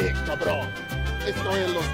Eh, 0.00 0.14
cabrón. 0.26 0.70
Esto 1.26 1.56
es 1.56 1.70
los 1.70 1.84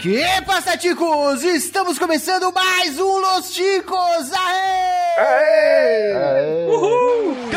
Que 0.00 0.24
passa, 0.46 0.76
ticos? 0.78 1.42
Estamos 1.42 1.98
começando 1.98 2.52
mais 2.52 3.00
um 3.00 3.18
Los 3.18 3.50
Ticos! 3.50 4.32
Aê! 5.16 6.14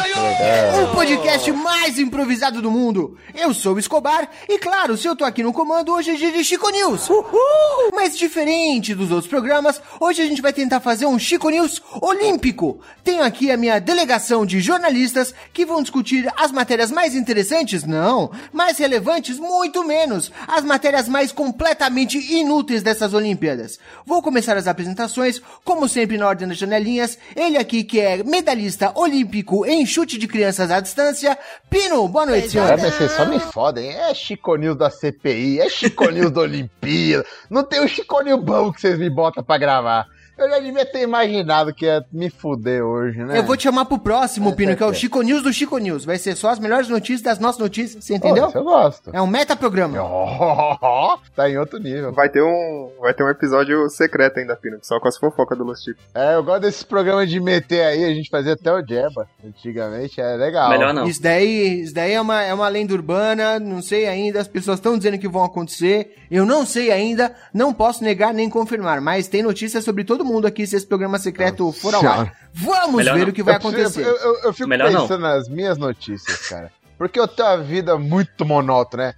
O 0.02 0.96
podcast 0.96 1.52
mais 1.52 2.00
improvisado 2.00 2.62
do 2.62 2.72
mundo. 2.72 3.18
Eu 3.36 3.54
sou 3.54 3.76
o 3.76 3.80
Escobar 3.80 4.30
e, 4.48 4.58
claro, 4.58 4.96
se 4.96 5.06
eu 5.06 5.16
tô 5.16 5.26
aqui 5.26 5.44
no 5.44 5.52
comando, 5.52 5.92
hoje 5.92 6.12
é 6.12 6.16
dia 6.16 6.32
de 6.32 6.44
Chico 6.44 6.70
News. 6.70 7.10
Uhul! 7.10 7.92
Mas 7.94 8.18
diferente 8.18 8.96
dos 8.96 9.12
outros 9.12 9.30
programas, 9.30 9.82
hoje 10.00 10.22
a 10.22 10.26
gente 10.26 10.42
vai 10.42 10.54
tentar 10.54 10.80
fazer 10.80 11.06
um 11.06 11.20
Chico 11.20 11.50
News 11.50 11.82
olímpico. 12.02 12.80
Tenho 13.04 13.24
aqui 13.24 13.52
a 13.52 13.58
minha 13.58 13.80
delegação 13.80 14.46
de 14.46 14.62
jornalistas 14.62 15.34
que 15.52 15.66
vão 15.66 15.82
discutir 15.82 16.32
as 16.38 16.52
matérias 16.52 16.92
mais 16.92 17.14
interessantes, 17.14 17.84
não, 17.84 18.32
mais 18.54 18.78
relevantes, 18.78 19.38
muito 19.38 19.84
menos, 19.84 20.32
as 20.48 20.64
matérias 20.64 21.10
mais 21.10 21.34
completamente 21.34 22.18
inúteis 22.18 22.82
dessas 22.82 23.14
Olimpíadas. 23.14 23.80
Vou 24.06 24.22
começar 24.22 24.56
as 24.56 24.68
apresentações, 24.68 25.42
como 25.66 25.90
sempre 25.90 26.18
na 26.18 26.28
ordem 26.28 26.48
das 26.48 26.58
janelinhas, 26.58 27.18
ele 27.36 27.58
aqui 27.58 27.84
que 27.84 28.00
é 28.00 28.24
medalhista 28.24 28.94
olímpico 28.96 29.66
em 29.66 29.86
chute 29.90 30.18
de 30.18 30.28
crianças 30.28 30.70
à 30.72 30.80
distância, 30.80 31.38
Pino, 31.70 32.08
boa 32.08 32.26
noite, 32.26 32.50
senhor. 32.50 32.68
É, 32.70 32.78
mas 32.78 32.94
vocês 32.94 33.12
só 33.12 33.26
me 33.26 33.40
fodem. 33.40 33.90
É 33.90 34.14
Chico 34.14 34.56
News 34.56 34.78
da 34.78 34.90
CPI, 34.90 35.60
é 35.60 35.68
Chico 35.68 36.10
News 36.10 36.32
da 36.32 36.42
Olimpíada. 36.42 37.26
Não 37.50 37.64
tem 37.64 37.84
o 37.84 37.88
Chico 37.88 38.22
News 38.22 38.42
bom 38.42 38.72
que 38.72 38.80
vocês 38.80 38.98
me 38.98 39.10
botam 39.10 39.44
pra 39.44 39.58
gravar. 39.58 40.06
Eu 40.40 40.50
já 40.50 40.60
devia 40.60 40.86
ter 40.86 41.02
imaginado 41.02 41.74
que 41.74 41.86
ia 41.86 42.04
me 42.12 42.30
fuder 42.30 42.84
hoje, 42.84 43.20
né? 43.24 43.38
Eu 43.38 43.44
vou 43.44 43.58
te 43.58 43.64
chamar 43.64 43.86
pro 43.86 44.00
próximo, 44.00 44.50
É, 44.50 44.56
Pino, 44.56 44.72
tá 44.72 44.78
que 44.78 44.84
é 44.84 44.86
o 44.86 44.90
certo. 44.90 45.02
Chico 45.02 45.22
News 45.22 45.44
do 45.44 45.52
Chico 45.54 45.78
News. 45.78 46.06
Vai 46.06 46.18
ser 46.18 46.36
só 46.36 46.50
as 46.50 46.60
melhores 46.60 46.88
notícias 46.88 47.22
das 47.22 47.40
nossas 47.40 47.60
notícias, 47.60 48.04
você 48.04 48.16
entendeu? 48.16 48.48
Isso 48.48 48.58
eu 48.58 48.64
gosto. 48.64 49.10
É 49.14 49.22
um 49.22 49.28
metaprograma. 49.28 49.98
Oh, 50.42 51.18
tá 51.36 51.50
em 51.50 51.58
outro 51.58 51.80
nível. 51.80 52.14
Vai 52.14 52.30
ter 52.30 52.42
um, 52.42 52.92
vai 53.00 53.14
ter 53.14 53.24
um 53.24 53.30
episódio 53.30 53.90
secreto 53.90 54.40
ainda, 54.40 54.56
Pino, 54.56 54.78
só 54.82 55.00
com 55.00 55.08
as 55.08 55.18
fofocas 55.18 55.58
do 55.58 55.64
Los 55.64 55.84
Chicos. 55.84 56.02
É, 56.14 56.36
eu 56.36 56.44
gosto 56.44 56.62
desses 56.62 56.84
programas 56.84 57.30
de 57.30 57.40
meter 57.40 57.84
aí, 57.86 58.06
a 58.06 58.14
gente 58.14 58.30
fazia 58.30 58.54
até 58.54 58.72
o 58.72 58.86
Jeba. 58.86 59.28
Antigamente 59.46 60.20
é 60.22 60.36
legal. 60.36 60.70
Melhor 60.70 60.94
não. 60.94 61.08
Isso 61.08 61.22
daí, 61.22 61.82
isso 61.82 61.94
daí 61.94 62.14
é, 62.14 62.22
uma, 62.22 62.42
é 62.42 62.54
uma 62.54 62.68
lenda 62.70 62.94
urbana, 62.94 63.60
não 63.60 63.82
sei 63.82 64.08
ainda, 64.08 64.40
as 64.40 64.48
pessoas 64.48 64.80
estão 64.80 64.98
dizendo 64.98 65.18
que 65.18 65.28
vão 65.28 65.44
acontecer, 65.44 66.16
eu 66.32 66.46
não 66.46 66.66
sei 66.66 66.92
ainda, 66.92 67.36
não 67.54 67.74
posso 67.74 68.04
negar 68.04 68.34
nem 68.34 68.50
confirmar, 68.50 69.02
mas 69.02 69.28
tem 69.28 69.44
notícias 69.44 69.84
sobre 69.84 70.04
todo 70.04 70.24
mundo 70.26 70.29
aqui 70.48 70.66
se 70.68 70.76
esse 70.76 70.86
programa 70.88 71.18
secreto 71.20 71.72
for 71.72 71.94
ao 71.96 72.06
ar. 72.08 72.34
Vamos 72.54 72.96
Melhor 72.98 73.16
ver 73.16 73.22
não. 73.24 73.30
o 73.30 73.34
que 73.34 73.44
vai 73.44 73.56
Eu 73.56 73.60
preciso- 73.60 73.82
acontecer. 74.02 74.06
Eu, 74.06 74.16
eu- 74.18 74.40
eu 74.46 74.54
fico 74.54 74.70
Melhor 74.70 74.92
não. 74.92 75.02
pensando 75.02 75.22
nas 75.22 75.48
minhas 75.50 75.78
notícias, 75.78 76.48
cara. 76.48 76.72
Porque 76.98 77.20
eu 77.20 77.28
tenho 77.28 77.48
uma 77.50 77.58
vida 77.58 77.98
muito 77.98 78.46
monótona, 78.46 79.04
né? 79.08 79.14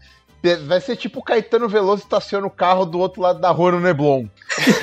Vai 0.66 0.82
ser 0.82 0.96
tipo 0.96 1.20
o 1.20 1.24
Caetano 1.24 1.70
Veloso 1.70 2.02
estaciona 2.04 2.48
o 2.48 2.50
carro 2.50 2.84
do 2.86 2.98
outro 2.98 3.22
lado 3.22 3.40
da 3.40 3.52
rua 3.52 3.74
no 3.74 3.80
Neblon. 3.80 4.26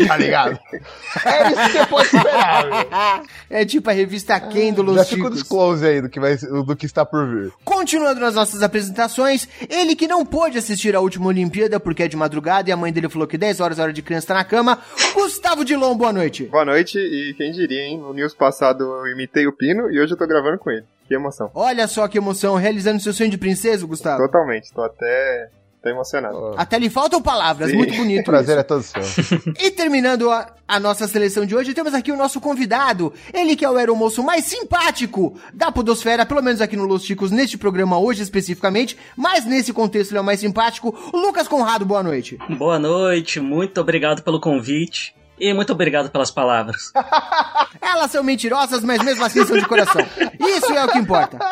Tá 0.06 0.17
ligado? 0.17 0.59
é 0.73 1.48
isso 1.48 1.56
que 1.56 1.73
você 1.73 1.87
pode 1.87 2.06
esperar, 2.06 2.65
velho. 2.69 3.28
É 3.50 3.65
tipo 3.65 3.91
a 3.91 3.92
revista 3.92 4.39
Quem 4.41 4.73
do 4.73 4.84
Já 4.84 4.92
Los 4.92 5.09
fica 5.09 5.27
o 5.27 5.31
disclose 5.31 5.84
aí 5.84 6.00
do 6.00 6.09
que, 6.09 6.20
vai, 6.20 6.37
do 6.37 6.77
que 6.77 6.87
está 6.87 7.05
por 7.05 7.27
vir. 7.27 7.53
Continuando 7.65 8.20
nas 8.20 8.34
nossas 8.34 8.62
apresentações, 8.62 9.48
ele 9.69 9.97
que 9.97 10.06
não 10.06 10.25
pôde 10.25 10.59
assistir 10.59 10.95
a 10.95 11.00
última 11.00 11.27
Olimpíada 11.27 11.81
porque 11.81 12.05
é 12.05 12.09
de 12.09 12.17
madrugada 12.17 12.70
e 12.70 12.72
a 12.72 12.77
mãe 12.77 12.93
dele 12.93 13.09
falou 13.09 13.27
que 13.27 13.37
10 13.37 13.61
horas 13.61 13.78
é 13.78 13.83
hora 13.83 13.93
de 13.93 14.03
criança 14.03 14.28
tá 14.28 14.34
na 14.34 14.45
cama, 14.45 14.78
Gustavo 15.15 15.65
Dilon, 15.65 15.97
boa 15.97 16.12
noite. 16.12 16.45
Boa 16.45 16.65
noite, 16.65 16.98
e 16.98 17.34
quem 17.34 17.50
diria, 17.50 17.83
hein? 17.83 17.98
No 17.98 18.12
news 18.12 18.34
passado 18.34 18.84
eu 18.84 19.09
imitei 19.09 19.47
o 19.47 19.53
Pino 19.53 19.91
e 19.91 20.00
hoje 20.00 20.12
eu 20.12 20.19
tô 20.19 20.27
gravando 20.27 20.59
com 20.59 20.70
ele. 20.70 20.84
Que 21.09 21.14
emoção. 21.14 21.51
Olha 21.55 21.89
só 21.89 22.06
que 22.06 22.19
emoção, 22.19 22.55
realizando 22.56 23.00
seu 23.03 23.15
sonho 23.15 23.31
de 23.31 23.38
princesa, 23.38 23.87
Gustavo. 23.87 24.22
Totalmente, 24.22 24.71
tô 24.75 24.83
até, 24.83 25.49
até 25.81 25.91
emocionado. 25.91 26.53
Até 26.55 26.78
lhe 26.78 26.91
faltam 26.91 27.22
palavras, 27.22 27.71
Sim. 27.71 27.78
muito 27.78 27.94
O 27.94 27.97
bonito. 27.97 28.25
prazer 28.27 28.56
isso. 28.56 28.60
é 28.60 28.62
todo 28.62 28.83
seu. 28.83 29.03
E 29.59 29.71
terminando 29.71 30.31
a, 30.31 30.55
a 30.69 30.78
nossa 30.78 31.09
seleção 31.09 31.47
de 31.47 31.56
hoje, 31.56 31.72
temos 31.72 31.94
aqui 31.94 32.12
o 32.12 32.16
nosso 32.16 32.43
convidado. 32.43 33.10
Ele 33.33 33.56
que 33.56 33.65
é 33.65 33.71
o 33.71 33.78
aeromoço 33.78 34.22
mais 34.22 34.44
simpático 34.44 35.34
da 35.55 35.72
Podosfera, 35.72 36.27
pelo 36.27 36.43
menos 36.43 36.60
aqui 36.60 36.77
no 36.77 36.84
Los 36.84 37.05
Chicos, 37.05 37.31
neste 37.31 37.56
programa 37.56 37.99
hoje 37.99 38.22
especificamente, 38.22 38.94
mas 39.16 39.47
nesse 39.47 39.72
contexto 39.72 40.10
ele 40.10 40.19
é 40.19 40.21
o 40.21 40.25
mais 40.25 40.41
simpático. 40.41 40.94
Lucas 41.15 41.49
Conrado, 41.49 41.87
boa 41.87 42.03
noite. 42.03 42.37
Boa 42.59 42.78
noite, 42.78 43.41
muito 43.41 43.81
obrigado 43.81 44.22
pelo 44.22 44.38
convite 44.38 45.16
e 45.41 45.53
muito 45.53 45.72
obrigado 45.72 46.10
pelas 46.10 46.31
palavras. 46.31 46.93
Elas 47.81 48.10
são 48.10 48.22
mentirosas, 48.22 48.82
mas 48.82 49.03
mesmo 49.03 49.25
assim 49.25 49.44
são 49.44 49.59
de 49.59 49.66
coração. 49.66 50.04
Isso 50.41 50.72
é 50.72 50.84
o 50.84 50.88
que 50.88 50.99
importa. 50.99 51.38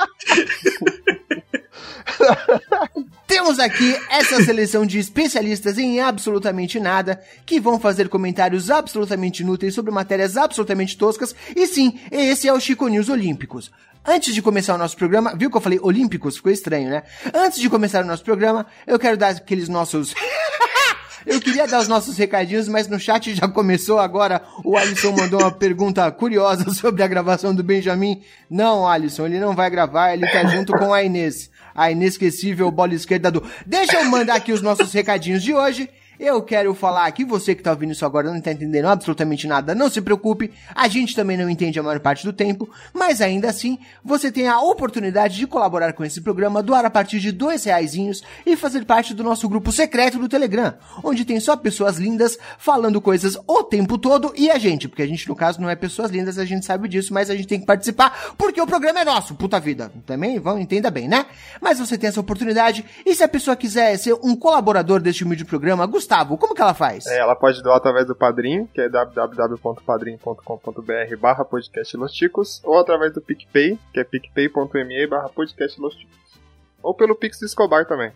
Temos 3.27 3.59
aqui 3.59 3.97
essa 4.09 4.43
seleção 4.43 4.87
de 4.87 4.99
especialistas 4.99 5.79
em 5.79 6.01
absolutamente 6.01 6.79
nada 6.79 7.21
que 7.45 7.61
vão 7.61 7.79
fazer 7.79 8.09
comentários 8.09 8.71
absolutamente 8.71 9.43
inúteis 9.43 9.75
sobre 9.75 9.91
matérias 9.91 10.37
absolutamente 10.37 10.97
toscas. 10.97 11.35
E 11.55 11.67
sim, 11.67 11.99
esse 12.11 12.49
é 12.49 12.53
o 12.53 12.61
Chico 12.61 12.87
News 12.89 13.09
Olímpicos. 13.09 13.71
Antes 14.05 14.33
de 14.33 14.41
começar 14.41 14.75
o 14.77 14.79
nosso 14.79 14.97
programa, 14.97 15.35
viu 15.37 15.51
que 15.51 15.57
eu 15.57 15.61
falei 15.61 15.81
Olímpicos? 15.83 16.37
Ficou 16.37 16.53
estranho, 16.53 16.89
né? 16.89 17.03
Antes 17.35 17.59
de 17.59 17.69
começar 17.69 18.05
o 18.05 18.07
nosso 18.07 18.23
programa, 18.23 18.65
eu 18.87 18.99
quero 18.99 19.17
dar 19.17 19.31
aqueles 19.31 19.69
nossos. 19.69 20.15
Eu 21.27 21.41
queria 21.41 21.67
dar 21.67 21.81
os 21.81 21.89
nossos 21.89 22.17
recadinhos, 22.17 22.69
mas 22.69 22.87
no 22.87 23.01
chat 23.01 23.35
já 23.35 23.49
começou 23.49 23.99
agora. 23.99 24.41
O 24.63 24.77
Alisson 24.77 25.11
mandou 25.11 25.41
uma 25.41 25.51
pergunta 25.51 26.09
curiosa 26.13 26.71
sobre 26.73 27.03
a 27.03 27.09
gravação 27.09 27.53
do 27.53 27.65
Benjamin. 27.65 28.23
Não, 28.49 28.87
Alisson, 28.87 29.27
ele 29.27 29.41
não 29.41 29.53
vai 29.53 29.69
gravar, 29.69 30.15
ele 30.15 30.31
tá 30.31 30.45
junto 30.47 30.73
com 30.73 30.95
a 30.95 31.03
Inês. 31.03 31.51
A 31.75 31.91
inesquecível 31.91 32.71
bola 32.71 32.95
esquerda 32.95 33.31
do. 33.31 33.43
Deixa 33.67 33.97
eu 33.97 34.05
mandar 34.05 34.37
aqui 34.37 34.53
os 34.53 34.63
nossos 34.63 34.93
recadinhos 34.93 35.43
de 35.43 35.53
hoje. 35.53 35.91
Eu 36.19 36.41
quero 36.43 36.75
falar 36.75 37.07
aqui, 37.07 37.25
você 37.25 37.55
que 37.55 37.63
tá 37.63 37.71
ouvindo 37.71 37.93
isso 37.93 38.07
agora 38.07 38.33
não 38.33 38.41
tá 38.41 38.51
entendendo 38.51 38.87
absolutamente 38.87 39.47
nada, 39.47 39.75
não 39.75 39.91
se 39.91 40.01
preocupe, 40.01 40.51
a 40.75 40.89
gente 40.89 41.15
também 41.15 41.37
não 41.37 41.49
entende 41.51 41.79
a 41.79 41.83
maior 41.83 42.01
parte 42.01 42.25
do 42.25 42.33
tempo, 42.33 42.71
mas 42.95 43.21
ainda 43.21 43.51
assim, 43.51 43.79
você 44.03 44.33
tem 44.33 44.49
a 44.49 44.61
oportunidade 44.61 45.37
de 45.37 45.47
colaborar 45.47 45.93
com 45.93 46.05
esse 46.05 46.23
programa, 46.23 46.63
doar 46.63 46.87
a 46.87 46.91
partir 46.91 47.21
de 47.21 47.31
dois 47.31 47.65
reaisinhos 47.65 48.23
e 48.47 48.57
fazer 48.57 48.87
parte 48.87 49.13
do 49.13 49.23
nosso 49.23 49.47
grupo 49.47 49.71
secreto 49.71 50.19
do 50.19 50.29
Telegram, 50.29 50.75
onde 51.05 51.25
tem 51.25 51.39
só 51.39 51.55
pessoas 51.55 51.99
lindas 51.99 52.39
falando 52.59 53.01
coisas 53.01 53.37
o 53.47 53.63
tempo 53.63 53.99
todo 53.99 54.33
e 54.37 54.51
a 54.51 54.59
gente, 54.59 54.89
porque 54.89 55.03
a 55.03 55.07
gente 55.07 55.29
no 55.29 55.37
caso 55.37 55.61
não 55.61 55.69
é 55.69 55.77
pessoas 55.77 56.11
lindas, 56.11 56.39
a 56.39 56.45
gente 56.47 56.65
sabe 56.65 56.89
disso, 56.89 57.13
mas 57.13 57.29
a 57.29 57.37
gente 57.37 57.49
tem 57.49 57.61
que 57.61 57.67
participar 57.67 58.35
porque 58.39 58.61
o 58.61 58.67
programa 58.67 59.01
é 59.01 59.05
nosso, 59.05 59.35
puta 59.35 59.61
vida. 59.61 59.93
Também, 60.07 60.39
vão, 60.39 60.59
entenda 60.59 60.91
bem, 60.91 61.09
né? 61.09 61.27
Mas 61.61 61.79
você 61.79 61.99
tem 61.99 62.09
essa 62.09 62.21
oportunidade 62.21 62.85
e 63.05 63.15
se 63.15 63.23
a 63.23 63.29
pessoa 63.29 63.57
quiser 63.57 63.97
ser 63.99 64.15
um 64.23 64.35
colaborador 64.35 65.01
deste 65.01 65.25
humilde 65.25 65.45
programa, 65.45 65.87
Gustavo, 66.07 66.39
como 66.39 66.55
que 66.55 66.63
ela 66.63 66.73
faz? 66.73 67.05
É, 67.07 67.19
ela 67.19 67.35
pode 67.35 67.61
doar 67.61 67.79
através 67.79 68.07
do 68.07 68.15
Padrim, 68.15 68.67
que 68.67 68.81
é 68.81 68.89
www.padrim.com.br 68.89 71.17
barra 71.19 71.45
podcast 71.45 71.97
Los 71.97 72.15
Chicos, 72.15 72.63
ou 72.65 72.79
através 72.79 73.13
do 73.13 73.21
PicPay, 73.21 73.77
que 73.93 73.99
é 73.99 74.05
picpay.me 74.05 75.05
barra 75.09 75.29
podcast 75.29 75.81
Los 75.81 75.95
Chicos. 75.95 76.39
Ou 76.81 76.95
pelo 76.95 77.17
Pix 77.17 77.43
Escobar 77.43 77.87
também. 77.87 78.13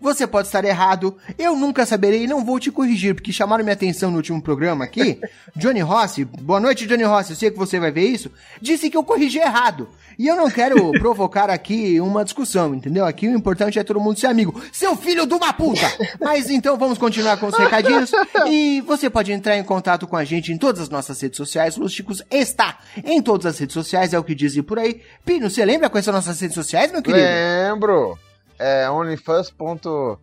Você 0.00 0.26
pode 0.26 0.48
estar 0.48 0.64
errado, 0.64 1.16
eu 1.38 1.56
nunca 1.56 1.86
saberei 1.86 2.24
e 2.24 2.26
não 2.26 2.44
vou 2.44 2.58
te 2.60 2.70
corrigir, 2.70 3.14
porque 3.14 3.32
chamaram 3.32 3.64
minha 3.64 3.74
atenção 3.74 4.10
no 4.10 4.16
último 4.16 4.40
programa 4.40 4.84
aqui. 4.84 5.20
Johnny 5.56 5.80
Rossi, 5.80 6.24
boa 6.24 6.60
noite, 6.60 6.86
Johnny 6.86 7.04
Rossi, 7.04 7.30
eu 7.30 7.36
sei 7.36 7.50
que 7.50 7.58
você 7.58 7.80
vai 7.80 7.90
ver 7.90 8.06
isso. 8.06 8.30
Disse 8.60 8.90
que 8.90 8.96
eu 8.96 9.04
corrigi 9.04 9.38
errado. 9.38 9.88
E 10.18 10.26
eu 10.26 10.36
não 10.36 10.50
quero 10.50 10.92
provocar 11.00 11.50
aqui 11.50 12.00
uma 12.00 12.24
discussão, 12.24 12.74
entendeu? 12.74 13.04
Aqui 13.04 13.28
o 13.28 13.34
importante 13.34 13.78
é 13.78 13.84
todo 13.84 14.00
mundo 14.00 14.18
ser 14.18 14.26
amigo. 14.26 14.62
Seu 14.72 14.96
filho 14.96 15.26
de 15.26 15.34
uma 15.34 15.52
puta! 15.52 15.90
Mas 16.20 16.50
então 16.50 16.76
vamos 16.76 16.98
continuar 16.98 17.36
com 17.36 17.46
os 17.46 17.56
recadinhos. 17.56 18.10
E 18.46 18.80
você 18.82 19.08
pode 19.08 19.32
entrar 19.32 19.56
em 19.56 19.64
contato 19.64 20.06
com 20.06 20.16
a 20.16 20.24
gente 20.24 20.52
em 20.52 20.58
todas 20.58 20.82
as 20.82 20.88
nossas 20.88 21.20
redes 21.20 21.36
sociais. 21.36 21.76
Los 21.76 21.92
Chicos 21.92 22.22
está 22.30 22.78
em 23.02 23.22
todas 23.22 23.46
as 23.46 23.58
redes 23.58 23.74
sociais, 23.74 24.12
é 24.12 24.18
o 24.18 24.24
que 24.24 24.34
dizem 24.34 24.62
por 24.62 24.78
aí. 24.78 25.00
Pino, 25.24 25.48
você 25.48 25.64
lembra 25.64 25.88
quais 25.88 26.04
são 26.04 26.12
nossas 26.12 26.38
redes 26.40 26.54
sociais, 26.54 26.92
meu 26.92 27.02
querido? 27.02 27.24
Lembro. 27.24 28.18
É 28.58 28.90
onlyfans. 28.90 29.50
ponto, 29.50 30.18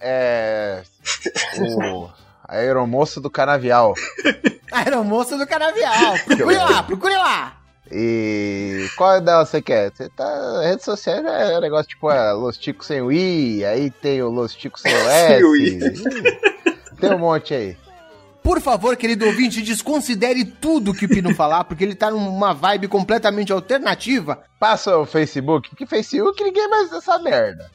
É, 0.00 0.82
o 1.58 2.08
aeromoça 2.48 3.20
do 3.20 3.30
canavial. 3.30 3.94
Aeromoça 4.72 5.36
do 5.38 5.46
Canavial. 5.46 6.14
Procure 6.26 6.56
lá, 6.56 6.82
procure 6.82 7.14
lá. 7.14 7.56
E 7.90 8.88
qual 8.96 9.20
delas 9.20 9.48
você 9.48 9.62
quer? 9.62 9.92
Você 9.94 10.08
tá. 10.08 10.60
Rede 10.62 10.82
social 10.82 11.18
é 11.18 11.56
um 11.56 11.60
negócio 11.60 11.88
tipo 11.88 12.10
é, 12.10 12.32
Los 12.32 12.58
Ticos 12.58 12.88
sem 12.88 13.00
o 13.00 13.12
I, 13.12 13.64
aí 13.64 13.90
tem 13.90 14.20
o 14.22 14.28
Los 14.28 14.54
Ticos 14.54 14.82
sem 14.82 14.92
o. 14.92 15.08
S. 15.08 16.02
tem 17.00 17.14
um 17.14 17.18
monte 17.18 17.54
aí. 17.54 17.76
Por 18.46 18.60
favor, 18.60 18.96
querido 18.96 19.26
ouvinte, 19.26 19.60
desconsidere 19.60 20.44
tudo 20.44 20.94
que 20.94 21.06
o 21.06 21.08
Pino 21.08 21.34
falar, 21.34 21.64
porque 21.64 21.82
ele 21.82 21.96
tá 21.96 22.12
numa 22.12 22.52
vibe 22.54 22.86
completamente 22.86 23.52
alternativa. 23.52 24.40
Passa 24.60 24.96
o 24.96 25.04
Facebook, 25.04 25.70
porque 25.70 25.84
Facebook 25.84 26.44
ninguém 26.44 26.68
mais 26.68 26.92
essa 26.92 27.18
merda. 27.18 27.68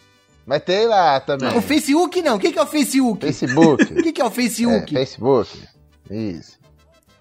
Mas 0.45 0.63
tem 0.63 0.87
lá 0.87 1.19
também. 1.19 1.49
O 1.57 1.61
Facebook 1.61 2.21
não. 2.21 2.37
O 2.37 2.39
que, 2.39 2.53
que 2.53 2.57
é 2.57 2.61
o 2.61 2.65
Facebook? 2.65 3.25
Facebook. 3.25 3.83
O 3.91 4.01
que, 4.01 4.13
que 4.13 4.21
é 4.21 4.23
o 4.23 4.27
É, 4.27 4.31
Facebook? 4.31 4.93
Facebook. 4.93 5.49
Isso. 6.09 6.57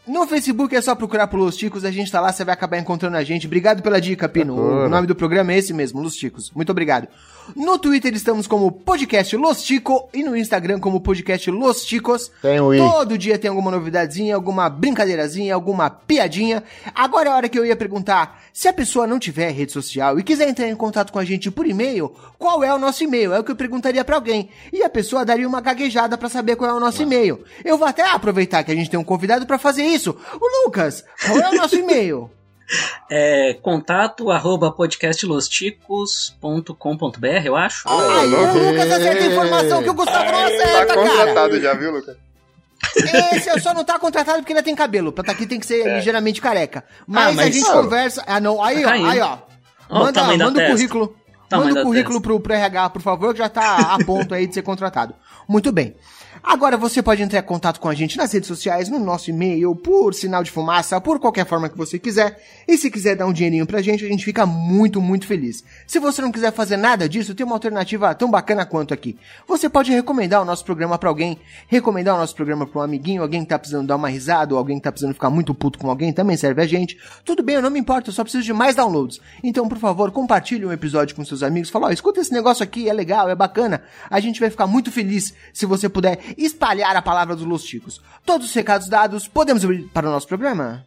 No 0.06 0.28
Facebook 0.28 0.74
é 0.76 0.80
só 0.80 0.94
procurar 0.94 1.26
por 1.26 1.36
Los 1.38 1.56
Ticos, 1.56 1.84
a 1.84 1.90
gente 1.90 2.10
tá 2.10 2.20
lá, 2.20 2.32
você 2.32 2.44
vai 2.44 2.54
acabar 2.54 2.78
encontrando 2.78 3.16
a 3.16 3.24
gente. 3.24 3.48
Obrigado 3.48 3.82
pela 3.82 4.00
dica, 4.00 4.28
Pino. 4.28 4.54
O 4.54 4.88
nome 4.88 5.08
do 5.08 5.14
programa 5.14 5.52
é 5.52 5.58
esse 5.58 5.72
mesmo, 5.74 6.00
Los 6.00 6.14
Ticos. 6.14 6.52
Muito 6.52 6.70
obrigado. 6.70 7.08
No 7.56 7.78
Twitter 7.78 8.14
estamos 8.14 8.46
como 8.46 8.70
Podcast 8.70 9.36
Los 9.36 9.62
Tico 9.62 10.08
e 10.12 10.22
no 10.22 10.36
Instagram 10.36 10.78
como 10.78 11.00
Podcast 11.00 11.50
Los 11.50 11.84
Ticos. 11.84 12.30
Tem 12.42 12.60
o 12.60 12.72
i. 12.72 12.78
Todo 12.78 13.18
dia 13.18 13.38
tem 13.38 13.48
alguma 13.48 13.70
novidadezinha, 13.70 14.34
alguma 14.34 14.68
brincadeirazinha, 14.68 15.54
alguma 15.54 15.90
piadinha. 15.90 16.62
Agora 16.94 17.28
é 17.28 17.32
a 17.32 17.36
hora 17.36 17.48
que 17.48 17.58
eu 17.58 17.64
ia 17.64 17.76
perguntar, 17.76 18.42
se 18.52 18.68
a 18.68 18.72
pessoa 18.72 19.06
não 19.06 19.18
tiver 19.18 19.50
rede 19.50 19.72
social 19.72 20.18
e 20.18 20.22
quiser 20.22 20.48
entrar 20.48 20.68
em 20.68 20.76
contato 20.76 21.12
com 21.12 21.18
a 21.18 21.24
gente 21.24 21.50
por 21.50 21.66
e-mail, 21.66 22.14
qual 22.38 22.62
é 22.62 22.72
o 22.74 22.78
nosso 22.78 23.02
e-mail? 23.04 23.32
É 23.32 23.38
o 23.38 23.44
que 23.44 23.50
eu 23.50 23.56
perguntaria 23.56 24.04
pra 24.04 24.16
alguém. 24.16 24.48
E 24.72 24.82
a 24.82 24.90
pessoa 24.90 25.24
daria 25.24 25.48
uma 25.48 25.60
gaguejada 25.60 26.16
pra 26.16 26.28
saber 26.28 26.56
qual 26.56 26.70
é 26.70 26.74
o 26.74 26.80
nosso 26.80 27.02
e-mail. 27.02 27.44
Eu 27.64 27.76
vou 27.76 27.86
até 27.86 28.08
aproveitar 28.08 28.62
que 28.64 28.72
a 28.72 28.74
gente 28.74 28.90
tem 28.90 28.98
um 28.98 29.04
convidado 29.04 29.46
pra 29.46 29.58
fazer 29.58 29.84
isso. 29.84 30.16
O 30.40 30.64
Lucas, 30.66 31.04
qual 31.26 31.38
é 31.38 31.50
o 31.50 31.56
nosso 31.56 31.76
e-mail? 31.76 32.30
É 33.10 33.54
contato 33.54 34.30
arroba 34.30 34.70
podcastlosticos.com.br, 34.70 37.26
eu 37.44 37.56
acho. 37.56 37.88
Aí, 37.88 38.34
o 38.34 38.70
Lucas 38.70 38.92
acerta 38.92 39.24
a 39.24 39.26
informação 39.26 39.82
que 39.82 39.90
o 39.90 39.94
Gustavo 39.94 40.24
não 40.24 40.32
Tá 40.32 40.44
acerta, 40.46 40.86
cara. 40.86 40.94
contratado 41.08 41.60
já, 41.60 41.74
viu, 41.74 41.90
Lucas? 41.92 42.16
Esse 43.34 43.60
só 43.60 43.74
não 43.74 43.84
tá 43.84 43.98
contratado 43.98 44.38
porque 44.38 44.52
ainda 44.52 44.62
tem 44.62 44.74
cabelo. 44.74 45.12
Pra 45.12 45.22
tá 45.24 45.32
aqui 45.32 45.46
tem 45.46 45.60
que 45.60 45.66
ser 45.66 45.84
ligeiramente 45.96 46.40
careca. 46.40 46.84
Mas, 47.06 47.28
Ah, 47.28 47.32
mas- 47.32 47.46
a 47.46 47.50
gente 47.50 47.70
conversa. 47.70 48.24
Ah, 48.26 48.40
não. 48.40 48.62
Aí, 48.62 48.82
tá 48.82 48.88
ó. 48.88 48.92
Aí, 48.92 49.20
ó. 49.20 49.38
Ó 49.90 50.00
o 50.00 50.04
Manda, 50.04 50.24
manda 50.24 50.64
o 50.64 50.66
currículo. 50.70 51.16
Tamanho 51.48 51.68
Manda 51.70 51.80
da 51.80 51.86
o 51.86 51.90
currículo 51.90 52.20
pro, 52.20 52.38
pro 52.40 52.52
RH, 52.54 52.90
por 52.90 53.02
favor, 53.02 53.32
que 53.34 53.38
já 53.40 53.48
tá 53.48 53.94
a 53.94 54.04
ponto 54.04 54.32
aí 54.32 54.46
de 54.46 54.54
ser 54.54 54.62
contratado. 54.62 55.14
Muito 55.48 55.72
bem. 55.72 55.96
Agora 56.42 56.76
você 56.76 57.02
pode 57.02 57.22
entrar 57.22 57.38
em 57.38 57.42
contato 57.42 57.78
com 57.78 57.88
a 57.88 57.94
gente 57.94 58.16
nas 58.16 58.32
redes 58.32 58.48
sociais, 58.48 58.88
no 58.88 58.98
nosso 58.98 59.28
e-mail, 59.28 59.74
por 59.76 60.14
sinal 60.14 60.42
de 60.42 60.50
fumaça, 60.50 61.00
por 61.00 61.20
qualquer 61.20 61.46
forma 61.46 61.68
que 61.68 61.76
você 61.76 61.98
quiser. 61.98 62.42
E 62.66 62.78
se 62.78 62.90
quiser 62.90 63.14
dar 63.14 63.26
um 63.26 63.32
dinheirinho 63.32 63.66
pra 63.66 63.82
gente, 63.82 64.04
a 64.04 64.08
gente 64.08 64.24
fica 64.24 64.46
muito, 64.46 65.02
muito 65.02 65.26
feliz. 65.26 65.62
Se 65.86 65.98
você 65.98 66.22
não 66.22 66.32
quiser 66.32 66.50
fazer 66.52 66.78
nada 66.78 67.06
disso, 67.08 67.34
tem 67.34 67.44
uma 67.44 67.54
alternativa 67.54 68.14
tão 68.14 68.30
bacana 68.30 68.64
quanto 68.64 68.94
aqui. 68.94 69.18
Você 69.46 69.68
pode 69.68 69.92
recomendar 69.92 70.40
o 70.40 70.44
nosso 70.44 70.64
programa 70.64 70.96
pra 70.98 71.10
alguém, 71.10 71.38
recomendar 71.68 72.14
o 72.14 72.18
nosso 72.18 72.34
programa 72.34 72.66
pra 72.66 72.80
um 72.80 72.84
amiguinho, 72.84 73.22
alguém 73.22 73.42
que 73.42 73.48
tá 73.48 73.58
precisando 73.58 73.86
dar 73.86 73.96
uma 73.96 74.08
risada, 74.08 74.54
ou 74.54 74.58
alguém 74.58 74.78
que 74.78 74.84
tá 74.84 74.90
precisando 74.90 75.14
ficar 75.14 75.28
muito 75.28 75.54
puto 75.54 75.78
com 75.78 75.90
alguém, 75.90 76.10
também 76.10 76.38
serve 76.38 76.62
a 76.62 76.66
gente. 76.66 76.98
Tudo 77.22 77.42
bem, 77.42 77.56
eu 77.56 77.62
não 77.62 77.70
me 77.70 77.78
importo, 77.78 78.08
eu 78.08 78.14
só 78.14 78.22
preciso 78.22 78.44
de 78.44 78.52
mais 78.52 78.74
downloads. 78.74 79.20
Então, 79.44 79.68
por 79.68 79.78
favor, 79.78 80.10
compartilhe 80.10 80.64
um 80.64 80.72
episódio 80.72 81.14
com 81.14 81.24
seus 81.24 81.42
amigos. 81.42 81.68
Fala, 81.68 81.88
ó, 81.88 81.90
escuta 81.90 82.20
esse 82.20 82.32
negócio 82.32 82.64
aqui, 82.64 82.88
é 82.88 82.92
legal, 82.92 83.28
é 83.28 83.34
bacana. 83.34 83.82
A 84.08 84.20
gente 84.20 84.40
vai 84.40 84.48
ficar 84.48 84.66
muito 84.66 84.90
feliz 84.90 85.34
se 85.52 85.66
você 85.66 85.88
puder 85.88 86.18
espalhar 86.36 86.94
a 86.96 87.02
palavra 87.02 87.34
dos 87.36 87.46
Los 87.46 87.64
Ticos. 87.64 88.00
Todos 88.24 88.48
os 88.48 88.54
recados 88.54 88.88
dados, 88.88 89.28
podemos 89.28 89.62
ir 89.64 89.88
para 89.92 90.08
o 90.08 90.12
nosso 90.12 90.26
programa? 90.28 90.86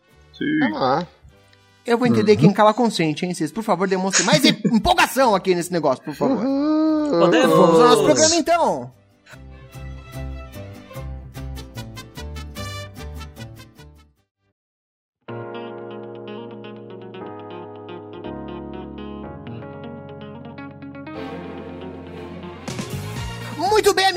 Vamos 0.59 0.79
lá. 0.79 1.07
Eu 1.85 1.97
vou 1.97 2.07
entender 2.07 2.37
quem 2.37 2.53
cala 2.53 2.73
consente, 2.73 3.25
hein? 3.25 3.33
Vocês, 3.33 3.51
por 3.51 3.63
favor, 3.63 3.87
demonstrem 3.87 4.25
mais 4.25 4.43
empolgação 4.65 5.35
aqui 5.35 5.53
nesse 5.53 5.71
negócio, 5.71 6.03
por 6.03 6.15
favor. 6.15 6.37
Podemos. 6.37 7.55
Vamos 7.55 7.79
ao 7.79 7.87
nosso 7.89 8.03
programa 8.03 8.35
então. 8.35 8.91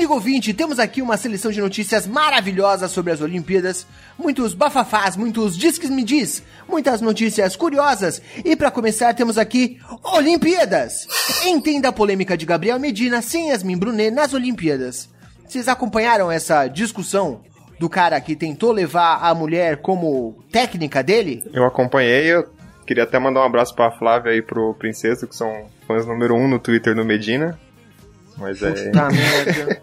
Amigo 0.07 0.13
ouvinte, 0.13 0.53
temos 0.53 0.79
aqui 0.79 1.01
uma 1.01 1.17
seleção 1.17 1.51
de 1.51 1.59
notícias 1.59 2.07
maravilhosas 2.07 2.91
sobre 2.91 3.11
as 3.11 3.19
Olimpíadas, 3.19 3.85
muitos 4.17 4.53
bafafás, 4.53 5.17
muitos 5.17 5.57
disques 5.57 5.89
me 5.89 6.01
diz, 6.01 6.41
muitas 6.65 7.01
notícias 7.01 7.57
curiosas, 7.57 8.21
e 8.45 8.55
para 8.55 8.71
começar 8.71 9.13
temos 9.13 9.37
aqui 9.37 9.81
Olimpíadas. 10.01 11.05
Entenda 11.45 11.89
a 11.89 11.91
polêmica 11.91 12.37
de 12.37 12.45
Gabriel 12.45 12.79
Medina 12.79 13.21
sem 13.21 13.49
Yasmin 13.49 13.77
Brunet 13.77 14.09
nas 14.09 14.33
Olimpíadas. 14.33 15.09
Vocês 15.45 15.67
acompanharam 15.67 16.31
essa 16.31 16.69
discussão 16.69 17.41
do 17.77 17.89
cara 17.89 18.21
que 18.21 18.33
tentou 18.33 18.71
levar 18.71 19.19
a 19.21 19.35
mulher 19.35 19.81
como 19.81 20.41
técnica 20.53 21.03
dele? 21.03 21.43
Eu 21.51 21.65
acompanhei, 21.65 22.27
eu 22.27 22.47
queria 22.85 23.03
até 23.03 23.19
mandar 23.19 23.41
um 23.41 23.45
abraço 23.45 23.75
pra 23.75 23.91
Flávia 23.91 24.33
e 24.33 24.41
pro 24.41 24.73
Princeso, 24.75 25.27
que 25.27 25.35
são 25.35 25.65
fãs 25.85 26.05
número 26.05 26.33
um 26.33 26.47
no 26.47 26.59
Twitter 26.59 26.95
no 26.95 27.03
Medina. 27.03 27.59
Mas 28.37 28.61
é. 28.61 28.89
Tá 28.91 29.09
merda. 29.09 29.81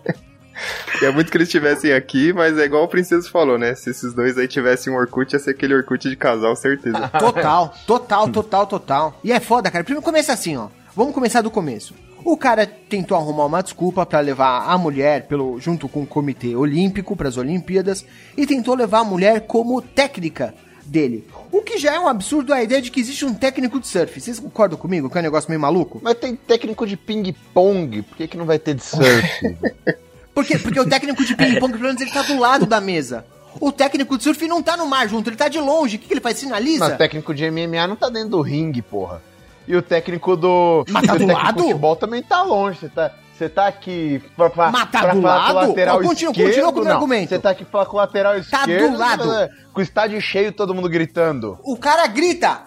Queria 0.92 1.12
muito 1.12 1.30
que 1.30 1.36
eles 1.36 1.48
estivessem 1.48 1.92
aqui, 1.92 2.32
mas 2.32 2.56
é 2.58 2.64
igual 2.64 2.84
o 2.84 2.88
Princeso 2.88 3.30
falou, 3.30 3.58
né? 3.58 3.74
Se 3.74 3.90
esses 3.90 4.14
dois 4.14 4.38
aí 4.38 4.46
tivessem 4.46 4.92
um 4.92 4.96
Orkut, 4.96 5.32
ia 5.32 5.38
ser 5.38 5.50
aquele 5.50 5.74
Orkut 5.74 6.08
de 6.08 6.16
casal, 6.16 6.54
certeza. 6.56 7.08
Total, 7.18 7.74
total, 7.86 8.28
total, 8.28 8.66
total. 8.66 9.20
E 9.24 9.32
é 9.32 9.40
foda, 9.40 9.70
cara. 9.70 9.84
Primeiro 9.84 10.04
começa 10.04 10.32
assim, 10.32 10.56
ó. 10.56 10.68
Vamos 10.94 11.12
começar 11.12 11.40
do 11.42 11.50
começo. 11.50 11.94
O 12.24 12.38
cara 12.38 12.66
tentou 12.66 13.18
arrumar 13.18 13.44
uma 13.44 13.62
desculpa 13.62 14.06
pra 14.06 14.20
levar 14.20 14.64
a 14.64 14.78
mulher 14.78 15.26
pelo 15.26 15.60
junto 15.60 15.88
com 15.88 16.04
o 16.04 16.06
Comitê 16.06 16.56
Olímpico 16.56 17.14
para 17.14 17.28
as 17.28 17.36
Olimpíadas 17.36 18.06
e 18.34 18.46
tentou 18.46 18.74
levar 18.74 19.00
a 19.00 19.04
mulher 19.04 19.40
como 19.46 19.82
técnica 19.82 20.54
dele. 20.86 21.26
O 21.50 21.62
que 21.62 21.78
já 21.78 21.94
é 21.94 21.98
um 21.98 22.08
absurdo 22.08 22.52
a 22.52 22.62
ideia 22.62 22.80
de 22.80 22.90
que 22.90 23.00
existe 23.00 23.24
um 23.24 23.34
técnico 23.34 23.80
de 23.80 23.86
surf. 23.86 24.20
Vocês 24.20 24.38
concordam 24.38 24.78
comigo 24.78 25.08
que 25.10 25.16
é 25.16 25.20
um 25.20 25.24
negócio 25.24 25.50
meio 25.50 25.60
maluco? 25.60 26.00
Mas 26.02 26.14
tem 26.14 26.36
técnico 26.36 26.86
de 26.86 26.96
ping-pong, 26.96 28.02
por 28.02 28.16
que, 28.16 28.28
que 28.28 28.36
não 28.36 28.44
vai 28.44 28.58
ter 28.58 28.74
de 28.74 28.84
surf? 28.84 29.56
Por 30.34 30.44
quê? 30.44 30.58
Porque 30.58 30.80
o 30.80 30.88
técnico 30.88 31.24
de 31.24 31.36
ping-pong, 31.36 31.72
pelo 31.74 31.84
menos, 31.84 32.00
ele 32.00 32.10
tá 32.10 32.22
do 32.22 32.36
lado 32.40 32.66
da 32.66 32.80
mesa. 32.80 33.24
O 33.60 33.70
técnico 33.70 34.18
de 34.18 34.24
surf 34.24 34.48
não 34.48 34.60
tá 34.60 34.76
no 34.76 34.84
mar 34.84 35.08
junto, 35.08 35.30
ele 35.30 35.36
tá 35.36 35.46
de 35.46 35.60
longe. 35.60 35.94
O 35.94 35.98
que, 36.00 36.08
que 36.08 36.14
ele 36.14 36.20
faz? 36.20 36.38
Sinaliza? 36.38 36.80
Mas 36.80 36.94
o 36.94 36.98
técnico 36.98 37.32
de 37.32 37.48
MMA 37.48 37.86
não 37.86 37.94
tá 37.94 38.08
dentro 38.08 38.30
do 38.30 38.40
ringue, 38.40 38.82
porra. 38.82 39.22
E 39.66 39.76
o 39.76 39.80
técnico 39.80 40.36
do. 40.36 40.84
Mas 40.88 41.06
tá 41.06 41.14
do 41.14 41.26
lado? 41.26 41.56
de 41.56 41.62
futebol 41.62 41.94
também 41.94 42.20
tá 42.20 42.42
longe. 42.42 42.80
Você 42.80 42.88
tá, 42.88 43.14
você 43.36 43.48
tá 43.48 43.66
aqui 43.66 44.22
pra, 44.36 44.48
pra, 44.50 44.70
Mas 44.70 44.90
tá 44.90 45.00
pra 45.00 45.14
do 45.14 45.22
falar 45.22 45.44
com 45.46 45.50
o 45.50 45.54
lado? 45.56 45.68
lateral 45.68 45.96
Ó, 45.96 46.02
continua- 46.02 46.30
esquerdo. 46.32 46.48
continua 46.48 46.72
com 46.72 46.80
o 46.80 46.84
meu 46.84 46.92
argumento. 46.94 47.28
Você 47.30 47.38
tá 47.38 47.50
aqui 47.50 47.64
pra 47.64 47.72
falar 47.72 47.86
com 47.86 47.96
o 47.96 48.00
lateral 48.00 48.32
Tá 48.50 48.64
do 48.64 48.70
esquerdo. 48.72 48.98
lado. 48.98 49.26
né? 49.26 49.48
Com 49.72 49.80
o 49.80 49.82
estádio 49.82 50.20
cheio, 50.20 50.52
todo 50.52 50.74
mundo 50.74 50.88
gritando. 50.88 51.58
O 51.64 51.76
cara 51.76 52.06
grita. 52.06 52.62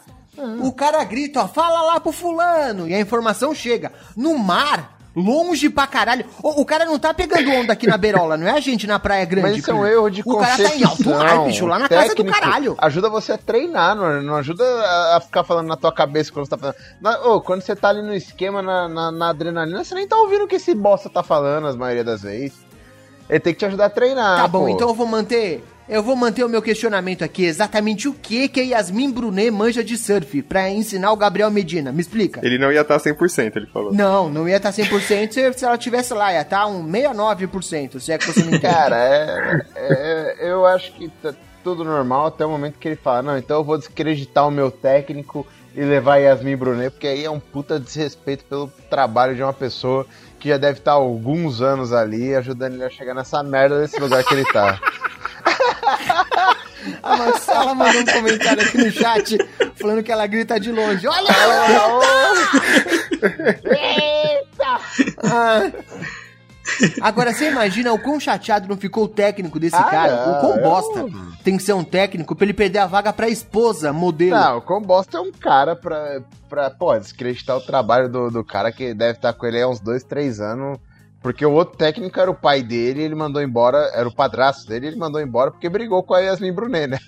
O 0.61 0.71
cara 0.71 1.03
grita, 1.03 1.41
ó, 1.43 1.47
fala 1.47 1.81
lá 1.81 1.99
pro 1.99 2.11
fulano. 2.11 2.87
E 2.87 2.93
a 2.93 2.99
informação 2.99 3.55
chega. 3.55 3.91
No 4.15 4.37
mar, 4.37 4.96
longe 5.17 5.69
pra 5.69 5.87
caralho. 5.87 6.25
O, 6.43 6.61
o 6.61 6.65
cara 6.65 6.85
não 6.85 6.99
tá 6.99 7.11
pegando 7.13 7.51
onda 7.51 7.73
aqui 7.73 7.87
na 7.87 7.97
beirola, 7.97 8.37
não 8.37 8.47
é 8.47 8.51
a 8.51 8.59
gente 8.59 8.85
na 8.85 8.99
praia 8.99 9.25
grande. 9.25 9.47
Mas 9.49 9.57
isso 9.57 9.71
é 9.71 9.73
um 9.73 9.85
erro 9.85 10.09
de 10.09 10.21
O 10.23 10.37
cara 10.37 10.55
tá 10.55 10.75
em 10.75 10.83
alto 10.83 11.09
mar, 11.09 11.43
bicho, 11.45 11.65
lá 11.65 11.79
na 11.79 11.89
casa 11.89 12.09
do 12.09 12.15
Técnico 12.15 12.39
caralho. 12.39 12.75
Ajuda 12.77 13.09
você 13.09 13.31
a 13.33 13.37
treinar, 13.37 13.95
não, 13.95 14.21
não 14.21 14.35
ajuda 14.35 14.63
a, 15.15 15.19
ficar 15.19 15.44
falando 15.44 15.68
na 15.68 15.75
tua 15.75 15.92
cabeça 15.92 16.31
quando 16.31 16.45
você 16.45 16.51
tá 16.51 16.57
falando. 16.57 16.75
Na- 17.01 17.19
ô, 17.25 17.42
quando 17.42 17.61
você 17.61 17.75
tá 17.75 17.89
ali 17.89 18.03
no 18.03 18.13
esquema, 18.13 18.61
na, 18.61 18.87
na, 18.87 19.11
na 19.11 19.30
adrenalina, 19.30 19.83
você 19.83 19.95
nem 19.95 20.07
tá 20.07 20.15
ouvindo 20.18 20.44
o 20.44 20.47
que 20.47 20.56
esse 20.56 20.75
bosta 20.75 21.09
tá 21.09 21.23
falando, 21.23 21.68
as 21.68 21.75
maioria 21.75 22.03
das 22.03 22.21
vezes. 22.21 22.53
Ele 23.30 23.39
tem 23.39 23.53
que 23.53 23.59
te 23.59 23.65
ajudar 23.65 23.85
a 23.85 23.89
treinar. 23.89 24.37
Tá 24.42 24.47
bom, 24.47 24.65
pô. 24.65 24.69
então 24.69 24.87
eu 24.89 24.94
vou 24.94 25.07
manter. 25.07 25.63
Eu 25.89 26.03
vou 26.03 26.15
manter 26.15 26.44
o 26.44 26.49
meu 26.49 26.61
questionamento 26.61 27.23
aqui. 27.23 27.45
Exatamente 27.45 28.07
o 28.09 28.13
que 28.13 28.49
que 28.49 28.59
a 28.59 28.63
Yasmin 28.63 29.09
Brunet 29.11 29.49
manja 29.51 29.83
de 29.83 29.97
surf 29.97 30.41
pra 30.41 30.69
ensinar 30.69 31.11
o 31.11 31.15
Gabriel 31.15 31.49
Medina? 31.49 31.91
Me 31.94 32.01
explica. 32.01 32.41
Ele 32.45 32.57
não 32.57 32.71
ia 32.71 32.81
estar 32.81 32.97
100%, 32.97 33.56
ele 33.56 33.67
falou. 33.67 33.94
Não, 33.94 34.29
não 34.29 34.49
ia 34.49 34.57
estar 34.57 34.71
100% 34.71 35.31
se, 35.31 35.53
se 35.53 35.65
ela 35.65 35.77
tivesse 35.77 36.13
lá, 36.13 36.33
ia 36.33 36.41
estar 36.41 36.67
um 36.67 36.85
69%, 36.85 37.99
se 37.99 38.11
é 38.11 38.17
que 38.17 38.25
você 38.27 38.41
me 38.41 38.47
entende. 38.57 38.61
Cara, 38.73 38.97
é, 38.97 39.61
é- 39.75 40.35
eu 40.51 40.65
acho 40.65 40.91
que 40.94 41.07
tá 41.21 41.33
tudo 41.63 41.83
normal 41.83 42.27
até 42.27 42.45
o 42.45 42.49
momento 42.49 42.77
que 42.79 42.87
ele 42.87 42.95
fala, 42.95 43.21
não, 43.21 43.37
então 43.37 43.57
eu 43.57 43.63
vou 43.63 43.77
desacreditar 43.77 44.47
o 44.47 44.51
meu 44.51 44.69
técnico 44.71 45.45
e 45.75 45.81
levar 45.81 46.17
Yasmin 46.17 46.56
Brunet, 46.56 46.91
porque 46.91 47.07
aí 47.07 47.23
é 47.25 47.29
um 47.29 47.39
puta 47.39 47.79
desrespeito 47.79 48.44
pelo 48.45 48.67
trabalho 48.89 49.35
de 49.35 49.44
uma 49.44 49.53
pessoa 49.53 50.06
que 50.39 50.49
já 50.49 50.57
deve 50.57 50.79
estar 50.79 50.91
há 50.91 50.95
alguns 50.95 51.61
anos 51.61 51.91
ali 51.94 52.33
ajudando 52.35 52.73
ele 52.73 52.83
a 52.83 52.89
chegar 52.89 53.13
nessa 53.13 53.41
merda 53.44 53.79
desse 53.79 53.99
lugar 53.99 54.23
que 54.23 54.33
ele 54.33 54.45
tá. 54.45 54.79
A 57.03 57.17
Marcela 57.17 57.75
mandou 57.75 58.01
um 58.01 58.06
comentário 58.06 58.63
aqui 58.63 58.77
no 58.77 58.91
chat 58.91 59.37
falando 59.75 60.03
que 60.03 60.11
ela 60.11 60.25
grita 60.27 60.59
de 60.59 60.71
longe. 60.71 61.07
Olha! 61.07 61.27
Ah. 65.23 65.71
Agora, 67.01 67.31
você 67.33 67.49
imagina 67.49 67.94
o 67.94 67.99
quão 67.99 68.19
chateado 68.19 68.67
não 68.67 68.75
ficou 68.77 69.06
o 69.06 69.07
técnico 69.07 69.57
desse 69.59 69.75
Ah, 69.75 69.83
cara? 69.85 70.25
não, 70.25 70.31
o 70.37 70.39
quão 70.41 70.56
eu- 70.57 70.63
bosta 70.63 71.06
tem 71.44 71.56
que 71.56 71.63
ser 71.63 71.73
um 71.73 71.83
técnico 71.83 72.35
pra 72.35 72.44
ele 72.45 72.53
perder 72.53 72.79
a 72.79 72.85
vaga 72.85 73.13
pra 73.13 73.29
esposa, 73.29 73.94
modelo. 73.94 74.31
Não, 74.35 74.57
o 74.57 74.61
Com 74.61 74.81
Bosta 74.81 75.17
é 75.17 75.21
um 75.21 75.31
cara 75.31 75.75
pra, 75.77 76.21
pra 76.49 76.69
pô, 76.69 76.97
desacreditar 76.97 77.56
o 77.56 77.61
trabalho 77.61 78.09
do, 78.09 78.29
do 78.29 78.44
cara 78.44 78.69
que 78.71 78.94
deve 78.94 79.13
estar 79.13 79.31
com 79.33 79.45
ele 79.45 79.61
há 79.61 79.67
uns 79.67 79.79
dois, 79.79 80.03
três 80.03 80.41
anos. 80.41 80.77
Porque 81.27 81.45
o 81.45 81.51
outro 81.51 81.75
técnico 81.75 82.17
era 82.21 82.31
o 82.31 82.33
pai 82.33 82.63
dele, 82.63 83.01
ele 83.01 83.13
mandou 83.13 83.41
embora, 83.41 83.91
era 83.93 84.07
o 84.07 84.15
padrasto 84.15 84.65
dele, 84.65 84.87
ele 84.87 84.95
mandou 84.95 85.19
embora 85.19 85.51
porque 85.51 85.67
brigou 85.67 86.01
com 86.01 86.13
a 86.13 86.19
Yasmin 86.19 86.53
Brunet, 86.53 86.87
né? 86.87 86.99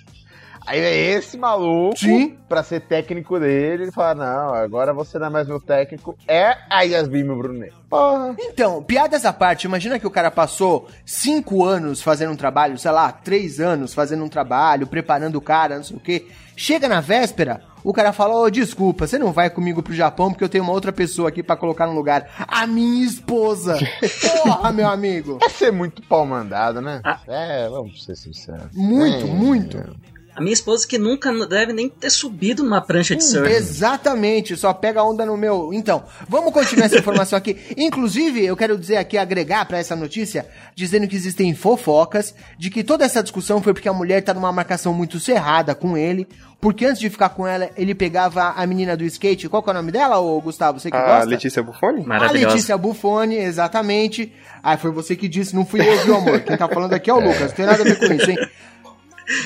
Aí 0.70 0.78
é 0.78 1.10
esse 1.12 1.36
maluco, 1.36 1.98
Sim. 1.98 2.36
pra 2.48 2.62
ser 2.62 2.80
técnico 2.82 3.40
dele, 3.40 3.84
ele 3.84 3.92
fala, 3.92 4.14
não, 4.14 4.54
agora 4.54 4.92
você 4.94 5.18
não 5.18 5.26
é 5.26 5.30
mais 5.30 5.48
meu 5.48 5.60
técnico, 5.60 6.16
é 6.28 6.56
a 6.70 6.82
Yasmin 6.82 7.24
Brunet. 7.26 7.72
Porra. 7.88 8.36
Então, 8.38 8.80
piadas 8.80 9.24
à 9.24 9.32
parte, 9.32 9.64
imagina 9.64 9.98
que 9.98 10.06
o 10.06 10.10
cara 10.10 10.30
passou 10.30 10.88
cinco 11.04 11.64
anos 11.64 12.00
fazendo 12.00 12.30
um 12.32 12.36
trabalho, 12.36 12.78
sei 12.78 12.92
lá, 12.92 13.10
três 13.10 13.58
anos 13.58 13.92
fazendo 13.92 14.22
um 14.24 14.28
trabalho, 14.28 14.86
preparando 14.86 15.34
o 15.36 15.40
cara, 15.40 15.76
não 15.76 15.82
sei 15.82 15.96
o 15.96 16.00
quê. 16.00 16.28
Chega 16.56 16.88
na 16.88 17.00
véspera, 17.00 17.62
o 17.82 17.92
cara 17.92 18.12
fala, 18.12 18.36
ô, 18.36 18.48
desculpa, 18.50 19.06
você 19.08 19.18
não 19.18 19.32
vai 19.32 19.50
comigo 19.50 19.82
pro 19.82 19.92
Japão 19.94 20.30
porque 20.30 20.44
eu 20.44 20.48
tenho 20.48 20.62
uma 20.62 20.72
outra 20.72 20.92
pessoa 20.92 21.30
aqui 21.30 21.42
pra 21.42 21.56
colocar 21.56 21.86
no 21.88 21.94
lugar. 21.94 22.28
A 22.46 22.64
minha 22.66 23.04
esposa. 23.06 23.76
Porra, 24.44 24.70
meu 24.70 24.86
amigo. 24.88 25.38
É 25.42 25.48
ser 25.48 25.72
muito 25.72 26.00
pau 26.02 26.24
mandado, 26.26 26.80
né? 26.80 27.00
Ah. 27.02 27.18
É, 27.26 27.68
vamos 27.68 28.04
ser 28.04 28.14
sinceros. 28.14 28.66
Muito, 28.72 29.26
É. 29.26 29.30
muito. 29.30 29.96
A 30.40 30.42
minha 30.42 30.54
esposa 30.54 30.88
que 30.88 30.96
nunca 30.96 31.30
deve 31.46 31.74
nem 31.74 31.86
ter 31.86 32.08
subido 32.08 32.62
numa 32.62 32.80
prancha 32.80 33.14
de 33.14 33.22
surf. 33.22 33.46
Exatamente, 33.52 34.56
só 34.56 34.72
pega 34.72 35.04
onda 35.04 35.26
no 35.26 35.36
meu. 35.36 35.70
Então, 35.70 36.02
vamos 36.26 36.50
continuar 36.50 36.86
essa 36.86 36.96
informação 36.96 37.36
aqui. 37.36 37.58
Inclusive, 37.76 38.46
eu 38.46 38.56
quero 38.56 38.78
dizer 38.78 38.96
aqui, 38.96 39.18
agregar 39.18 39.66
pra 39.66 39.76
essa 39.76 39.94
notícia, 39.94 40.48
dizendo 40.74 41.06
que 41.06 41.14
existem 41.14 41.54
fofocas 41.54 42.34
de 42.58 42.70
que 42.70 42.82
toda 42.82 43.04
essa 43.04 43.22
discussão 43.22 43.62
foi 43.62 43.74
porque 43.74 43.86
a 43.86 43.92
mulher 43.92 44.22
tá 44.22 44.32
numa 44.32 44.50
marcação 44.50 44.94
muito 44.94 45.20
cerrada 45.20 45.74
com 45.74 45.94
ele. 45.94 46.26
Porque 46.58 46.84
antes 46.84 47.00
de 47.00 47.08
ficar 47.08 47.30
com 47.30 47.46
ela, 47.46 47.70
ele 47.74 47.94
pegava 47.94 48.52
a 48.54 48.66
menina 48.66 48.94
do 48.94 49.02
skate. 49.04 49.48
Qual 49.48 49.62
que 49.62 49.70
é 49.70 49.72
o 49.72 49.74
nome 49.74 49.90
dela, 49.90 50.18
ô 50.18 50.38
Gustavo? 50.42 50.78
Você 50.78 50.90
que 50.90 50.96
A 50.96 51.06
gosta? 51.06 51.24
Letícia 51.24 51.62
Buffoni? 51.62 52.02
A 52.02 52.06
Maravilhosa. 52.06 52.54
Letícia 52.54 52.76
Buffoni, 52.76 53.36
exatamente. 53.36 54.30
Ah, 54.62 54.76
foi 54.76 54.90
você 54.90 55.16
que 55.16 55.26
disse, 55.26 55.54
não 55.54 55.64
fui 55.64 55.80
eu, 55.80 56.04
viu, 56.04 56.16
amor? 56.16 56.40
Quem 56.40 56.56
tá 56.58 56.68
falando 56.68 56.92
aqui 56.92 57.08
é 57.08 57.14
o 57.14 57.18
Lucas, 57.20 57.40
não 57.40 57.48
tem 57.48 57.64
nada 57.64 57.80
a 57.80 57.84
ver 57.84 57.98
com 57.98 58.12
isso, 58.12 58.30
hein? 58.30 58.36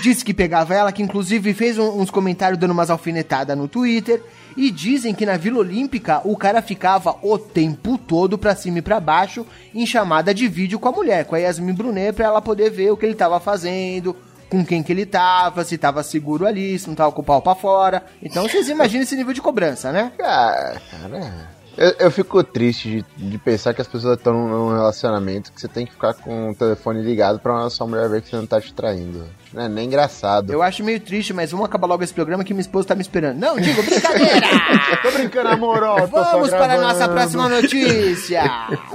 Disse 0.03 0.25
que 0.25 0.33
pegava 0.35 0.75
ela, 0.75 0.93
que 0.93 1.03
inclusive 1.03 1.53
fez 1.55 1.79
um- 1.79 2.01
uns 2.01 2.11
comentários 2.11 2.59
dando 2.59 2.71
umas 2.73 2.91
alfinetadas 2.91 3.57
no 3.57 3.69
Twitter. 3.69 4.23
E 4.57 4.71
dizem 4.71 5.13
que 5.13 5.27
na 5.27 5.37
Vila 5.37 5.59
Olímpica 5.59 6.21
o 6.25 6.37
cara 6.37 6.63
ficava 6.63 7.17
o 7.23 7.37
tempo 7.39 7.99
todo 7.99 8.39
pra 8.39 8.55
cima 8.55 8.79
e 8.79 8.83
pra 8.83 9.01
baixo 9.01 9.45
em 9.75 9.85
chamada 9.85 10.33
de 10.33 10.47
vídeo 10.47 10.79
com 10.79 10.89
a 10.89 10.93
mulher, 10.93 11.25
com 11.25 11.35
a 11.35 11.39
Yasmin 11.39 11.73
Brunet, 11.75 12.13
pra 12.15 12.27
ela 12.27 12.41
poder 12.41 12.71
ver 12.71 12.91
o 12.93 12.97
que 12.97 13.05
ele 13.05 13.17
tava 13.17 13.41
fazendo, 13.41 14.15
com 14.49 14.65
quem 14.65 14.81
que 14.83 14.93
ele 14.93 15.05
tava, 15.07 15.65
se 15.65 15.77
tava 15.77 16.05
seguro 16.05 16.47
ali, 16.47 16.79
se 16.79 16.87
não 16.87 16.95
tava 16.95 17.11
com 17.11 17.21
o 17.21 17.25
pau 17.25 17.43
pra 17.43 17.57
fora. 17.57 18.05
Então 18.23 18.45
vocês 18.49 18.69
imaginam 18.69 19.03
esse 19.03 19.17
nível 19.17 19.33
de 19.35 19.43
cobrança, 19.43 19.91
né? 19.91 20.13
Cara, 20.17 20.81
cara, 20.89 21.49
eu, 21.77 21.95
eu 21.99 22.11
fico 22.11 22.43
triste 22.43 23.05
de, 23.17 23.31
de 23.31 23.39
pensar 23.39 23.75
que 23.75 23.81
as 23.81 23.89
pessoas 23.89 24.19
estão 24.19 24.33
num, 24.33 24.73
relacionamento 24.75 25.53
que 25.53 25.61
você 25.61 25.69
tem 25.69 25.87
que 25.87 25.93
ficar 25.93 26.15
com 26.15 26.51
o 26.51 26.55
telefone 26.55 27.03
ligado 27.03 27.39
pra 27.39 27.69
sua 27.71 27.87
mulher 27.87 28.09
ver 28.09 28.23
que 28.23 28.29
você 28.29 28.37
não 28.37 28.47
tá 28.47 28.61
te 28.61 28.73
traindo. 28.73 29.25
Não 29.53 29.63
é 29.63 29.69
nem 29.69 29.87
engraçado. 29.87 30.53
Eu 30.53 30.63
acho 30.63 30.83
meio 30.85 31.01
triste, 31.01 31.33
mas 31.33 31.51
vamos 31.51 31.67
acabar 31.67 31.87
logo 31.87 32.03
esse 32.03 32.15
programa 32.15 32.45
que 32.45 32.53
minha 32.53 32.61
esposa 32.61 32.89
tá 32.89 32.95
me 32.95 33.03
esperando. 33.03 33.39
Não, 33.39 33.59
digo, 33.59 33.83
brincadeira! 33.83 34.47
Tô 35.03 35.11
brincando, 35.11 35.49
amor, 35.49 35.83
ó, 35.83 36.07
tô 36.07 36.25
só 36.25 36.33
Vamos 36.33 36.51
para 36.51 36.75
a 36.75 36.81
nossa 36.81 37.09
próxima 37.09 37.49
notícia! 37.49 38.43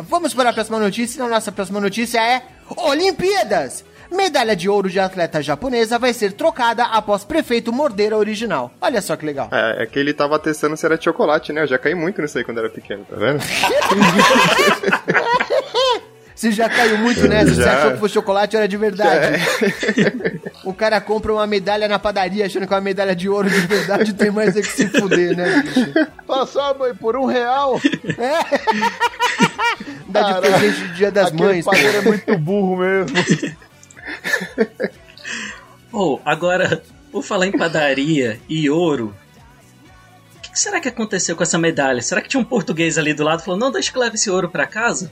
Vamos 0.09 0.33
para 0.33 0.49
a 0.49 0.53
próxima 0.53 0.79
notícia. 0.79 1.21
E 1.21 1.25
a 1.25 1.29
nossa 1.29 1.51
próxima 1.51 1.79
notícia 1.79 2.21
é 2.21 2.41
Olimpíadas! 2.75 3.83
Medalha 4.11 4.55
de 4.55 4.67
ouro 4.67 4.89
de 4.89 4.99
atleta 4.99 5.41
japonesa 5.41 5.99
vai 5.99 6.13
ser 6.13 6.33
trocada 6.33 6.83
após 6.85 7.23
prefeito 7.23 7.71
morder 7.71 8.11
a 8.13 8.17
original. 8.17 8.71
Olha 8.81 9.01
só 9.01 9.15
que 9.15 9.25
legal. 9.25 9.49
É, 9.51 9.83
é 9.83 9.85
que 9.85 9.99
ele 9.99 10.13
tava 10.13 10.39
testando 10.39 10.75
se 10.75 10.85
era 10.85 10.99
chocolate, 10.99 11.53
né? 11.53 11.61
Eu 11.61 11.67
já 11.67 11.77
caí 11.77 11.93
muito 11.93 12.21
nisso 12.21 12.37
aí 12.37 12.43
quando 12.43 12.57
era 12.59 12.69
pequeno, 12.69 13.05
tá 13.05 13.15
vendo? 13.15 13.39
Você 16.39 16.53
já 16.53 16.69
caiu 16.69 16.97
muito 16.99 17.27
nessa, 17.27 17.53
você 17.53 17.63
Já. 17.63 17.79
achou 17.79 17.91
que 17.91 17.97
fosse 17.97 18.13
chocolate 18.13 18.55
era 18.55 18.65
de 18.65 18.77
verdade. 18.77 19.41
O 20.63 20.73
cara 20.73 21.01
compra 21.01 21.33
uma 21.33 21.45
medalha 21.45 21.85
na 21.85 21.99
padaria 21.99 22.45
achando 22.45 22.65
que 22.65 22.73
é 22.73 22.77
uma 22.77 22.81
medalha 22.81 23.13
de 23.13 23.27
ouro 23.27 23.49
de 23.49 23.59
verdade 23.67 24.13
tem 24.13 24.31
mais 24.31 24.55
é 24.55 24.61
que 24.61 24.67
se 24.71 24.87
fuder, 24.87 25.35
né, 25.35 25.61
bicho? 25.63 25.91
Só, 26.47 26.73
mãe, 26.75 26.95
por 26.95 27.17
um 27.17 27.25
real. 27.25 27.77
Dá 30.07 30.31
de 30.31 30.39
presente 30.39 30.79
de 30.87 30.93
dia 30.93 31.11
das 31.11 31.27
Aquele 31.27 31.43
mães. 31.43 31.65
padeiro 31.65 31.97
é 31.97 32.01
muito 32.03 32.37
burro 32.37 32.77
mesmo. 32.77 33.17
Ou, 35.91 36.21
agora, 36.23 36.83
por 37.11 37.23
falar 37.23 37.47
em 37.47 37.51
padaria 37.51 38.39
e 38.47 38.69
ouro, 38.69 39.15
o 40.35 40.39
que, 40.41 40.51
que 40.51 40.59
será 40.59 40.79
que 40.79 40.87
aconteceu 40.87 41.35
com 41.35 41.43
essa 41.43 41.57
medalha? 41.57 42.01
Será 42.01 42.21
que 42.21 42.29
tinha 42.29 42.39
um 42.41 42.45
português 42.45 42.97
ali 42.97 43.13
do 43.13 43.23
lado 43.23 43.41
e 43.41 43.45
falou, 43.45 43.59
não, 43.59 43.71
deixa 43.71 43.91
que 43.91 43.97
leve 43.97 44.15
esse 44.15 44.29
ouro 44.29 44.49
pra 44.49 44.67
casa? 44.67 45.11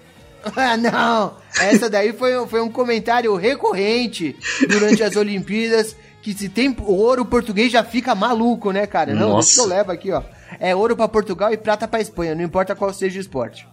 Ah, 0.55 0.77
não! 0.77 1.35
Essa 1.59 1.89
daí 1.89 2.13
foi, 2.13 2.37
um- 2.39 2.47
foi 2.47 2.61
um 2.61 2.69
comentário 2.71 3.35
recorrente 3.35 4.35
durante 4.69 5.03
as 5.03 5.15
Olimpíadas. 5.15 5.95
Que 6.21 6.33
se 6.33 6.47
tem 6.49 6.75
ouro, 6.81 7.21
o 7.21 7.25
português 7.25 7.71
já 7.71 7.83
fica 7.83 8.13
maluco, 8.13 8.71
né, 8.71 8.85
cara? 8.85 9.13
Não, 9.13 9.29
Nossa. 9.29 9.53
que 9.55 9.59
eu 9.61 9.65
levo 9.65 9.91
aqui, 9.91 10.11
ó. 10.11 10.21
É 10.59 10.75
ouro 10.75 10.95
pra 10.95 11.07
Portugal 11.07 11.51
e 11.53 11.57
prata 11.57 11.87
pra 11.87 12.01
Espanha, 12.01 12.35
não 12.35 12.43
importa 12.43 12.75
qual 12.75 12.93
seja 12.93 13.17
o 13.17 13.21
esporte. 13.21 13.67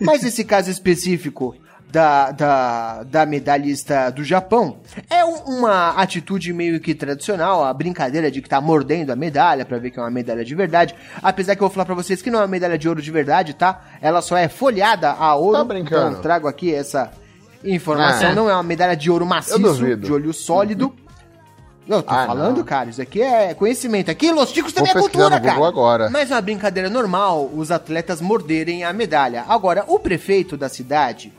Mas 0.00 0.22
esse 0.22 0.44
caso 0.44 0.70
específico 0.70 1.56
da, 1.96 2.30
da, 2.30 3.02
da 3.04 3.24
medalhista 3.24 4.10
do 4.10 4.22
Japão 4.22 4.80
é 5.08 5.24
um- 5.24 5.56
uma 5.60 5.92
atitude 5.92 6.52
meio 6.52 6.78
que 6.78 6.94
tradicional, 6.94 7.64
a 7.64 7.72
brincadeira 7.72 8.30
de 8.30 8.42
que 8.42 8.48
tá 8.50 8.60
mordendo 8.60 9.12
a 9.12 9.16
medalha 9.16 9.64
pra 9.64 9.78
ver 9.78 9.90
que 9.90 9.98
é 9.98 10.02
uma 10.02 10.10
medalha 10.10 10.44
de 10.44 10.54
verdade. 10.54 10.94
Apesar 11.22 11.56
que 11.56 11.62
eu 11.62 11.68
vou 11.68 11.72
falar 11.74 11.86
pra 11.86 11.94
vocês 11.94 12.20
que 12.20 12.30
não 12.30 12.40
é 12.40 12.42
uma 12.42 12.48
medalha 12.48 12.76
de 12.76 12.86
ouro 12.86 13.00
de 13.00 13.10
verdade, 13.10 13.54
tá? 13.54 13.80
Ela 14.02 14.20
só 14.20 14.36
é 14.36 14.46
folhada 14.46 15.10
a 15.10 15.34
ouro. 15.36 15.56
Tá 15.56 15.64
brincando. 15.64 16.08
Então 16.10 16.20
trago 16.20 16.46
aqui 16.46 16.74
essa 16.74 17.10
informação. 17.64 18.28
Ah. 18.28 18.34
Não 18.34 18.50
é 18.50 18.52
uma 18.52 18.62
medalha 18.62 18.94
de 18.94 19.10
ouro 19.10 19.24
maciço, 19.24 19.96
de 19.96 20.12
olho 20.12 20.34
sólido. 20.34 20.94
Eu 21.88 22.02
tô 22.02 22.12
Ah, 22.12 22.26
falando, 22.26 22.58
não. 22.58 22.64
cara, 22.64 22.90
isso 22.90 23.00
aqui 23.00 23.22
é 23.22 23.54
conhecimento. 23.54 24.10
Aqui, 24.10 24.30
Los 24.32 24.52
Ticos 24.52 24.72
também 24.74 24.90
é 24.90 24.92
Vou 24.92 25.04
cultura, 25.04 25.40
cara. 25.40 25.66
agora. 25.66 26.10
Mas 26.10 26.30
é 26.30 26.34
uma 26.34 26.40
brincadeira 26.42 26.90
normal 26.90 27.48
os 27.54 27.70
atletas 27.70 28.20
morderem 28.20 28.84
a 28.84 28.92
medalha. 28.92 29.44
Agora, 29.48 29.84
o 29.86 29.98
prefeito 29.98 30.56
da 30.58 30.68
cidade 30.68 31.32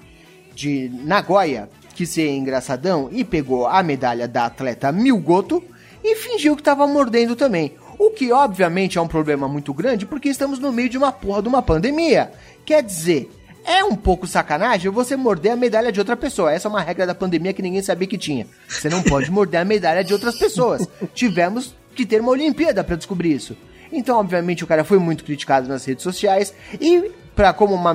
de 0.58 0.90
Nagoya 1.04 1.70
quis 1.94 2.10
ser 2.10 2.30
engraçadão 2.30 3.10
e 3.12 3.24
pegou 3.24 3.68
a 3.68 3.82
medalha 3.84 4.28
da 4.28 4.48
atleta 4.48 4.92
Milgoto 4.92 5.64
e 6.04 6.16
fingiu 6.16 6.56
que 6.56 6.64
tava 6.64 6.88
mordendo 6.88 7.36
também. 7.36 7.76
O 8.00 8.10
que, 8.10 8.32
obviamente, 8.32 8.98
é 8.98 9.02
um 9.02 9.08
problema 9.08 9.48
muito 9.48 9.74
grande 9.74 10.06
porque 10.06 10.30
estamos 10.30 10.58
no 10.60 10.72
meio 10.72 10.90
de 10.90 10.98
uma 10.98 11.12
porra 11.12 11.42
de 11.42 11.48
uma 11.48 11.62
pandemia. 11.62 12.32
Quer 12.66 12.84
dizer, 12.84 13.32
é 13.64 13.84
um 13.84 13.96
pouco 13.96 14.26
sacanagem 14.26 14.92
você 14.92 15.16
morder 15.16 15.52
a 15.52 15.56
medalha 15.56 15.92
de 15.92 16.00
outra 16.00 16.16
pessoa. 16.16 16.52
Essa 16.52 16.68
é 16.68 16.70
uma 16.70 16.82
regra 16.82 17.06
da 17.06 17.16
pandemia 17.16 17.54
que 17.54 17.62
ninguém 17.62 17.82
sabia 17.82 18.08
que 18.08 18.18
tinha. 18.18 18.48
Você 18.68 18.90
não 18.90 19.04
pode 19.04 19.30
morder 19.30 19.62
a 19.62 19.66
medalha 19.66 20.04
de 20.04 20.14
outras 20.14 20.38
pessoas. 20.38 20.88
Tivemos 21.14 21.76
que 21.96 22.06
ter 22.06 22.22
uma 22.22 22.32
Olimpíada 22.32 22.84
pra 22.84 22.96
descobrir 22.96 23.34
isso. 23.34 23.56
Então, 23.92 24.20
obviamente, 24.20 24.64
o 24.64 24.68
cara 24.68 24.84
foi 24.84 25.00
muito 25.00 25.24
criticado 25.24 25.68
nas 25.68 25.86
redes 25.86 26.04
sociais 26.04 26.54
e, 26.80 27.12
pra, 27.38 27.54
como 27.54 27.76
uma, 27.76 27.92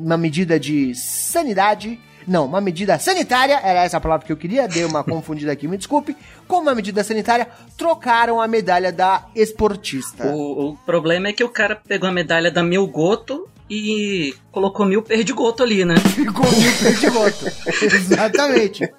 uma 0.00 0.16
medida 0.16 0.58
de 0.58 0.94
sanidade, 0.94 2.00
não, 2.26 2.46
uma 2.46 2.62
medida 2.62 2.98
sanitária, 2.98 3.60
era 3.62 3.84
essa 3.84 3.98
a 3.98 4.00
palavra 4.00 4.26
que 4.26 4.32
eu 4.32 4.36
queria, 4.38 4.66
dei 4.66 4.86
uma 4.86 5.04
confundida 5.04 5.52
aqui, 5.52 5.68
me 5.68 5.76
desculpe. 5.76 6.16
Como 6.48 6.62
uma 6.62 6.74
medida 6.74 7.04
sanitária, 7.04 7.46
trocaram 7.76 8.40
a 8.40 8.48
medalha 8.48 8.90
da 8.90 9.26
esportista. 9.36 10.26
O, 10.28 10.70
o 10.70 10.76
problema 10.78 11.28
é 11.28 11.32
que 11.34 11.44
o 11.44 11.48
cara 11.50 11.76
pegou 11.76 12.08
a 12.08 12.12
medalha 12.12 12.50
da 12.50 12.62
Milgoto 12.62 13.46
e 13.68 14.34
colocou 14.50 14.86
mil 14.86 15.02
perdigoto 15.02 15.62
ali, 15.62 15.84
né? 15.84 15.96
Ficou 16.16 16.50
mil 16.50 16.72
perdigoto. 16.80 17.44
Exatamente. 17.84 18.90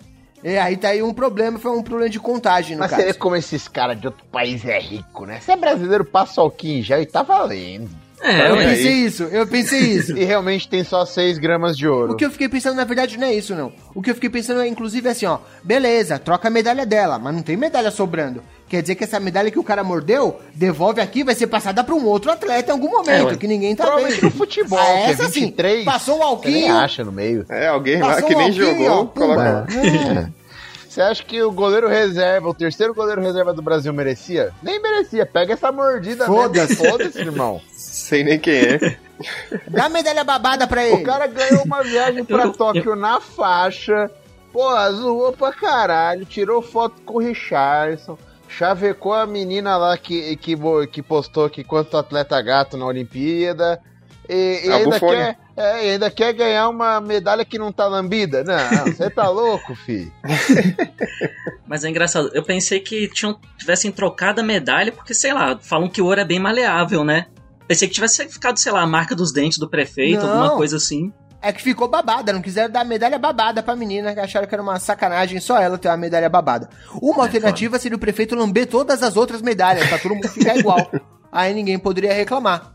E 0.44 0.60
aí 0.60 0.78
tá 0.78 0.90
aí 0.90 1.02
um 1.02 1.12
problema, 1.12 1.58
foi 1.58 1.72
um 1.72 1.82
problema 1.82 2.08
de 2.08 2.20
contagem, 2.20 2.76
no 2.76 2.82
Mas 2.82 2.92
caso. 2.92 3.02
você 3.02 3.08
vê 3.08 3.14
como 3.16 3.36
esses 3.36 3.68
caras 3.68 4.00
de 4.00 4.06
outro 4.06 4.24
país 4.32 4.64
é 4.64 4.80
rico, 4.80 5.26
né? 5.26 5.40
Você 5.40 5.54
é 5.54 5.56
brasileiro, 5.56 6.06
passa 6.06 6.44
o 6.44 6.54
em 6.64 6.84
gel 6.84 7.02
e 7.02 7.06
tá 7.08 7.24
valendo. 7.24 8.05
É, 8.22 8.50
Eu 8.50 8.56
ué. 8.56 8.66
pensei 8.70 8.92
isso, 8.94 9.24
eu 9.24 9.46
pensei 9.46 9.80
isso. 9.80 10.16
E 10.18 10.24
realmente 10.24 10.68
tem 10.68 10.84
só 10.84 11.06
6 11.06 11.38
gramas 11.38 11.78
de 11.78 11.88
ouro. 11.88 12.14
O 12.14 12.16
que 12.16 12.26
eu 12.26 12.32
fiquei 12.32 12.48
pensando, 12.50 12.76
na 12.76 12.84
verdade, 12.86 13.18
não 13.20 13.28
é 13.28 13.34
isso, 13.34 13.54
não. 13.54 13.72
O 13.94 14.02
que 14.02 14.10
eu 14.10 14.16
fiquei 14.16 14.30
pensando 14.30 14.62
é, 14.62 14.68
inclusive, 14.68 15.08
assim, 15.10 15.26
ó. 15.26 15.40
Beleza, 15.64 16.18
troca 16.18 16.48
a 16.48 16.52
medalha 16.52 16.86
dela, 16.86 17.20
mas 17.20 17.36
não 17.36 17.42
tem 17.44 17.58
medalha 17.58 17.92
sobrando. 17.92 18.42
Quer 18.68 18.82
dizer 18.82 18.96
que 18.96 19.04
essa 19.04 19.20
medalha 19.20 19.52
que 19.52 19.60
o 19.60 19.64
cara 19.64 19.84
mordeu, 19.84 20.40
devolve 20.56 21.00
aqui, 21.02 21.24
vai 21.24 21.36
ser 21.36 21.48
passada 21.48 21.84
pra 21.84 21.94
um 21.94 22.06
outro 22.06 22.32
atleta 22.32 22.72
em 22.72 22.74
algum 22.74 22.90
momento, 22.90 23.34
É, 23.34 23.38
que 23.38 23.48
ninguém 23.48 23.76
tá 23.76 23.96
vendo. 23.98 24.22
no 24.24 24.32
futebol, 24.32 24.80
Ah, 24.80 24.86
que 24.86 24.92
é 24.92 25.12
essa 25.12 25.28
sim. 25.30 25.42
23. 25.42 25.86
Passou 25.86 26.18
o 26.20 26.24
alquinho, 26.24 26.74
acha 26.76 27.04
no 27.04 27.12
meio. 27.12 27.46
É, 27.50 27.68
alguém 27.68 28.00
lá 28.02 28.22
que 28.22 28.34
o 28.34 28.38
nem 28.38 28.48
alquinho, 28.48 28.66
jogou, 28.66 28.90
ó, 28.90 29.06
coloca. 29.06 29.68
É. 29.72 30.46
Você 30.90 31.02
acha 31.02 31.24
que 31.26 31.44
o 31.44 31.52
goleiro 31.52 31.90
reserva, 31.90 32.48
o 32.48 32.54
terceiro 32.54 32.94
goleiro 32.94 33.22
reserva 33.22 33.54
do 33.54 33.62
Brasil 33.62 33.92
merecia? 33.92 34.54
Nem 34.64 34.82
merecia. 34.82 35.26
Pega 35.26 35.52
essa 35.52 35.70
mordida 35.70 36.26
Foda-se. 36.26 36.70
mesmo. 36.82 36.90
Foda-se, 36.90 37.20
irmão. 37.20 37.62
Sei 38.06 38.24
nem 38.24 38.38
quem 38.40 38.54
é. 38.56 38.98
Dá 39.68 39.86
a 39.86 39.90
medalha 39.90 40.24
babada 40.24 40.68
pra 40.68 40.86
ele. 40.86 41.02
O 41.02 41.04
cara 41.04 41.26
ganhou 41.26 41.64
uma 41.64 41.82
viagem 41.82 42.24
pra 42.24 42.44
Eu- 42.44 42.52
Tóquio 42.54 42.96
na 42.96 43.20
faixa. 43.20 44.12
Pô, 44.54 44.70
zoou 44.92 45.34
pra 45.34 45.52
caralho. 45.52 46.24
Tirou 46.24 46.62
foto 46.62 47.02
com 47.02 47.16
o 47.16 47.20
Richardson. 47.20 48.16
Chavecou 48.48 49.12
a 49.12 49.26
menina 49.26 49.76
lá 49.76 49.98
que, 49.98 50.36
que, 50.38 50.56
que 50.92 51.02
postou 51.02 51.50
que 51.50 51.64
quanto 51.64 51.98
atleta 51.98 52.40
gato 52.44 52.78
na 52.78 52.86
Olimpíada. 52.86 53.82
E, 54.30 54.62
e 54.68 54.72
A 54.72 54.76
ainda, 54.76 54.90
bufone. 55.00 55.18
quer, 55.18 55.38
é, 55.58 55.72
ainda 55.94 56.12
quer 56.12 56.34
ganhar 56.34 56.70
uma 56.70 57.02
medalha 57.02 57.44
que 57.44 57.58
não 57.58 57.72
tá 57.72 57.88
lambida? 57.88 58.44
Não, 58.44 58.86
você 58.86 59.10
tá 59.10 59.28
louco, 59.30 59.74
fi. 59.76 60.12
Mas 61.68 61.84
é 61.84 61.90
engraçado, 61.90 62.30
eu 62.34 62.44
pensei 62.44 62.80
que 62.80 63.08
tinham, 63.08 63.38
tivessem 63.58 63.92
trocado 63.92 64.42
a 64.42 64.44
medalha, 64.44 64.92
porque, 64.92 65.14
sei 65.14 65.34
lá, 65.34 65.58
falam 65.60 65.90
que 65.90 66.02
o 66.02 66.06
ouro 66.06 66.22
é 66.22 66.26
bem 66.26 66.40
maleável, 66.40 67.04
né? 67.04 67.26
Pensei 67.68 67.88
que 67.88 67.94
tivesse 67.94 68.28
ficado, 68.28 68.58
sei 68.58 68.72
lá, 68.72 68.82
a 68.82 68.88
marca 68.88 69.16
dos 69.16 69.32
dentes 69.32 69.58
do 69.58 69.70
prefeito, 69.70 70.22
Não. 70.22 70.30
alguma 70.30 70.52
coisa 70.56 70.78
assim. 70.78 71.12
É 71.42 71.52
que 71.52 71.62
ficou 71.62 71.88
babada, 71.88 72.34
não 72.34 72.42
quiseram 72.42 72.72
dar 72.72 72.84
medalha 72.84 73.20
babada 73.20 73.62
pra 73.62 73.76
menina, 73.76 74.14
que 74.14 74.20
acharam 74.20 74.48
que 74.48 74.56
era 74.56 74.64
uma 74.64 74.80
sacanagem 74.80 75.40
só 75.40 75.60
ela 75.60 75.78
ter 75.78 75.88
uma 75.90 75.98
medalha 75.98 76.28
babada. 76.30 76.70
Uma 77.02 77.24
alternativa 77.24 77.78
seria 77.78 77.96
o 77.96 78.00
prefeito 78.00 78.36
lamber 78.36 78.66
todas 78.68 79.04
as 79.04 79.16
outras 79.16 79.42
medalhas, 79.44 79.88
pra 79.88 80.00
todo 80.00 80.16
mundo 80.16 80.28
ficar 80.28 80.56
igual. 80.58 80.90
Aí 81.32 81.54
ninguém 81.54 81.78
poderia 81.78 82.14
reclamar. 82.14 82.75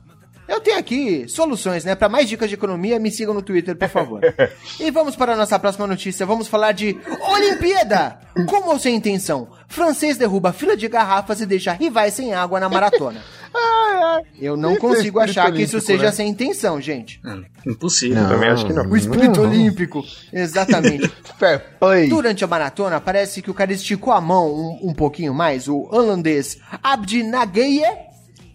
Eu 0.51 0.59
tenho 0.59 0.79
aqui 0.79 1.29
soluções, 1.29 1.85
né? 1.85 1.95
Pra 1.95 2.09
mais 2.09 2.29
dicas 2.29 2.49
de 2.49 2.57
economia, 2.57 2.99
me 2.99 3.09
sigam 3.09 3.33
no 3.33 3.41
Twitter, 3.41 3.77
por 3.77 3.89
favor. 3.89 4.21
E 4.81 4.91
vamos 4.91 5.15
para 5.15 5.35
a 5.35 5.37
nossa 5.37 5.59
próxima 5.59 5.87
notícia. 5.87 6.27
Vamos 6.27 6.49
falar 6.49 6.73
de 6.73 6.99
Olimpíada! 7.29 8.19
Com 8.49 8.69
ou 8.69 8.79
sem 8.79 8.97
intenção, 8.97 9.49
francês 9.69 10.17
derruba 10.17 10.53
fila 10.53 10.77
de 10.77 10.89
garrafas 10.89 11.41
e 11.41 11.47
deixa 11.47 11.73
rivais 11.73 12.15
sem 12.15 12.35
água 12.35 12.59
na 12.59 12.69
maratona. 12.69 13.23
Eu 14.41 14.57
não 14.57 14.77
consigo 14.77 15.21
achar 15.21 15.53
que 15.53 15.63
isso 15.63 15.77
olímpico, 15.77 15.93
seja 15.93 16.05
né? 16.05 16.13
sem 16.13 16.29
intenção, 16.29 16.81
gente. 16.81 17.21
Hum, 17.25 17.45
impossível. 17.67 18.27
Também 18.27 18.49
acho 18.49 18.67
que 18.67 18.73
não. 18.73 18.87
O 18.87 18.97
espírito 18.97 19.41
olímpico. 19.43 20.05
Exatamente. 20.33 21.09
Fair 21.39 21.63
play. 21.79 22.09
Durante 22.09 22.45
a 22.45 22.47
maratona, 22.47 23.01
parece 23.01 23.43
que 23.43 23.51
o 23.51 23.55
cara 23.55 23.73
esticou 23.73 24.13
a 24.13 24.21
mão 24.21 24.49
um, 24.49 24.91
um 24.91 24.95
pouquinho 24.95 25.35
mais, 25.35 25.69
o 25.69 25.89
holandês 25.91 26.59
Abdi 26.83 27.23
Nageye, 27.23 27.85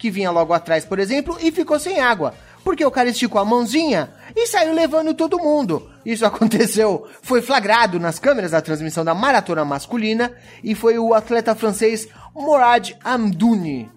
que 0.06 0.12
vinha 0.12 0.30
logo 0.30 0.54
atrás, 0.54 0.86
por 0.86 1.00
exemplo, 1.00 1.36
e 1.42 1.52
ficou 1.52 1.80
sem 1.80 2.00
água. 2.00 2.36
Porque 2.64 2.86
o 2.86 2.92
cara 2.92 3.10
esticou 3.10 3.42
a 3.42 3.46
mãozinha 3.46 4.12
e 4.36 4.46
saiu 4.46 4.72
levando 4.72 5.16
todo 5.16 5.40
mundo. 5.40 5.90
Isso 6.06 6.24
aconteceu, 6.28 7.08
foi 7.24 7.42
flagrado 7.42 8.00
nas 8.00 8.20
câmeras 8.20 8.52
da 8.52 8.62
transmissão 8.62 9.04
da 9.04 9.16
maratona 9.16 9.66
masculina 9.66 10.32
e 10.64 10.76
foi 10.76 11.00
o 11.00 11.16
atleta 11.16 11.56
francês 11.56 12.08
Morad 12.36 12.92
Amdouni. 13.04 13.90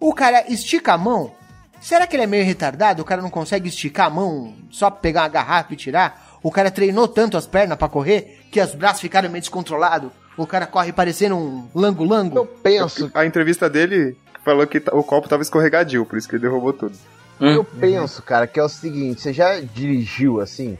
O 0.00 0.12
cara 0.12 0.44
estica 0.52 0.94
a 0.94 0.98
mão. 0.98 1.32
Será 1.80 2.08
que 2.08 2.16
ele 2.16 2.24
é 2.24 2.26
meio 2.26 2.44
retardado? 2.44 3.02
O 3.02 3.04
cara 3.04 3.22
não 3.22 3.30
consegue 3.30 3.68
esticar 3.68 4.06
a 4.08 4.10
mão 4.10 4.52
só 4.68 4.90
pra 4.90 5.00
pegar 5.00 5.22
uma 5.22 5.28
garrafa 5.28 5.74
e 5.74 5.76
tirar? 5.76 6.38
O 6.42 6.50
cara 6.50 6.72
treinou 6.72 7.06
tanto 7.06 7.36
as 7.36 7.46
pernas 7.46 7.78
pra 7.78 7.88
correr 7.88 8.46
que 8.50 8.60
os 8.60 8.74
braços 8.74 9.00
ficaram 9.00 9.28
meio 9.30 9.42
descontrolados. 9.42 10.10
O 10.36 10.46
cara 10.46 10.66
corre 10.66 10.92
parecendo 10.92 11.36
um 11.36 11.68
Eu 11.74 11.80
lango-lango. 11.80 12.44
penso, 12.62 13.10
A 13.14 13.24
entrevista 13.24 13.70
dele 13.70 14.16
falou 14.46 14.64
que 14.64 14.80
o 14.92 15.02
copo 15.02 15.28
tava 15.28 15.42
escorregadio, 15.42 16.06
por 16.06 16.16
isso 16.16 16.28
que 16.28 16.36
ele 16.36 16.42
derrubou 16.42 16.72
tudo. 16.72 16.96
eu 17.40 17.64
penso, 17.64 18.22
cara, 18.22 18.46
que 18.46 18.60
é 18.60 18.62
o 18.62 18.68
seguinte, 18.68 19.20
você 19.20 19.32
já 19.32 19.60
dirigiu 19.60 20.40
assim? 20.40 20.78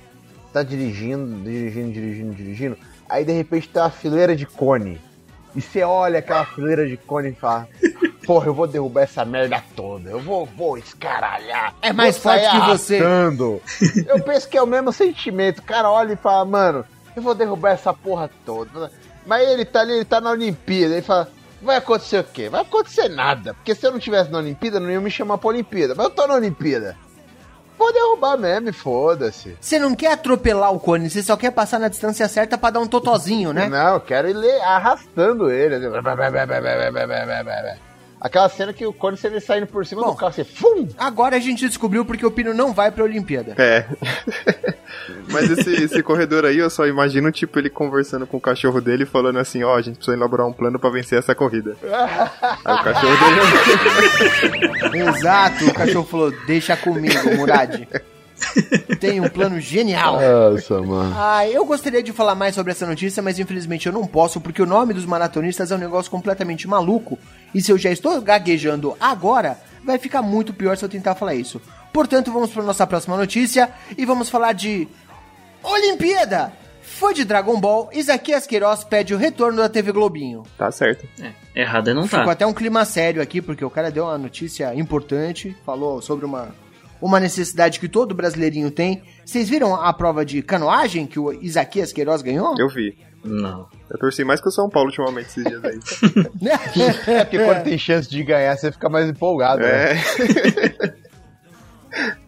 Tá 0.52 0.62
dirigindo, 0.62 1.42
dirigindo, 1.42 1.92
dirigindo, 1.92 2.34
dirigindo, 2.34 2.78
aí 3.08 3.24
de 3.24 3.32
repente 3.32 3.68
tem 3.68 3.82
uma 3.82 3.90
fileira 3.90 4.36
de 4.36 4.46
cone. 4.46 5.00
E 5.54 5.60
você 5.60 5.82
olha 5.82 6.20
aquela 6.20 6.44
fileira 6.44 6.86
de 6.86 6.96
cone 6.96 7.30
e 7.30 7.34
fala, 7.34 7.66
porra, 8.24 8.46
eu 8.46 8.54
vou 8.54 8.68
derrubar 8.68 9.02
essa 9.02 9.24
merda 9.24 9.62
toda, 9.74 10.10
eu 10.10 10.20
vou, 10.20 10.46
vou 10.46 10.78
escaralhar. 10.78 11.74
É 11.82 11.92
mais 11.92 12.16
forte 12.18 12.48
que 12.48 12.60
você." 12.68 12.98
arrastando." 12.98 13.60
Eu 14.06 14.22
penso 14.22 14.48
que 14.48 14.56
é 14.56 14.62
o 14.62 14.66
mesmo 14.66 14.92
sentimento. 14.92 15.58
O 15.58 15.62
cara 15.62 15.90
olha 15.90 16.12
e 16.12 16.16
fala, 16.16 16.44
mano, 16.44 16.84
eu 17.16 17.22
vou 17.22 17.34
derrubar 17.34 17.70
essa 17.70 17.92
porra 17.92 18.30
toda. 18.44 18.92
Mas 19.26 19.48
ele 19.48 19.64
tá 19.64 19.80
ali, 19.80 19.94
ele 19.94 20.04
tá 20.04 20.20
na 20.20 20.30
Olimpíada, 20.30 20.94
ele 20.94 21.02
fala, 21.02 21.28
vai 21.66 21.76
acontecer 21.76 22.20
o 22.20 22.24
quê? 22.24 22.48
Vai 22.48 22.62
acontecer 22.62 23.08
nada. 23.08 23.52
Porque 23.52 23.74
se 23.74 23.86
eu 23.86 23.92
não 23.92 23.98
tivesse 23.98 24.30
na 24.30 24.38
Olimpíada, 24.38 24.80
não 24.80 24.90
ia 24.90 25.00
me 25.00 25.10
chamar 25.10 25.36
pra 25.36 25.48
Olimpíada. 25.48 25.94
Mas 25.94 26.06
eu 26.06 26.10
tô 26.10 26.26
na 26.26 26.34
Olimpíada. 26.34 26.96
Vou 27.78 27.92
derrubar 27.92 28.38
mesmo, 28.38 28.70
e 28.70 28.72
foda-se. 28.72 29.54
Você 29.60 29.78
não 29.78 29.94
quer 29.94 30.12
atropelar 30.12 30.72
o 30.72 30.80
cone, 30.80 31.10
você 31.10 31.22
só 31.22 31.36
quer 31.36 31.50
passar 31.50 31.78
na 31.78 31.88
distância 31.88 32.26
certa 32.26 32.56
pra 32.56 32.70
dar 32.70 32.80
um 32.80 32.86
totozinho, 32.86 33.52
né? 33.52 33.68
Não, 33.68 33.94
eu 33.94 34.00
quero 34.00 34.28
ir 34.30 34.60
arrastando 34.62 35.50
ele. 35.50 35.74
Aquela 38.20 38.48
cena 38.48 38.72
que 38.72 38.86
o 38.86 38.92
Cone 38.92 39.16
você 39.16 39.28
vê 39.28 39.40
saindo 39.40 39.66
por 39.66 39.84
cima 39.84 40.02
Bom. 40.02 40.12
do 40.12 40.16
carro, 40.16 40.30
assim, 40.30 40.44
fum! 40.44 40.88
Agora 40.96 41.36
a 41.36 41.38
gente 41.38 41.66
descobriu 41.66 42.04
porque 42.04 42.24
o 42.24 42.30
Pino 42.30 42.54
não 42.54 42.72
vai 42.72 42.90
pra 42.90 43.04
Olimpíada. 43.04 43.54
É. 43.58 43.86
Mas 45.30 45.50
esse, 45.50 45.84
esse 45.84 46.02
corredor 46.02 46.44
aí, 46.44 46.58
eu 46.58 46.70
só 46.70 46.86
imagino, 46.86 47.30
tipo, 47.30 47.58
ele 47.58 47.68
conversando 47.68 48.26
com 48.26 48.38
o 48.38 48.40
cachorro 48.40 48.80
dele, 48.80 49.04
falando 49.04 49.38
assim, 49.38 49.62
ó, 49.62 49.76
a 49.76 49.82
gente 49.82 49.96
precisa 49.96 50.16
elaborar 50.16 50.46
um 50.46 50.52
plano 50.52 50.78
pra 50.78 50.88
vencer 50.88 51.18
essa 51.18 51.34
corrida. 51.34 51.76
Aí 52.64 52.74
o 52.74 52.82
cachorro 52.82 53.16
dele... 54.90 55.08
Exato, 55.08 55.66
o 55.66 55.74
cachorro 55.74 56.06
falou, 56.06 56.30
deixa 56.46 56.76
comigo, 56.76 57.36
Murad. 57.36 57.86
Tem 59.00 59.20
um 59.20 59.28
plano 59.28 59.60
genial. 59.60 60.18
Nossa, 60.20 60.80
mano. 60.82 61.14
Ah, 61.16 61.48
eu 61.48 61.64
gostaria 61.64 62.02
de 62.02 62.12
falar 62.12 62.34
mais 62.34 62.54
sobre 62.54 62.72
essa 62.72 62.86
notícia, 62.86 63.22
mas 63.22 63.38
infelizmente 63.38 63.86
eu 63.86 63.92
não 63.92 64.06
posso, 64.06 64.40
porque 64.40 64.62
o 64.62 64.66
nome 64.66 64.94
dos 64.94 65.06
maratonistas 65.06 65.70
é 65.70 65.74
um 65.74 65.78
negócio 65.78 66.10
completamente 66.10 66.68
maluco. 66.68 67.18
E 67.54 67.62
se 67.62 67.72
eu 67.72 67.78
já 67.78 67.90
estou 67.90 68.20
gaguejando 68.20 68.96
agora, 69.00 69.58
vai 69.84 69.98
ficar 69.98 70.22
muito 70.22 70.52
pior 70.52 70.76
se 70.76 70.84
eu 70.84 70.88
tentar 70.88 71.14
falar 71.14 71.34
isso. 71.34 71.60
Portanto, 71.92 72.32
vamos 72.32 72.50
para 72.50 72.62
nossa 72.62 72.86
próxima 72.86 73.16
notícia 73.16 73.70
e 73.96 74.04
vamos 74.04 74.28
falar 74.28 74.52
de 74.52 74.86
Olimpíada. 75.62 76.52
Fã 76.82 77.12
de 77.12 77.24
Dragon 77.24 77.60
Ball, 77.60 77.90
Isaquias 77.92 78.46
Queiroz 78.46 78.84
pede 78.84 79.12
o 79.12 79.18
retorno 79.18 79.58
da 79.58 79.68
TV 79.68 79.92
Globinho. 79.92 80.44
Tá 80.56 80.70
certo. 80.70 81.06
É, 81.20 81.32
errado 81.60 81.92
não 81.92 82.04
Ficou 82.04 82.26
tá. 82.26 82.32
até 82.32 82.46
um 82.46 82.54
clima 82.54 82.84
sério 82.84 83.20
aqui, 83.20 83.42
porque 83.42 83.64
o 83.64 83.68
cara 83.68 83.90
deu 83.90 84.04
uma 84.04 84.16
notícia 84.16 84.72
importante, 84.74 85.54
falou 85.66 86.00
sobre 86.00 86.24
uma, 86.24 86.54
uma 87.00 87.20
necessidade 87.20 87.78
que 87.80 87.88
todo 87.88 88.14
brasileirinho 88.14 88.70
tem. 88.70 89.02
Vocês 89.24 89.48
viram 89.48 89.74
a 89.74 89.92
prova 89.92 90.24
de 90.24 90.42
canoagem 90.42 91.06
que 91.06 91.18
o 91.18 91.32
Isaquias 91.32 91.92
Queiroz 91.92 92.22
ganhou? 92.22 92.54
Eu 92.58 92.68
vi. 92.68 92.96
Não. 93.24 93.66
Eu 93.90 93.98
torci 93.98 94.24
mais 94.24 94.40
que 94.40 94.48
o 94.48 94.52
São 94.52 94.68
Paulo 94.68 94.88
ultimamente 94.88 95.28
esses 95.28 95.44
dias 95.44 95.64
aí. 95.64 95.78
É 97.12 97.24
porque 97.24 97.38
quando 97.38 97.64
tem 97.64 97.78
chance 97.78 98.08
de 98.08 98.22
ganhar, 98.22 98.56
você 98.56 98.70
fica 98.70 98.88
mais 98.88 99.08
empolgado, 99.08 99.62
né? 99.62 99.94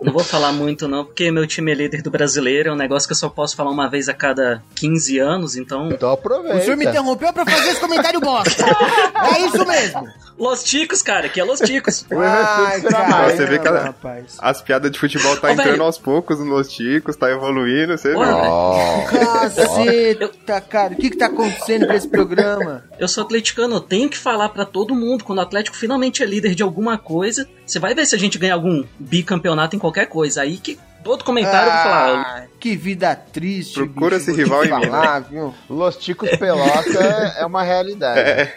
Não 0.00 0.12
vou 0.12 0.22
falar 0.24 0.52
muito 0.52 0.86
não, 0.88 1.04
porque 1.04 1.30
meu 1.30 1.46
time 1.46 1.72
é 1.72 1.74
líder 1.74 2.02
do 2.02 2.10
brasileiro, 2.10 2.70
é 2.70 2.72
um 2.72 2.76
negócio 2.76 3.06
que 3.08 3.12
eu 3.12 3.16
só 3.16 3.28
posso 3.28 3.54
falar 3.56 3.70
uma 3.70 3.88
vez 3.88 4.08
a 4.08 4.14
cada 4.14 4.62
15 4.76 5.18
anos, 5.18 5.56
então... 5.56 5.88
Então 5.90 6.10
aproveita. 6.10 6.56
O 6.58 6.60
senhor 6.62 6.76
me 6.76 6.86
interrompeu 6.86 7.32
pra 7.32 7.44
fazer 7.44 7.70
esse 7.70 7.80
comentário 7.80 8.20
bosta. 8.20 8.64
é 8.64 9.46
isso 9.46 9.66
mesmo. 9.66 10.06
Los 10.38 10.62
Ticos, 10.62 11.02
cara, 11.02 11.28
que 11.28 11.40
é 11.40 11.44
Los 11.44 11.58
Ticos. 11.58 12.06
Ai, 12.12 12.80
mais? 12.80 13.34
Você 13.36 13.46
vê 13.46 13.58
que 13.58 13.66
ela- 13.66 13.82
rapaz. 13.82 14.36
As 14.38 14.62
piadas 14.62 14.90
de 14.92 14.98
futebol 14.98 15.36
tá 15.36 15.48
Ô, 15.48 15.50
entrando 15.50 15.70
velho. 15.70 15.82
aos 15.82 15.98
poucos 15.98 16.38
nos 16.38 16.68
ticos, 16.72 17.16
tá 17.16 17.28
evoluindo, 17.28 17.98
você 17.98 18.14
Ô, 18.14 18.20
viu? 18.24 18.34
Ó. 18.34 19.04
Caceta, 19.04 20.60
cara. 20.60 20.94
O 20.94 20.96
que 20.96 21.10
que 21.10 21.16
tá 21.16 21.26
acontecendo 21.26 21.86
com 21.86 21.92
esse 21.92 22.08
programa? 22.08 22.84
Eu 22.98 23.08
sou 23.08 23.24
atleticano, 23.24 23.76
eu 23.76 23.80
tenho 23.80 24.08
que 24.08 24.16
falar 24.16 24.48
pra 24.50 24.64
todo 24.64 24.94
mundo, 24.94 25.24
quando 25.24 25.38
o 25.38 25.42
Atlético 25.42 25.76
finalmente 25.76 26.22
é 26.22 26.26
líder 26.26 26.54
de 26.54 26.62
alguma 26.62 26.96
coisa, 26.98 27.48
você 27.66 27.78
vai 27.78 27.94
ver 27.94 28.06
se 28.06 28.14
a 28.14 28.18
gente 28.18 28.38
ganha 28.38 28.54
algum 28.54 28.84
bicampeonato 28.98 29.57
em 29.76 29.78
qualquer 29.78 30.06
coisa. 30.06 30.42
Aí 30.42 30.56
que 30.58 30.78
todo 31.04 31.24
comentário 31.24 31.68
eu 31.68 31.72
vou 31.72 31.82
falar, 31.82 32.20
Ah, 32.20 32.42
que 32.60 32.76
vida 32.76 33.14
triste. 33.16 33.74
Procura 33.74 34.18
bicho, 34.18 34.30
esse 34.30 34.40
rival 34.40 34.64
em 34.64 34.74
mim, 34.80 34.86
falar, 34.86 35.20
viu? 35.20 35.54
Los 35.70 35.96
Ticos 35.96 36.30
Pelota 36.36 37.34
é 37.38 37.46
uma 37.46 37.62
realidade. 37.62 38.50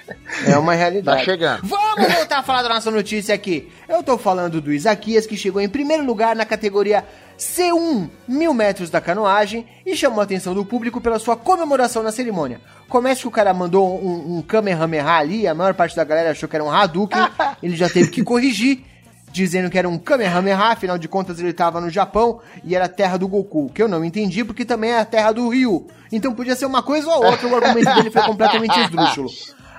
É 0.48 0.58
uma 0.58 0.72
Tá 0.74 0.78
realidade. 0.78 1.24
chegando. 1.26 1.62
Vamos 1.64 2.14
voltar 2.14 2.40
a 2.40 2.44
falar 2.44 2.64
da 2.64 2.70
nossa 2.70 2.90
notícia 2.92 3.34
aqui. 3.36 3.72
Eu 3.88 4.02
tô 4.04 4.18
falando 4.18 4.60
do 4.62 4.72
Isaquias, 4.74 5.26
que 5.26 5.38
chegou 5.38 5.62
em 5.62 5.70
primeiro 5.70 6.04
lugar 6.06 6.36
na 6.36 6.46
categoria 6.46 7.04
C1, 7.38 8.08
mil 8.28 8.54
metros 8.54 8.90
da 8.92 9.02
canoagem, 9.02 9.66
e 9.86 9.96
chamou 9.96 10.20
a 10.20 10.24
atenção 10.24 10.54
do 10.54 10.64
público 10.64 11.02
pela 11.02 11.18
sua 11.20 11.36
comemoração 11.36 12.04
na 12.04 12.12
cerimônia. 12.12 12.62
Começa 12.88 13.22
que 13.22 13.28
o 13.28 13.32
cara 13.32 13.52
mandou 13.54 14.00
um, 14.04 14.38
um 14.38 14.42
Kamehameha 14.44 15.06
ali, 15.08 15.48
a 15.48 15.54
maior 15.56 15.74
parte 15.74 15.96
da 15.96 16.04
galera 16.04 16.32
achou 16.32 16.48
que 16.48 16.56
era 16.56 16.64
um 16.64 16.70
Hadouken, 16.72 17.28
ele 17.64 17.76
já 17.76 17.90
teve 17.90 18.10
que 18.12 18.24
corrigir, 18.24 18.82
dizendo 19.32 19.70
que 19.70 19.78
era 19.78 19.88
um 19.88 19.98
Kamehameha, 19.98 20.72
afinal 20.72 20.98
de 20.98 21.08
contas 21.08 21.40
ele 21.40 21.54
tava 21.54 21.80
no 21.80 21.90
Japão 21.90 22.40
e 22.64 22.76
era 22.76 22.86
a 22.86 22.90
terra 22.90 23.18
do 23.18 23.28
Goku, 23.28 23.72
que 23.74 23.82
eu 23.82 23.88
não 23.88 24.04
entendi 24.04 24.44
porque 24.44 24.66
também 24.66 24.92
é 24.92 25.00
a 25.00 25.06
terra 25.06 25.32
do 25.32 25.48
Ryu. 25.50 25.88
Então 26.12 26.34
podia 26.34 26.56
ser 26.56 26.66
uma 26.66 26.84
coisa 26.84 27.08
ou 27.10 27.26
outra, 27.26 27.48
o 27.48 27.56
argumento 27.56 27.96
dele 27.96 28.12
foi 28.12 28.22
completamente 28.24 28.78
esdrúxulo. 28.82 29.30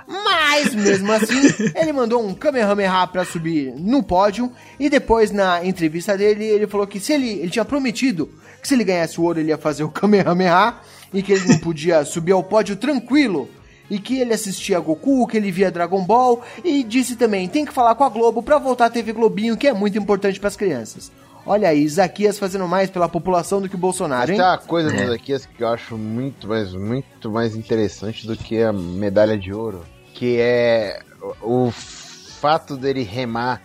Mas, 0.06 0.74
mesmo 0.74 1.10
assim, 1.12 1.40
ele 1.74 1.92
mandou 1.92 2.26
um 2.26 2.34
Kamehameha 2.34 3.06
pra 3.06 3.24
subir 3.24 3.72
no 3.76 4.02
pódio. 4.02 4.52
E 4.78 4.90
depois, 4.90 5.30
na 5.30 5.64
entrevista 5.64 6.16
dele, 6.18 6.44
ele 6.44 6.66
falou 6.66 6.86
que 6.86 7.00
se 7.00 7.12
ele, 7.12 7.30
ele 7.30 7.50
tinha 7.50 7.64
prometido 7.64 8.28
que 8.60 8.68
se 8.68 8.74
ele 8.74 8.84
ganhasse 8.84 9.20
o 9.20 9.24
ouro, 9.24 9.40
ele 9.40 9.48
ia 9.48 9.58
fazer 9.58 9.84
o 9.84 9.88
Kamehameha. 9.88 10.74
E 11.14 11.22
que 11.22 11.32
ele 11.32 11.46
não 11.46 11.58
podia 11.58 12.04
subir 12.04 12.32
ao 12.32 12.42
pódio 12.42 12.76
tranquilo. 12.76 13.48
E 13.90 13.98
que 13.98 14.18
ele 14.20 14.32
assistia 14.32 14.80
Goku, 14.80 15.26
que 15.26 15.36
ele 15.36 15.50
via 15.50 15.70
Dragon 15.70 16.02
Ball. 16.04 16.42
E 16.64 16.82
disse 16.82 17.16
também, 17.16 17.48
tem 17.48 17.64
que 17.64 17.72
falar 17.72 17.94
com 17.94 18.04
a 18.04 18.08
Globo 18.08 18.42
pra 18.42 18.58
voltar 18.58 18.86
a 18.86 18.90
TV 18.90 19.12
Globinho, 19.12 19.56
que 19.56 19.66
é 19.68 19.72
muito 19.72 19.98
importante 19.98 20.40
pras 20.40 20.56
crianças. 20.56 21.10
Olha 21.44 21.68
aí, 21.68 21.82
Isaquias 21.82 22.38
fazendo 22.38 22.68
mais 22.68 22.88
pela 22.88 23.08
população 23.08 23.60
do 23.60 23.68
que 23.68 23.74
o 23.74 23.78
Bolsonaro, 23.78 24.30
hein? 24.30 24.36
Tem 24.38 24.46
uma 24.46 24.58
coisa 24.58 24.92
dos 24.92 25.10
aqui 25.10 25.36
que 25.56 25.64
eu 25.64 25.68
acho 25.68 25.98
muito 25.98 26.46
mais, 26.46 26.72
muito 26.72 27.30
mais 27.30 27.56
interessante 27.56 28.26
do 28.26 28.36
que 28.36 28.62
a 28.62 28.72
medalha 28.72 29.36
de 29.36 29.52
ouro, 29.52 29.84
que 30.14 30.38
é 30.38 31.00
o 31.42 31.70
fato 31.72 32.76
dele 32.76 33.02
remar 33.02 33.60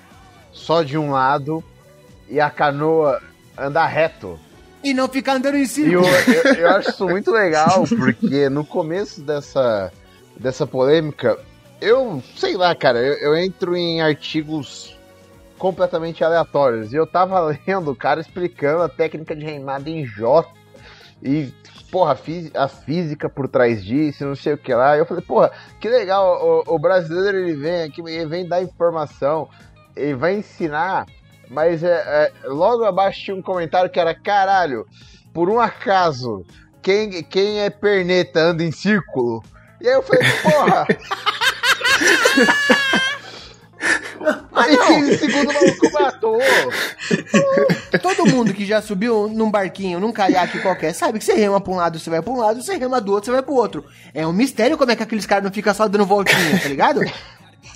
só 0.52 0.82
de 0.82 0.98
um 0.98 1.12
lado 1.12 1.64
e 2.28 2.40
a 2.40 2.50
canoa 2.50 3.22
andar 3.56 3.86
reto. 3.86 4.40
E 4.84 4.92
não 4.94 5.08
ficar 5.08 5.36
andando 5.36 5.58
em 5.58 5.62
E 5.64 5.68
círculo. 5.68 6.08
eu, 6.08 6.34
eu, 6.34 6.54
eu 6.56 6.70
acho 6.70 6.90
isso 6.90 7.08
muito 7.08 7.30
legal, 7.32 7.84
porque 7.96 8.50
no 8.50 8.66
começo 8.66 9.22
dessa, 9.22 9.92
dessa 10.40 10.66
polêmica, 10.66 11.38
eu 11.82 12.22
sei 12.36 12.56
lá, 12.56 12.74
cara, 12.76 13.00
eu, 13.00 13.14
eu 13.14 13.38
entro 13.38 13.76
em 13.76 14.02
artigos 14.02 14.98
completamente 15.58 16.24
aleatórios. 16.24 16.94
E 16.94 16.96
eu 16.96 17.06
tava 17.06 17.40
lendo 17.68 17.92
o 17.92 17.96
cara 17.96 18.22
explicando 18.22 18.84
a 18.84 18.90
técnica 18.90 19.36
de 19.36 19.46
remada 19.46 19.90
em 19.90 20.06
J. 20.06 20.48
E, 21.22 21.52
porra, 21.92 22.18
a 22.54 22.68
física 22.68 23.28
por 23.28 23.48
trás 23.48 23.84
disso, 23.84 24.26
não 24.26 24.36
sei 24.36 24.54
o 24.54 24.58
que 24.58 24.74
lá. 24.74 24.98
Eu 24.98 25.06
falei, 25.06 25.24
porra, 25.24 25.52
que 25.80 25.90
legal, 25.90 26.64
o, 26.68 26.76
o 26.76 26.80
brasileiro 26.80 27.40
ele 27.40 27.56
vem 27.56 27.84
aqui, 27.84 28.02
ele 28.02 28.26
vem 28.28 28.48
dar 28.48 28.62
informação, 28.62 29.50
ele 29.96 30.14
vai 30.14 30.36
ensinar, 30.36 31.08
mas 31.50 31.84
é, 31.84 31.90
é, 31.90 32.32
logo 32.48 32.84
abaixo 32.84 33.24
tinha 33.24 33.36
um 33.36 33.42
comentário 33.42 33.90
que 33.90 34.00
era, 34.00 34.14
caralho, 34.14 34.86
por 35.34 35.50
um 35.50 35.60
acaso, 35.60 36.46
quem, 36.84 37.24
quem 37.24 37.62
é 37.62 37.70
perneta 37.70 38.40
anda 38.40 38.64
em 38.64 38.72
círculo? 38.72 39.44
E 39.80 39.88
aí 39.88 39.94
eu 39.94 40.02
falei, 40.04 40.24
porra! 40.42 40.88
Aí 44.54 44.76
15 44.76 45.18
segundos 45.20 45.56
o 45.56 45.60
maluco 45.60 45.92
matou. 45.94 46.40
Todo 48.02 48.26
mundo 48.26 48.54
que 48.54 48.66
já 48.66 48.82
subiu 48.82 49.30
num 49.30 49.52
barquinho, 49.52 50.00
num 50.00 50.12
caiaque 50.12 50.60
qualquer, 50.60 50.94
sabe 50.94 51.20
que 51.20 51.26
você 51.26 51.34
rema 51.34 51.62
pra 51.62 51.72
um 51.72 51.76
lado, 51.76 52.00
você 52.00 52.10
vai 52.10 52.22
pra 52.22 52.34
um 52.34 52.38
lado, 52.38 52.62
você 52.62 52.76
rema 52.76 53.00
do 53.00 53.12
outro, 53.12 53.26
você 53.28 53.32
vai 53.32 53.44
pro 53.44 53.54
outro. 53.54 53.86
É 54.14 54.26
um 54.26 54.34
mistério 54.34 54.78
como 54.78 54.92
é 54.92 54.96
que 54.96 55.04
aqueles 55.04 55.26
caras 55.26 55.44
não 55.44 55.52
ficam 55.52 55.74
só 55.74 55.88
dando 55.88 56.06
voltinha, 56.06 56.60
tá 56.60 56.68
ligado? 56.68 57.02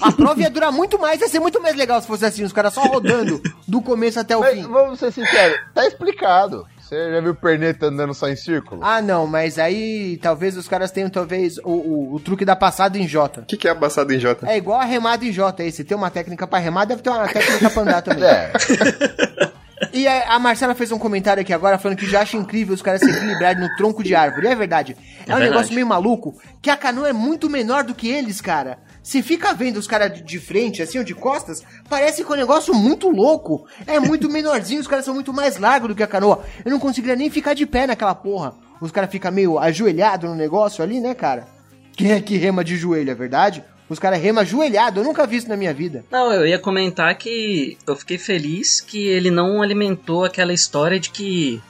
A 0.01 0.11
prova 0.11 0.41
ia 0.41 0.49
durar 0.49 0.71
muito 0.71 0.97
mais, 0.97 1.21
ia 1.21 1.29
ser 1.29 1.39
muito 1.39 1.61
mais 1.61 1.75
legal 1.75 2.01
se 2.01 2.07
fosse 2.07 2.25
assim, 2.25 2.43
os 2.43 2.51
caras 2.53 2.73
só 2.73 2.81
rodando 2.81 3.39
do 3.67 3.81
começo 3.81 4.19
até 4.19 4.35
o 4.35 4.39
Mas 4.39 4.55
fim. 4.55 4.67
vamos 4.67 4.97
ser 4.99 5.11
sinceros, 5.11 5.59
tá 5.75 5.85
explicado. 5.85 6.65
Você 6.91 7.09
já 7.09 7.21
viu 7.21 7.33
perneta 7.33 7.85
andando 7.85 8.13
só 8.13 8.27
em 8.27 8.35
círculo? 8.35 8.83
Ah, 8.83 9.01
não, 9.01 9.25
mas 9.25 9.57
aí 9.57 10.19
talvez 10.21 10.57
os 10.57 10.67
caras 10.67 10.91
tenham 10.91 11.09
talvez 11.09 11.57
o, 11.59 11.69
o, 11.69 12.15
o 12.15 12.19
truque 12.19 12.43
da 12.43 12.53
passada 12.53 12.97
em 12.97 13.07
J. 13.07 13.39
O 13.39 13.45
que, 13.45 13.55
que 13.55 13.65
é 13.65 13.71
abaçado 13.71 14.13
em 14.13 14.19
J? 14.19 14.45
É 14.45 14.57
igual 14.57 14.77
a 14.77 14.83
remada 14.83 15.23
em 15.23 15.31
J 15.31 15.63
aí. 15.63 15.71
Se 15.71 15.85
tem 15.85 15.95
uma 15.95 16.11
técnica 16.11 16.45
pra 16.45 16.59
remar, 16.59 16.83
deve 16.83 17.01
ter 17.01 17.09
uma 17.09 17.29
técnica 17.29 17.69
pra 17.69 17.81
andar 17.81 18.01
também. 18.01 18.25
É. 18.25 18.51
E 19.93 20.07
a, 20.07 20.35
a 20.35 20.39
Marcela 20.39 20.75
fez 20.75 20.91
um 20.91 20.99
comentário 20.99 21.41
aqui 21.41 21.51
agora 21.51 21.77
falando 21.77 21.97
que 21.97 22.05
já 22.05 22.21
acha 22.21 22.37
incrível 22.37 22.73
os 22.73 22.81
caras 22.81 23.01
se 23.01 23.09
equilibrarem 23.09 23.61
no 23.61 23.75
tronco 23.75 24.03
de 24.03 24.13
árvore. 24.13 24.47
E 24.47 24.49
é 24.49 24.55
verdade. 24.55 24.95
É, 24.95 25.23
um 25.23 25.25
verdade. 25.25 25.49
negócio 25.49 25.73
meio 25.73 25.87
maluco 25.87 26.39
que 26.61 26.69
a 26.69 26.77
canoa 26.77 27.09
é 27.09 27.13
muito 27.13 27.49
menor 27.49 27.83
do 27.83 27.95
que 27.95 28.07
eles, 28.07 28.39
cara. 28.39 28.77
Se 29.03 29.23
fica 29.23 29.53
vendo 29.53 29.77
os 29.77 29.87
caras 29.87 30.23
de, 30.23 30.39
frente, 30.39 30.81
assim, 30.81 30.99
ou 30.99 31.03
de 31.03 31.15
costas, 31.15 31.63
parece 31.89 32.23
que 32.23 32.31
é 32.31 32.35
um 32.35 32.37
negócio 32.37 32.73
muito 32.73 33.09
louco. 33.09 33.65
É 33.87 33.99
muito 33.99 34.29
menorzinho, 34.31 34.79
os 34.79 34.87
caras 34.87 35.05
são 35.05 35.13
muito 35.13 35.33
mais 35.33 35.57
largos 35.57 35.89
do 35.89 35.95
que 35.95 36.03
a 36.03 36.07
canoa. 36.07 36.43
Eu 36.63 36.71
não 36.71 36.79
conseguiria 36.79 37.15
nem 37.15 37.29
ficar 37.29 37.53
de 37.53 37.65
pé 37.65 37.87
naquela 37.87 38.13
porra. 38.13 38.53
Os 38.79 38.91
caras 38.91 39.09
ficam 39.09 39.31
meio 39.31 39.57
ajoelhados 39.57 40.29
no 40.29 40.35
negócio 40.35 40.83
ali, 40.83 40.99
né, 40.99 41.15
cara? 41.15 41.47
Quem 41.95 42.11
é 42.11 42.21
que 42.21 42.37
rema 42.37 42.63
de 42.63 42.77
joelho, 42.77 43.11
é 43.11 43.15
verdade? 43.15 43.63
Os 43.89 43.99
caras 43.99 44.21
remam 44.21 44.41
ajoelhado, 44.41 45.01
eu 45.01 45.03
nunca 45.03 45.27
vi 45.27 45.35
isso 45.35 45.49
na 45.49 45.57
minha 45.57 45.73
vida. 45.73 46.05
Não, 46.09 46.31
eu 46.31 46.47
ia 46.47 46.57
comentar 46.57 47.13
que 47.17 47.77
eu 47.85 47.95
fiquei 47.95 48.17
feliz 48.17 48.79
que 48.79 49.05
ele 49.05 49.29
não 49.29 49.61
alimentou 49.61 50.23
aquela 50.23 50.53
história 50.53 50.97
de 50.97 51.09
que 51.09 51.61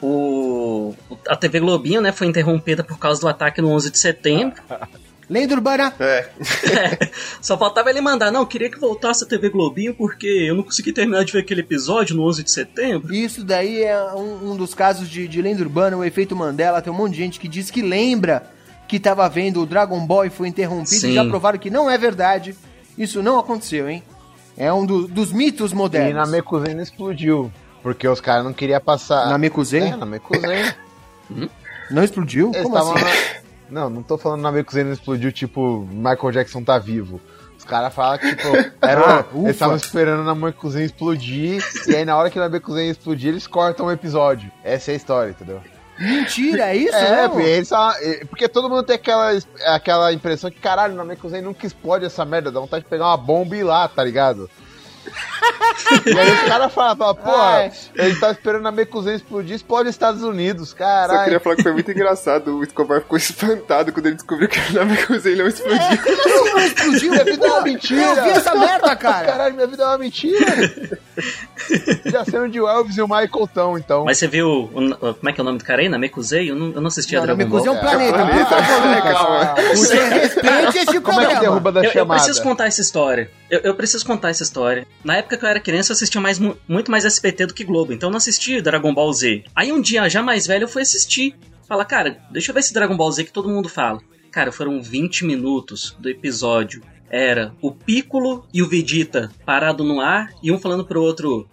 o 0.00 0.94
a 1.28 1.34
TV 1.34 1.58
Globinho, 1.58 2.00
né, 2.00 2.12
foi 2.12 2.28
interrompida 2.28 2.84
por 2.84 2.98
causa 2.98 3.20
do 3.20 3.28
ataque 3.28 3.60
no 3.60 3.70
11 3.70 3.90
de 3.90 3.98
setembro. 3.98 4.62
Lenda 5.32 5.54
urbana, 5.54 5.94
É. 5.98 6.28
É, 7.00 7.10
só 7.40 7.56
faltava 7.56 7.88
ele 7.90 8.00
mandar, 8.02 8.30
não, 8.30 8.44
queria 8.44 8.70
que 8.70 8.78
voltasse 8.78 9.24
a 9.24 9.26
TV 9.26 9.48
Globinho 9.48 9.94
porque 9.94 10.26
eu 10.26 10.54
não 10.54 10.62
consegui 10.62 10.92
terminar 10.92 11.24
de 11.24 11.32
ver 11.32 11.38
aquele 11.40 11.60
episódio 11.62 12.14
no 12.14 12.22
11 12.28 12.42
de 12.42 12.50
setembro. 12.50 13.14
Isso 13.14 13.42
daí 13.42 13.82
é 13.82 13.98
um, 14.14 14.52
um 14.52 14.56
dos 14.56 14.74
casos 14.74 15.08
de, 15.08 15.26
de 15.26 15.40
lenda 15.40 15.62
urbana, 15.62 15.96
o 15.96 16.04
efeito 16.04 16.36
Mandela. 16.36 16.82
Tem 16.82 16.92
um 16.92 16.96
monte 16.96 17.12
de 17.12 17.18
gente 17.18 17.40
que 17.40 17.48
diz 17.48 17.70
que 17.70 17.80
lembra 17.80 18.42
que 18.86 19.00
tava 19.00 19.26
vendo 19.28 19.62
o 19.62 19.66
Dragon 19.66 20.04
Ball 20.06 20.26
e 20.26 20.30
foi 20.30 20.48
interrompido 20.48 21.00
Sim. 21.00 21.10
e 21.12 21.14
já 21.14 21.24
provaram 21.24 21.58
que 21.58 21.70
não 21.70 21.90
é 21.90 21.96
verdade. 21.96 22.54
Isso 22.98 23.22
não 23.22 23.38
aconteceu, 23.38 23.88
hein? 23.88 24.02
É 24.54 24.70
um 24.70 24.84
do- 24.84 25.08
dos 25.08 25.32
mitos 25.32 25.72
E 25.72 25.74
modernos. 25.74 26.14
na 26.14 26.26
Mekuzena 26.26 26.82
explodiu. 26.82 27.50
Porque 27.82 28.06
os 28.06 28.20
caras 28.20 28.44
não 28.44 28.52
queriam 28.52 28.80
passar. 28.82 29.28
Na 29.30 29.38
Mekuzen? 29.38 29.92
É, 29.92 29.96
na 29.96 30.04
Mekuzena. 30.04 30.76
Não 31.90 32.04
explodiu? 32.04 32.50
Eles 32.54 32.62
Como 32.62 32.76
assim? 32.76 32.92
na- 33.04 33.41
Não, 33.72 33.88
não 33.88 34.02
tô 34.02 34.18
falando 34.18 34.42
na 34.42 34.52
Mekuzena 34.52 34.92
explodiu, 34.92 35.32
tipo, 35.32 35.88
Michael 35.90 36.30
Jackson 36.32 36.62
tá 36.62 36.78
vivo. 36.78 37.20
Os 37.58 37.64
caras 37.64 37.94
falam 37.94 38.18
que, 38.18 38.34
tipo, 38.36 38.48
era, 38.82 39.20
Ah, 39.20 39.24
eles 39.34 39.50
estavam 39.52 39.76
esperando 39.76 40.22
na 40.24 40.34
Mekuzena 40.34 40.84
explodir, 40.84 41.62
e 41.88 41.94
aí 41.96 42.04
na 42.04 42.16
hora 42.16 42.28
que 42.28 42.38
na 42.38 42.48
Mekuzena 42.48 42.90
explodir, 42.90 43.28
eles 43.30 43.46
cortam 43.46 43.86
o 43.86 43.90
episódio. 43.92 44.50
Essa 44.62 44.90
é 44.90 44.94
a 44.94 44.96
história, 44.96 45.30
entendeu? 45.30 45.60
Mentira, 45.98 46.70
é 46.70 46.76
isso, 46.76 46.96
É, 46.96 47.28
porque, 47.28 47.42
eles 47.48 47.68
só- 47.68 47.92
porque 48.28 48.48
todo 48.48 48.68
mundo 48.68 48.82
tem 48.82 48.96
aquela, 48.96 49.30
aquela 49.66 50.12
impressão 50.12 50.50
que, 50.50 50.58
caralho, 50.58 50.94
na 50.94 51.04
Mekuzena 51.04 51.46
nunca 51.46 51.66
explode 51.66 52.04
essa 52.04 52.24
merda, 52.24 52.50
dá 52.50 52.58
vontade 52.60 52.82
de 52.84 52.90
pegar 52.90 53.06
uma 53.06 53.16
bomba 53.16 53.54
e 53.54 53.60
ir 53.60 53.64
lá, 53.64 53.86
tá 53.88 54.02
ligado? 54.02 54.50
e 56.06 56.18
aí 56.18 56.32
os 56.32 56.40
caras 56.42 56.72
falam, 56.72 56.96
falam, 56.96 57.14
pô, 57.14 57.30
Ai. 57.30 57.72
ele 57.96 58.16
tá 58.16 58.30
esperando 58.30 58.66
a 58.68 58.72
Mekuzena 58.72 59.16
explodir, 59.16 59.56
explode 59.56 59.88
os 59.88 59.94
Estados 59.94 60.22
Unidos, 60.22 60.70
Só 60.70 60.76
caralho. 60.76 61.24
queria 61.24 61.40
falar 61.40 61.56
que 61.56 61.62
foi 61.62 61.72
muito 61.72 61.90
engraçado. 61.90 62.56
O 62.58 62.62
Escobar 62.62 63.00
ficou 63.00 63.16
espantado 63.18 63.92
quando 63.92 64.06
ele 64.06 64.14
descobriu 64.14 64.48
que 64.48 64.58
a 64.58 64.62
ele 64.68 65.42
não 65.42 65.48
explodiu. 65.48 65.76
Não, 66.26 66.44
não 66.52 66.60
explodiu, 66.60 67.10
Minha 67.12 67.24
vida 67.24 67.46
é 67.46 67.50
uma 67.50 67.60
mentira. 67.62 68.02
Eu 68.02 68.24
vi 68.24 68.30
essa 68.30 68.54
merda, 68.54 68.96
cara. 68.96 69.26
Caralho, 69.26 69.54
minha 69.54 69.66
vida 69.66 69.82
é 69.82 69.86
uma 69.86 69.98
mentira. 69.98 70.46
Já 72.06 72.24
sei 72.24 72.38
onde 72.40 72.60
o 72.60 72.68
Elvis 72.68 72.96
e 72.96 73.02
o 73.02 73.06
Michael 73.08 73.44
estão, 73.44 73.78
então. 73.78 74.04
Mas 74.04 74.18
você 74.18 74.26
viu, 74.28 74.46
o- 74.48 74.64
o- 74.92 75.14
como 75.14 75.28
é 75.28 75.32
que 75.32 75.40
é 75.40 75.42
o 75.42 75.44
nome 75.44 75.58
do 75.58 75.64
cara 75.64 75.82
aí? 75.82 75.88
Na 75.88 75.98
Mekuzei? 75.98 76.50
Eu 76.50 76.56
não, 76.56 76.72
eu 76.72 76.80
não 76.80 76.88
assisti 76.88 77.16
a 77.16 77.20
Não, 77.20 77.26
na 77.26 77.34
Dragon 77.34 77.50
Mekuzen 77.54 77.72
é 77.72 77.74
Ball. 77.74 77.82
um 77.82 77.88
planeta. 77.90 78.18
É 78.18 78.22
um 78.22 78.26
planeta. 78.26 78.54
É, 78.54 78.96
Lucas. 78.96 79.12
calma. 79.12 79.54
Você 79.74 80.04
respeite 80.04 80.78
este 80.78 81.00
Como 81.00 81.20
é 81.20 81.26
que 81.26 81.40
derruba 81.40 81.72
da 81.72 81.80
Eu, 81.80 81.84
eu 81.84 81.92
chamada? 81.92 82.20
preciso 82.22 82.42
contar 82.42 82.66
essa 82.66 82.80
história. 82.80 83.30
Eu, 83.50 83.60
eu 83.60 83.74
preciso 83.74 84.06
contar 84.06 84.30
essa 84.30 84.42
história. 84.42 84.86
Na 85.04 85.16
época 85.16 85.36
que 85.36 85.44
eu 85.44 85.48
era 85.48 85.58
criança, 85.60 85.92
eu 85.92 85.94
assistia 85.94 86.20
mais, 86.20 86.38
mu- 86.38 86.56
muito 86.68 86.90
mais 86.90 87.04
SBT 87.04 87.46
do 87.46 87.54
que 87.54 87.64
Globo. 87.64 87.92
Então 87.92 88.08
eu 88.08 88.12
não 88.12 88.18
assistia 88.18 88.62
Dragon 88.62 88.94
Ball 88.94 89.12
Z. 89.12 89.44
Aí 89.54 89.72
um 89.72 89.80
dia, 89.80 90.08
já 90.08 90.22
mais 90.22 90.46
velho, 90.46 90.64
eu 90.64 90.68
fui 90.68 90.82
assistir. 90.82 91.34
Fala, 91.68 91.84
cara, 91.84 92.18
deixa 92.30 92.50
eu 92.50 92.54
ver 92.54 92.60
esse 92.60 92.72
Dragon 92.74 92.96
Ball 92.96 93.10
Z 93.10 93.24
que 93.24 93.32
todo 93.32 93.48
mundo 93.48 93.68
fala. 93.68 94.00
Cara, 94.30 94.52
foram 94.52 94.80
20 94.80 95.24
minutos 95.24 95.96
do 95.98 96.08
episódio. 96.08 96.82
Era 97.10 97.52
o 97.60 97.70
Piccolo 97.72 98.46
e 98.54 98.62
o 98.62 98.68
Vegeta 98.68 99.30
parado 99.44 99.84
no 99.84 100.00
ar 100.00 100.30
e 100.42 100.50
um 100.50 100.58
falando 100.58 100.84
pro 100.84 101.02
outro. 101.02 101.46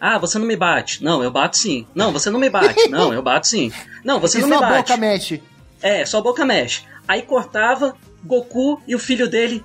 Ah, 0.00 0.18
você 0.18 0.38
não 0.38 0.46
me 0.46 0.56
bate. 0.56 1.02
Não, 1.04 1.22
eu 1.22 1.30
bato 1.30 1.56
sim. 1.56 1.86
Não, 1.94 2.12
você 2.12 2.28
não 2.30 2.40
me 2.40 2.50
bate. 2.50 2.88
Não, 2.90 3.12
eu 3.14 3.22
bato 3.22 3.46
sim. 3.46 3.70
Não, 4.04 4.18
você 4.20 4.38
E 4.38 4.40
não 4.42 4.48
me 4.48 4.58
bate. 4.58 4.76
boca 4.90 4.96
mexe. 4.96 5.42
É, 5.80 6.04
só 6.04 6.18
a 6.18 6.22
boca 6.22 6.44
mexe. 6.44 6.82
Aí 7.08 7.22
cortava 7.22 7.94
Goku 8.24 8.82
e 8.86 8.94
o 8.94 8.98
filho 8.98 9.28
dele 9.28 9.62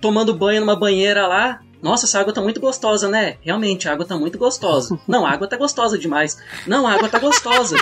tomando 0.00 0.34
banho 0.34 0.60
numa 0.60 0.76
banheira 0.76 1.26
lá. 1.26 1.60
Nossa, 1.82 2.06
essa 2.06 2.20
água 2.20 2.32
tá 2.32 2.40
muito 2.40 2.60
gostosa, 2.60 3.08
né? 3.08 3.36
Realmente, 3.42 3.88
a 3.88 3.92
água 3.92 4.06
tá 4.06 4.16
muito 4.16 4.38
gostosa. 4.38 4.96
Não, 5.06 5.26
a 5.26 5.30
água 5.32 5.48
tá 5.48 5.56
gostosa 5.56 5.98
demais. 5.98 6.38
Não, 6.66 6.86
a 6.86 6.92
água 6.92 7.08
tá 7.08 7.18
gostosa. 7.18 7.76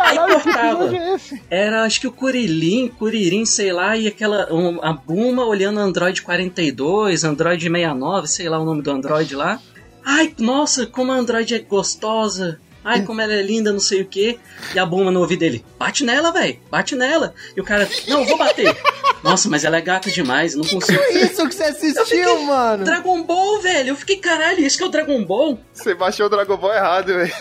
Aí 0.00 0.16
cortava. 0.16 0.96
é? 0.96 1.18
Era, 1.50 1.82
acho 1.84 2.00
que 2.00 2.06
o 2.08 2.12
Kuririn, 2.12 2.88
Kuririn, 2.88 3.44
sei 3.44 3.70
lá, 3.72 3.94
e 3.96 4.06
aquela. 4.08 4.50
um- 4.52 4.80
a 4.82 4.92
Buma 4.94 5.44
olhando 5.44 5.78
Android 5.80 6.22
42, 6.22 7.24
Android 7.24 7.62
69, 7.62 8.26
sei 8.26 8.48
lá 8.48 8.58
o 8.58 8.64
nome 8.64 8.80
do 8.82 8.90
Android 8.90 9.34
lá. 9.36 9.60
Ai, 10.04 10.34
nossa, 10.38 10.86
como 10.86 11.12
a 11.12 11.16
Android 11.16 11.54
é 11.54 11.58
gostosa. 11.58 12.58
Ai, 12.84 13.02
como 13.02 13.20
ela 13.20 13.32
é 13.32 13.42
linda, 13.42 13.72
não 13.72 13.78
sei 13.80 14.02
o 14.02 14.06
que. 14.06 14.38
E 14.74 14.78
a 14.78 14.84
Buma 14.84 15.10
no 15.10 15.20
ouvido 15.20 15.40
dele, 15.40 15.64
bate 15.78 16.04
nela, 16.04 16.32
velho, 16.32 16.58
bate 16.70 16.96
nela. 16.96 17.32
E 17.56 17.60
o 17.60 17.64
cara, 17.64 17.88
não, 18.08 18.20
eu 18.20 18.26
vou 18.26 18.36
bater. 18.38 18.76
Nossa, 19.22 19.48
mas 19.48 19.64
ela 19.64 19.76
é 19.76 19.80
gata 19.80 20.10
demais, 20.10 20.54
não 20.54 20.64
consigo. 20.64 21.00
Isso 21.12 21.48
que 21.48 21.54
você 21.54 21.64
assistiu, 21.64 22.42
mano. 22.42 22.84
Dragon 22.84 23.22
Ball, 23.22 23.60
velho, 23.60 23.90
eu 23.90 23.96
fiquei, 23.96 24.16
caralho, 24.16 24.60
isso 24.60 24.76
que 24.76 24.82
é 24.82 24.86
o 24.86 24.90
Dragon 24.90 25.24
Ball? 25.24 25.58
Você 25.72 25.94
baixou 25.94 26.26
o 26.26 26.28
Dragon 26.28 26.56
Ball 26.56 26.74
errado, 26.74 27.06
velho. 27.14 27.32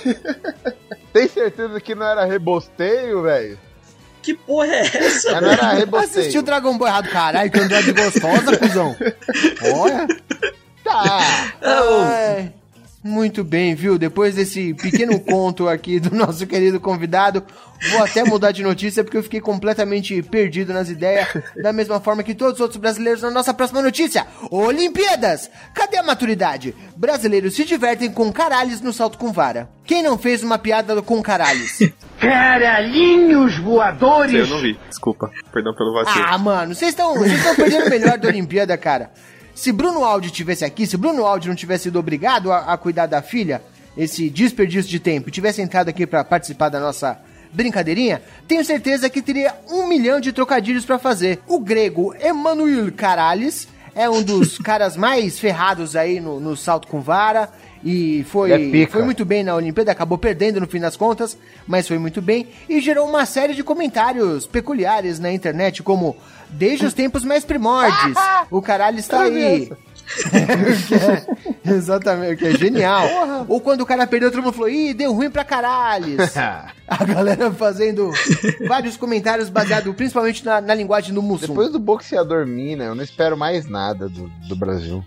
Tem 1.12 1.28
certeza 1.28 1.82
que 1.82 1.96
não 1.96 2.06
era 2.06 2.24
rebosteio, 2.24 3.24
velho? 3.24 3.58
Que 4.22 4.36
porra 4.36 4.68
é 4.68 4.82
essa? 4.82 5.32
É, 5.32 5.42
Não 5.42 5.52
era 5.52 5.74
rebosteio. 5.74 6.20
Assistiu 6.22 6.42
Dragon 6.44 6.78
Ball 6.78 6.88
errado, 6.88 7.10
caralho, 7.10 7.52
que 7.52 7.60
Android 7.60 7.92
gostosa, 7.94 8.58
cuzão. 8.58 8.96
Olha. 9.76 10.08
Tá. 10.84 11.54
Ai, 11.62 12.54
muito 13.04 13.44
bem, 13.44 13.74
viu? 13.74 13.98
Depois 13.98 14.36
desse 14.36 14.74
pequeno 14.74 15.20
conto 15.22 15.68
aqui 15.68 16.00
do 16.00 16.16
nosso 16.16 16.46
querido 16.46 16.80
convidado, 16.80 17.44
vou 17.92 18.04
até 18.04 18.24
mudar 18.24 18.52
de 18.52 18.64
notícia 18.64 19.04
porque 19.04 19.18
eu 19.18 19.24
fiquei 19.24 19.42
completamente 19.42 20.22
perdido 20.22 20.74
nas 20.74 20.90
ideias, 20.90 21.28
da 21.62 21.74
mesma 21.74 22.00
forma 22.00 22.24
que 22.24 22.36
todos 22.36 22.56
os 22.56 22.62
outros 22.62 22.80
brasileiros 22.80 23.22
na 23.22 23.32
nossa 23.32 23.54
próxima 23.54 23.82
notícia. 23.82 24.28
Olimpíadas! 24.50 25.50
Cadê 25.74 25.98
a 25.98 26.04
maturidade? 26.04 26.76
Brasileiros 26.96 27.56
se 27.56 27.66
divertem 27.66 28.12
com 28.12 28.32
caralhos 28.32 28.82
no 28.82 28.94
salto 28.94 29.18
com 29.18 29.32
vara. 29.32 29.70
Quem 29.86 30.04
não 30.04 30.18
fez 30.18 30.44
uma 30.44 30.58
piada 30.58 31.02
com 31.02 31.22
caralhos? 31.22 31.80
Caralhinhos 32.22 33.58
voadores! 33.58 34.34
Eu 34.34 34.56
não 34.56 34.62
vi. 34.62 34.80
Desculpa. 34.88 35.32
Perdão 35.52 35.74
pelo 35.74 35.92
vacilo. 35.92 36.24
Ah, 36.28 36.38
mano, 36.38 36.76
vocês 36.76 36.92
estão 36.92 37.16
vocês 37.16 37.34
estão 37.34 37.56
perdendo 37.56 37.88
o 37.88 37.90
melhor 37.90 38.18
da 38.20 38.28
Olimpíada, 38.28 38.78
cara. 38.78 39.10
Se 39.54 39.72
Bruno 39.72 40.04
Aldi 40.04 40.32
tivesse 40.32 40.66
aqui, 40.66 40.88
se 40.88 40.98
Bruno 40.98 41.26
Aldi 41.26 41.48
não 41.48 41.56
tivesse 41.56 41.84
sido 41.84 42.00
obrigado 42.00 42.52
a, 42.52 42.74
a 42.74 42.78
cuidar 42.78 43.06
da 43.06 43.22
filha, 43.22 43.62
esse 43.98 44.30
desperdício 44.30 44.90
de 44.90 45.00
tempo 45.00 45.30
e 45.30 45.32
tivesse 45.32 45.62
entrado 45.62 45.90
aqui 45.90 46.08
pra 46.08 46.24
participar 46.24 46.70
da 46.70 46.80
nossa 46.80 47.20
brincadeirinha, 47.52 48.22
tenho 48.48 48.64
certeza 48.64 49.10
que 49.10 49.22
teria 49.22 49.54
um 49.70 49.88
milhão 49.88 50.20
de 50.20 50.32
trocadilhos 50.32 50.86
pra 50.86 50.98
fazer. 50.98 51.40
O 51.48 51.60
grego 51.60 52.16
Emanuel 52.20 52.92
Carales 52.94 53.68
é 53.94 54.10
um 54.10 54.24
dos 54.24 54.58
caras 54.60 54.96
mais 54.96 55.40
ferrados 55.40 55.96
aí 55.96 56.20
no, 56.20 56.40
no 56.40 56.56
salto 56.56 56.88
com 56.88 57.02
vara. 57.02 57.50
E 57.84 58.24
foi, 58.30 58.84
é 58.84 58.86
foi 58.86 59.04
muito 59.04 59.26
bem 59.26 59.44
na 59.44 59.56
Olimpíada, 59.56 59.92
acabou 59.92 60.16
perdendo 60.16 60.60
no 60.60 60.68
fim 60.68 60.80
das 60.80 60.96
contas, 60.96 61.36
mas 61.66 61.88
foi 61.88 61.98
muito 61.98 62.22
bem. 62.22 62.48
E 62.70 62.80
gerou 62.80 63.10
uma 63.10 63.26
série 63.26 63.56
de 63.56 63.64
comentários 63.64 64.46
peculiares 64.46 65.20
na 65.20 65.32
internet, 65.32 65.82
como 65.82 66.16
Desde 66.52 66.86
os 66.86 66.94
tempos 66.94 67.24
mais 67.24 67.44
primórdios, 67.46 68.18
o 68.52 68.62
caralho 68.62 69.00
está 69.00 69.22
aí. 69.24 69.72
Que 70.88 70.96
é- 70.96 71.74
exatamente, 71.74 72.36
que 72.38 72.46
é 72.48 72.58
genial. 72.58 73.08
Ou 73.48 73.62
quando 73.62 73.80
o 73.82 73.86
cara 73.86 74.06
perdeu, 74.06 74.30
todo 74.30 74.44
mundo 74.44 74.52
falou, 74.54 74.70
ih, 74.70 74.94
deu 74.94 75.14
ruim 75.14 75.30
pra 75.32 75.46
caralhos. 75.46 76.34
A 76.86 77.06
galera 77.06 77.50
fazendo 77.52 78.12
vários 78.68 78.98
comentários 78.98 79.48
baseados 79.48 79.96
principalmente 79.96 80.44
na, 80.44 80.60
na 80.60 80.74
linguagem 80.76 81.14
do 81.14 81.22
Mussum. 81.22 81.48
Depois 81.48 81.72
do 81.72 81.80
boxeador 81.80 82.46
Mina, 82.46 82.84
eu 82.84 82.96
não 82.96 83.04
espero 83.04 83.38
mais 83.38 83.66
nada 83.70 84.10
do, 84.10 84.28
do 84.50 84.56
Brasil. 84.58 85.02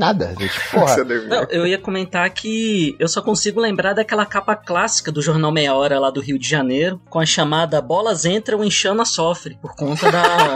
Nada, 0.00 0.34
gente. 0.38 0.58
Porra. 0.72 0.96
Não, 1.04 1.44
eu 1.50 1.66
ia 1.66 1.76
comentar 1.78 2.28
que 2.30 2.96
eu 2.98 3.06
só 3.06 3.20
consigo 3.20 3.60
lembrar 3.60 3.92
daquela 3.92 4.24
capa 4.24 4.56
clássica 4.56 5.12
do 5.12 5.20
jornal 5.20 5.52
Meia 5.52 5.74
Hora 5.74 6.00
lá 6.00 6.10
do 6.10 6.22
Rio 6.22 6.38
de 6.38 6.48
Janeiro, 6.48 6.98
com 7.10 7.20
a 7.20 7.26
chamada 7.26 7.82
Bolas 7.82 8.24
Entram 8.24 8.64
e 8.64 8.70
Xana 8.70 9.04
Sofre, 9.04 9.58
por 9.60 9.76
conta 9.76 10.10
da. 10.10 10.22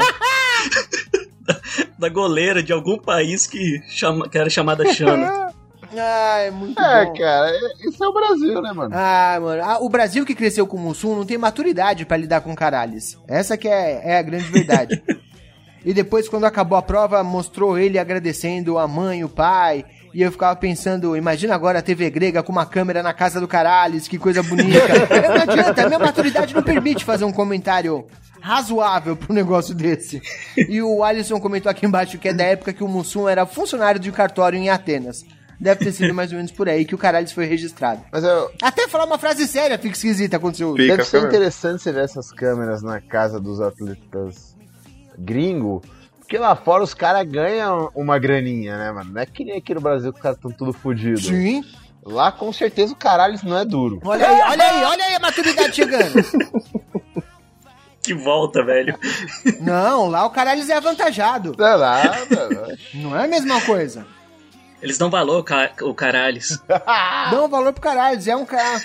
da 1.98 2.09
goleira 2.09 2.62
de 2.62 2.72
algum 2.72 2.98
país 2.98 3.46
que, 3.46 3.80
chama, 3.88 4.28
que 4.28 4.38
era 4.38 4.48
chamada 4.48 4.90
Xana. 4.92 5.52
Ah, 5.96 6.38
é 6.40 6.50
muito 6.50 6.80
É, 6.80 7.04
bom. 7.04 7.12
cara, 7.12 7.50
é- 7.50 7.88
isso 7.88 8.02
é 8.02 8.09
o 8.09 8.12
Brasil, 8.12 8.61
né, 8.62 8.72
mano? 8.72 8.94
Ah, 8.96 9.38
mano, 9.40 9.62
ah, 9.62 9.78
o 9.80 9.88
Brasil 9.88 10.24
que 10.24 10.35
cresceu 10.35 10.66
com 10.66 10.76
o 10.76 10.80
Mussum 10.80 11.14
não 11.14 11.24
tem 11.26 11.38
maturidade 11.38 12.04
pra 12.04 12.16
lidar 12.16 12.40
com 12.40 12.54
caralhos. 12.54 13.16
Essa 13.28 13.57
que 13.57 13.68
é, 13.68 14.00
é 14.12 14.18
a 14.18 14.22
grande 14.22 14.44
verdade. 14.50 15.02
e 15.85 15.92
depois, 15.92 16.29
quando 16.29 16.44
acabou 16.44 16.79
a 16.79 16.83
prova, 16.83 17.23
mostrou 17.23 17.79
ele 17.79 17.99
agradecendo 17.99 18.79
a 18.79 18.88
mãe, 18.88 19.23
o 19.23 19.29
pai. 19.29 19.85
E 20.14 20.23
eu 20.23 20.33
ficava 20.33 20.57
pensando, 20.57 21.16
imagina 21.16 21.55
agora 21.55 21.81
a 21.81 21.83
TV 21.83 22.09
grega 22.09 22.42
com 22.42 22.53
uma 22.53 22.64
câmera 22.64 23.03
na 23.03 23.12
casa 23.12 23.40
do 23.40 23.49
Caralhos, 23.49 24.09
que 24.09 24.16
coisa 24.16 24.42
bonita. 24.42 24.79
não 25.29 25.42
adianta, 25.42 25.83
a 25.83 25.87
minha 25.87 25.99
maturidade 26.01 26.55
não 26.55 26.62
permite 26.62 27.05
fazer 27.05 27.25
um 27.25 27.33
comentário 27.33 28.07
razoável 28.40 29.16
pro 29.16 29.35
negócio 29.35 29.75
desse. 29.75 30.23
E 30.57 30.81
o 30.81 31.03
Alisson 31.03 31.40
comentou 31.40 31.70
aqui 31.70 31.85
embaixo 31.85 32.18
que 32.18 32.29
é 32.29 32.33
da 32.33 32.44
época 32.44 32.73
que 32.73 32.85
o 32.85 32.88
Mussum 32.88 33.29
era 33.29 33.44
funcionário 33.44 34.01
de 34.01 34.11
cartório 34.12 34.59
em 34.59 34.70
Atenas. 34.70 35.25
Deve 35.61 35.85
ter 35.85 35.92
sido 35.92 36.14
mais 36.14 36.31
ou 36.31 36.37
menos 36.37 36.53
por 36.53 36.68
aí 36.68 36.85
que 36.85 36.94
o 36.94 36.99
Caralhos 36.99 37.33
foi 37.33 37.47
registrado. 37.47 38.03
Mas 38.12 38.23
eu, 38.25 38.51
Até 38.62 38.87
falar 38.88 39.05
uma 39.05 39.18
frase 39.18 39.47
séria 39.47 39.79
fica 39.79 39.94
esquisita 39.94 40.37
aconteceu. 40.37 40.73
Fica, 40.73 40.97
deve 40.97 41.05
ser 41.05 41.27
interessante 41.27 41.83
você 41.83 41.92
ver 41.92 42.05
essas 42.05 42.31
câmeras 42.31 42.83
na 42.83 43.01
casa 43.01 43.40
dos 43.40 43.61
atletas 43.61 44.55
gringo. 45.18 45.83
Porque 46.18 46.38
lá 46.38 46.57
fora 46.57 46.83
os 46.83 46.94
caras 46.94 47.27
ganham 47.29 47.90
uma 47.94 48.18
graninha, 48.18 48.79
né, 48.79 48.92
mano? 48.92 49.12
Não 49.12 49.20
é 49.20 49.27
que 49.27 49.44
nem 49.44 49.59
aqui 49.59 49.74
no 49.74 49.81
Brasil 49.81 50.11
que 50.12 50.18
os 50.18 50.22
caras 50.22 50.38
estão 50.38 50.50
tudo 50.50 50.72
fodidos. 50.72 51.27
Sim. 51.27 51.62
Lá 52.03 52.33
com 52.33 52.53
certeza 52.53 52.92
o 52.92 52.96
caralho 52.96 53.38
não 53.44 53.59
é 53.59 53.64
duro. 53.64 54.00
Olha 54.05 54.29
aí, 54.29 54.40
olha 54.40 54.64
aí, 54.64 54.85
olha 54.85 55.05
aí 55.05 55.14
a 55.14 55.20
maturidade 55.20 55.74
chegando. 55.74 56.14
Que 58.05 58.12
volta, 58.12 58.62
velho. 58.62 58.98
Não, 59.62 60.09
lá 60.11 60.27
o 60.27 60.31
caralho 60.31 60.70
é 60.70 60.77
avantajado. 60.77 61.55
Não 61.57 61.66
é 61.66 61.77
nada. 61.79 62.79
Não 62.92 63.18
é 63.18 63.24
a 63.24 63.27
mesma 63.27 63.59
coisa. 63.62 64.07
Eles 64.83 64.98
dão 64.98 65.09
valor, 65.09 65.42
o 65.81 65.94
caralhos. 65.94 66.62
Dão 67.31 67.48
valor 67.48 67.72
pro 67.72 67.81
caralho. 67.81 68.20
É 68.31 68.37
um 68.37 68.44
cara. 68.44 68.79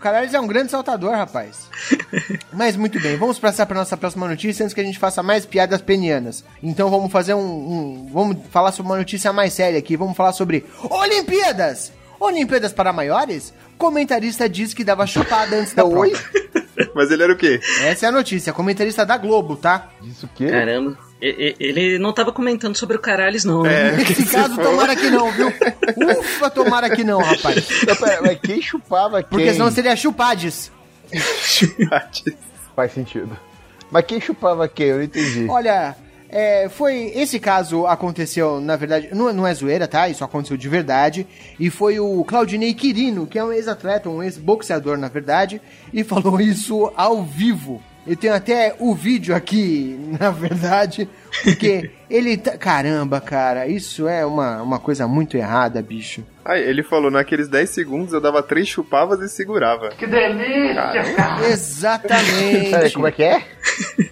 O 0.00 0.02
caralho 0.02 0.34
é 0.34 0.40
um 0.40 0.46
grande 0.46 0.70
saltador, 0.70 1.10
rapaz. 1.12 1.68
Mas 2.54 2.74
muito 2.74 2.98
bem, 3.00 3.18
vamos 3.18 3.38
passar 3.38 3.66
para 3.66 3.76
nossa 3.80 3.98
próxima 3.98 4.26
notícia 4.26 4.64
antes 4.64 4.72
que 4.72 4.80
a 4.80 4.84
gente 4.84 4.98
faça 4.98 5.22
mais 5.22 5.44
piadas 5.44 5.82
penianas. 5.82 6.42
Então 6.62 6.88
vamos 6.88 7.12
fazer 7.12 7.34
um, 7.34 7.38
um- 7.38 8.10
Vamos 8.10 8.38
falar 8.50 8.72
sobre 8.72 8.90
uma 8.90 8.96
notícia 8.96 9.30
mais 9.30 9.52
séria 9.52 9.78
aqui. 9.78 9.98
Vamos 9.98 10.16
falar 10.16 10.32
sobre 10.32 10.64
Olimpíadas! 10.88 11.92
Olimpíadas 12.18 12.72
para 12.72 12.94
maiores? 12.94 13.52
Comentarista 13.76 14.48
diz 14.48 14.72
que 14.72 14.84
dava 14.84 15.06
chupada 15.06 15.54
antes 15.56 15.74
da 15.74 15.84
prova. 15.86 16.08
Mas 16.94 17.10
ele 17.10 17.22
era 17.22 17.32
o 17.34 17.36
quê? 17.36 17.60
Essa 17.82 18.06
é 18.06 18.08
a 18.08 18.12
notícia. 18.12 18.54
Comentarista 18.54 19.04
da 19.04 19.18
Globo, 19.18 19.54
tá? 19.54 19.90
Isso 20.02 20.24
o 20.24 20.28
quê? 20.34 20.48
Caramba. 20.50 20.96
Ele 21.20 21.98
não 21.98 22.12
tava 22.12 22.32
comentando 22.32 22.76
sobre 22.76 22.96
o 22.96 23.00
caralhos, 23.00 23.44
não. 23.44 23.62
né? 23.62 23.92
Nesse 23.92 24.24
caso, 24.26 24.56
tomara 24.56 24.96
que 24.96 25.10
não, 25.10 25.30
viu? 25.30 25.48
Ufa, 26.18 26.50
tomara 26.50 26.88
que 26.88 27.04
não, 27.04 27.20
rapaz. 27.20 27.68
Não, 27.86 27.96
pera, 27.96 28.22
mas 28.22 28.38
quem 28.40 28.62
chupava 28.62 29.22
quem? 29.22 29.30
Porque 29.30 29.52
senão 29.52 29.70
seria 29.70 29.94
chupades. 29.96 30.70
Faz 32.74 32.92
sentido. 32.92 33.36
Mas 33.90 34.04
quem 34.06 34.20
chupava 34.20 34.66
quem? 34.68 34.86
Eu 34.86 34.96
não 34.96 35.02
entendi. 35.02 35.46
Olha, 35.48 35.96
é, 36.28 36.68
foi. 36.68 37.12
Esse 37.14 37.40
caso 37.40 37.86
aconteceu, 37.86 38.60
na 38.60 38.76
verdade, 38.76 39.08
não, 39.12 39.32
não 39.32 39.46
é 39.46 39.52
zoeira, 39.52 39.88
tá? 39.88 40.08
Isso 40.08 40.22
aconteceu 40.22 40.56
de 40.56 40.68
verdade. 40.68 41.26
E 41.58 41.68
foi 41.68 41.98
o 41.98 42.24
Claudinei 42.24 42.72
Quirino, 42.72 43.26
que 43.26 43.38
é 43.38 43.44
um 43.44 43.52
ex-atleta, 43.52 44.08
um 44.08 44.22
ex-boxeador, 44.22 44.96
na 44.96 45.08
verdade, 45.08 45.60
e 45.92 46.04
falou 46.04 46.40
isso 46.40 46.90
ao 46.96 47.22
vivo. 47.24 47.82
Eu 48.10 48.16
tenho 48.16 48.34
até 48.34 48.74
o 48.80 48.92
vídeo 48.92 49.34
aqui, 49.36 49.96
na 50.18 50.30
verdade, 50.30 51.08
porque 51.44 51.92
ele. 52.10 52.36
tá- 52.36 52.58
Caramba, 52.58 53.20
cara, 53.20 53.68
isso 53.68 54.08
é 54.08 54.26
uma, 54.26 54.60
uma 54.62 54.78
coisa 54.80 55.06
muito 55.06 55.36
errada, 55.36 55.80
bicho. 55.80 56.24
Aí 56.44 56.60
ele 56.60 56.82
falou, 56.82 57.10
naqueles 57.10 57.46
10 57.48 57.70
segundos 57.70 58.12
eu 58.12 58.20
dava 58.20 58.42
três 58.42 58.66
chupavas 58.66 59.20
e 59.20 59.28
segurava. 59.28 59.90
Que 59.90 60.06
delícia, 60.06 61.14
cara. 61.14 61.48
Exatamente. 61.48 62.70
Peraí, 62.70 62.90
como 62.92 63.06
é 63.06 63.12
que 63.12 63.22
é? 63.22 63.42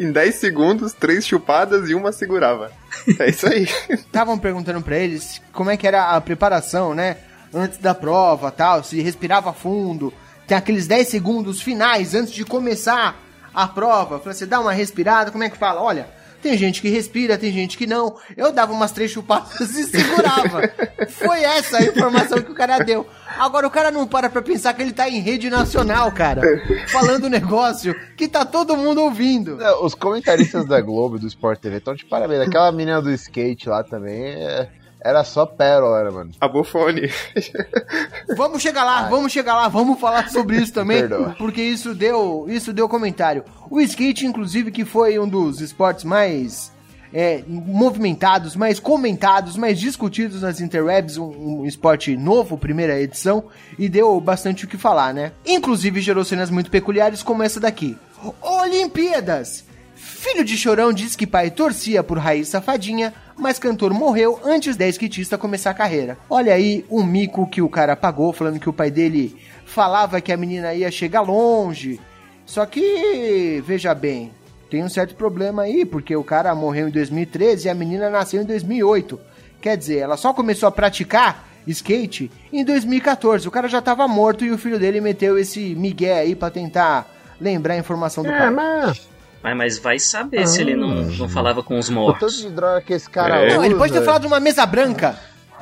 Em 0.00 0.10
10 0.10 0.34
segundos, 0.36 0.92
três 0.94 1.26
chupadas 1.26 1.90
e 1.90 1.94
uma 1.94 2.10
segurava. 2.12 2.70
É 3.18 3.28
isso 3.28 3.46
aí. 3.46 3.68
estavam 3.90 4.38
perguntando 4.38 4.80
pra 4.80 4.96
eles 4.96 5.40
como 5.52 5.70
é 5.70 5.76
que 5.76 5.86
era 5.86 6.12
a 6.12 6.20
preparação, 6.20 6.94
né? 6.94 7.16
Antes 7.52 7.78
da 7.78 7.94
prova, 7.94 8.50
tal, 8.50 8.82
se 8.82 9.00
respirava 9.02 9.52
fundo. 9.52 10.12
Tem 10.46 10.56
aqueles 10.56 10.86
10 10.86 11.08
segundos 11.08 11.60
finais 11.60 12.14
antes 12.14 12.32
de 12.32 12.44
começar 12.44 13.16
a 13.54 13.66
prova. 13.66 14.18
Você 14.18 14.46
dar 14.46 14.60
uma 14.60 14.72
respirada, 14.72 15.30
como 15.30 15.42
é 15.44 15.50
que 15.50 15.56
fala? 15.56 15.80
Olha, 15.82 16.08
tem 16.42 16.56
gente 16.56 16.80
que 16.80 16.88
respira, 16.88 17.36
tem 17.36 17.52
gente 17.52 17.76
que 17.76 17.86
não. 17.86 18.16
Eu 18.36 18.52
dava 18.52 18.72
umas 18.72 18.92
três 18.92 19.10
chupadas 19.10 19.58
e 19.74 19.84
segurava. 19.84 20.70
Foi 21.08 21.42
essa 21.42 21.78
a 21.78 21.82
informação 21.82 22.40
que 22.42 22.52
o 22.52 22.54
cara 22.54 22.78
deu. 22.78 23.06
Agora 23.38 23.66
o 23.66 23.70
cara 23.70 23.90
não 23.90 24.06
para 24.06 24.30
pra 24.30 24.40
pensar 24.42 24.72
que 24.74 24.82
ele 24.82 24.92
tá 24.92 25.08
em 25.08 25.20
rede 25.20 25.50
nacional, 25.50 26.12
cara. 26.12 26.42
Falando 26.88 27.24
um 27.26 27.30
negócio 27.30 27.94
que 28.16 28.28
tá 28.28 28.44
todo 28.44 28.76
mundo 28.76 29.02
ouvindo. 29.02 29.56
Não, 29.56 29.84
Os 29.84 29.94
comentaristas 29.94 30.64
da 30.66 30.80
Globo 30.80 31.18
do 31.18 31.26
Sport 31.26 31.58
TV 31.58 31.78
estão 31.78 31.94
de 31.94 32.04
parabéns. 32.04 32.42
Aquela 32.46 32.70
menina 32.70 33.02
do 33.02 33.10
skate 33.10 33.68
lá 33.68 33.82
também 33.82 34.22
é- 34.26 34.68
era 35.00 35.22
só 35.24 35.46
pérola, 35.46 36.04
né, 36.04 36.10
mano? 36.10 36.30
A 36.40 36.48
bofone. 36.48 37.10
Vamos 38.36 38.60
chegar 38.60 38.84
lá, 38.84 39.08
vamos 39.08 39.30
chegar 39.32 39.54
lá, 39.54 39.68
vamos 39.68 40.00
falar 40.00 40.30
sobre 40.30 40.56
isso 40.56 40.72
também, 40.74 41.00
Perdoa. 41.00 41.34
porque 41.38 41.62
isso 41.62 41.94
deu, 41.94 42.46
isso 42.48 42.72
deu 42.72 42.88
comentário. 42.88 43.44
O 43.70 43.80
skate, 43.80 44.26
inclusive, 44.26 44.70
que 44.70 44.84
foi 44.84 45.18
um 45.18 45.28
dos 45.28 45.60
esportes 45.60 46.04
mais 46.04 46.72
é, 47.12 47.42
movimentados, 47.46 48.56
mais 48.56 48.80
comentados, 48.80 49.56
mais 49.56 49.78
discutidos 49.78 50.42
nas 50.42 50.60
interwebs, 50.60 51.16
um, 51.16 51.60
um 51.60 51.66
esporte 51.66 52.16
novo, 52.16 52.58
primeira 52.58 53.00
edição, 53.00 53.44
e 53.78 53.88
deu 53.88 54.20
bastante 54.20 54.64
o 54.64 54.68
que 54.68 54.76
falar, 54.76 55.14
né? 55.14 55.32
Inclusive 55.46 56.00
gerou 56.00 56.24
cenas 56.24 56.50
muito 56.50 56.70
peculiares 56.70 57.22
como 57.22 57.42
essa 57.42 57.60
daqui. 57.60 57.96
Olimpíadas! 58.40 59.64
Filho 59.94 60.44
de 60.44 60.56
Chorão 60.56 60.92
diz 60.92 61.14
que 61.14 61.26
pai 61.26 61.50
torcia 61.50 62.02
por 62.02 62.18
Raiz 62.18 62.48
Safadinha, 62.48 63.14
mas 63.38 63.58
cantor 63.58 63.92
morreu 63.92 64.40
antes 64.44 64.76
da 64.76 64.86
skatista 64.88 65.36
começar 65.38 65.70
a 65.70 65.74
carreira. 65.74 66.16
Olha 66.28 66.54
aí 66.54 66.84
o 66.88 67.02
mico 67.02 67.46
que 67.48 67.60
o 67.62 67.68
cara 67.68 67.94
pagou, 67.96 68.32
falando 68.32 68.58
que 68.60 68.68
o 68.68 68.72
pai 68.72 68.90
dele 68.90 69.36
falava 69.64 70.20
que 70.20 70.32
a 70.32 70.36
menina 70.36 70.72
ia 70.74 70.90
chegar 70.90 71.20
longe. 71.20 72.00
Só 72.44 72.64
que, 72.64 73.62
veja 73.66 73.94
bem, 73.94 74.30
tem 74.70 74.82
um 74.84 74.88
certo 74.88 75.14
problema 75.14 75.62
aí, 75.62 75.84
porque 75.84 76.14
o 76.14 76.24
cara 76.24 76.54
morreu 76.54 76.88
em 76.88 76.92
2013 76.92 77.66
e 77.66 77.70
a 77.70 77.74
menina 77.74 78.08
nasceu 78.08 78.42
em 78.42 78.44
2008. 78.44 79.18
Quer 79.60 79.76
dizer, 79.76 79.98
ela 79.98 80.16
só 80.16 80.32
começou 80.32 80.68
a 80.68 80.72
praticar 80.72 81.48
skate 81.66 82.30
em 82.52 82.64
2014. 82.64 83.48
O 83.48 83.50
cara 83.50 83.66
já 83.68 83.82
tava 83.82 84.06
morto 84.06 84.44
e 84.44 84.52
o 84.52 84.58
filho 84.58 84.78
dele 84.78 85.00
meteu 85.00 85.36
esse 85.36 85.74
migué 85.74 86.20
aí 86.20 86.36
pra 86.36 86.50
tentar 86.50 87.12
lembrar 87.40 87.74
a 87.74 87.78
informação 87.78 88.22
do 88.22 88.30
É, 88.30 88.38
pai. 88.38 88.50
mas. 88.50 89.08
Mas, 89.42 89.56
mas 89.56 89.78
vai 89.78 89.98
saber 89.98 90.46
se 90.46 90.60
ele 90.60 90.74
não, 90.74 90.88
não 91.04 91.28
falava 91.28 91.62
com 91.62 91.78
os 91.78 91.86
O 91.86 91.88
tanto 91.90 92.00
mortos. 92.00 92.38
de 92.40 92.50
droga 92.50 92.80
que 92.80 92.92
esse 92.92 93.08
cara 93.08 93.42
É. 93.42 93.46
usa. 93.48 93.56
Não, 93.56 93.64
ele 93.64 93.74
pode 93.76 93.92
ter 93.92 94.02
falado 94.02 94.22
de 94.22 94.26
uma 94.26 94.40
mesa 94.40 94.66
branca. 94.66 95.16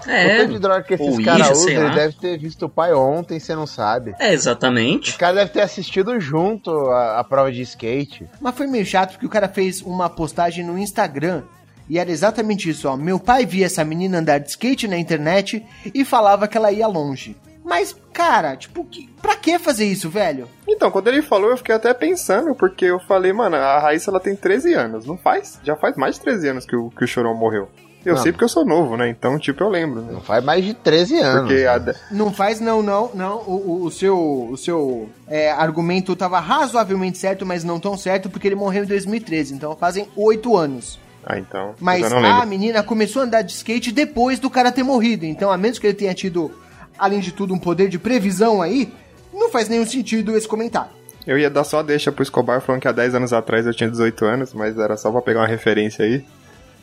O 0.07 0.11
É, 0.11 0.39
tanto 0.39 0.53
de 0.53 0.59
droga 0.59 0.83
que 0.83 0.95
esses 0.95 1.25
caras 1.25 1.51
usam, 1.51 1.63
sei 1.65 1.77
ele 1.77 1.85
lá. 1.85 1.95
deve 1.95 2.15
ter 2.15 2.39
visto 2.39 2.67
o 2.67 2.69
pai 2.69 2.93
ontem, 2.93 3.39
você 3.41 3.55
não 3.55 3.67
sabe. 3.67 4.15
é, 4.19 4.33
exatamente. 4.35 5.11
Os 5.11 5.17
caras 5.17 5.37
devem 5.37 5.53
ter 5.53 5.61
assistido 5.63 6.19
junto 6.21 6.71
a, 6.91 7.21
a 7.21 7.25
prova 7.25 7.51
de 7.53 7.63
skate. 7.63 8.27
Mas 8.41 8.55
foi 8.55 8.67
meio 8.67 8.85
chato 8.85 9.13
porque 9.13 9.27
o 9.27 9.31
cara 9.31 9.49
fez 9.49 9.81
uma 9.83 10.09
postagem 10.11 10.65
no 10.65 10.77
Instagram 10.79 11.43
E 11.89 11.99
era 11.99 12.11
exatamente 12.11 12.69
isso, 12.71 12.89
ó. 12.89 12.97
Meu 12.97 13.19
pai 13.21 13.45
via 13.45 13.67
essa 13.67 13.85
menina 13.85 14.19
andar 14.19 14.39
de 14.39 14.49
skate 14.51 14.89
na 14.89 14.97
internet 14.97 15.63
e 15.95 16.03
falava 16.05 16.49
que 16.49 16.57
ela 16.57 16.73
ia 16.73 16.87
longe. 16.87 17.37
Mas, 17.65 17.97
cara, 18.13 18.57
tipo, 18.57 18.85
que, 18.85 19.09
pra 19.23 19.35
que 19.37 19.59
fazer 19.59 19.87
isso, 19.87 20.11
velho? 20.11 20.47
Então, 20.69 20.91
quando 20.91 21.09
ele 21.09 21.23
falou, 21.23 21.51
eu 21.51 21.57
fiquei 21.57 21.75
até 21.75 21.95
pensando, 21.95 22.55
porque 22.55 22.85
eu 22.85 23.01
falei, 23.01 23.33
mano, 23.33 23.57
a 23.57 23.79
Raíssa 23.79 24.11
ela 24.11 24.21
tem 24.21 24.37
13 24.37 24.75
anos, 24.75 25.07
não 25.07 25.17
faz? 25.17 25.59
Já 25.65 25.75
faz 25.75 25.97
mais 25.97 26.17
de 26.17 26.21
13 26.21 26.49
anos 26.49 26.67
que 26.67 26.77
o, 26.77 26.91
que 26.91 27.05
o 27.05 27.09
Chorão 27.09 27.35
morreu. 27.35 27.69
Eu 28.05 28.17
Não. 28.17 28.23
sei 28.23 28.33
porque 28.33 28.45
eu 28.45 28.49
sou 28.51 28.67
novo, 28.67 28.99
né? 28.99 29.09
Então, 29.09 29.39
tipo, 29.39 29.65
eu 29.65 29.69
lembro, 29.71 30.03
né? 30.03 30.13
Não 30.13 30.21
faz 30.21 30.45
mais 30.45 30.63
de 30.63 30.75
13 30.75 31.19
anos. 31.21 31.49
Porque 31.51 31.65
a, 31.65 31.95
Não 32.11 32.31
faz, 32.35 32.61
não, 32.61 32.83
não, 32.83 33.11
não. 33.15 33.39
O, 33.47 33.55
o- 33.55 33.85
o 33.87 33.91
seu, 33.91 34.19
o 34.51 34.57
seu 34.59 35.09
é, 35.27 35.51
argumento 35.51 36.15
tava 36.15 36.39
razoavelmente 36.39 37.17
certo, 37.17 37.47
mas 37.47 37.65
não 37.65 37.81
tão 37.81 37.97
certo, 37.97 38.29
porque 38.29 38.47
ele 38.47 38.55
morreu 38.57 38.85
em 38.85 38.89
2013. 38.89 39.55
Então 39.55 39.75
fazem 39.75 40.07
oito 40.17 40.55
anos. 40.55 41.01
Ah, 41.25 41.39
então. 41.39 41.75
Mas 41.81 42.13
a 42.13 42.19
lembro. 42.19 42.47
menina 42.47 42.83
começou 42.83 43.23
a 43.23 43.25
andar 43.25 43.41
de 43.41 43.53
skate 43.53 43.91
depois 43.91 44.39
do 44.39 44.51
cara 44.51 44.71
ter 44.71 44.83
morrido. 44.83 45.25
Então, 45.25 45.51
a 45.51 45.57
menos 45.57 45.79
que 45.79 45.87
ele 45.87 45.95
tenha 45.95 46.13
tido, 46.13 46.53
além 46.99 47.21
de 47.21 47.33
tudo, 47.33 47.55
um 47.55 47.59
poder 47.59 47.89
de 47.89 47.99
previsão 47.99 48.61
aí, 48.63 48.93
não 49.33 49.51
faz 49.51 49.69
nenhum 49.69 49.87
sentido 49.87 50.37
esse 50.37 50.47
comentário. 50.49 50.91
Eu 51.27 51.39
ia 51.39 51.49
dar 51.49 51.65
só 51.65 51.83
deixa 51.83 52.13
pro 52.13 52.23
Escobar 52.23 52.61
falando 52.61 52.83
que 52.83 52.89
há 52.89 52.93
10 52.93 53.15
anos 53.15 53.33
atrás 53.33 53.67
eu 53.67 53.73
tinha 53.75 53.91
18 53.91 54.25
anos, 54.27 54.53
mas 54.53 54.79
era 54.79 54.97
só 54.97 55.11
pra 55.11 55.23
pegar 55.23 55.41
uma 55.41 55.47
referência 55.47 56.05
aí. 56.05 56.25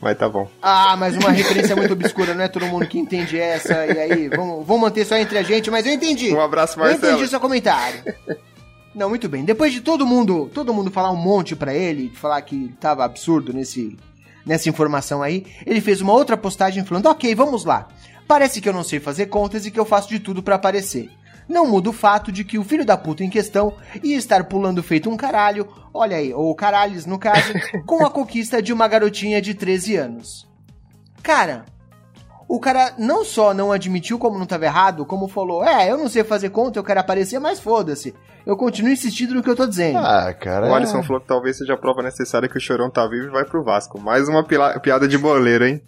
Mas 0.02 0.18
tá 0.18 0.28
bom. 0.28 0.50
Ah, 0.60 0.96
mas 0.98 1.16
uma 1.16 1.30
referência 1.30 1.76
muito 1.76 1.94
obscura, 1.94 2.34
não 2.34 2.44
é 2.44 2.48
todo 2.48 2.66
mundo 2.66 2.88
que 2.88 2.98
entende 2.98 3.40
essa. 3.40 3.86
E 3.86 4.00
aí, 4.00 4.30
vamos, 4.30 4.66
vamos 4.66 4.82
manter 4.82 5.06
só 5.06 5.16
entre 5.16 5.38
a 5.38 5.44
gente, 5.44 5.70
mas 5.70 5.86
eu 5.86 5.94
entendi. 5.94 6.34
Um 6.34 6.42
abraço, 6.42 6.80
Eu 6.80 6.84
Marcelo. 6.86 7.14
entendi 7.14 7.30
seu 7.30 7.40
comentário. 7.40 8.02
Não, 8.96 9.08
muito 9.10 9.30
bem. 9.30 9.46
Depois 9.46 9.72
de 9.72 9.80
todo 9.80 10.04
mundo, 10.06 10.50
todo 10.52 10.74
mundo 10.74 10.90
falar 10.90 11.12
um 11.12 11.16
monte 11.16 11.56
pra 11.56 11.72
ele, 11.74 12.12
falar 12.16 12.42
que 12.42 12.74
tava 12.82 13.06
absurdo 13.06 13.54
nesse, 13.54 13.96
nessa 14.44 14.68
informação 14.70 15.22
aí, 15.22 15.46
ele 15.68 15.80
fez 15.80 16.02
uma 16.02 16.14
outra 16.14 16.36
postagem 16.36 16.84
falando: 16.84 17.06
"OK, 17.06 17.36
vamos 17.36 17.64
lá. 17.64 17.88
Parece 18.32 18.62
que 18.62 18.70
eu 18.70 18.72
não 18.72 18.82
sei 18.82 18.98
fazer 18.98 19.26
contas 19.26 19.66
e 19.66 19.72
que 19.72 19.78
eu 19.78 19.84
faço 19.84 20.08
de 20.08 20.18
tudo 20.18 20.42
pra 20.42 20.56
aparecer. 20.56 21.10
Não 21.50 21.68
muda 21.68 21.90
o 21.90 21.94
fato 21.94 22.32
de 22.32 22.46
que 22.46 22.58
o 22.58 22.64
filho 22.64 22.86
da 22.86 22.96
puta 22.96 23.26
em 23.26 23.30
questão 23.30 23.74
ia 24.02 24.16
estar 24.16 24.46
pulando 24.46 24.82
feito 24.82 25.10
um 25.10 25.18
caralho, 25.18 25.68
olha 25.94 26.16
aí, 26.16 26.34
ou 26.34 26.56
caralhos 26.56 27.06
no 27.06 27.20
caso, 27.20 27.52
com 27.86 28.06
a 28.06 28.10
conquista 28.10 28.62
de 28.62 28.72
uma 28.72 28.88
garotinha 28.88 29.42
de 29.42 29.54
13 29.54 29.98
anos. 29.98 30.48
Cara, 31.22 31.66
o 32.48 32.58
cara 32.58 32.94
não 32.98 33.26
só 33.26 33.54
não 33.54 33.70
admitiu 33.70 34.18
como 34.18 34.40
não 34.40 34.46
tava 34.46 34.64
errado, 34.64 35.06
como 35.06 35.28
falou: 35.28 35.62
É, 35.62 35.92
eu 35.92 35.98
não 35.98 36.08
sei 36.08 36.24
fazer 36.24 36.52
conta, 36.52 36.80
eu 36.80 36.86
quero 36.86 37.02
aparecer, 37.02 37.38
mas 37.38 37.60
foda-se. 37.60 38.16
Eu 38.46 38.56
continuo 38.56 38.94
insistindo 38.94 39.36
no 39.36 39.44
que 39.44 39.50
eu 39.50 39.58
tô 39.58 39.68
dizendo. 39.68 39.98
Ah, 39.98 40.34
cara. 40.34 40.70
O 40.70 40.74
Alisson 40.74 41.04
falou 41.04 41.22
que 41.22 41.28
talvez 41.28 41.58
seja 41.58 41.74
a 41.74 41.78
prova 41.78 42.02
necessária 42.02 42.48
que 42.48 42.58
o 42.58 42.62
Chorão 42.62 42.90
tá 42.90 43.06
vivo 43.08 43.28
e 43.28 43.30
vai 43.30 43.44
pro 43.44 43.62
Vasco. 43.62 44.00
Mais 44.00 44.30
uma 44.30 44.48
piada 44.82 45.06
de 45.06 45.18
boleiro, 45.18 45.66
hein? 45.66 45.82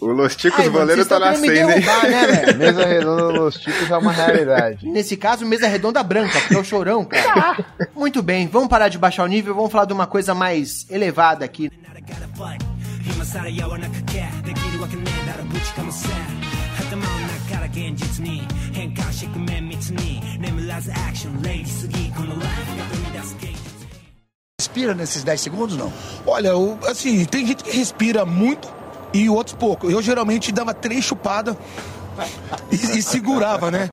O 0.00 0.06
Los 0.06 0.34
Ticos 0.34 0.60
Ai, 0.60 0.70
Boleiro 0.70 1.04
tá 1.04 1.18
nascendo, 1.18 1.52
derrubar, 1.52 2.04
hein? 2.06 2.10
Né, 2.10 2.52
mesa 2.56 2.86
redonda 2.86 3.24
Los 3.24 3.56
Ticos 3.56 3.90
é 3.90 3.96
uma 3.96 4.12
realidade. 4.12 4.88
Nesse 4.88 5.14
caso, 5.14 5.44
mesa 5.44 5.68
redonda 5.68 6.02
branca, 6.02 6.40
porque 6.40 6.54
é 6.54 6.58
o 6.58 6.64
chorão, 6.64 7.04
cara. 7.04 7.62
Muito 7.94 8.22
bem, 8.22 8.48
vamos 8.48 8.68
parar 8.68 8.88
de 8.88 8.96
baixar 8.96 9.24
o 9.24 9.26
nível, 9.26 9.54
vamos 9.54 9.70
falar 9.70 9.84
de 9.84 9.92
uma 9.92 10.06
coisa 10.06 10.34
mais 10.34 10.86
elevada 10.90 11.44
aqui. 11.44 11.70
Respira 24.58 24.94
nesses 24.94 25.22
10 25.22 25.40
segundos, 25.40 25.76
não? 25.76 25.92
Olha, 26.26 26.52
assim, 26.88 27.24
tem 27.26 27.46
gente 27.46 27.64
que 27.64 27.76
respira 27.76 28.24
muito 28.24 28.79
e 29.12 29.28
outros 29.28 29.56
pouco. 29.56 29.90
Eu 29.90 30.00
geralmente 30.02 30.52
dava 30.52 30.74
três 30.74 31.04
chupadas 31.04 31.56
e, 32.70 32.98
e 32.98 33.02
segurava, 33.02 33.70
né? 33.70 33.88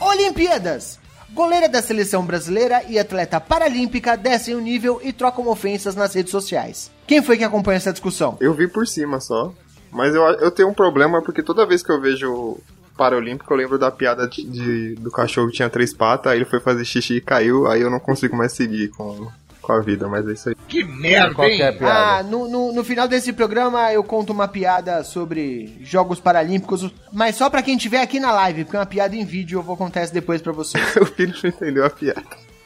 Olimpíadas! 0.00 0.98
Goleira 1.32 1.68
da 1.68 1.82
seleção 1.82 2.24
brasileira 2.24 2.82
e 2.88 2.98
atleta 2.98 3.38
paralímpica 3.38 4.16
descem 4.16 4.54
o 4.54 4.60
nível 4.60 5.00
e 5.02 5.12
trocam 5.12 5.46
ofensas 5.48 5.94
nas 5.94 6.14
redes 6.14 6.30
sociais. 6.30 6.90
Quem 7.06 7.22
foi 7.22 7.36
que 7.36 7.44
acompanha 7.44 7.76
essa 7.76 7.92
discussão? 7.92 8.38
Eu 8.40 8.54
vi 8.54 8.66
por 8.66 8.86
cima 8.86 9.20
só. 9.20 9.52
Mas 9.92 10.14
eu, 10.14 10.22
eu 10.22 10.50
tenho 10.50 10.68
um 10.68 10.74
problema 10.74 11.22
porque 11.22 11.42
toda 11.42 11.66
vez 11.66 11.82
que 11.82 11.90
eu 11.90 12.00
vejo 12.00 12.58
Paralímpico, 12.96 13.52
eu 13.52 13.56
lembro 13.56 13.78
da 13.78 13.90
piada 13.90 14.26
de, 14.28 14.44
de- 14.44 14.94
do 14.96 15.10
cachorro 15.10 15.48
que 15.48 15.54
tinha 15.56 15.68
três 15.70 15.92
patas, 15.94 16.32
aí 16.32 16.38
ele 16.38 16.44
foi 16.44 16.60
fazer 16.60 16.84
xixi 16.84 17.14
e 17.16 17.20
caiu, 17.20 17.66
aí 17.66 17.80
eu 17.80 17.90
não 17.90 18.00
consigo 18.00 18.36
mais 18.36 18.52
seguir 18.52 18.88
com, 18.88 19.28
com 19.60 19.72
a 19.72 19.80
vida, 19.80 20.08
mas 20.08 20.26
é 20.28 20.32
isso 20.32 20.48
aí. 20.48 20.54
Qual 21.34 21.46
que 21.48 21.62
é 21.62 21.66
a 21.66 21.70
Ah, 21.70 21.72
piada? 21.72 22.22
no, 22.28 22.48
no, 22.48 22.72
no 22.72 22.84
final 22.84 23.06
desse 23.06 23.32
programa 23.32 23.92
eu 23.92 24.02
conto 24.02 24.32
uma 24.32 24.48
piada 24.48 25.02
sobre 25.04 25.76
Jogos 25.82 26.18
Paralímpicos, 26.20 26.90
mas 27.12 27.36
só 27.36 27.50
pra 27.50 27.62
quem 27.62 27.76
tiver 27.76 28.00
aqui 28.00 28.18
na 28.18 28.32
live, 28.32 28.64
porque 28.64 28.76
é 28.76 28.80
uma 28.80 28.86
piada 28.86 29.14
em 29.14 29.24
vídeo, 29.24 29.58
eu 29.58 29.62
vou 29.62 29.76
contar 29.76 30.02
isso 30.04 30.14
depois 30.14 30.40
pra 30.40 30.52
vocês. 30.52 30.84
o 30.96 31.04
filho 31.06 31.34
não 31.42 31.50
entendeu 31.50 31.84
a 31.84 31.90
piada. 31.90 32.22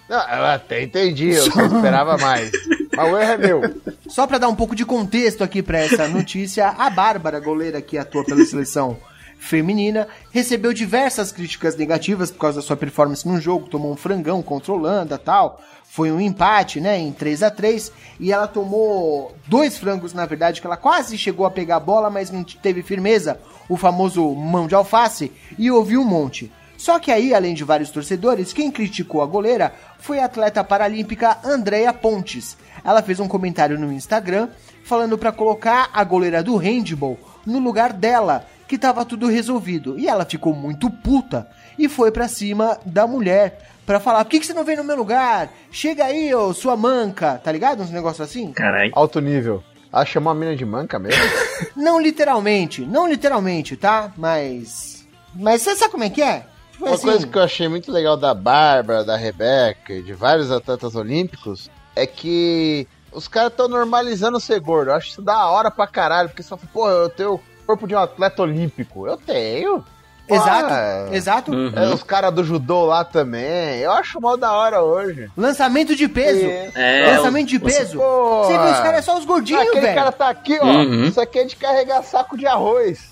Não, 0.09 0.19
eu 0.19 0.45
até 0.47 0.83
entendi, 0.83 1.31
eu 1.31 1.51
só 1.53 1.61
esperava 1.67 2.19
mais. 2.19 2.51
Mas 2.97 3.13
o 3.13 3.17
erro 3.17 3.31
é 3.33 3.37
meu. 3.39 3.61
Só 4.09 4.27
pra 4.27 4.39
dar 4.39 4.49
um 4.49 4.57
pouco 4.57 4.75
de 4.75 4.85
contexto 4.85 5.45
aqui 5.45 5.63
pra 5.63 5.79
essa 5.79 6.09
notícia, 6.09 6.67
a 6.69 6.91
Bárbara, 6.91 7.39
goleira 7.39 7.81
que 7.81 7.97
atua 7.97 8.25
pela 8.25 8.45
seleção 8.45 8.97
feminina, 9.41 10.07
recebeu 10.31 10.73
diversas 10.73 11.33
críticas 11.33 11.75
negativas 11.75 12.31
por 12.31 12.39
causa 12.39 12.61
da 12.61 12.67
sua 12.67 12.77
performance 12.77 13.27
no 13.27 13.41
jogo, 13.41 13.69
tomou 13.69 13.93
um 13.93 13.97
frangão 13.97 14.45
Holanda 14.69 15.19
tal. 15.19 15.61
Foi 15.89 16.13
um 16.13 16.21
empate, 16.21 16.81
né, 16.81 16.99
em 16.99 17.11
3 17.11 17.43
a 17.43 17.51
3 17.51 17.91
e 18.21 18.31
ela 18.33 18.47
tomou 18.47 19.35
dois 19.49 19.77
frangos, 19.77 20.13
na 20.13 20.25
verdade, 20.25 20.61
que 20.61 20.67
ela 20.67 20.77
quase 20.77 21.19
chegou 21.19 21.45
a 21.45 21.51
pegar 21.51 21.77
a 21.77 21.81
bola, 21.81 22.09
mas 22.09 22.31
não 22.31 22.45
teve 22.45 22.83
firmeza, 22.83 23.41
o 23.69 23.77
famoso 23.77 24.33
mão 24.35 24.69
de 24.69 24.75
alface, 24.75 25.33
e 25.59 25.69
ouviu 25.69 26.03
um 26.03 26.05
monte. 26.05 26.53
Só 26.77 26.99
que 26.99 27.11
aí, 27.11 27.35
além 27.35 27.55
de 27.55 27.65
vários 27.65 27.91
torcedores, 27.91 28.53
quem 28.53 28.71
criticou 28.71 29.21
a 29.21 29.27
goleira 29.27 29.75
foi 29.99 30.21
a 30.21 30.27
atleta 30.27 30.63
paralímpica 30.63 31.39
Andrea 31.43 31.93
Pontes. 31.93 32.57
Ela 32.85 33.03
fez 33.03 33.19
um 33.19 33.29
comentário 33.29 33.79
no 33.79 33.93
Instagram 33.93 34.49
falando 34.85 35.19
pra 35.19 35.33
colocar 35.33 35.91
a 35.93 36.05
goleira 36.05 36.43
do 36.43 36.57
handball 36.57 37.19
no 37.45 37.59
lugar 37.59 37.93
dela, 37.93 38.47
que 38.71 38.79
tava 38.79 39.05
tudo 39.05 39.27
resolvido. 39.27 39.99
E 39.99 40.07
ela 40.07 40.25
ficou 40.25 40.55
muito 40.55 40.89
puta 40.89 41.49
e 41.77 41.89
foi 41.89 42.13
pra 42.13 42.29
cima 42.29 42.79
da 42.87 43.05
mulher 43.05 43.69
pra 43.85 43.99
falar: 43.99 44.25
"Por 44.25 44.31
que, 44.31 44.39
que 44.39 44.47
você 44.47 44.55
não 44.55 44.63
vem 44.63 44.77
no 44.77 44.85
meu 44.85 44.97
lugar? 44.97 45.51
Chega 45.73 46.05
aí, 46.05 46.33
ô 46.33 46.55
sua 46.55 46.77
manca", 46.77 47.41
tá 47.43 47.51
ligado? 47.51 47.83
Uns 47.83 47.91
negócios 47.91 48.21
assim? 48.21 48.53
Caralho. 48.53 48.93
Alto 48.95 49.21
nível. 49.21 49.61
Ela 49.93 50.05
chamou 50.05 50.31
a 50.31 50.37
mina 50.37 50.55
de 50.55 50.65
manca 50.65 51.01
mesmo? 51.01 51.21
Não 51.75 52.01
literalmente, 52.01 52.83
não 52.83 53.09
literalmente, 53.09 53.77
tá? 53.77 54.13
Mas 54.17 55.05
mas 55.35 55.63
você 55.63 55.75
sabe 55.75 55.91
como 55.91 56.05
é 56.05 56.11
que 56.11 56.23
é? 56.23 56.47
Tipo 56.71 56.87
Uma 56.87 56.95
assim, 56.95 57.07
coisa 57.09 57.27
que 57.27 57.37
eu 57.37 57.43
achei 57.43 57.67
muito 57.69 57.91
legal 57.91 58.17
da 58.17 58.33
Bárbara, 58.33 59.05
da 59.05 59.17
Rebeca 59.17 59.93
e 59.93 60.01
de 60.03 60.13
vários 60.15 60.51
atletas 60.53 60.95
olímpicos 60.95 61.69
é 61.97 62.07
que 62.07 62.87
os 63.13 63.27
caras 63.27 63.51
estão 63.51 63.67
normalizando 63.69 64.39
ser 64.39 64.61
gordo. 64.61 64.91
Eu 64.91 64.95
acho 64.95 65.09
isso 65.09 65.23
da 65.23 65.49
hora 65.49 65.71
pra 65.73 65.89
caralho, 65.89 66.29
porque 66.29 66.43
só 66.43 66.57
pô, 66.73 66.89
eu 66.89 67.11
tenho 67.11 67.41
corpo 67.71 67.87
de 67.87 67.95
um 67.95 67.99
atleta 67.99 68.43
olímpico. 68.43 69.07
Eu 69.07 69.17
tenho. 69.17 69.85
Exato, 70.29 70.73
é. 70.73 71.09
exato. 71.17 71.51
Uhum. 71.53 71.73
É, 71.75 71.89
os 71.93 72.05
caras 72.05 72.33
do 72.33 72.45
judô 72.45 72.85
lá 72.85 73.03
também. 73.05 73.79
Eu 73.81 73.91
acho 73.93 74.21
mal 74.21 74.37
da 74.37 74.53
hora 74.53 74.81
hoje. 74.81 75.29
Lançamento 75.37 75.97
de 75.97 76.07
peso. 76.09 76.47
É, 76.77 77.17
Lançamento 77.17 77.49
de 77.49 77.59
peso. 77.59 77.99
Pô, 77.99 78.45
Você 78.45 78.57
vê, 78.57 78.65
os 78.71 78.79
caras 78.81 78.99
é 78.99 79.03
só 79.03 79.19
os 79.19 79.25
gordinhos, 79.25 79.63
Aquele 79.63 79.81
velho. 79.81 79.95
cara 79.95 80.13
tá 80.13 80.29
aqui, 80.29 80.57
ó. 80.61 80.67
Uhum. 80.67 81.05
Isso 81.05 81.21
aqui 81.21 81.41
é 81.41 81.45
de 81.45 81.57
carregar 81.57 82.03
saco 82.05 82.37
de 82.39 82.47
arroz. 82.47 83.11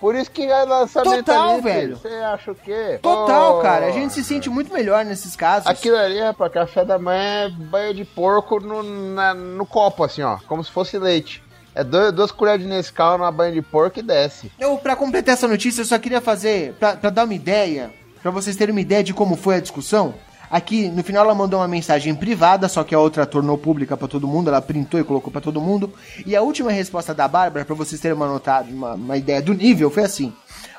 Por 0.00 0.14
isso 0.14 0.30
que 0.30 0.42
é 0.42 0.64
lançamento 0.64 1.24
Total, 1.24 1.52
ali, 1.52 1.60
velho. 1.62 1.96
Você 1.98 2.08
acha 2.08 2.50
o 2.50 2.54
quê? 2.54 2.98
Total, 3.02 3.54
Pô, 3.56 3.60
cara. 3.62 3.86
A 3.86 3.90
gente 3.90 4.12
se 4.14 4.24
sente 4.24 4.48
muito 4.50 4.72
melhor 4.72 5.04
nesses 5.04 5.36
casos. 5.36 5.66
Aquilo 5.66 5.96
ali, 5.98 6.18
rapaz, 6.20 6.50
café 6.52 6.82
da 6.84 6.98
manhã 6.98 7.46
é 7.46 7.48
banho 7.50 7.92
de 7.94 8.04
porco 8.06 8.58
no, 8.60 8.82
na- 8.82 9.34
no 9.34 9.66
copo, 9.66 10.02
assim, 10.04 10.22
ó. 10.22 10.38
Como 10.48 10.64
se 10.64 10.70
fosse 10.70 10.98
leite. 10.98 11.42
É 11.74 11.82
dois, 11.82 12.12
duas 12.12 12.30
colheres 12.30 12.62
de 12.62 12.68
Nescau 12.68 13.18
na 13.18 13.30
banha 13.30 13.52
de 13.52 13.60
porco 13.62 13.98
e 13.98 14.02
desce. 14.02 14.50
Eu, 14.60 14.76
pra 14.78 14.94
completar 14.94 15.34
essa 15.34 15.48
notícia, 15.48 15.80
eu 15.80 15.84
só 15.84 15.98
queria 15.98 16.20
fazer, 16.20 16.74
pra, 16.74 16.94
pra 16.96 17.10
dar 17.10 17.24
uma 17.24 17.34
ideia, 17.34 17.90
pra 18.22 18.30
vocês 18.30 18.54
terem 18.54 18.72
uma 18.72 18.80
ideia 18.80 19.02
de 19.02 19.12
como 19.12 19.34
foi 19.34 19.56
a 19.56 19.60
discussão. 19.60 20.14
Aqui, 20.50 20.88
no 20.88 21.02
final, 21.02 21.24
ela 21.24 21.34
mandou 21.34 21.58
uma 21.58 21.66
mensagem 21.66 22.14
privada, 22.14 22.68
só 22.68 22.84
que 22.84 22.94
a 22.94 22.98
outra 23.00 23.26
tornou 23.26 23.58
pública 23.58 23.96
pra 23.96 24.06
todo 24.06 24.28
mundo, 24.28 24.48
ela 24.48 24.62
printou 24.62 25.00
e 25.00 25.04
colocou 25.04 25.32
pra 25.32 25.40
todo 25.40 25.60
mundo. 25.60 25.92
E 26.24 26.36
a 26.36 26.42
última 26.42 26.70
resposta 26.70 27.12
da 27.12 27.26
Bárbara, 27.26 27.64
pra 27.64 27.74
vocês 27.74 28.00
terem 28.00 28.16
uma, 28.16 28.28
notado, 28.28 28.70
uma, 28.70 28.94
uma 28.94 29.16
ideia 29.16 29.42
do 29.42 29.52
nível, 29.52 29.90
foi 29.90 30.04
assim: 30.04 30.32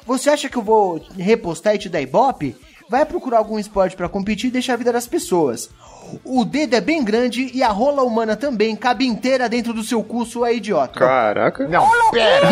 Você 0.06 0.30
acha 0.30 0.48
que 0.48 0.58
eu 0.58 0.62
vou 0.62 1.02
repostar 1.18 1.76
e 1.76 1.80
te 1.80 1.90
dar 1.90 2.00
ibope? 2.00 2.56
Vai 2.90 3.04
procurar 3.06 3.40
algum 3.40 3.58
esporte 3.58 3.96
pra 3.96 4.08
competir 4.08 4.48
e 4.48 4.52
deixar 4.52 4.74
a 4.74 4.78
vida 4.78 4.94
das 4.94 5.08
pessoas. 5.08 5.70
O 6.24 6.46
dedo 6.46 6.76
é 6.76 6.82
bem 6.82 7.04
grande 7.04 7.50
e 7.52 7.64
a 7.64 7.70
rola 7.70 8.04
humana 8.04 8.36
também 8.36 8.76
cabe 8.76 9.08
inteira 9.08 9.50
dentro 9.50 9.74
do 9.74 9.84
seu 9.84 10.04
cu, 10.04 10.24
sua 10.24 10.52
idiota. 10.52 11.00
Caraca. 11.00 11.68
Não, 11.68 11.90
pera! 12.12 12.52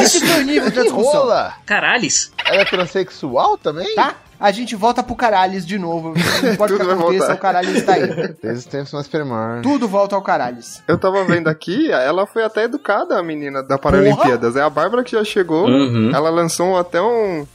Esse 0.00 0.20
foi 0.24 0.42
o 0.42 0.46
nível 0.46 0.70
da 0.70 0.76
Que 0.76 0.82
discussão. 0.84 1.22
rola? 1.22 1.54
Caralhos. 1.66 2.30
Ela 2.46 2.62
é 2.62 2.64
transexual 2.64 3.58
também? 3.58 3.94
Tá? 3.96 4.14
a 4.38 4.50
gente 4.52 4.76
volta 4.76 5.02
pro 5.02 5.14
Caralhos 5.16 5.64
de 5.64 5.78
novo. 5.78 6.12
Não 6.42 6.52
importa 6.52 6.74
o 6.74 6.78
que 6.78 6.82
aconteça, 6.90 7.32
o 7.34 7.38
Caralhos 7.38 7.82
tá 7.82 7.94
aí. 7.94 8.06
Desde 8.42 8.58
os 8.58 8.64
tempos 8.66 8.92
mais 8.92 9.08
primórdios. 9.08 9.62
Tudo 9.62 9.88
volta 9.88 10.14
ao 10.16 10.22
Caralhos. 10.22 10.82
Eu 10.86 10.98
tava 10.98 11.24
vendo 11.24 11.48
aqui, 11.48 11.90
ela 11.90 12.26
foi 12.26 12.44
até 12.44 12.64
educada, 12.64 13.18
a 13.18 13.22
menina 13.22 13.62
da 13.62 13.78
Paralimpíadas. 13.78 14.54
É 14.54 14.60
a 14.60 14.68
Bárbara 14.68 15.02
que 15.02 15.12
já 15.12 15.24
chegou, 15.24 15.66
Uhum. 15.66 16.10
ela 16.14 16.28
lançou 16.30 16.76
até 16.78 17.00
um. 17.00 17.46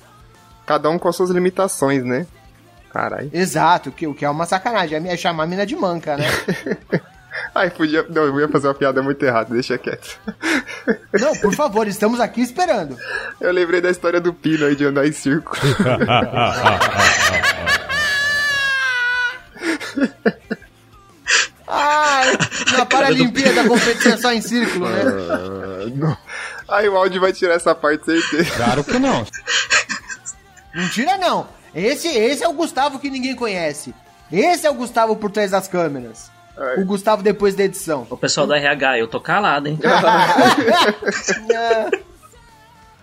Cada 0.69 0.87
um 0.87 0.99
com 0.99 1.09
as 1.09 1.15
suas 1.15 1.31
limitações, 1.31 2.05
né? 2.05 2.27
Caralho. 2.93 3.31
Exato, 3.33 3.91
que, 3.91 4.05
o 4.05 4.13
que 4.13 4.23
é 4.23 4.29
uma 4.29 4.45
sacanagem. 4.45 5.09
É 5.09 5.17
chamar 5.17 5.45
a 5.45 5.47
mina 5.47 5.65
de 5.65 5.75
manca, 5.75 6.15
né? 6.15 6.25
Ai, 7.55 7.71
podia. 7.71 8.05
Não, 8.07 8.25
eu 8.25 8.39
ia 8.39 8.47
fazer 8.47 8.67
uma 8.67 8.75
piada 8.75 9.01
muito 9.01 9.25
errada, 9.25 9.51
deixa 9.51 9.79
quieto. 9.79 10.19
Não, 11.19 11.35
por 11.37 11.55
favor, 11.55 11.87
estamos 11.87 12.19
aqui 12.19 12.41
esperando. 12.41 12.95
Eu 13.41 13.51
lembrei 13.51 13.81
da 13.81 13.89
história 13.89 14.21
do 14.21 14.31
Pino 14.31 14.67
aí 14.67 14.75
de 14.75 14.85
andar 14.85 15.07
em 15.07 15.11
círculo. 15.11 15.59
Ai, 21.67 22.37
na 22.77 22.85
Paralimpíada 22.85 23.61
a 23.61 23.67
competição 23.67 24.11
é 24.11 24.17
só 24.17 24.31
em 24.31 24.41
círculo, 24.41 24.87
né? 24.87 25.01
Aí 26.67 26.87
o 26.87 26.95
áudio 26.95 27.19
vai 27.19 27.33
tirar 27.33 27.55
essa 27.55 27.73
parte, 27.73 28.05
certeza. 28.05 28.55
Claro 28.55 28.83
que 28.83 28.99
não. 28.99 29.25
Mentira 30.79 31.17
não. 31.17 31.47
Esse, 31.73 32.07
esse 32.07 32.43
é 32.43 32.47
o 32.47 32.53
Gustavo 32.53 32.99
que 32.99 33.09
ninguém 33.09 33.35
conhece. 33.35 33.93
Esse 34.31 34.65
é 34.65 34.69
o 34.69 34.75
Gustavo 34.75 35.15
por 35.15 35.31
trás 35.31 35.51
das 35.51 35.67
câmeras. 35.67 36.31
O 36.77 36.85
Gustavo 36.85 37.23
depois 37.23 37.55
da 37.55 37.63
edição. 37.63 38.05
O 38.09 38.17
pessoal 38.17 38.45
do 38.45 38.53
RH, 38.53 38.99
eu 38.99 39.07
tô 39.07 39.21
calado, 39.21 39.67
hein? 39.67 39.79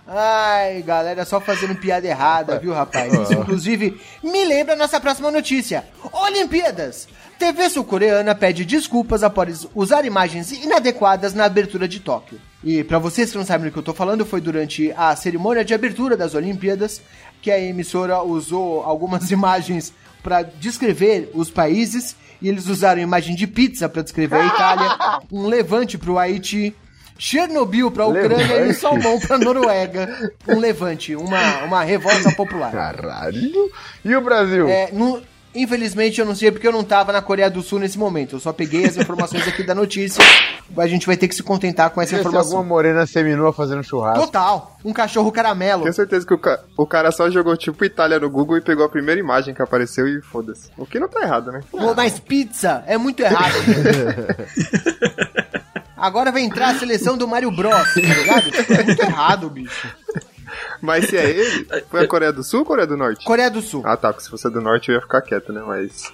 Ai, 0.08 0.82
galera, 0.82 1.24
só 1.24 1.40
fazendo 1.40 1.74
piada 1.74 2.06
errada, 2.06 2.60
viu, 2.60 2.72
rapaz? 2.72 3.12
Isso, 3.12 3.32
inclusive, 3.32 4.00
me 4.22 4.44
lembra 4.44 4.74
a 4.74 4.76
nossa 4.76 5.00
próxima 5.00 5.32
notícia. 5.32 5.84
Olimpíadas! 6.12 7.08
TV 7.38 7.68
sul-coreana 7.68 8.34
pede 8.34 8.64
desculpas 8.64 9.22
após 9.22 9.66
usar 9.74 10.04
imagens 10.04 10.52
inadequadas 10.52 11.34
na 11.34 11.44
abertura 11.44 11.88
de 11.88 12.00
Tóquio. 12.00 12.40
E 12.64 12.82
pra 12.84 12.98
vocês 12.98 13.30
que 13.30 13.36
não 13.36 13.44
sabem 13.44 13.68
do 13.68 13.72
que 13.72 13.78
eu 13.78 13.82
tô 13.82 13.92
falando, 13.92 14.24
foi 14.24 14.40
durante 14.40 14.92
a 14.96 15.14
cerimônia 15.16 15.64
de 15.64 15.74
abertura 15.74 16.16
das 16.16 16.34
Olimpíadas 16.34 17.02
que 17.46 17.50
a 17.52 17.60
emissora 17.60 18.20
usou 18.24 18.82
algumas 18.82 19.30
imagens 19.30 19.92
pra 20.20 20.42
descrever 20.42 21.30
os 21.32 21.48
países 21.48 22.16
e 22.42 22.48
eles 22.48 22.66
usaram 22.66 23.00
imagem 23.00 23.36
de 23.36 23.46
pizza 23.46 23.88
pra 23.88 24.02
descrever 24.02 24.34
a 24.40 24.46
Itália, 24.46 25.20
um 25.30 25.46
levante 25.46 25.96
pro 25.96 26.18
Haiti, 26.18 26.74
Chernobyl 27.16 27.88
pra 27.92 28.04
Ucrânia 28.06 28.34
e 28.36 28.44
um 28.44 28.48
Levante. 28.48 28.74
salmão 28.80 29.20
pra 29.20 29.38
Noruega. 29.38 30.32
Um 30.48 30.58
levante, 30.58 31.14
uma, 31.14 31.62
uma 31.64 31.84
revolta 31.84 32.32
popular. 32.32 32.72
Caralho. 32.72 33.70
E 34.04 34.14
o 34.16 34.20
Brasil? 34.20 34.68
É, 34.68 34.90
no- 34.92 35.22
infelizmente 35.62 36.20
eu 36.20 36.26
não 36.26 36.34
sei 36.34 36.50
porque 36.50 36.66
eu 36.66 36.72
não 36.72 36.84
tava 36.84 37.12
na 37.12 37.22
Coreia 37.22 37.50
do 37.50 37.62
Sul 37.62 37.78
nesse 37.78 37.98
momento. 37.98 38.36
Eu 38.36 38.40
só 38.40 38.52
peguei 38.52 38.84
as 38.84 38.96
informações 38.96 39.46
aqui 39.48 39.62
da 39.62 39.74
notícia. 39.74 40.22
A 40.76 40.86
gente 40.86 41.06
vai 41.06 41.16
ter 41.16 41.28
que 41.28 41.34
se 41.34 41.42
contentar 41.42 41.90
com 41.90 42.00
essa 42.00 42.10
Tivesse 42.10 42.28
informação. 42.28 42.58
alguma 42.58 42.74
morena 42.74 43.06
seminua 43.06 43.52
fazendo 43.52 43.82
churrasco. 43.84 44.24
Total. 44.26 44.76
Um 44.84 44.92
cachorro 44.92 45.30
caramelo. 45.32 45.82
Tenho 45.82 45.94
certeza 45.94 46.26
que 46.26 46.34
o, 46.34 46.38
ca- 46.38 46.60
o 46.76 46.86
cara 46.86 47.10
só 47.12 47.30
jogou 47.30 47.56
tipo 47.56 47.84
Itália 47.84 48.18
no 48.20 48.28
Google 48.30 48.58
e 48.58 48.60
pegou 48.60 48.84
a 48.84 48.88
primeira 48.88 49.20
imagem 49.20 49.54
que 49.54 49.62
apareceu 49.62 50.06
e 50.08 50.20
foda-se. 50.22 50.68
O 50.76 50.84
que 50.86 50.98
não 51.00 51.08
tá 51.08 51.22
errado, 51.22 51.50
né? 51.52 51.60
Pô, 51.70 51.94
Mas 51.94 52.18
pizza 52.18 52.82
é 52.86 52.96
muito 52.98 53.20
errado. 53.22 53.54
Agora 55.96 56.30
vai 56.30 56.42
entrar 56.42 56.70
a 56.70 56.78
seleção 56.78 57.16
do 57.16 57.26
Mario 57.26 57.50
Bros, 57.50 57.94
tá 57.94 58.00
ligado? 58.00 58.50
Tipo, 58.50 58.72
É 58.74 58.82
muito 58.84 59.02
errado, 59.02 59.48
bicho. 59.48 59.88
Mas 60.80 61.06
se 61.06 61.16
é 61.16 61.28
ele, 61.28 61.66
foi 61.90 62.04
a 62.04 62.08
Coreia 62.08 62.32
do 62.32 62.42
Sul 62.42 62.60
ou 62.60 62.66
Coreia 62.66 62.86
do 62.86 62.96
Norte? 62.96 63.24
Coreia 63.24 63.50
do 63.50 63.62
Sul. 63.62 63.82
Ah 63.84 63.96
tá, 63.96 64.12
porque 64.12 64.24
se 64.24 64.30
fosse 64.30 64.46
a 64.46 64.50
do 64.50 64.60
Norte 64.60 64.90
eu 64.90 64.96
ia 64.96 65.00
ficar 65.00 65.22
quieto, 65.22 65.52
né? 65.52 65.62
Mas. 65.66 66.12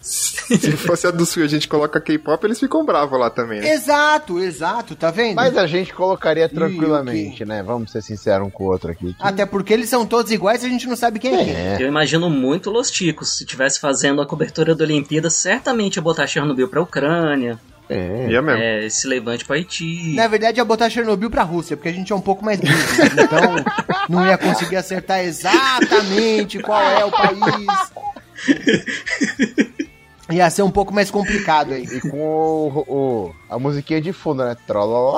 Se 0.00 0.72
fosse 0.78 1.06
a 1.06 1.10
do 1.10 1.26
Sul 1.26 1.42
e 1.42 1.44
a 1.44 1.48
gente 1.48 1.68
coloca 1.68 2.00
K-pop, 2.00 2.44
eles 2.44 2.58
ficam 2.58 2.84
bravos 2.84 3.20
lá 3.20 3.28
também, 3.28 3.60
né? 3.60 3.70
Exato, 3.70 4.40
exato, 4.40 4.96
tá 4.96 5.10
vendo? 5.10 5.36
Mas 5.36 5.56
a 5.56 5.66
gente 5.66 5.92
colocaria 5.92 6.48
tranquilamente, 6.48 7.44
né? 7.44 7.62
Vamos 7.62 7.92
ser 7.92 8.02
sinceros 8.02 8.46
um 8.46 8.50
com 8.50 8.64
o 8.64 8.66
outro 8.68 8.90
aqui. 8.90 9.14
Até 9.20 9.44
porque 9.44 9.74
eles 9.74 9.90
são 9.90 10.06
todos 10.06 10.32
iguais 10.32 10.62
e 10.62 10.66
a 10.66 10.70
gente 10.70 10.88
não 10.88 10.96
sabe 10.96 11.18
quem 11.18 11.34
é 11.34 11.44
quem. 11.44 11.54
É. 11.54 11.76
Eu 11.78 11.86
imagino 11.86 12.30
muito 12.30 12.70
Los 12.70 12.90
Ticos. 12.90 13.36
Se 13.36 13.44
tivesse 13.44 13.78
fazendo 13.78 14.22
a 14.22 14.26
cobertura 14.26 14.74
da 14.74 14.84
Olimpíada, 14.84 15.28
certamente 15.28 15.96
ia 15.96 16.02
botar 16.02 16.26
Chernobyl 16.26 16.66
pra 16.66 16.80
Ucrânia, 16.80 17.58
É. 17.90 18.28
Ia 18.30 18.40
mesmo. 18.42 18.62
é, 18.62 18.84
esse 18.86 19.06
levante 19.08 19.44
pra 19.44 19.56
Haiti. 19.56 20.14
Na 20.14 20.26
verdade, 20.28 20.58
ia 20.58 20.64
botar 20.64 20.88
Chernobyl 20.88 21.30
pra 21.30 21.42
Rússia, 21.42 21.76
porque 21.76 21.88
a 21.88 21.92
gente 21.92 22.12
é 22.12 22.16
um 22.16 22.20
pouco 22.20 22.44
mais 22.44 22.60
burro. 22.60 22.72
né? 22.72 23.24
Então, 23.24 23.64
não 24.08 24.26
ia 24.26 24.38
conseguir 24.38 24.76
acertar 24.76 25.20
exatamente 25.20 26.58
qual 26.60 26.80
é 26.82 27.04
o 27.04 27.10
país. 27.10 27.66
Ia 30.30 30.48
ser 30.48 30.62
um 30.62 30.70
pouco 30.70 30.94
mais 30.94 31.10
complicado 31.10 31.72
aí. 31.74 31.82
E 31.84 32.00
com 32.00 32.16
o, 32.18 32.84
o- 32.88 33.34
a 33.48 33.58
musiquinha 33.58 34.00
de 34.00 34.12
fundo, 34.12 34.44
né? 34.44 34.56
Trololó. 34.66 35.10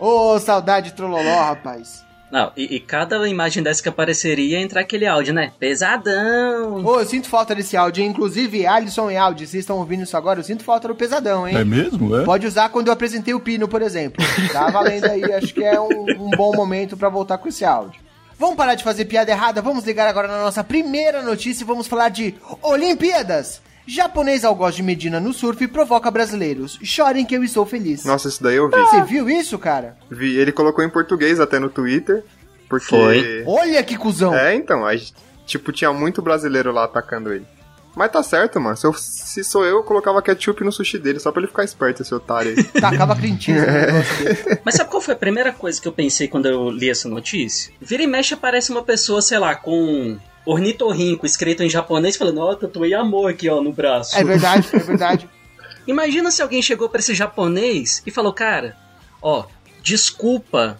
Ô, 0.00 0.38
saudade 0.40 0.92
trololó, 0.94 1.40
rapaz. 1.44 2.04
Não, 2.30 2.52
e, 2.56 2.76
e 2.76 2.80
cada 2.80 3.28
imagem 3.28 3.62
dessa 3.62 3.82
que 3.82 3.88
apareceria 3.88 4.58
ia 4.58 4.62
entrar 4.62 4.82
aquele 4.82 5.06
áudio, 5.06 5.34
né? 5.34 5.52
Pesadão! 5.58 6.84
Ô, 6.84 7.00
eu 7.00 7.06
sinto 7.06 7.28
falta 7.28 7.54
desse 7.54 7.76
áudio. 7.76 8.04
Inclusive, 8.04 8.66
Alisson 8.66 9.10
e 9.10 9.16
Audi, 9.16 9.46
vocês 9.46 9.62
estão 9.62 9.78
ouvindo 9.78 10.04
isso 10.04 10.16
agora? 10.16 10.38
Eu 10.38 10.44
sinto 10.44 10.62
falta 10.62 10.88
do 10.88 10.94
pesadão, 10.94 11.46
hein? 11.46 11.56
É 11.56 11.64
mesmo? 11.64 12.16
É? 12.16 12.24
Pode 12.24 12.46
usar 12.46 12.68
quando 12.68 12.86
eu 12.86 12.92
apresentei 12.92 13.34
o 13.34 13.40
Pino, 13.40 13.66
por 13.66 13.82
exemplo. 13.82 14.24
Tá 14.52 14.70
valendo 14.70 15.06
aí, 15.06 15.24
acho 15.32 15.52
que 15.52 15.64
é 15.64 15.80
um, 15.80 16.06
um 16.18 16.30
bom 16.30 16.54
momento 16.54 16.96
pra 16.96 17.08
voltar 17.08 17.38
com 17.38 17.48
esse 17.48 17.64
áudio. 17.64 18.00
Vamos 18.38 18.56
parar 18.56 18.74
de 18.74 18.84
fazer 18.84 19.04
piada 19.04 19.30
errada, 19.30 19.60
vamos 19.60 19.84
ligar 19.84 20.06
agora 20.06 20.26
na 20.26 20.40
nossa 20.42 20.64
primeira 20.64 21.20
notícia 21.22 21.62
e 21.62 21.66
vamos 21.66 21.86
falar 21.86 22.08
de 22.08 22.34
Olimpíadas. 22.62 23.60
Japonês 23.94 24.44
algoz 24.44 24.74
de 24.76 24.82
Medina 24.82 25.18
no 25.18 25.32
surf 25.32 25.66
provoca 25.68 26.10
brasileiros. 26.10 26.78
Chorem 26.82 27.24
que 27.24 27.34
eu 27.34 27.42
estou 27.42 27.66
feliz. 27.66 28.04
Nossa, 28.04 28.28
isso 28.28 28.42
daí 28.42 28.56
eu 28.56 28.68
vi. 28.68 28.76
Você 28.76 29.02
viu 29.02 29.28
isso, 29.28 29.58
cara? 29.58 29.96
Vi. 30.08 30.36
Ele 30.36 30.52
colocou 30.52 30.84
em 30.84 30.88
português 30.88 31.40
até 31.40 31.58
no 31.58 31.68
Twitter. 31.68 32.22
Porque. 32.68 32.86
Foi. 32.86 33.42
Olha 33.46 33.82
que 33.82 33.96
cuzão. 33.96 34.32
É, 34.34 34.54
então. 34.54 34.86
A, 34.86 34.94
gente- 34.96 35.12
tipo, 35.44 35.72
tinha 35.72 35.92
muito 35.92 36.22
brasileiro 36.22 36.70
lá 36.70 36.84
atacando 36.84 37.32
ele. 37.32 37.44
Mas 37.96 38.12
tá 38.12 38.22
certo, 38.22 38.60
mano. 38.60 38.76
Se, 38.76 38.86
eu- 38.86 38.92
se 38.94 39.42
sou 39.42 39.64
eu, 39.64 39.78
eu 39.78 39.82
colocava 39.82 40.22
ketchup 40.22 40.62
no 40.62 40.70
sushi 40.70 40.96
dele, 40.96 41.18
só 41.18 41.32
pra 41.32 41.40
ele 41.40 41.48
ficar 41.48 41.64
esperto, 41.64 42.02
esse 42.02 42.14
otário 42.14 42.54
aí. 42.56 42.62
Tacava 42.62 43.16
no 43.16 43.20
negócio 43.20 44.24
dele. 44.24 44.60
Mas 44.64 44.76
sabe 44.76 44.88
qual 44.90 45.02
foi 45.02 45.14
a 45.14 45.16
primeira 45.18 45.52
coisa 45.52 45.82
que 45.82 45.88
eu 45.88 45.92
pensei 45.92 46.28
quando 46.28 46.46
eu 46.46 46.70
li 46.70 46.88
essa 46.88 47.08
notícia? 47.08 47.72
Vira 47.80 48.04
e 48.04 48.06
mexe 48.06 48.32
aparece 48.34 48.70
uma 48.70 48.84
pessoa, 48.84 49.20
sei 49.20 49.40
lá, 49.40 49.56
com 49.56 50.16
ornitorrinco 50.46 51.26
escrito 51.26 51.62
em 51.62 51.68
japonês 51.68 52.16
falando, 52.16 52.40
ó, 52.40 52.54
tatuei 52.54 52.94
amor 52.94 53.30
aqui, 53.30 53.48
ó, 53.48 53.60
no 53.60 53.72
braço. 53.72 54.16
É 54.16 54.24
verdade, 54.24 54.68
é 54.72 54.78
verdade. 54.78 55.28
Imagina 55.86 56.30
se 56.30 56.42
alguém 56.42 56.62
chegou 56.62 56.88
pra 56.88 57.00
esse 57.00 57.14
japonês 57.14 58.02
e 58.06 58.10
falou, 58.10 58.32
cara, 58.32 58.76
ó, 59.22 59.44
desculpa 59.82 60.78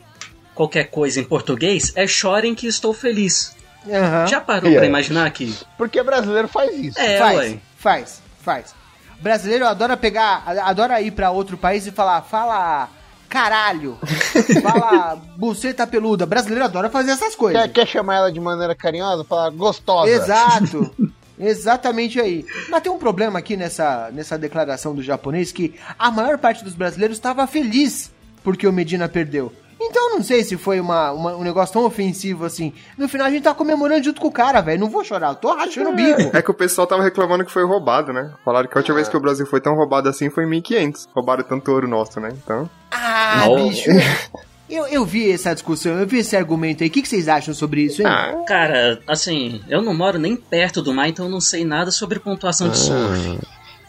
qualquer 0.54 0.84
coisa 0.84 1.20
em 1.20 1.24
português, 1.24 1.92
é 1.96 2.06
chorem 2.06 2.54
que 2.54 2.66
estou 2.66 2.92
feliz. 2.92 3.56
Aham. 3.88 4.26
Já 4.26 4.40
parou 4.40 4.68
Yeah. 4.68 4.80
pra 4.80 4.86
imaginar 4.86 5.26
aqui? 5.26 5.54
Porque 5.78 6.02
brasileiro 6.02 6.48
faz 6.48 6.70
isso. 6.78 7.00
É, 7.00 7.18
faz, 7.18 7.38
ué. 7.38 7.58
faz, 7.78 8.22
faz. 8.42 8.74
Brasileiro 9.20 9.66
adora 9.66 9.96
pegar, 9.96 10.44
adora 10.64 11.00
ir 11.00 11.10
pra 11.12 11.30
outro 11.30 11.56
país 11.56 11.86
e 11.86 11.90
falar, 11.90 12.22
fala 12.22 12.88
caralho, 13.30 13.96
fala 14.60 15.16
buceta 15.36 15.86
peluda. 15.86 16.26
Brasileiro 16.26 16.64
adora 16.64 16.90
fazer 16.90 17.12
essas 17.12 17.36
coisas. 17.36 17.62
Quer, 17.62 17.68
quer 17.72 17.86
chamar 17.86 18.16
ela 18.16 18.32
de 18.32 18.40
maneira 18.40 18.74
carinhosa? 18.74 19.24
Falar 19.24 19.50
gostosa. 19.50 20.10
Exato. 20.10 20.94
Exatamente 21.38 22.20
aí. 22.20 22.44
Mas 22.68 22.82
tem 22.82 22.92
um 22.92 22.98
problema 22.98 23.38
aqui 23.38 23.56
nessa, 23.56 24.10
nessa 24.12 24.36
declaração 24.36 24.94
do 24.94 25.02
japonês 25.02 25.50
que 25.50 25.74
a 25.98 26.10
maior 26.10 26.36
parte 26.36 26.62
dos 26.62 26.74
brasileiros 26.74 27.16
estava 27.16 27.46
feliz 27.46 28.10
porque 28.42 28.66
o 28.66 28.72
Medina 28.72 29.08
perdeu. 29.08 29.52
Então 29.82 30.10
eu 30.10 30.16
não 30.16 30.22
sei 30.22 30.44
se 30.44 30.56
foi 30.58 30.78
uma, 30.78 31.10
uma- 31.10 31.36
um 31.36 31.42
negócio 31.42 31.72
tão 31.72 31.84
ofensivo 31.86 32.44
assim. 32.44 32.72
No 32.98 33.08
final 33.08 33.26
a 33.26 33.30
gente 33.30 33.42
tá 33.44 33.54
comemorando 33.54 34.04
junto 34.04 34.20
com 34.20 34.28
o 34.28 34.32
cara, 34.32 34.60
velho. 34.60 34.78
Não 34.80 34.90
vou 34.90 35.02
chorar, 35.02 35.28
eu 35.30 35.34
tô 35.36 35.54
rachando 35.54 35.90
o 35.90 35.94
bico. 35.96 36.36
É 36.36 36.42
que 36.42 36.50
o 36.50 36.54
pessoal 36.54 36.86
tava 36.86 37.02
reclamando 37.02 37.44
que 37.44 37.50
foi 37.52 37.64
roubado, 37.64 38.12
né? 38.12 38.30
Falaram 38.44 38.68
que 38.68 38.76
a 38.76 38.80
última 38.80 38.96
vez 38.96 39.08
que 39.08 39.16
o 39.16 39.20
Brasil 39.20 39.46
foi 39.46 39.60
tão 39.60 39.74
roubado 39.74 40.08
assim 40.08 40.28
foi 40.28 40.44
em 40.44 40.48
1500. 40.48 41.08
Roubaram 41.14 41.42
tanto 41.44 41.72
ouro 41.72 41.88
nosso, 41.88 42.20
né? 42.20 42.28
Então. 42.32 42.68
Ah, 42.90 43.44
Não. 43.46 43.68
bicho. 43.68 43.90
Eu, 44.72 44.86
eu 44.86 45.04
vi 45.04 45.32
essa 45.32 45.52
discussão, 45.52 45.98
eu 45.98 46.06
vi 46.06 46.18
esse 46.18 46.36
argumento 46.36 46.84
aí. 46.84 46.88
O 46.88 46.92
que, 46.92 47.02
que 47.02 47.08
vocês 47.08 47.26
acham 47.26 47.52
sobre 47.52 47.80
isso, 47.82 48.02
hein? 48.02 48.06
Ah, 48.08 48.44
Cara, 48.46 49.00
assim, 49.04 49.60
eu 49.68 49.82
não 49.82 49.92
moro 49.92 50.16
nem 50.16 50.36
perto 50.36 50.80
do 50.80 50.94
mar, 50.94 51.08
então 51.08 51.24
eu 51.24 51.30
não 51.32 51.40
sei 51.40 51.64
nada 51.64 51.90
sobre 51.90 52.20
pontuação 52.20 52.68
de 52.68 52.78
surf. 52.78 53.40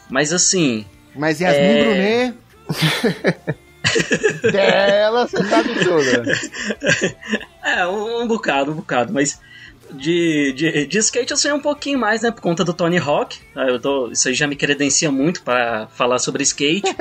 Mas 0.09 0.33
assim, 0.33 0.83
Mas 1.15 1.39
Yasmin 1.39 1.61
É. 1.67 1.83
Brunet. 1.83 3.55
Dela 4.51 5.27
você 5.27 5.43
sabe 5.43 5.69
tudo. 5.75 7.15
É, 7.63 7.85
um, 7.87 8.23
um 8.23 8.27
bocado, 8.27 8.71
um 8.71 8.75
bocado, 8.75 9.13
mas 9.13 9.39
de, 9.91 10.51
de, 10.53 10.87
de 10.87 10.97
skate 10.97 11.29
eu 11.29 11.37
sei 11.37 11.51
um 11.51 11.59
pouquinho 11.59 11.99
mais, 11.99 12.23
né, 12.23 12.31
por 12.31 12.41
conta 12.41 12.63
do 12.63 12.73
Tony 12.73 12.97
Hawk. 12.97 13.37
Ah, 13.55 13.65
Eu 13.67 13.79
tô, 13.79 14.07
isso 14.07 14.27
aí 14.29 14.33
já 14.33 14.47
me 14.47 14.55
credencia 14.55 15.11
muito 15.11 15.43
pra 15.43 15.87
falar 15.93 16.17
sobre 16.17 16.41
skate. 16.41 16.95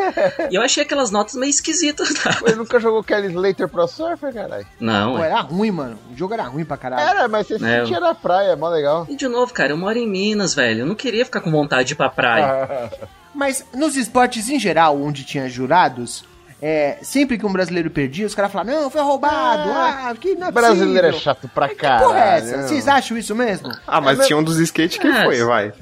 e 0.51 0.55
eu 0.55 0.61
achei 0.61 0.83
aquelas 0.83 1.11
notas 1.11 1.35
meio 1.35 1.49
esquisitas. 1.49 2.12
tá? 2.12 2.39
Ele 2.45 2.57
nunca 2.57 2.78
jogou 2.78 3.03
Kelly 3.03 3.28
Slater 3.28 3.68
Pro 3.68 3.89
Surfer, 3.89 4.35
caralho? 4.35 4.66
Não, 4.78 5.16
Pô, 5.16 5.22
é. 5.24 5.26
era 5.28 5.41
ruim, 5.41 5.70
mano. 5.70 5.99
O 6.12 6.16
jogo 6.16 6.35
era 6.35 6.43
ruim 6.45 6.64
pra 6.66 6.76
caralho. 6.76 7.09
Era, 7.09 7.26
mas 7.28 7.47
você 7.47 7.55
É. 7.55 7.59
sentia 7.83 7.99
na 8.01 8.14
praia, 8.14 8.55
mó 8.55 8.68
legal. 8.68 9.07
E 9.09 9.16
de 9.16 9.28
novo, 9.28 9.53
cara, 9.55 9.72
eu 9.72 9.78
moro 9.78 9.97
em 9.97 10.07
Minas, 10.07 10.55
velho. 10.55 10.81
Eu 10.81 10.87
não 10.87 10.95
queria 10.95 11.24
ficar 11.24 11.41
com 11.41 11.51
vontade 11.51 11.89
de 11.89 11.95
ir 11.95 11.97
pra 11.97 12.11
praia. 12.11 12.91
Mas 13.33 13.64
nos 13.72 13.97
esportes 13.97 14.49
em 14.51 14.59
geral, 14.59 15.01
onde 15.01 15.22
tinha 15.24 15.49
jurados, 15.49 16.24
é, 16.63 16.99
sempre 17.03 17.39
que 17.39 17.47
um 17.47 17.53
brasileiro 17.53 17.91
perdia, 17.91 18.27
os 18.27 18.35
caras 18.35 18.53
falavam, 18.53 18.83
não, 18.83 18.91
foi 18.91 19.01
roubado, 19.01 19.71
ah, 19.73 20.15
que 20.21 20.35
não 20.35 20.49
é 20.49 20.51
Brasileiro 20.51 21.07
é 21.07 21.11
possível." 21.11 21.21
chato 21.21 21.49
pra 21.55 21.69
Que 21.69 21.75
porra 21.77 22.19
é 22.19 22.37
essa? 22.39 22.63
Vocês 22.69 22.87
acham 22.87 23.17
isso 23.17 23.35
mesmo? 23.35 23.71
Ah, 23.87 24.01
mas 24.01 24.27
tinha 24.27 24.37
um 24.37 24.43
dos 24.43 24.59
skate 24.59 24.99
que 25.01 25.07
É, 25.07 25.25
foi, 25.25 25.43
vai. 25.45 25.73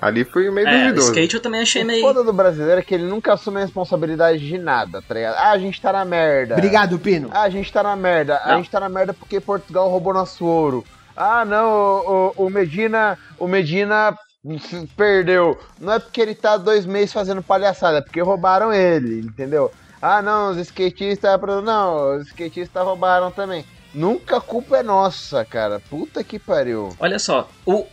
Ali 0.00 0.24
foi 0.24 0.48
meio 0.50 0.68
É, 0.68 0.76
o 0.76 0.80
duvidoso. 0.84 1.08
skate 1.08 1.34
eu 1.34 1.40
também 1.42 1.60
achei 1.62 1.82
O 1.82 1.86
meio. 1.86 2.02
foda 2.02 2.22
do 2.22 2.32
brasileiro 2.32 2.78
é 2.80 2.82
que 2.84 2.94
ele 2.94 3.04
nunca 3.04 3.32
assume 3.32 3.56
a 3.58 3.60
responsabilidade 3.64 4.38
de 4.46 4.56
nada, 4.58 5.02
tá 5.02 5.12
ligado? 5.14 5.34
Ah, 5.38 5.50
a 5.50 5.58
gente 5.58 5.80
tá 5.80 5.92
na 5.92 6.04
merda. 6.04 6.54
Obrigado, 6.54 6.98
Pino. 6.98 7.30
Ah, 7.32 7.42
a 7.42 7.50
gente 7.50 7.72
tá 7.72 7.82
na 7.82 7.96
merda. 7.96 8.36
A 8.44 8.48
Não. 8.50 8.56
gente 8.58 8.70
tá 8.70 8.78
na 8.78 8.88
merda 8.88 9.12
porque 9.12 9.40
Portugal 9.40 9.88
roubou 9.90 10.14
nosso 10.14 10.44
ouro. 10.44 10.84
Ah, 11.16 11.44
não, 11.44 11.68
o, 11.68 12.32
o- 12.36 12.46
o 12.46 12.50
Medina. 12.50 13.18
O 13.40 13.48
Medina 13.48 14.16
perdeu. 14.96 15.58
Não 15.80 15.94
é 15.94 15.98
porque 15.98 16.20
ele 16.20 16.34
tá 16.34 16.56
dois 16.56 16.86
meses 16.86 17.12
fazendo 17.12 17.42
palhaçada, 17.42 17.98
é 17.98 18.00
porque 18.00 18.20
roubaram 18.20 18.72
ele, 18.72 19.20
entendeu? 19.20 19.70
Ah, 20.00 20.22
não, 20.22 20.50
os 20.50 20.58
skatistas. 20.58 21.40
Não, 21.64 22.18
os 22.18 22.28
skatistas 22.28 22.84
roubaram 22.84 23.30
também. 23.30 23.64
Nunca 23.94 24.36
a 24.36 24.40
culpa 24.40 24.78
é 24.78 24.82
nossa, 24.82 25.44
cara. 25.44 25.80
Puta 25.80 26.22
que 26.22 26.38
pariu. 26.38 26.90
Olha 26.98 27.18
só, 27.18 27.48
o. 27.66 27.86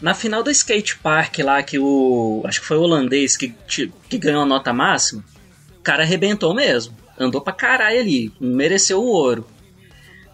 Na 0.00 0.12
final 0.12 0.42
do 0.42 0.50
skate 0.50 0.98
park 0.98 1.38
lá, 1.38 1.62
que 1.62 1.78
o. 1.78 2.42
Acho 2.44 2.60
que 2.60 2.66
foi 2.66 2.76
o 2.76 2.82
holandês 2.82 3.36
que, 3.36 3.54
que 4.08 4.18
ganhou 4.18 4.42
a 4.42 4.46
nota 4.46 4.72
máxima, 4.72 5.24
o 5.78 5.82
cara 5.82 6.02
arrebentou 6.02 6.54
mesmo. 6.54 6.96
Andou 7.18 7.40
pra 7.40 7.52
caralho 7.52 8.00
ali. 8.00 8.32
Mereceu 8.40 9.00
o 9.00 9.06
ouro. 9.06 9.46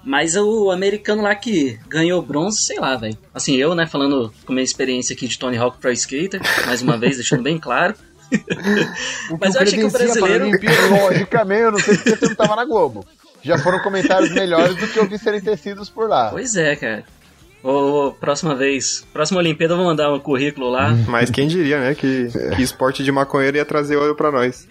Mas 0.03 0.35
o 0.35 0.71
americano 0.71 1.23
lá 1.23 1.35
que 1.35 1.79
ganhou 1.87 2.23
bronze, 2.23 2.62
sei 2.62 2.79
lá, 2.79 2.97
velho. 2.97 3.18
Assim, 3.35 3.57
eu, 3.57 3.75
né, 3.75 3.87
falando 3.87 4.33
com 4.47 4.53
minha 4.53 4.64
experiência 4.64 5.14
aqui 5.14 5.29
de 5.29 5.39
Tony 5.39 5.59
Hawk 5.59 5.79
Pro 5.79 5.93
Skater, 5.93 6.41
mais 6.66 6.81
uma 6.81 6.97
vez, 6.97 7.16
deixando 7.18 7.43
bem 7.43 7.59
claro. 7.59 7.95
Mas 9.41 9.55
eu 9.55 9.61
achei 9.62 9.78
que 9.78 9.85
o 9.85 9.91
para 9.91 10.05
brasileiro- 10.05 10.45
Olimpíada- 10.47 10.87
Logicamente, 11.05 11.62
eu 11.62 11.72
não 11.72 11.78
sei 11.81 11.97
porque 11.97 12.16
você 12.16 12.26
não 12.26 12.35
tava 12.35 12.57
na 12.57 12.64
Globo. 12.64 13.05
Já 13.43 13.59
foram 13.59 13.78
comentários 13.81 14.31
melhores 14.33 14.76
do 14.76 14.87
que 14.87 14.99
eu 14.99 15.07
vi 15.09 15.18
serem 15.18 15.41
tecidos 15.41 15.89
por 15.89 16.09
lá. 16.09 16.28
Pois 16.31 16.55
é, 16.57 16.76
cara. 16.76 17.05
Ô, 17.62 18.12
próxima 18.18 18.55
vez, 18.55 19.05
próxima 19.12 19.39
Olimpíada 19.41 19.74
eu 19.74 19.78
vou 19.78 19.87
mandar 19.87 20.12
um 20.12 20.18
currículo 20.20 20.70
lá. 20.70 20.93
Mas 21.07 21.31
quem 21.31 21.47
diria, 21.47 21.78
né, 21.81 21.95
que, 21.95 22.28
que 22.57 22.62
esporte 22.62 23.03
de 23.05 23.12
maconheiro 23.12 23.57
ia 23.57 23.64
trazer 23.64 23.97
ouro 23.97 24.14
pra 24.14 24.31
nós. 24.33 24.66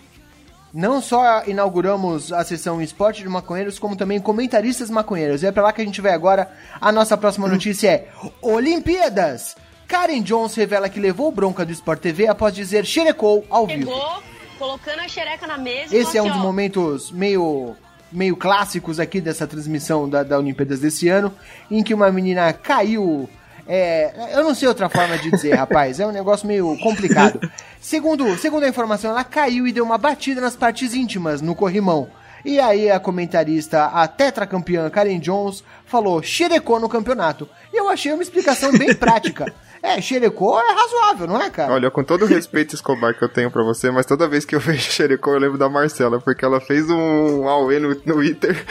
Não 0.72 1.02
só 1.02 1.44
inauguramos 1.48 2.32
a 2.32 2.44
sessão 2.44 2.80
Esporte 2.80 3.24
de 3.24 3.28
Maconheiros, 3.30 3.80
como 3.80 3.96
também 3.96 4.20
comentaristas 4.20 4.88
maconheiros. 4.92 5.42
E 5.42 5.48
é 5.48 5.52
pra 5.52 5.64
lá 5.64 5.74
que 5.74 5.82
a 5.82 5.86
gente 5.86 6.00
vai 6.00 6.14
agora. 6.14 6.48
A 6.80 6.92
nossa 6.92 7.18
próxima 7.18 7.48
notícia 7.48 7.90
é: 7.90 8.08
Olimpíadas! 8.40 9.56
Karen 9.90 10.22
Jones 10.22 10.54
revela 10.54 10.88
que 10.88 11.00
levou 11.00 11.32
bronca 11.32 11.66
do 11.66 11.72
Sport 11.72 12.00
TV 12.00 12.28
após 12.28 12.54
dizer 12.54 12.86
xerecou 12.86 13.44
ao 13.50 13.66
vivo. 13.66 13.90
Chegou, 13.90 14.24
colocando 14.60 15.00
a 15.00 15.08
xereca 15.08 15.48
na 15.48 15.58
mesa 15.58 15.96
e 15.96 15.98
Esse 15.98 16.16
é 16.16 16.22
um 16.22 16.26
dos 16.26 16.34
assim, 16.34 16.42
ó, 16.42 16.44
momentos 16.44 17.12
meio, 17.12 17.76
meio 18.12 18.38
clássicos 18.38 19.00
aqui 19.00 19.20
dessa 19.20 19.48
transmissão 19.48 20.08
da, 20.08 20.22
da 20.22 20.38
Olimpíadas 20.38 20.80
desse 20.80 21.10
ano, 21.10 21.34
em 21.72 21.82
que 21.82 21.96
uma 21.96 22.12
menina 22.12 22.54
caiu. 22.54 23.28
é, 23.68 24.14
eu 24.32 24.44
não 24.44 24.54
sei 24.54 24.68
outra 24.68 24.90
forma 24.90 25.18
de 25.18 25.32
dizer, 25.32 25.56
rapaz, 25.58 26.00
é 26.00 26.06
um 26.06 26.12
negócio 26.12 26.48
meio 26.48 26.78
complicado. 26.78 27.40
Segundo, 27.82 28.38
segundo 28.38 28.66
a 28.66 28.70
informação, 28.70 29.10
ela 29.10 29.24
caiu 29.24 29.68
e 29.68 29.72
deu 29.72 29.84
uma 29.84 29.98
batida 29.98 30.40
nas 30.40 30.56
partes 30.56 30.94
íntimas 30.94 31.42
no 31.42 31.56
corrimão. 31.56 32.08
E 32.46 32.60
aí 32.60 32.92
a 32.92 33.00
comentarista, 33.00 33.86
a 33.86 34.08
tetracampeã 34.08 34.88
Karen 34.92 35.20
Jones, 35.20 35.64
falou 35.84 36.22
xerecou 36.22 36.80
no 36.80 36.88
campeonato. 36.88 37.50
E 37.74 37.78
eu 37.78 37.90
achei 37.90 38.14
uma 38.14 38.24
explicação 38.24 38.72
bem 38.72 38.94
prática. 38.96 39.52
É, 39.82 40.02
xerecou 40.02 40.60
é 40.60 40.74
razoável, 40.74 41.28
não 41.28 41.42
é, 41.42 41.50
cara? 41.50 41.72
Olha, 41.74 41.90
com 41.90 42.04
todo 42.04 42.24
o 42.24 42.28
respeito, 42.28 42.76
Escobar, 42.76 43.18
que 43.18 43.24
eu 43.24 43.30
tenho 43.30 43.50
pra 43.50 43.64
você, 43.64 43.90
mas 43.90 44.06
toda 44.06 44.28
vez 44.28 44.44
que 44.46 44.56
eu 44.56 44.60
vejo 44.62 44.92
Xerecô, 44.92 45.34
eu 45.34 45.40
lembro 45.40 45.58
da 45.58 45.70
Marcela, 45.70 46.20
porque 46.20 46.44
ela 46.44 46.60
fez 46.60 46.90
um 46.90 47.48
Aue 47.48 47.80
no 47.80 47.96
Twitter. 47.96 48.66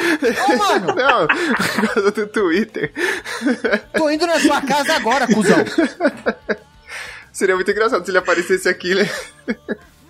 Ô, 0.48 0.56
mano! 0.56 0.86
Não, 0.94 1.26
por 1.26 1.94
causa 1.94 2.10
do 2.10 2.26
Twitter. 2.26 2.92
Tô 3.96 4.10
indo 4.10 4.26
na 4.26 4.38
sua 4.38 4.60
casa 4.60 4.94
agora, 4.94 5.26
cuzão. 5.26 5.64
Seria 7.32 7.54
muito 7.54 7.70
engraçado 7.70 8.04
se 8.04 8.10
ele 8.10 8.18
aparecesse 8.18 8.68
aqui, 8.68 8.94
né? 8.94 9.08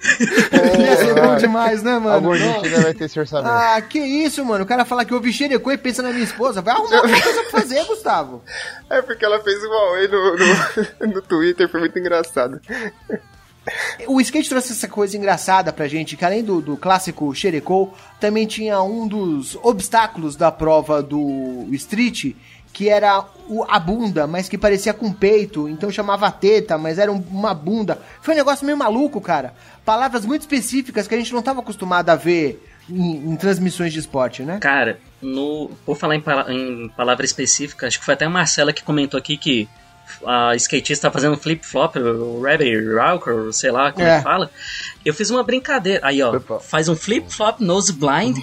Ia 0.01 0.97
ser 0.97 1.15
bom 1.15 1.37
demais, 1.37 1.83
né, 1.83 1.99
mano? 1.99 2.15
Algum 2.15 2.35
dia 2.35 2.57
ainda 2.57 2.81
vai 2.83 2.95
ter 2.95 3.05
esse 3.05 3.19
orçamento. 3.19 3.51
Ah, 3.51 3.81
que 3.81 3.99
isso, 3.99 4.45
mano. 4.45 4.65
O 4.65 4.67
cara 4.67 4.85
fala 4.85 5.05
que 5.05 5.13
ouve 5.13 5.33
xerecô 5.33 5.73
e 5.73 5.79
pensa 5.79 6.03
na 6.03 6.11
minha 6.11 6.25
esposa. 6.25 6.63
Vai 6.63 6.75
arrumar 6.75 7.03
outra 7.03 7.21
coisa 7.21 7.43
pra 7.43 7.61
fazer, 7.61 7.85
Gustavo. 7.85 8.43
É 8.91 9.03
porque 9.03 9.25
ela 9.25 9.39
fez 9.41 9.63
um 9.63 9.73
Aue 9.73 10.09
no, 10.09 10.37
no, 10.37 11.13
no 11.15 11.23
Twitter, 11.23 11.69
foi 11.69 11.81
muito 11.81 11.99
engraçado. 11.99 12.59
O 14.07 14.21
skate 14.21 14.49
trouxe 14.49 14.73
essa 14.73 14.89
coisa 14.89 15.17
engraçada 15.17 15.73
pra 15.73 15.89
gente, 15.89 16.17
que 16.17 16.25
além 16.25 16.43
do, 16.43 16.61
do 16.61 16.77
clássico 16.77 17.35
xerecô, 17.35 17.93
também 18.19 18.47
tinha 18.47 18.81
um 18.83 19.07
dos 19.07 19.57
obstáculos 19.63 20.37
da 20.37 20.51
prova 20.51 21.03
do 21.03 21.67
street, 21.73 22.35
que 22.79 22.89
era 22.89 23.25
o- 23.49 23.65
a 23.69 23.77
bunda, 23.81 24.25
mas 24.29 24.49
que 24.49 24.57
parecia 24.57 24.95
com 24.95 25.13
peito, 25.13 25.69
então 25.69 25.91
chamava 25.91 26.31
teta, 26.31 26.79
mas 26.79 26.97
era 26.97 27.11
um- 27.11 27.25
uma 27.29 27.53
bunda. 27.53 27.99
Foi 28.23 28.35
um 28.35 28.37
negócio 28.37 28.65
meio 28.65 28.79
maluco, 28.79 29.21
cara. 29.21 29.53
Palavras 29.85 30.25
muito 30.25 30.43
específicas 30.43 31.09
que 31.09 31.15
a 31.17 31.19
gente 31.19 31.33
não 31.35 31.43
tava 31.43 31.59
acostumado 31.59 32.09
a 32.11 32.15
ver 32.15 32.65
em, 32.89 33.33
em 33.33 33.35
transmissões 33.37 33.93
de 33.93 33.99
esporte, 33.99 34.45
né? 34.45 34.59
Cara, 34.61 35.01
no, 35.21 35.73
por 35.85 35.97
falar 35.97 36.15
em, 36.15 36.23
em 36.51 36.89
palavra 36.91 37.25
específica, 37.25 37.89
acho 37.89 37.99
que 37.99 38.05
foi 38.05 38.15
até 38.15 38.27
a 38.27 38.31
Marcela 38.31 38.73
que 38.73 38.85
comentou 38.85 39.19
aqui 39.19 39.37
que 39.37 39.69
a 40.25 40.55
skatista 40.55 41.09
tá 41.09 41.13
fazendo 41.13 41.37
flip-flop, 41.37 41.97
o 41.97 42.41
Rabbit 42.41 42.95
Rocker, 42.95 43.53
sei 43.53 43.73
lá 43.73 43.91
como 43.91 44.07
É. 44.07 44.19
é. 44.19 44.21
fala. 44.23 44.53
Eu 45.05 45.13
fiz 45.13 45.31
uma 45.31 45.43
brincadeira. 45.43 45.99
Aí, 46.07 46.23
ó, 46.23 46.39
faz 46.61 46.89
um 46.89 46.95
flip-flop 46.95 47.61
nose 47.61 47.93
blind, 47.93 48.39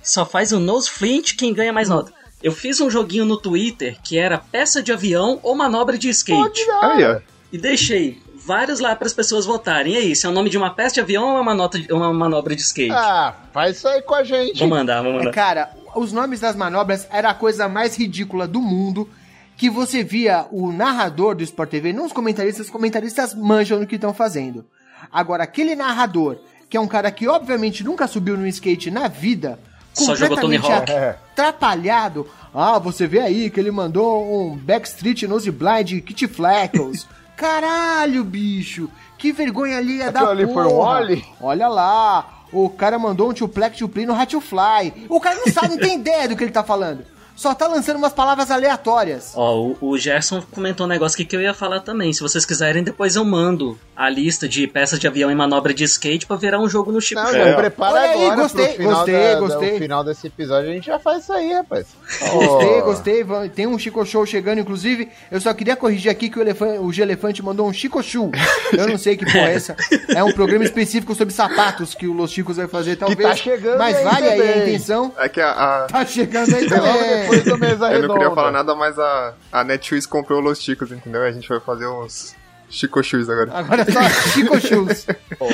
só 0.00 0.24
faz 0.24 0.52
um 0.52 0.60
nose 0.60 0.88
flint 0.88 1.34
quem 1.36 1.52
ganha 1.52 1.72
mais 1.72 1.88
nota. 1.88 2.19
Eu 2.42 2.52
fiz 2.52 2.80
um 2.80 2.90
joguinho 2.90 3.24
no 3.24 3.36
Twitter 3.36 3.96
que 4.02 4.18
era 4.18 4.38
peça 4.38 4.82
de 4.82 4.92
avião 4.92 5.38
ou 5.42 5.54
manobra 5.54 5.98
de 5.98 6.08
skate. 6.08 6.60
Aí, 6.82 7.04
ó. 7.04 7.20
E 7.52 7.58
deixei 7.58 8.18
vários 8.46 8.80
lá 8.80 8.96
para 8.96 9.06
as 9.06 9.12
pessoas 9.12 9.44
votarem. 9.44 9.94
E 9.94 9.96
aí, 9.96 10.16
se 10.16 10.24
é 10.24 10.28
o 10.28 10.32
nome 10.32 10.48
de 10.48 10.56
uma 10.56 10.70
peça 10.70 10.94
de 10.94 11.00
avião 11.00 11.32
ou 11.32 11.38
é 11.38 11.40
uma, 11.40 11.54
nota 11.54 11.78
de- 11.78 11.92
uma 11.92 12.12
manobra 12.12 12.56
de 12.56 12.62
skate? 12.62 12.92
Ah, 12.92 13.34
faz 13.52 13.76
isso 13.76 13.86
aí 13.88 14.00
com 14.02 14.14
a 14.14 14.24
gente. 14.24 14.58
Vou 14.60 14.68
mandar, 14.68 15.02
vou 15.02 15.12
É, 15.12 15.16
mandar. 15.18 15.32
cara, 15.32 15.70
os 15.94 16.12
nomes 16.12 16.40
das 16.40 16.56
manobras 16.56 17.06
era 17.10 17.30
a 17.30 17.34
coisa 17.34 17.68
mais 17.68 17.96
ridícula 17.96 18.46
do 18.48 18.60
mundo. 18.60 19.08
Que 19.56 19.68
você 19.68 20.02
via 20.02 20.46
o 20.50 20.72
narrador 20.72 21.34
do 21.34 21.42
Sport 21.42 21.68
TV, 21.68 21.92
não 21.92 22.06
os 22.06 22.12
comentaristas, 22.14 22.64
os 22.66 22.72
comentaristas 22.72 23.34
manjam 23.34 23.78
no 23.78 23.86
que 23.86 23.96
estão 23.96 24.14
fazendo. 24.14 24.64
Agora, 25.12 25.44
aquele 25.44 25.74
narrador, 25.76 26.38
que 26.70 26.78
é 26.78 26.80
um 26.80 26.86
cara 26.88 27.10
que 27.10 27.28
obviamente 27.28 27.84
nunca 27.84 28.06
subiu 28.06 28.38
no 28.38 28.46
skate 28.46 28.90
na 28.90 29.06
vida, 29.06 29.58
Só 30.04 30.14
jogou 30.16 30.36
Tony 30.36 30.56
Hawk. 30.56 30.90
atrapalhado. 30.92 32.26
Ah, 32.54 32.78
você 32.78 33.06
vê 33.06 33.20
aí 33.20 33.50
que 33.50 33.60
ele 33.60 33.70
mandou 33.70 34.50
um 34.50 34.56
Backstreet 34.56 35.26
Nose 35.26 35.50
Blind 35.50 36.02
Kit 36.02 36.26
Fleckles. 36.26 37.06
Caralho, 37.36 38.22
bicho! 38.24 38.90
Que 39.16 39.32
vergonha 39.32 39.78
ali 39.78 39.98
da 39.98 40.08
Aquilo 40.08 40.28
ali 40.28 40.46
foi 40.46 40.66
um 40.66 40.70
porra. 40.70 41.06
Olha 41.40 41.68
lá, 41.68 42.44
o 42.52 42.68
cara 42.68 42.98
mandou 42.98 43.30
um 43.30 43.34
tuplex 43.34 43.78
tupli 43.78 44.04
no 44.04 44.14
Hatchfly. 44.14 45.06
O 45.08 45.20
cara 45.20 45.36
não 45.36 45.52
sabe, 45.52 45.68
não 45.68 45.78
tem 45.78 45.96
ideia 46.00 46.28
do 46.28 46.36
que 46.36 46.44
ele 46.44 46.50
tá 46.50 46.62
falando. 46.62 47.04
Só 47.40 47.54
tá 47.54 47.66
lançando 47.66 47.96
umas 47.96 48.12
palavras 48.12 48.50
aleatórias. 48.50 49.32
Ó, 49.34 49.56
o, 49.62 49.76
o 49.92 49.96
Gerson 49.96 50.42
comentou 50.50 50.84
um 50.84 50.88
negócio 50.90 51.16
aqui 51.16 51.24
que 51.24 51.34
eu 51.34 51.40
ia 51.40 51.54
falar 51.54 51.80
também. 51.80 52.12
Se 52.12 52.20
vocês 52.20 52.44
quiserem, 52.44 52.82
depois 52.82 53.16
eu 53.16 53.24
mando 53.24 53.78
a 53.96 54.10
lista 54.10 54.46
de 54.46 54.66
peças 54.66 54.98
de 54.98 55.06
avião 55.06 55.30
e 55.30 55.34
manobra 55.34 55.72
de 55.72 55.82
skate 55.84 56.26
pra 56.26 56.36
virar 56.36 56.58
um 56.60 56.68
jogo 56.68 56.92
no 56.92 57.00
Chico 57.00 57.20
Não, 57.22 57.30
Show. 57.30 57.38
já 57.42 57.54
prepara 57.56 57.92
Olha 57.94 58.10
aí, 58.10 58.24
agora 58.26 58.42
gostei, 58.42 58.66
pro 58.66 58.76
final 58.76 58.94
gostei, 58.94 59.14
da- 59.34 59.40
gostei. 59.40 59.78
final 59.78 60.04
desse 60.04 60.26
episódio 60.26 60.70
a 60.70 60.72
gente 60.74 60.86
já 60.86 60.98
faz 60.98 61.22
isso 61.22 61.32
aí, 61.32 61.50
rapaz. 61.52 61.86
Gostei, 62.30 62.78
Ó, 62.80 62.84
gostei. 62.84 63.24
va- 63.24 63.48
Tem 63.48 63.66
um 63.66 63.78
Chico 63.78 64.04
Show 64.04 64.26
chegando, 64.26 64.58
inclusive. 64.60 65.08
Eu 65.30 65.40
só 65.40 65.54
queria 65.54 65.76
corrigir 65.76 66.10
aqui 66.10 66.28
que 66.28 66.38
o, 66.38 66.42
elefante, 66.42 66.78
o 66.78 66.92
G-Elefante 66.92 67.42
mandou 67.42 67.66
um 67.66 67.72
Chico 67.72 68.02
Show. 68.02 68.30
Eu 68.76 68.86
não 68.86 68.98
sei 68.98 69.16
que 69.16 69.24
porra 69.24 69.48
é 69.48 69.54
essa. 69.54 69.76
É 70.14 70.22
um 70.22 70.32
programa 70.32 70.64
específico 70.64 71.14
sobre 71.14 71.32
sapatos 71.32 71.94
que 71.94 72.06
o 72.06 72.12
Los 72.12 72.30
Chicos 72.32 72.58
vai 72.58 72.68
fazer, 72.68 72.96
talvez. 72.96 73.28
tá 73.30 73.34
chegando 73.36 73.78
Mas 73.78 73.96
aí 73.96 74.04
vale 74.04 74.28
aí 74.28 74.40
a 74.40 74.44
também. 74.46 74.62
intenção. 74.68 75.12
É 75.18 75.26
que 75.28 75.40
a. 75.40 75.50
a- 75.50 75.86
Tá 75.86 76.04
chegando 76.04 76.54
aí 76.54 76.68
também. 76.68 77.29
Do 77.30 77.58
mesa 77.58 77.92
eu 77.92 78.02
não 78.02 78.08
queria 78.08 78.28
redonda. 78.28 78.34
falar 78.34 78.50
nada, 78.50 78.74
mas 78.74 78.98
a, 78.98 79.34
a 79.52 79.64
Netshoes 79.64 80.06
comprou 80.06 80.40
Los 80.40 80.60
Chicos, 80.60 80.90
entendeu? 80.92 81.22
A 81.22 81.32
gente 81.32 81.48
vai 81.48 81.60
fazer 81.60 81.86
uns, 81.86 82.34
Chico 82.70 83.02
Shoes 83.02 83.28
agora. 83.28 83.50
Agora 83.52 83.82
é 83.82 83.90
só 83.90 84.00
Chico 84.30 84.60
Shoes. 84.60 85.06
Ó, 85.40 85.48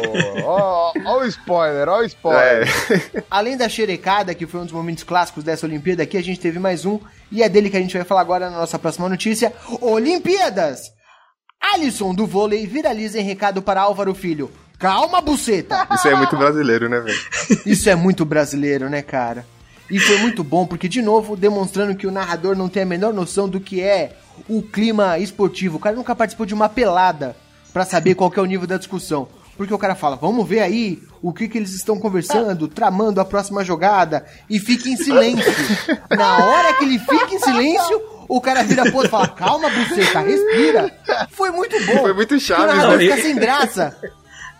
ó, 0.45 0.93
ó 1.05 1.19
o 1.21 1.25
spoiler, 1.25 1.89
ó 1.89 2.01
o 2.01 2.05
spoiler. 2.05 2.69
É. 2.91 3.23
Além 3.31 3.57
da 3.57 3.69
xerecada, 3.69 4.35
que 4.35 4.47
foi 4.47 4.61
um 4.61 4.65
dos 4.65 4.73
momentos 4.73 5.03
clássicos 5.03 5.43
dessa 5.43 5.67
Olimpíada 5.67 6.03
aqui, 6.03 6.19
a 6.19 6.23
gente 6.23 6.39
teve 6.39 6.59
mais 6.59 6.85
um, 6.85 7.01
e 7.33 7.43
é 7.43 7.49
dele 7.49 7.71
que 7.71 7.77
a 7.77 7.81
gente 7.81 7.97
vai 7.97 8.05
falar 8.05 8.21
agora 8.21 8.51
na 8.51 8.59
nossa 8.59 8.79
próxima 8.79 9.09
notícia. 9.09 9.53
Olimpíadas! 9.81 10.95
Alisson 11.75 12.15
do 12.15 12.27
vôlei 12.27 12.67
viraliza 12.67 13.19
em 13.19 13.25
recado 13.25 13.63
para 13.63 13.81
Álvaro 13.81 14.15
Filho. 14.15 14.51
Calma, 14.79 15.23
buceta! 15.23 15.89
Isso 15.95 16.07
aí 16.07 16.13
é 16.13 16.17
muito 16.19 16.37
brasileiro, 16.37 16.87
né, 16.87 17.01
velho? 17.01 17.19
Isso 17.65 17.89
é 17.89 17.95
muito 17.95 18.27
brasileiro, 18.27 18.91
né, 18.91 19.01
cara? 19.01 19.47
E 19.91 20.01
foi 20.01 20.19
muito 20.19 20.43
bom, 20.43 20.67
porque, 20.67 20.89
de 20.89 21.01
novo, 21.01 21.37
demonstrando 21.37 21.95
que 21.95 22.07
o 22.07 22.11
narrador 22.11 22.57
não 22.57 22.69
tem 22.69 22.83
a 22.83 22.87
menor 22.87 23.13
noção 23.15 23.49
do 23.49 23.61
que 23.61 23.81
é 23.81 24.17
o 24.49 24.61
clima 24.63 25.19
esportivo. 25.19 25.77
O 25.77 25.81
cara 25.81 25.95
nunca 25.95 26.15
participou 26.15 26.45
de 26.45 26.55
uma 26.55 26.69
pelada 26.69 27.37
pra 27.73 27.85
saber 27.85 28.15
qual 28.15 28.33
é 28.37 28.41
o 28.41 28.45
nível 28.47 28.67
da 28.67 28.77
discussão. 28.79 29.29
Porque 29.57 29.73
o 29.73 29.79
cara 29.79 29.95
fala, 29.95 30.17
vamos 30.17 30.47
ver 30.47 30.61
aí 30.61 31.03
o 31.23 31.33
que, 31.33 31.49
que 31.49 31.57
eles 31.57 31.73
estão 31.73 31.99
conversando, 31.99 32.69
tramando 32.69 33.21
a 33.21 33.25
próxima 33.25 33.65
jogada, 33.65 34.27
e 34.51 34.59
fica 34.59 34.89
em 34.89 34.97
silêncio. 34.97 35.51
Na 36.11 36.45
hora 36.45 36.75
que 36.75 36.85
ele 36.85 36.99
fica 36.99 37.35
em 37.35 37.39
silêncio, 37.39 38.03
o 38.29 38.39
cara 38.41 38.63
vira 38.63 38.83
outro 38.85 39.07
e 39.07 39.09
fala, 39.09 39.29
calma, 39.29 39.71
buceta, 39.71 40.21
respira. 40.21 40.93
Foi 41.31 41.51
muito 41.51 41.75
bom. 41.87 42.01
Foi 42.01 42.13
muito 42.13 42.35
O 42.35 42.41
chave, 42.41 42.67
narrador 42.67 42.99
velho. 42.99 43.11
fica 43.11 43.23
sem 43.23 43.35
graça. 43.37 43.97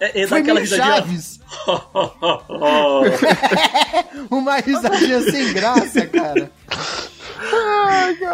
É, 0.01 0.23
é 0.23 0.27
Foi 0.27 0.41
daquela 0.41 0.61
risadinha. 0.61 0.97
Chaves. 0.97 1.41
Uma 4.31 4.57
risadinha 4.57 5.21
sem 5.23 5.53
graça, 5.53 6.07
cara. 6.07 6.51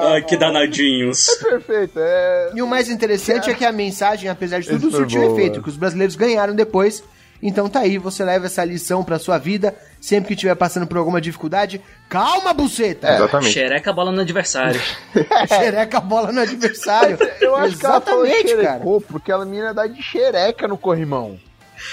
Ai, 0.00 0.22
que 0.22 0.36
danadinhos. 0.36 1.26
Perfeito, 1.42 1.98
é. 1.98 2.50
E 2.54 2.62
o 2.62 2.66
mais 2.66 2.88
interessante 2.88 3.50
é 3.50 3.54
que 3.54 3.64
a 3.64 3.72
mensagem, 3.72 4.28
apesar 4.28 4.60
de 4.60 4.68
tudo, 4.68 4.90
surtiu 4.90 5.22
boa. 5.22 5.32
efeito, 5.32 5.62
que 5.62 5.68
os 5.68 5.76
brasileiros 5.76 6.16
ganharam 6.16 6.54
depois. 6.54 7.02
Então 7.42 7.68
tá 7.68 7.80
aí, 7.80 7.98
você 7.98 8.24
leva 8.24 8.46
essa 8.46 8.64
lição 8.64 9.02
pra 9.02 9.18
sua 9.18 9.36
vida, 9.36 9.74
sempre 10.00 10.28
que 10.28 10.34
estiver 10.34 10.54
passando 10.54 10.86
por 10.86 10.96
alguma 10.96 11.20
dificuldade. 11.20 11.80
Calma, 12.08 12.54
buceta! 12.54 13.08
É. 13.08 13.16
Exatamente. 13.16 13.52
Xereca 13.52 13.90
a 13.90 13.92
bola 13.92 14.12
no 14.12 14.20
adversário. 14.20 14.80
Xereca 15.48 15.98
a 15.98 16.00
bola 16.00 16.30
no 16.30 16.40
adversário. 16.40 17.18
Eu 17.40 17.56
acho 17.56 17.76
que 17.76 17.84
ela 17.84 18.00
falou 18.00 18.24
Exatamente, 18.24 18.54
cara. 18.54 18.68
xerecou, 18.74 19.00
porque 19.00 19.32
ela 19.32 19.44
menina 19.44 19.74
dá 19.74 19.88
de 19.88 20.00
xereca 20.00 20.68
no 20.68 20.78
corrimão. 20.78 21.36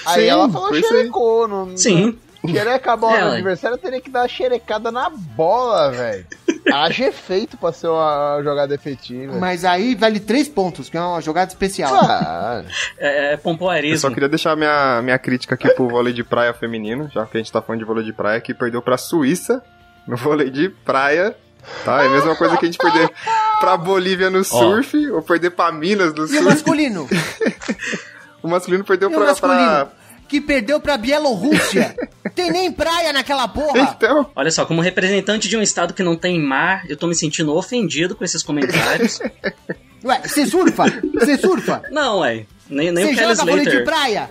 Aí 0.06 0.22
Sim, 0.24 0.28
ela 0.30 0.50
falou 0.50 0.74
xerecou. 0.74 1.48
Não, 1.48 1.78
Sim. 1.78 2.18
Xereca 2.48 2.94
a 2.94 2.98
bola 2.98 3.18
É, 3.18 3.22
no 3.22 3.28
ué. 3.32 3.36
adversário, 3.36 3.74
eu 3.76 3.78
teria 3.78 4.00
que 4.00 4.10
dar 4.10 4.26
xerecada 4.30 4.90
na 4.92 5.10
bola, 5.10 5.92
velho. 5.92 6.26
Haja 6.72 7.08
efeito 7.08 7.58
pra 7.58 7.74
ser 7.74 7.88
uma 7.90 8.40
jogada 8.42 8.74
efetiva. 8.74 9.38
Mas 9.38 9.66
aí 9.66 9.94
vale 9.94 10.22
três 10.22 10.48
pontos, 10.48 10.90
que 10.90 10.96
é 10.98 11.02
uma 11.02 11.20
jogada 11.22 11.52
especial. 11.52 11.94
Ah, 11.94 12.64
É, 12.98 13.32
é 13.32 13.34
Eu 13.34 13.38
só 13.38 13.44
pompoarismo. 13.44 14.14
queria 14.14 14.30
deixar 14.30 14.56
minha, 14.56 15.02
minha 15.02 15.20
crítica 15.20 15.56
aqui 15.56 15.70
pro 15.74 15.90
vôlei 15.90 16.14
de 16.14 16.24
praia 16.24 16.54
feminino, 16.54 17.10
já 17.14 17.26
que 17.26 17.36
a 17.38 17.40
gente 17.42 17.52
tá 17.52 17.62
falando 17.62 17.80
de 17.82 17.86
vôlei 17.86 18.06
de 18.06 18.14
praia, 18.14 18.40
que 18.40 18.54
perdeu 18.54 18.82
pra 18.82 18.98
Suíça 18.98 19.62
no 20.08 20.16
vôlei 20.16 20.50
de 20.50 20.70
praia. 20.70 21.36
Tá? 21.84 22.04
É 22.04 22.08
a 22.08 22.10
mesma 22.10 22.36
coisa 22.38 22.56
que 22.56 22.66
a 22.66 22.68
gente 22.72 22.78
perder 22.78 23.12
pra 23.60 23.76
Bolívia 23.76 24.30
no 24.30 24.46
surf, 24.46 24.96
ou 25.12 25.22
perder 25.22 25.50
pra 25.52 25.74
Minas 25.74 26.14
no 26.14 26.22
E 26.22 26.24
o 26.24 26.28
surf. 26.30 26.44
masculino? 26.46 27.06
O 28.44 28.48
masculino 28.48 28.84
perdeu 28.84 29.10
E 29.10 29.14
o 29.14 29.18
pra, 29.18 29.28
masculino? 29.28 29.60
pra. 29.60 29.90
Que 30.28 30.40
perdeu 30.40 30.80
pra 30.80 30.96
Bielorrússia. 30.96 31.96
Tem 32.36 32.52
nem 32.52 32.72
praia 32.72 33.12
naquela 33.12 33.48
porra. 33.48 33.80
Então, 33.96 34.30
Olha 34.36 34.52
só, 34.52 34.64
como 34.66 34.80
representante 34.82 35.48
de 35.50 35.58
um 35.58 35.62
estado 35.62 35.94
que 35.94 36.04
não 36.04 36.16
tem 36.16 36.40
mar, 36.40 36.84
eu 36.88 36.96
tô 36.96 37.08
me 37.08 37.16
sentindo 37.16 37.56
ofendido 37.56 38.16
com 38.16 38.24
esses 38.24 38.44
comentários. 38.44 39.20
Ué, 40.06 40.22
você 40.24 40.46
surfa? 40.46 40.86
Você 41.16 41.36
surfa? 41.38 41.82
não, 41.92 42.20
ué. 42.20 42.46
Nem, 42.70 42.92
nem 42.92 43.06
Você 43.08 43.12
o 43.14 43.16
Kelly 43.16 43.36
joga 43.36 43.50
vôlei 43.52 43.66
de 43.66 43.84
praia? 43.84 44.30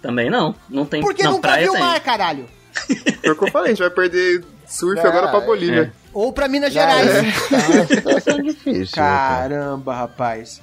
Também 0.00 0.30
não. 0.30 0.54
Não 0.70 0.86
tem. 0.86 1.00
Porque 1.02 1.24
não, 1.24 1.32
nunca 1.32 1.48
praia 1.48 1.64
viu 1.64 1.72
o 1.72 1.74
tem. 1.74 1.84
mar, 1.84 2.00
caralho. 2.00 2.46
foi 3.20 3.30
o 3.30 3.36
que 3.36 3.44
eu 3.44 3.50
falei, 3.50 3.66
a 3.72 3.74
gente 3.74 3.80
vai 3.80 3.90
perder 3.90 4.44
surf 4.66 5.00
Ah, 5.04 5.08
agora 5.08 5.28
pra 5.28 5.40
Bolívia. 5.40 5.92
Ou 6.14 6.32
pra 6.32 6.46
Minas 6.48 6.72
Gerais. 6.72 7.08
é. 7.08 7.22
tá 7.50 7.68
uma 7.68 7.86
situação 7.86 8.42
difícil. 8.42 8.94
cara. 8.94 9.48
Caramba, 9.48 9.94
rapaz. 9.94 10.62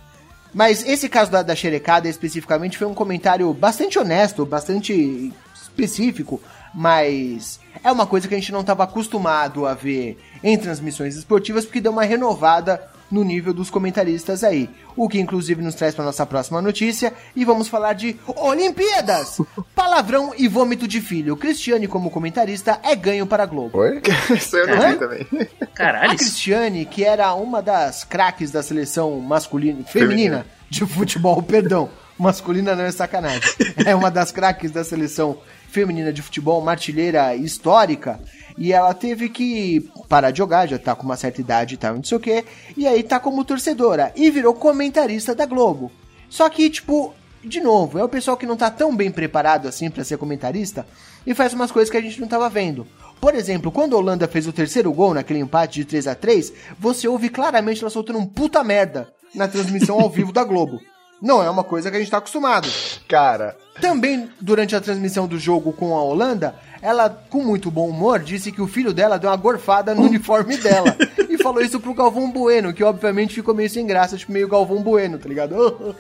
Mas 0.60 0.86
esse 0.86 1.08
caso 1.08 1.32
da, 1.32 1.42
da 1.42 1.56
xerecada 1.56 2.10
especificamente 2.10 2.78
foi 2.78 2.86
um 2.86 2.94
comentário 2.94 3.54
bastante 3.54 3.98
honesto, 3.98 4.46
bastante 4.46 5.32
específico, 5.56 6.42
mas 6.74 7.62
é 7.82 7.90
uma 7.90 8.06
coisa 8.06 8.28
que 8.28 8.36
a 8.36 8.38
gente 8.38 8.52
não 8.52 8.60
estava 8.60 8.84
acostumado 8.84 9.66
a 9.66 9.74
ver 9.74 10.20
em 10.44 10.58
transmissões 10.58 11.16
esportivas, 11.16 11.64
porque 11.64 11.80
deu 11.80 11.94
uma 11.94 12.04
renovada 12.04 12.86
no 13.12 13.24
nível 13.24 13.54
dos 13.54 13.70
comentaristas 13.70 14.44
aí. 14.44 14.70
O 14.96 15.08
que 15.08 15.20
inclusive 15.20 15.62
nos 15.62 15.76
traz 15.76 15.96
para 15.96 16.06
nossa 16.06 16.26
próxima 16.26 16.62
notícia 16.62 17.14
e 17.36 17.44
vamos 17.44 17.68
falar 17.68 17.94
de 17.94 18.16
Olimpíadas! 18.28 19.42
Palavrão 19.76 20.34
e 20.38 20.48
vômito 20.48 20.88
de 20.88 21.02
filho. 21.02 21.38
Cristiane 21.38 21.88
como 21.88 22.12
comentarista 22.12 22.80
é 22.84 22.96
ganho 22.96 23.26
para 23.26 23.44
a 23.44 23.46
Globo. 23.46 23.80
Oi? 23.80 24.02
Isso 24.36 24.56
aí 24.56 24.62
eu 24.64 24.68
não 24.68 24.92
vi 24.92 24.98
também. 24.98 25.28
Caralho. 25.74 26.12
A 26.12 26.16
Cristiane, 26.16 26.86
que 26.86 27.04
era 27.04 27.34
uma 27.34 27.62
das 27.62 28.04
craques 28.04 28.52
da 28.52 28.62
seleção 28.62 29.20
masculina, 29.20 29.84
feminina 29.84 30.46
de 30.70 30.86
futebol, 30.86 31.42
perdão, 31.44 31.90
masculina 32.18 32.76
não 32.76 32.84
é 32.84 32.92
sacanagem. 32.92 33.42
É 33.86 33.96
uma 33.96 34.12
das 34.12 34.32
craques 34.32 34.72
da 34.72 34.84
seleção 34.84 35.38
feminina 35.70 36.12
de 36.12 36.22
futebol, 36.22 36.62
uma 36.62 36.72
artilheira 36.72 37.36
histórica, 37.36 38.20
e 38.58 38.74
ela 38.74 38.94
teve 38.94 39.30
que 39.30 39.90
parar 40.10 40.32
de 40.32 40.40
jogar, 40.40 40.68
já 40.68 40.78
tá 40.78 40.96
com 40.96 41.04
uma 41.04 41.16
certa 41.16 41.40
idade 41.40 41.76
e 41.76 41.78
tal, 41.78 41.96
não 41.96 42.04
sei 42.04 42.18
o 42.18 42.20
quê, 42.20 42.44
e 42.76 42.88
aí 42.88 43.04
tá 43.04 43.20
como 43.20 43.46
torcedora 43.46 44.12
e 44.16 44.30
virou 44.30 44.54
comentarista 44.54 45.34
da 45.34 45.46
Globo. 45.46 45.92
Só 46.30 46.50
que, 46.50 46.70
tipo, 46.70 47.14
de 47.44 47.62
novo, 47.62 47.98
é 47.98 48.04
o 48.04 48.10
pessoal 48.10 48.36
que 48.36 48.46
não 48.46 48.58
tá 48.58 48.70
tão 48.70 48.96
bem 48.96 49.10
preparado 49.10 49.68
assim 49.68 49.90
pra 49.90 50.04
ser 50.04 50.18
comentarista 50.18 50.86
e 51.26 51.34
faz 51.34 51.54
umas 51.54 51.72
coisas 51.72 51.90
que 51.90 51.98
a 51.98 52.02
gente 52.02 52.20
não 52.20 52.28
tava 52.28 52.50
vendo. 52.50 52.86
Por 53.22 53.34
exemplo, 53.36 53.72
quando 53.72 53.96
a 53.96 54.00
Holanda 54.00 54.28
fez 54.28 54.48
o 54.48 54.54
terceiro 54.54 54.92
gol 54.92 55.14
naquele 55.14 55.40
empate 55.40 55.80
de 55.80 55.86
3 55.86 56.08
a 56.08 56.16
3 56.16 56.54
você 56.78 57.08
ouve 57.08 57.30
claramente 57.30 57.82
ela 57.82 57.90
soltando 57.90 58.20
um 58.20 58.26
puta 58.26 58.64
merda 58.64 59.14
na 59.34 59.48
transmissão 59.48 60.00
ao 60.00 60.10
vivo 60.10 60.32
da 60.32 60.44
Globo. 60.44 60.80
Não 61.22 61.44
é 61.44 61.50
uma 61.50 61.64
coisa 61.64 61.90
que 61.92 61.98
a 61.98 62.00
gente 62.00 62.10
tá 62.12 62.18
acostumado. 62.18 62.68
Cara, 63.08 63.56
Também, 63.82 64.30
durante 64.40 64.76
a 64.76 64.82
transmissão 64.82 65.28
do 65.28 65.38
jogo 65.38 65.74
com 65.74 65.96
a 65.98 66.02
Holanda, 66.04 66.56
ela, 66.82 67.10
com 67.30 67.44
muito 67.44 67.70
bom 67.70 67.90
humor, 67.90 68.20
disse 68.20 68.52
que 68.54 68.62
o 68.62 68.68
filho 68.68 68.94
dela 68.94 69.18
deu 69.20 69.30
uma 69.30 69.36
gorfada 69.36 69.94
no 69.94 70.04
uniforme 70.08 70.56
dela. 70.58 70.96
E 71.30 71.38
falou 71.38 71.62
isso 71.62 71.80
pro 71.80 71.94
Galvão 71.94 72.32
Bueno, 72.32 72.74
que 72.74 72.84
obviamente 72.84 73.36
ficou 73.36 73.54
meio 73.54 73.70
sem 73.70 73.86
graça, 73.86 74.18
tipo 74.18 74.32
meio 74.32 74.48
Galvão 74.48 74.82
Bueno, 74.82 75.18
tá 75.20 75.28
ligado? 75.28 75.56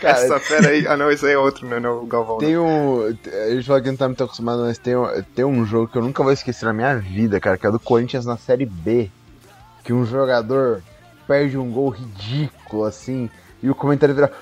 cara, 0.00 0.18
Essa 0.18 0.38
fera 0.40 0.68
aí. 0.70 0.86
Ah, 0.86 0.96
não, 0.96 1.10
esse 1.10 1.26
aí 1.26 1.32
é 1.32 1.38
outro, 1.38 1.66
né? 1.66 1.78
Não, 1.80 2.02
o 2.02 2.06
Galvão. 2.06 2.38
Tem 2.38 2.56
um. 2.56 3.02
A 3.46 3.50
gente 3.50 3.66
fala 3.66 3.80
que 3.80 3.88
não 3.88 3.96
tá 3.96 4.06
muito 4.08 4.22
acostumado, 4.24 4.62
mas 4.62 4.78
tem, 4.78 4.96
um- 4.96 5.22
tem 5.34 5.44
um 5.44 5.64
jogo 5.64 5.88
que 5.88 5.98
eu 5.98 6.02
nunca 6.02 6.22
vou 6.22 6.32
esquecer 6.32 6.64
na 6.64 6.72
minha 6.72 6.96
vida, 6.96 7.40
cara, 7.40 7.56
que 7.58 7.66
é 7.66 7.70
do 7.70 7.80
Corinthians 7.80 8.24
na 8.26 8.36
Série 8.36 8.66
B. 8.66 9.10
Que 9.82 9.92
um 9.92 10.04
jogador 10.06 10.82
perde 11.26 11.58
um 11.58 11.70
gol 11.70 11.90
ridículo, 11.90 12.84
assim, 12.84 13.28
e 13.64 13.70
o 13.70 13.74
comentário 13.74 14.14
vira. 14.14 14.32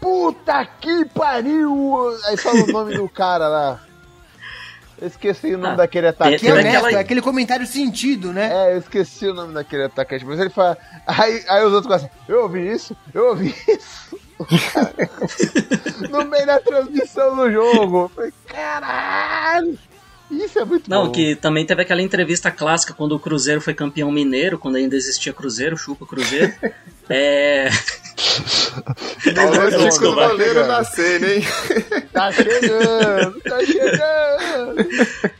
Puta 0.00 0.66
que 0.80 1.04
pariu! 1.06 2.16
Aí 2.26 2.36
fala 2.36 2.64
o 2.64 2.66
nome 2.66 2.96
do 2.96 3.08
cara 3.08 3.46
lá. 3.48 3.80
Eu 5.00 5.08
esqueci 5.08 5.54
o 5.54 5.58
nome 5.58 5.74
Ah, 5.74 5.76
daquele 5.76 6.06
Que 6.12 6.22
atacante. 6.22 6.46
é 6.48 6.52
honesto, 6.52 6.76
aquela- 6.76 6.92
é 6.92 7.00
aquele 7.00 7.22
comentário 7.22 7.66
sentido, 7.66 8.32
né? 8.32 8.50
É, 8.52 8.74
eu 8.74 8.78
esqueci 8.78 9.26
o 9.26 9.34
nome 9.34 9.52
daquele 9.54 9.84
atacante, 9.84 10.24
mas 10.24 10.38
ele 10.38 10.50
fala. 10.50 10.76
Aí, 11.06 11.44
aí 11.48 11.64
os 11.64 11.72
outros 11.72 11.86
começam, 11.86 12.10
eu 12.28 12.42
ouvi 12.42 12.70
isso, 12.72 12.96
eu 13.14 13.28
ouvi 13.28 13.54
isso. 13.68 14.18
no 16.10 16.24
meio 16.24 16.46
da 16.46 16.58
transmissão 16.60 17.34
do 17.36 17.50
jogo. 17.50 18.02
Eu 18.04 18.08
falei, 18.10 18.32
caralho! 18.48 19.78
Isso 20.32 20.58
é 20.58 20.64
muito 20.64 20.88
Não, 20.90 21.06
bom. 21.06 21.12
que 21.12 21.36
também 21.36 21.64
teve 21.66 21.82
aquela 21.82 22.00
entrevista 22.02 22.50
clássica 22.50 22.94
quando 22.94 23.12
o 23.12 23.20
Cruzeiro 23.20 23.60
foi 23.60 23.74
campeão 23.74 24.10
mineiro, 24.10 24.58
quando 24.58 24.76
ainda 24.76 24.96
existia 24.96 25.32
Cruzeiro, 25.32 25.76
chupa 25.76 26.06
Cruzeiro. 26.06 26.52
é. 27.08 27.68
Olha 29.26 29.78
o 29.78 29.92
Chico 29.92 30.14
Tá 30.14 30.28
Goleiro 30.28 30.54
chegando. 30.54 30.68
na 30.68 30.84
cena, 30.84 31.26
hein? 31.28 31.42
Tá 32.12 32.32
chegando, 32.32 33.40
tá 33.42 33.64
chegando. 33.66 35.32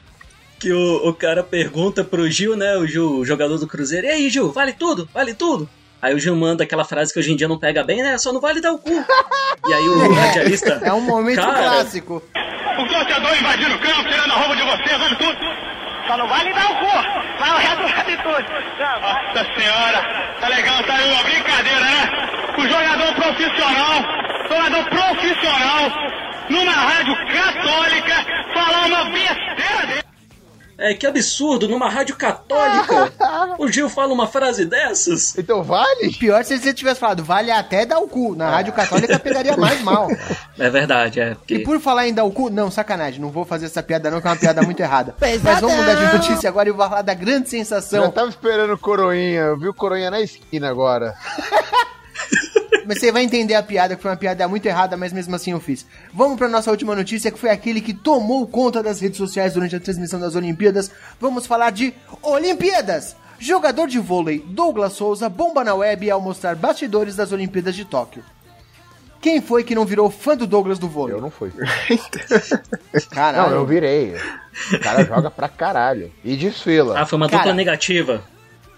Que 0.59 0.73
o, 0.73 1.09
o 1.09 1.15
cara 1.15 1.43
pergunta 1.43 2.05
pro 2.05 2.31
Gil, 2.31 2.57
né? 2.57 2.77
O 2.77 2.87
Gil, 2.87 3.17
o 3.19 3.25
jogador 3.25 3.59
do 3.59 3.67
Cruzeiro, 3.67 4.07
e 4.07 4.11
aí, 4.11 4.31
Gil, 4.31 4.53
vale 4.53 4.73
tudo? 4.73 5.09
Vale 5.13 5.35
tudo? 5.35 5.69
Aí 6.03 6.13
o 6.15 6.19
Gil 6.19 6.35
manda 6.35 6.65
aquela 6.65 6.85
frase 6.85 7.13
que 7.13 7.21
hoje 7.21 7.31
em 7.33 7.37
dia 7.37 7.47
não 7.47 7.57
pega 7.57 7.85
bem, 7.85 8.03
né? 8.03 8.19
Só 8.19 8.33
não 8.33 8.41
vale 8.41 8.61
dar 8.61 8.73
o 8.73 8.79
cu. 8.79 8.91
E 8.91 9.73
aí 9.73 9.89
o 9.89 10.11
radialista. 10.13 10.81
É 10.83 10.93
um 10.93 11.01
momento 11.01 11.41
Cara, 11.41 11.63
clássico. 11.63 12.15
O 12.17 12.87
torcedor 12.89 13.37
invadindo 13.39 13.75
o 13.77 13.79
campo, 13.79 14.09
tirando 14.09 14.33
a 14.33 14.35
roupa 14.35 14.57
de 14.57 14.63
você, 14.63 14.99
vale 14.99 15.15
tudo. 15.17 15.39
Só 16.09 16.17
não 16.17 16.27
vale 16.29 16.53
dar 16.53 16.71
o 16.73 16.75
cu. 16.75 17.39
Vai 17.39 17.51
o 17.51 17.57
resto 17.57 17.97
vale 17.97 18.17
tudo. 18.17 18.47
Nossa 19.01 19.55
senhora, 19.55 20.35
tá 20.41 20.49
legal, 20.49 20.83
tá 20.83 20.95
aí 20.97 21.13
uma 21.13 21.23
brincadeira, 21.23 21.81
né? 21.81 22.29
O 22.59 22.63
jogador 22.63 23.15
profissional, 23.15 24.03
jogador 24.49 24.85
profissional, 24.91 25.91
numa 26.51 26.73
rádio 26.73 27.15
católica, 27.15 28.15
falar 28.53 28.87
uma 28.87 29.05
besteira 29.05 29.87
dele. 29.87 30.02
É, 30.79 30.95
que 30.95 31.07
absurdo, 31.07 31.69
numa 31.69 31.89
rádio 31.89 32.17
católica. 32.17 33.13
O 33.59 33.69
Gil 33.69 33.89
fala 33.89 34.13
uma 34.13 34.27
frase 34.27 34.65
dessas? 34.65 35.37
Então 35.37 35.63
vale? 35.63 36.13
Pior 36.19 36.45
se 36.45 36.59
você 36.59 36.73
tivesse 36.73 36.99
falado, 36.99 37.23
vale 37.23 37.51
até 37.51 37.87
dar 37.87 37.99
o 37.99 38.09
cu. 38.09 38.35
Na 38.35 38.51
Rádio 38.51 38.73
Católica 38.73 39.19
pegaria 39.19 39.57
mais 39.57 39.81
mal. 39.83 40.09
É 40.59 40.71
verdade, 40.71 41.21
é. 41.21 41.33
E 41.33 41.35
Porque... 41.35 41.59
por 41.61 41.81
falar 41.81 42.09
em 42.09 42.15
dar 42.15 42.25
o 42.25 42.31
cu, 42.31 42.51
não, 42.51 42.71
sacanagem, 42.71 43.21
não 43.21 43.31
vou 43.31 43.45
fazer 43.45 43.67
essa 43.67 43.83
piada 43.83 44.11
não, 44.11 44.21
que 44.21 44.27
é 44.27 44.31
uma 44.31 44.37
piada 44.37 44.63
muito 44.63 44.81
errada. 44.81 45.15
Mas 45.21 45.61
vamos 45.61 45.77
mudar 45.77 45.95
de 45.95 46.13
notícia 46.17 46.49
agora 46.49 46.69
e 46.69 46.73
vou 46.73 46.89
falar 46.89 47.03
da 47.03 47.15
grande 47.15 47.45
Já 47.45 47.51
sensação. 47.51 48.11
tava 48.11 48.29
esperando 48.29 48.73
o 48.73 48.79
Coroinha. 48.79 49.41
Eu 49.41 49.59
vi 49.59 49.69
o 49.69 49.75
Coroinha 49.75 50.11
na 50.11 50.21
esquina 50.21 50.69
agora. 50.69 51.15
Mas 52.87 52.99
você 52.99 53.13
vai 53.13 53.23
entender 53.23 53.55
a 53.55 53.63
piada, 53.63 53.95
que 53.97 54.03
foi 54.03 54.11
uma 54.11 54.17
piada 54.17 54.47
muito 54.49 54.67
errada, 54.67 54.97
mas 54.97 55.13
mesmo 55.13 55.35
assim 55.37 55.53
eu 55.53 55.61
fiz. 55.61 55.87
Vamos 56.13 56.37
pra 56.39 56.49
nossa 56.49 56.71
última 56.71 56.97
notícia, 56.97 57.31
que 57.31 57.39
foi 57.39 57.51
aquele 57.51 57.81
que 57.81 57.93
tomou 57.95 58.47
conta 58.47 58.83
das 58.83 59.01
redes 59.01 59.19
sociais 59.19 59.55
durante 59.55 59.77
a 59.77 59.81
transmissão 59.81 60.19
das 60.19 60.35
Olimpíadas. 60.35 60.91
Vamos 61.21 61.47
falar 61.47 61.71
de 61.71 61.93
Olimpíadas! 62.23 63.15
Jogador 63.39 63.89
de 63.89 63.99
vôlei 63.99 64.39
Douglas 64.47 64.93
Souza 64.93 65.29
bomba 65.29 65.65
na 65.65 65.75
web 65.75 66.09
ao 66.11 66.21
mostrar 66.21 66.55
bastidores 66.55 67.17
das 67.17 67.33
Olimpíadas 67.33 67.75
de 67.75 67.85
Tóquio. 67.85 68.23
Quem 69.21 69.41
foi 69.41 69.63
que 69.65 69.75
não 69.75 69.85
virou 69.85 70.11
fã 70.11 70.37
do 70.37 70.47
Douglas 70.47 70.79
do 70.79 70.89
vôlei? 70.89 71.15
Eu 71.17 71.21
não 71.21 71.31
fui. 71.31 71.53
Caralho. 73.11 73.51
Não, 73.51 73.57
eu 73.57 73.67
virei. 73.67 74.17
O 74.73 74.79
cara 74.81 75.05
joga 75.05 75.31
pra 75.31 75.49
caralho. 75.49 76.11
E 76.25 76.37
desfila. 76.37 76.99
Ah, 77.01 77.07
foi 77.07 77.17
uma 77.17 77.29
Cara- 77.29 77.43
dupla 77.43 77.55
negativa. 77.55 78.23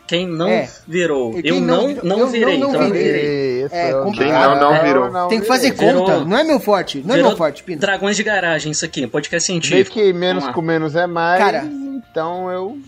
Quem 0.06 0.26
não 0.28 0.48
É. 0.48 0.68
virou? 0.86 1.32
Quem 1.32 1.42
Eu 1.46 1.60
não 1.60 1.76
não, 1.82 1.86
virou- 1.88 2.04
não, 2.04 2.18
eu 2.18 2.26
virei. 2.26 2.58
não 2.58 2.68
então 2.68 2.82
eu 2.82 2.92
virei. 2.92 3.62
É 3.70 3.92
complicado. 3.94 4.52
Quem 4.52 4.60
não, 4.60 4.72
não 4.72 4.82
virou. 4.82 5.28
Tem 5.28 5.40
que 5.40 5.46
fazer 5.46 5.70
virei. 5.72 5.86
Virou- 5.88 6.04
conta, 6.04 6.24
não 6.26 6.36
é 6.38 6.44
meu 6.44 6.60
forte, 6.60 7.02
não 7.04 7.14
é 7.14 7.16
Virou 7.16 7.30
meu 7.30 7.38
forte, 7.38 7.62
Pino. 7.64 7.80
Dragões 7.80 8.16
de 8.16 8.22
garagem, 8.22 8.70
isso 8.72 8.84
aqui, 8.84 9.06
podcast 9.06 9.46
científico. 9.46 9.94
que 9.94 10.12
menos 10.12 10.46
com 10.48 10.60
menos 10.60 10.94
é 10.94 11.06
mais. 11.06 11.38
Cara. 11.42 11.64
Então 11.64 12.50
eu. 12.50 12.78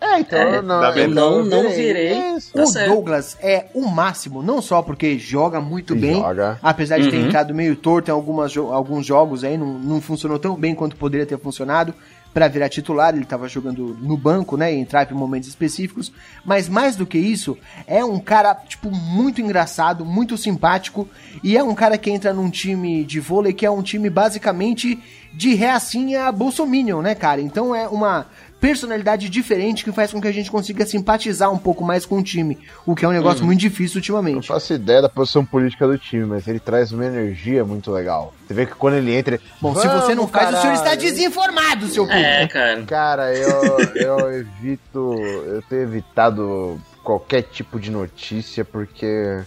É, 0.00 0.18
então 0.18 0.38
É, 0.38 0.56
eu 0.56 0.62
não. 0.62 0.82
eu? 0.96 1.08
Não, 1.10 1.44
não 1.44 1.68
virei. 1.70 2.18
Isso. 2.34 2.52
Tá 2.54 2.62
o 2.62 2.66
certo. 2.66 2.88
Douglas 2.88 3.36
é 3.42 3.66
o 3.74 3.86
máximo, 3.86 4.42
não 4.42 4.62
só 4.62 4.80
porque 4.80 5.18
joga 5.18 5.60
muito 5.60 5.94
bem, 5.94 6.14
Joga. 6.16 6.58
apesar 6.62 6.98
de 6.98 7.10
ter 7.10 7.18
Uhum. 7.18 7.26
entrado 7.26 7.54
meio 7.54 7.76
torto 7.76 8.10
em 8.10 8.14
algumas 8.14 8.56
alguns 8.56 9.04
jogos 9.04 9.44
aí, 9.44 9.58
não, 9.58 9.66
não 9.74 10.00
funcionou 10.00 10.38
tão 10.38 10.56
bem 10.56 10.74
quanto 10.74 10.96
poderia 10.96 11.26
ter 11.26 11.38
funcionado 11.38 11.94
pra 12.32 12.48
virar 12.48 12.68
titular, 12.68 13.14
ele 13.14 13.24
tava 13.24 13.48
jogando 13.48 13.96
no 14.00 14.16
banco, 14.16 14.56
né, 14.56 14.72
e 14.72 14.78
entrar 14.78 15.10
em 15.10 15.14
momentos 15.14 15.48
específicos, 15.48 16.12
mas 16.44 16.68
mais 16.68 16.94
do 16.96 17.06
que 17.06 17.18
isso, 17.18 17.58
é 17.86 18.04
um 18.04 18.18
cara, 18.18 18.54
tipo, 18.54 18.90
muito 18.90 19.40
engraçado, 19.40 20.04
muito 20.04 20.38
simpático, 20.38 21.08
e 21.42 21.56
é 21.56 21.62
um 21.62 21.74
cara 21.74 21.98
que 21.98 22.10
entra 22.10 22.32
num 22.32 22.48
time 22.48 23.04
de 23.04 23.18
vôlei 23.18 23.52
que 23.52 23.66
é 23.66 23.70
um 23.70 23.82
time 23.82 24.08
basicamente 24.08 24.98
de 25.32 25.54
reacinha 25.54 26.30
bolsominion, 26.32 27.02
né, 27.02 27.14
cara? 27.14 27.40
Então 27.40 27.74
é 27.74 27.88
uma 27.88 28.26
personalidade 28.60 29.28
diferente 29.28 29.82
que 29.82 29.90
faz 29.92 30.12
com 30.12 30.20
que 30.20 30.28
a 30.28 30.32
gente 30.32 30.50
consiga 30.50 30.84
simpatizar 30.84 31.50
um 31.50 31.58
pouco 31.58 31.82
mais 31.82 32.04
com 32.04 32.18
o 32.18 32.22
time, 32.22 32.58
o 32.84 32.94
que 32.94 33.04
é 33.04 33.08
um 33.08 33.12
negócio 33.12 33.44
muito 33.44 33.58
difícil 33.60 33.96
Não 33.96 34.00
ultimamente. 34.00 34.48
faço 34.48 34.74
ideia 34.74 35.00
da 35.02 35.08
posição 35.08 35.44
política 35.44 35.86
do 35.86 35.96
time, 35.96 36.24
mas 36.26 36.46
ele 36.46 36.60
traz 36.60 36.92
uma 36.92 37.04
energia 37.06 37.64
muito 37.64 37.90
legal. 37.90 38.34
Você 38.46 38.54
vê 38.54 38.66
que 38.66 38.74
quando 38.74 38.94
ele 38.94 39.14
entra. 39.14 39.36
ele, 39.36 39.44
Bom, 39.60 39.74
se 39.74 39.86
você 39.88 40.14
não 40.14 40.26
"Vamos, 40.26 40.30
faz, 40.30 40.48
o 40.58 40.60
senhor 40.60 40.72
está 40.74 40.84
caralho." 40.90 41.00
desinformado, 41.00 41.86
seu. 41.88 42.10
É, 42.10 42.46
cara. 42.48 42.82
Cara, 42.82 43.34
eu, 43.34 43.78
eu 43.94 44.30
evito. 44.34 45.14
Eu 45.46 45.62
tenho 45.68 45.82
evitado 45.82 46.80
qualquer 47.02 47.42
tipo 47.42 47.78
de 47.80 47.90
notícia, 47.90 48.64
porque. 48.64 49.40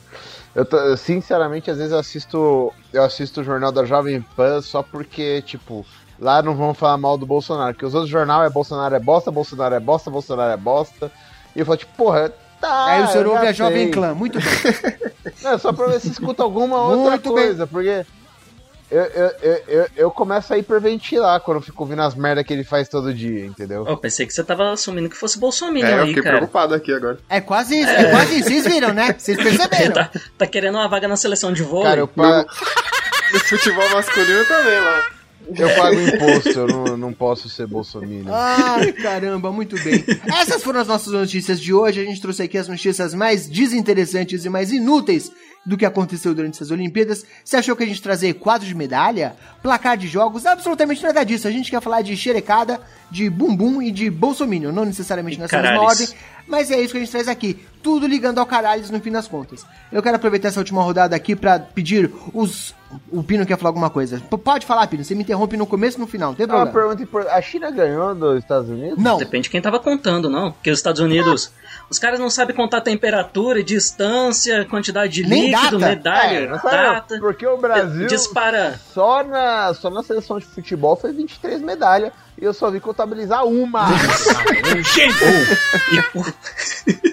Eu 0.55 0.63
tô- 0.65 0.95
sinceramente, 0.95 1.69
às 1.71 1.77
vezes 1.77 1.91
eu 1.91 1.99
assisto. 1.99 2.71
Eu 2.93 3.03
assisto 3.03 3.41
o 3.41 3.43
jornal 3.43 3.71
da 3.71 3.85
Jovem 3.85 4.21
Pan 4.35 4.61
só 4.61 4.81
porque, 4.83 5.41
tipo, 5.41 5.85
lá 6.23 6.41
não 6.41 6.55
vão 6.55 6.73
falar 6.73 6.97
mal 6.97 7.17
do 7.17 7.25
Bolsonaro. 7.25 7.73
Porque 7.73 7.85
os 7.85 7.93
outros 7.93 8.09
jornais 8.09 8.49
é 8.49 8.49
Bolsonaro 8.49 8.95
é 8.95 8.99
bosta, 8.99 9.29
Bolsonaro 9.31 9.75
é 9.75 9.79
bosta, 9.79 10.09
Bolsonaro 10.09 10.51
é 10.53 10.57
bosta. 10.57 11.11
E 11.55 11.59
eu 11.59 11.65
falo, 11.65 11.77
tipo, 11.77 11.93
porra, 11.95 12.33
tá. 12.59 12.85
Aí 12.85 13.03
o 13.03 13.07
senhor 13.07 13.25
eu 13.25 13.31
ouve 13.33 13.47
a 13.47 13.51
Jovem. 13.51 13.91
Clã, 13.91 14.13
muito 14.15 14.39
bem. 14.39 14.47
Não, 15.43 15.59
só 15.59 15.71
pra 15.73 15.87
ver 15.87 15.99
se 15.99 16.09
escuta 16.09 16.41
alguma 16.41 16.81
outra 16.81 17.11
Muito 17.11 17.33
bem. 17.33 17.45
coisa, 17.45 17.67
porque 17.67 18.05
eu, 18.89 19.01
eu, 19.03 19.31
eu, 19.41 19.63
eu, 19.67 19.87
eu 19.95 20.11
começo 20.11 20.53
a 20.53 20.57
hiperventilar 20.57 21.39
quando 21.41 21.57
eu 21.57 21.61
fico 21.61 21.83
ouvindo 21.83 22.01
as 22.01 22.13
merdas 22.15 22.45
que 22.45 22.53
ele 22.53 22.63
faz 22.63 22.87
todo 22.87 23.13
dia, 23.13 23.45
entendeu? 23.45 23.85
Eu 23.87 23.97
pensei 23.97 24.25
que 24.25 24.33
você 24.33 24.43
tava 24.43 24.71
assumindo 24.71 25.09
que 25.09 25.17
fosse 25.17 25.39
Bolsonaro 25.39 25.85
É, 25.85 25.93
eu 25.93 26.01
aí, 26.01 26.07
fiquei 26.09 26.23
cara. 26.23 26.37
preocupado 26.37 26.73
aqui 26.75 26.93
agora. 26.93 27.17
É 27.29 27.41
quase 27.41 27.79
isso, 27.79 27.89
é 27.89 28.11
quase 28.11 28.39
isso. 28.39 28.49
Vocês 28.49 28.65
viram, 28.67 28.93
né? 28.93 29.15
Vocês 29.17 29.37
perceberam. 29.37 29.93
Tá, 29.93 30.09
tá 30.37 30.47
querendo 30.47 30.75
uma 30.75 30.87
vaga 30.87 31.07
na 31.07 31.17
seleção 31.17 31.51
de 31.51 31.63
vôlei? 31.63 31.89
Cara, 31.89 31.99
eu 32.01 32.07
pago, 32.07 32.47
No 33.33 33.39
futebol 33.39 33.89
masculino 33.89 34.45
também 34.45 34.79
lá. 34.79 35.05
Eu 35.55 35.75
pago 35.75 35.99
imposto, 35.99 36.49
eu 36.49 36.67
não, 36.67 36.97
não 36.97 37.13
posso 37.13 37.49
ser 37.49 37.67
bolsominion. 37.67 38.31
Ai, 38.33 38.91
caramba, 38.93 39.51
muito 39.51 39.75
bem. 39.83 40.03
Essas 40.39 40.63
foram 40.63 40.79
as 40.79 40.87
nossas 40.87 41.13
notícias 41.13 41.59
de 41.59 41.73
hoje. 41.73 42.01
A 42.01 42.05
gente 42.05 42.21
trouxe 42.21 42.43
aqui 42.43 42.57
as 42.57 42.67
notícias 42.67 43.13
mais 43.13 43.47
desinteressantes 43.47 44.45
e 44.45 44.49
mais 44.49 44.71
inúteis 44.71 45.31
do 45.65 45.77
que 45.77 45.85
aconteceu 45.85 46.33
durante 46.33 46.55
essas 46.55 46.71
Olimpíadas. 46.71 47.25
Você 47.43 47.57
achou 47.57 47.75
que 47.75 47.83
a 47.83 47.85
gente 47.85 48.01
trazer 48.01 48.33
quadro 48.33 48.67
de 48.67 48.75
medalha, 48.75 49.35
placar 49.61 49.97
de 49.97 50.07
jogos? 50.07 50.45
Absolutamente 50.45 51.01
nada 51.01 51.23
disso. 51.23 51.47
A 51.47 51.51
gente 51.51 51.71
quer 51.71 51.81
falar 51.81 52.01
de 52.01 52.15
xerecada, 52.17 52.81
de 53.09 53.29
bumbum 53.29 53.81
e 53.81 53.91
de 53.91 54.09
bolsominion. 54.09 54.71
Não 54.71 54.85
necessariamente 54.85 55.39
nessa 55.39 55.61
mesma 55.61 55.81
ordem, 55.81 56.07
mas 56.47 56.69
é 56.69 56.81
isso 56.81 56.91
que 56.91 56.97
a 56.97 56.99
gente 56.99 57.11
traz 57.11 57.27
aqui. 57.27 57.59
Tudo 57.83 58.07
ligando 58.07 58.39
ao 58.39 58.45
caralho 58.45 58.83
no 58.91 58.99
fim 59.01 59.11
das 59.11 59.27
contas. 59.27 59.65
Eu 59.91 60.01
quero 60.01 60.15
aproveitar 60.15 60.47
essa 60.47 60.59
última 60.59 60.81
rodada 60.81 61.15
aqui 61.15 61.35
pra 61.35 61.59
pedir 61.59 62.09
os... 62.33 62.73
O 63.11 63.23
Pino 63.23 63.43
quer 63.43 63.57
falar 63.57 63.69
alguma 63.69 63.89
coisa. 63.89 64.19
P- 64.29 64.37
pode 64.37 64.67
falar, 64.67 64.85
Pino. 64.85 65.03
Você 65.03 65.15
me 65.15 65.23
interrompe 65.23 65.57
no 65.57 65.65
começo 65.65 65.97
e 65.97 65.99
no 65.99 66.05
final. 66.05 66.29
Não 66.29 66.35
tem 66.35 66.45
Uma 66.45 66.61
problema. 66.67 66.79
pergunta 66.79 67.01
importante. 67.03 67.33
A 67.35 67.41
China 67.41 67.71
ganhou 67.71 68.13
dos 68.13 68.37
Estados 68.37 68.69
Unidos? 68.69 68.97
Não. 69.03 69.17
Depende 69.17 69.45
de 69.45 69.49
quem 69.49 69.59
tava 69.59 69.79
contando, 69.79 70.29
não. 70.29 70.51
Porque 70.51 70.69
os 70.69 70.77
Estados 70.77 71.01
Unidos, 71.01 71.51
os 71.89 71.97
caras 71.97 72.19
não 72.19 72.29
sabem 72.29 72.55
contar 72.55 72.81
temperatura, 72.81 73.63
distância, 73.63 74.63
quantidade 74.65 75.11
de 75.11 75.23
Nem 75.27 75.49
líquido, 75.49 75.79
data. 75.79 75.89
medalha, 75.95 76.37
É, 76.37 76.47
não 76.47 76.59
sabe, 76.59 76.75
data. 76.77 77.17
Porque 77.19 77.47
o 77.47 77.57
Brasil 77.57 78.05
Dispara. 78.05 78.79
só 78.93 79.23
na, 79.23 79.73
só 79.73 79.89
na 79.89 80.03
seleção 80.03 80.37
de 80.37 80.45
futebol 80.45 80.95
foi 80.95 81.11
23 81.11 81.61
medalhas 81.61 82.11
e 82.39 82.45
eu 82.45 82.53
só 82.53 82.69
vi 82.69 82.79
contabilizar 82.79 83.43
uma. 83.43 83.87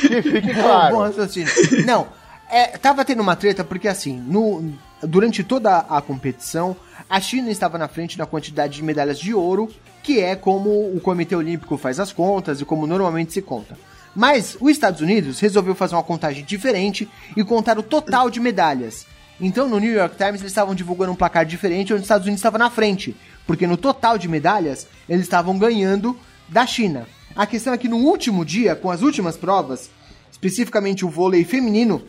que 0.00 0.22
fique 0.22 0.54
Bom, 0.54 0.62
claro. 0.62 0.96
bom 0.96 1.02
raciocínio. 1.02 1.52
Não, 1.86 2.08
é, 2.50 2.78
tava 2.78 3.04
tendo 3.04 3.20
uma 3.20 3.36
treta 3.36 3.62
porque 3.62 3.88
assim, 3.88 4.18
no, 4.18 4.72
durante 5.02 5.44
toda 5.44 5.78
a 5.78 6.00
competição, 6.00 6.76
a 7.08 7.20
China 7.20 7.50
estava 7.50 7.78
na 7.78 7.88
frente 7.88 8.18
na 8.18 8.26
quantidade 8.26 8.74
de 8.74 8.82
medalhas 8.82 9.18
de 9.18 9.34
ouro, 9.34 9.68
que 10.02 10.20
é 10.20 10.34
como 10.34 10.70
o 10.70 11.00
Comitê 11.00 11.36
Olímpico 11.36 11.76
faz 11.76 12.00
as 12.00 12.12
contas 12.12 12.60
e 12.60 12.64
como 12.64 12.86
normalmente 12.86 13.32
se 13.32 13.42
conta. 13.42 13.76
Mas 14.14 14.56
os 14.60 14.70
Estados 14.70 15.00
Unidos 15.00 15.38
resolveu 15.38 15.74
fazer 15.74 15.94
uma 15.94 16.02
contagem 16.02 16.44
diferente 16.44 17.08
e 17.36 17.44
contar 17.44 17.78
o 17.78 17.82
total 17.82 18.30
de 18.30 18.40
medalhas. 18.40 19.06
Então 19.40 19.68
no 19.68 19.78
New 19.78 19.92
York 19.92 20.16
Times 20.16 20.40
eles 20.40 20.52
estavam 20.52 20.74
divulgando 20.74 21.12
um 21.12 21.16
placar 21.16 21.44
diferente 21.44 21.92
onde 21.92 22.00
os 22.00 22.06
Estados 22.06 22.26
Unidos 22.26 22.40
estava 22.40 22.58
na 22.58 22.70
frente, 22.70 23.14
porque 23.46 23.66
no 23.66 23.76
total 23.76 24.18
de 24.18 24.26
medalhas 24.26 24.86
eles 25.08 25.22
estavam 25.22 25.58
ganhando 25.58 26.18
da 26.48 26.66
China. 26.66 27.06
A 27.38 27.46
questão 27.46 27.72
é 27.72 27.78
que 27.78 27.88
no 27.88 27.98
último 27.98 28.44
dia, 28.44 28.74
com 28.74 28.90
as 28.90 29.00
últimas 29.00 29.36
provas, 29.36 29.88
especificamente 30.28 31.04
o 31.04 31.08
vôlei 31.08 31.44
feminino, 31.44 32.02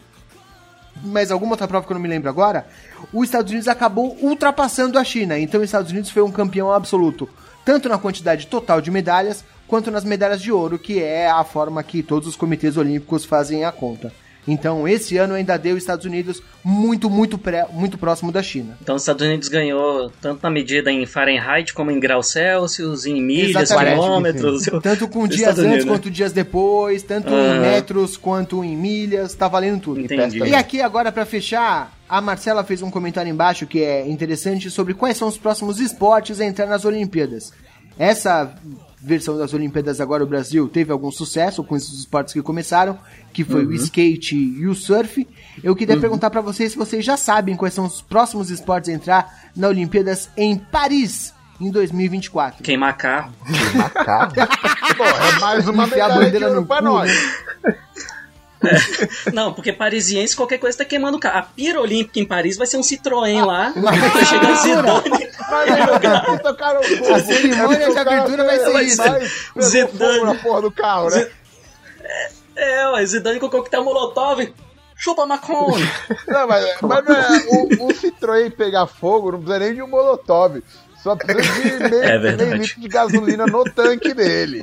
mas 1.04 1.30
alguma 1.30 1.52
outra 1.52 1.68
prova 1.68 1.86
que 1.86 1.94
eu 1.94 1.94
não 1.94 2.02
me 2.02 2.10
lembro 2.10 2.32
agora, 2.32 2.66
os 3.14 3.26
Estados 3.26 3.52
Unidos 3.52 3.68
acabou 3.68 4.18
ultrapassando 4.24 4.98
a 4.98 5.04
China. 5.04 5.38
Então 5.38 5.62
os 5.62 5.66
Estados 5.66 5.92
Unidos 5.92 6.10
foi 6.10 6.24
um 6.24 6.32
campeão 6.32 6.74
absoluto, 6.74 7.30
tanto 7.64 7.88
na 7.88 8.00
quantidade 8.00 8.48
total 8.48 8.82
de 8.82 8.90
medalhas, 8.90 9.46
quanto 9.68 9.92
nas 9.92 10.04
medalhas 10.04 10.42
de 10.42 10.52
ouro, 10.52 10.80
que 10.80 11.00
é 11.00 11.30
a 11.30 11.44
forma 11.44 11.84
que 11.84 12.02
todos 12.02 12.28
os 12.28 12.36
comitês 12.36 12.76
olímpicos 12.76 13.24
fazem 13.24 13.64
a 13.64 13.72
conta. 13.72 14.12
Então 14.48 14.88
esse 14.88 15.18
ano 15.18 15.34
ainda 15.34 15.58
deu 15.58 15.76
os 15.76 15.84
Estados 15.84 16.06
Unidos 16.06 16.42
muito, 16.64 17.10
muito, 17.10 17.38
pré, 17.38 17.68
muito 17.72 17.98
próximo 17.98 18.32
da 18.32 18.42
China. 18.42 18.78
Então 18.82 18.96
os 18.96 19.02
Estados 19.02 19.26
Unidos 19.26 19.48
ganhou 19.48 20.12
tanto 20.22 20.42
na 20.44 20.50
medida 20.50 20.92
em 20.92 21.06
Fahrenheit 21.06 21.74
como 21.74 21.92
em 21.92 22.00
graus 22.00 22.28
Celsius, 22.28 23.06
em 23.06 23.22
milhas, 23.22 23.72
quilômetros. 23.72 24.66
Tanto 24.82 25.08
com 25.08 25.28
dias 25.28 25.42
Estados 25.42 25.60
antes 25.60 25.72
Unidos, 25.72 25.86
né? 25.86 25.92
quanto 25.92 26.10
dias 26.10 26.32
depois, 26.32 27.04
tanto 27.04 27.30
em 27.34 27.60
metros 27.60 28.18
quanto 28.18 28.64
em 28.64 28.76
milhas, 28.76 29.34
tá 29.34 29.48
valendo 29.48 29.82
tudo. 29.82 30.00
Entendi. 30.02 30.40
E 30.40 30.54
aqui 30.54 30.82
agora 30.82 31.12
pra 31.12 31.26
fechar, 31.26 31.98
a 32.08 32.22
Marcela 32.22 32.64
fez 32.64 32.82
um 32.82 32.90
comentário 32.90 33.30
embaixo 33.30 33.68
que 33.68 33.84
é 33.84 34.08
interessante 34.08 34.70
sobre 34.70 34.94
quais 34.94 35.18
são 35.18 35.28
os 35.28 35.38
próximos 35.38 35.80
esportes 35.80 36.40
a 36.40 36.46
entrar 36.46 36.66
nas 36.66 36.86
Olimpíadas. 36.86 37.54
Essa 37.98 38.56
versão 39.02 39.38
das 39.38 39.54
Olimpíadas 39.54 40.02
agora 40.02 40.24
o 40.24 40.28
Brasil 40.28 40.68
teve 40.68 40.92
algum 40.92 41.12
sucesso 41.12 41.64
com 41.64 41.76
esses 41.76 42.00
esportes 42.00 42.34
que 42.34 42.42
começaram, 42.42 42.98
que 43.32 43.44
foi 43.44 43.64
Uhum. 43.66 43.72
o 43.72 43.74
skate 43.76 44.36
e 44.36 44.68
o 44.68 44.76
surf. 44.76 45.28
Eu 45.64 45.76
queria 45.76 45.98
perguntar 45.98 46.30
pra 46.30 46.42
vocês 46.42 46.72
se 46.74 46.78
vocês 46.78 47.04
já 47.06 47.16
sabem 47.18 47.56
quais 47.56 47.74
são 47.74 47.86
os 47.86 48.02
próximos 48.02 48.50
esportes 48.50 48.90
a 48.90 48.94
entrar 48.94 49.50
na 49.56 49.68
Olimpíadas 49.70 50.30
em 50.36 50.58
Paris 50.58 51.34
em 51.62 51.72
2024. 51.72 52.64
Queimar 52.64 52.96
carro. 52.98 53.32
Carro? 53.94 54.34
Pô, 54.98 55.04
é 55.04 55.40
mais 55.40 55.68
uma 55.68 55.86
Enfiar 55.86 56.10
bandeira 56.14 56.50
no 56.54 56.66
pra 56.66 56.82
nós. 56.82 57.12
Né? 58.62 58.72
Não, 59.34 59.54
porque 59.54 59.72
parisiense, 59.74 60.36
qualquer 60.36 60.58
coisa 60.58 60.78
tá 60.80 60.86
queimando 60.86 61.20
carro. 61.20 61.38
A 61.40 61.42
pira 61.44 61.80
olímpica 61.80 62.20
em 62.20 62.26
Paris 62.26 62.58
vai 62.58 62.68
ser 62.68 62.78
um 62.78 62.82
Ah, 62.82 62.84
Citroën 62.84 63.46
lá. 63.46 63.74
mas- 63.76 64.00
Vai 64.14 64.26
chegar 64.26 64.56
Zidane. 64.56 65.30
Mas. 65.50 67.10
A 67.10 67.20
cerimônia 67.20 67.86
É 67.86 67.90
de 67.90 67.98
o 67.98 68.00
abertura 68.00 68.44
vai 68.44 68.60
ser 68.60 68.82
isso. 68.84 69.02
Zidane. 69.60 70.24
na 70.24 70.36
porra 70.36 70.62
do 70.62 70.72
carro, 70.72 71.10
né? 71.10 71.28
É, 72.56 72.90
ué, 72.90 73.06
Zidane 73.06 73.40
com 73.40 73.50
coquetel 73.50 73.84
Molotov. 73.84 74.54
Chupa 75.02 75.26
Macron. 75.26 75.78
Não, 76.28 76.46
mas, 76.46 76.66
mas 76.82 77.06
não 77.06 77.16
é, 77.16 77.38
o, 77.48 77.86
o 77.86 77.94
Citroën 77.94 78.52
pegar 78.52 78.86
fogo 78.86 79.32
não 79.32 79.40
precisa 79.40 79.60
nem 79.60 79.74
de 79.76 79.82
um 79.82 79.88
molotov. 79.88 80.62
Só 81.02 81.16
precisa 81.16 81.80
de 81.80 81.90
meio, 81.90 82.04
É 82.04 82.20
meio 82.36 82.56
litro 82.56 82.82
de 82.82 82.88
gasolina 82.88 83.46
no 83.46 83.64
tanque 83.64 84.14
dele. 84.14 84.62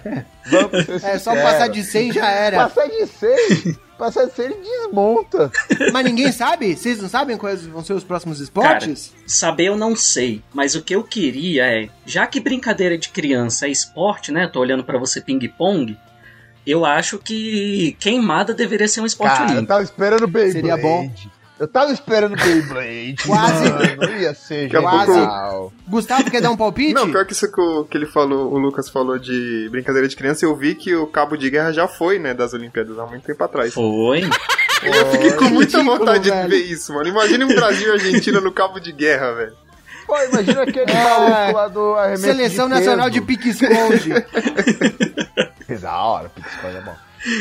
Vamos 0.50 0.84
ser 0.84 1.04
É 1.04 1.18
só 1.18 1.34
passar 1.34 1.68
de 1.68 1.82
100 1.82 2.12
já 2.12 2.30
era. 2.30 2.56
Passar 2.68 2.86
de 2.88 3.06
100, 3.06 3.76
passar 3.98 4.24
de 4.26 4.32
100 4.34 4.44
ele 4.44 4.54
desmonta. 4.62 5.50
Mas 5.92 6.04
ninguém 6.04 6.30
sabe? 6.32 6.76
Vocês 6.76 7.00
não 7.00 7.08
sabem 7.08 7.36
quais 7.36 7.66
vão 7.66 7.82
ser 7.84 7.94
os 7.94 8.04
próximos 8.04 8.40
esportes? 8.40 9.12
Saber 9.26 9.64
eu 9.66 9.76
não 9.76 9.94
sei, 9.96 10.42
mas 10.52 10.74
o 10.74 10.82
que 10.82 10.94
eu 10.94 11.02
queria 11.02 11.66
é, 11.66 11.88
já 12.06 12.26
que 12.26 12.40
brincadeira 12.40 12.96
de 12.96 13.08
criança 13.10 13.66
é 13.66 13.70
esporte, 13.70 14.30
né? 14.32 14.46
Tô 14.46 14.60
olhando 14.60 14.84
pra 14.84 14.98
você 14.98 15.20
ping-pong. 15.20 15.96
Eu 16.66 16.84
acho 16.84 17.18
que 17.18 17.96
queimada 17.98 18.52
deveria 18.52 18.86
ser 18.88 19.00
um 19.00 19.06
esporte 19.06 19.32
Cara, 19.32 19.44
eu 19.44 19.46
olímpico. 19.48 19.68
tava 19.68 19.82
esperando 19.82 20.26
Beyblade. 20.26 20.52
Seria 20.52 20.76
bom. 20.76 21.10
Eu 21.58 21.66
tava 21.66 21.92
esperando 21.92 22.36
Beyblade. 22.36 23.16
Quase. 23.26 23.68
Mano, 23.70 24.12
ia 24.20 24.32
ser 24.34 24.68
genial. 24.70 25.72
Gustavo, 25.88 26.30
quer 26.30 26.40
dar 26.40 26.50
um 26.50 26.56
palpite? 26.56 26.94
Não, 26.94 27.10
pior 27.10 27.26
que 27.26 27.32
isso 27.32 27.50
que, 27.50 27.60
o, 27.60 27.84
que 27.84 27.96
ele 27.96 28.06
falou, 28.06 28.52
o 28.52 28.58
Lucas 28.58 28.88
falou 28.88 29.18
de 29.18 29.68
brincadeira 29.70 30.06
de 30.06 30.14
criança, 30.14 30.44
eu 30.44 30.54
vi 30.54 30.74
que 30.74 30.94
o 30.94 31.06
cabo 31.06 31.36
de 31.36 31.50
guerra 31.50 31.72
já 31.72 31.88
foi, 31.88 32.18
né, 32.18 32.32
das 32.32 32.54
Olimpíadas 32.54 32.98
há 32.98 33.06
muito 33.06 33.24
tempo 33.24 33.42
atrás. 33.42 33.74
Foi. 33.74 34.22
Eu 34.80 35.06
fiquei 35.10 35.32
com 35.32 35.46
muita 35.46 35.78
ridículo, 35.78 35.98
vontade 35.98 36.30
velho. 36.30 36.48
de 36.48 36.56
ver 36.56 36.62
isso, 36.72 36.94
mano. 36.94 37.08
Imagina 37.08 37.44
um 37.44 37.48
Brasil 37.48 37.88
e 37.88 37.92
Argentina 37.94 38.40
no 38.40 38.52
cabo 38.52 38.78
de 38.78 38.92
guerra, 38.92 39.32
velho. 39.32 39.52
Pô, 40.06 40.16
imagina 40.22 40.62
aquele 40.62 40.88
É. 40.92 41.02
maluco 41.02 41.52
lá 41.52 41.66
do 41.66 41.94
arremesso 41.96 42.22
Seleção 42.22 42.68
de 42.68 42.74
Nacional 42.74 43.10
de. 43.10 43.20
Pique-Esconde. 43.20 44.12
Da 45.80 45.96
hora, 46.02 46.28
pique-esconde 46.28 46.76
é 46.76 46.80
bom. 46.80 46.94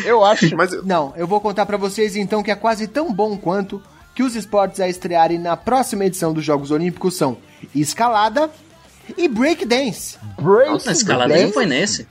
Eu 0.03 0.26
acho... 0.26 0.55
Mas 0.55 0.84
Não, 0.84 1.13
eu 1.15 1.28
vou 1.28 1.39
contar 1.39 1.65
pra 1.68 1.78
vocês 1.78 2.15
então 2.15 2.41
que 2.43 2.49
é 2.51 2.55
quase 2.55 2.88
tão 2.88 3.13
bom 3.13 3.38
quanto 3.38 3.82
que 4.18 4.24
os 4.24 4.36
esportes 4.36 4.80
a 4.80 4.89
estrearem 4.89 5.38
na 5.38 5.55
próxima 5.55 6.03
edição 6.03 6.34
dos 6.34 6.43
Jogos 6.43 6.72
Olímpicos 6.72 7.15
são 7.15 7.38
escalada 7.76 8.49
e 9.15 9.28
breakdance. 9.28 10.18
Break 10.41 10.72
Nossa, 10.72 10.91
escalada 10.91 11.28
dance? 11.36 11.43
nem 11.43 11.53
foi 11.53 11.68
nesse. 11.68 12.07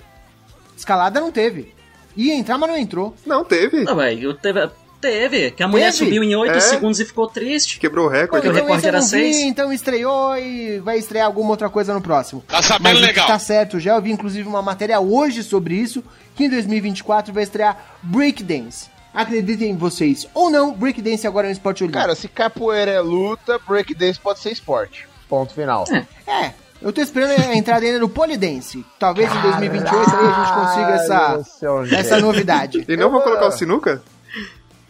Escalada 0.77 1.21
não 1.21 1.33
teve. 1.33 1.75
Ia 2.17 2.33
entrar, 2.37 2.59
mas 2.59 2.71
não 2.71 2.77
entrou. 2.79 3.13
não, 3.27 3.45
teve. 3.45 3.83
Não, 3.83 3.97
velho, 3.97 4.35
teve, 4.35 4.71
teve. 5.01 5.51
Que 5.51 5.65
a 5.65 5.67
mulher 5.67 5.87
Teve? 5.93 6.05
subiu 6.05 6.23
em 6.23 6.37
8 6.37 6.53
É? 6.55 6.61
segundos 6.61 7.01
e 7.01 7.05
ficou 7.05 7.27
triste. 7.27 7.81
Quebrou 7.81 8.07
o 8.07 8.09
recorde. 8.09 8.47
Porque 8.47 8.49
o 8.51 8.53
né? 8.53 8.61
recorde 8.61 8.87
era 8.87 8.99
não 9.01 9.05
vi, 9.05 9.11
seis. 9.11 9.37
então 9.39 9.73
estreou 9.73 10.39
e 10.39 10.79
vai 10.79 10.99
estrear 10.99 11.27
alguma 11.27 11.51
outra 11.51 11.69
coisa 11.69 11.93
no 11.93 12.01
próximo. 12.01 12.41
Tá 12.47 12.63
sabendo 12.63 12.85
Mas 12.95 12.99
o 12.99 13.05
legal. 13.05 13.27
tá 13.27 13.37
certo 13.41 13.81
já, 13.81 13.97
eu 13.97 14.01
vi 14.01 14.13
inclusive 14.13 14.49
uma 14.49 14.63
matéria 14.63 15.01
hoje 15.01 15.43
sobre 15.43 15.75
isso, 15.75 16.05
que 16.37 16.45
em 16.45 16.49
2024 16.51 17.35
vai 17.35 17.43
estrear 17.43 17.97
breakdance. 18.01 18.95
Acreditem 19.17 19.75
vocês 19.77 20.29
ou 20.35 20.51
não, 20.51 20.73
breakdance 20.75 21.27
agora 21.27 21.47
é 21.47 21.49
um 21.49 21.53
esporte 21.53 21.83
olímpico. 21.83 22.03
Cara, 22.03 22.15
se 22.15 22.29
capoeira 22.29 22.91
é 22.91 23.01
luta, 23.01 23.59
breakdance 23.67 24.21
pode 24.21 24.41
ser 24.41 24.51
esporte. 24.53 25.09
Ponto 25.29 25.55
final. 25.55 25.85
É, 26.27 26.53
eu 26.83 26.93
tô 26.93 27.01
esperando 27.01 27.31
a 27.31 27.55
entrada 27.57 27.85
ainda 27.87 27.99
no 27.99 28.09
polidense. 28.11 28.85
Talvez 28.99 29.29
em 29.35 29.41
2028 29.41 29.97
aí 29.97 30.05
a 30.05 30.45
gente 30.45 30.55
consiga 30.55 31.09
Caralho, 31.09 31.41
essa, 31.41 31.97
essa 31.97 32.21
novidade. 32.21 32.85
E 32.87 32.97
não 32.97 33.11
vou 33.11 33.23
colocar 33.23 33.47
o 33.47 33.51
sinuca? 33.53 34.03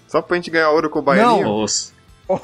Só 0.09 0.21
pra 0.21 0.37
gente 0.37 0.51
ganhar 0.51 0.71
ouro 0.71 0.91
com 0.91 0.99
o 0.99 1.03
baianinho? 1.03 1.47
Nossa. 1.47 1.95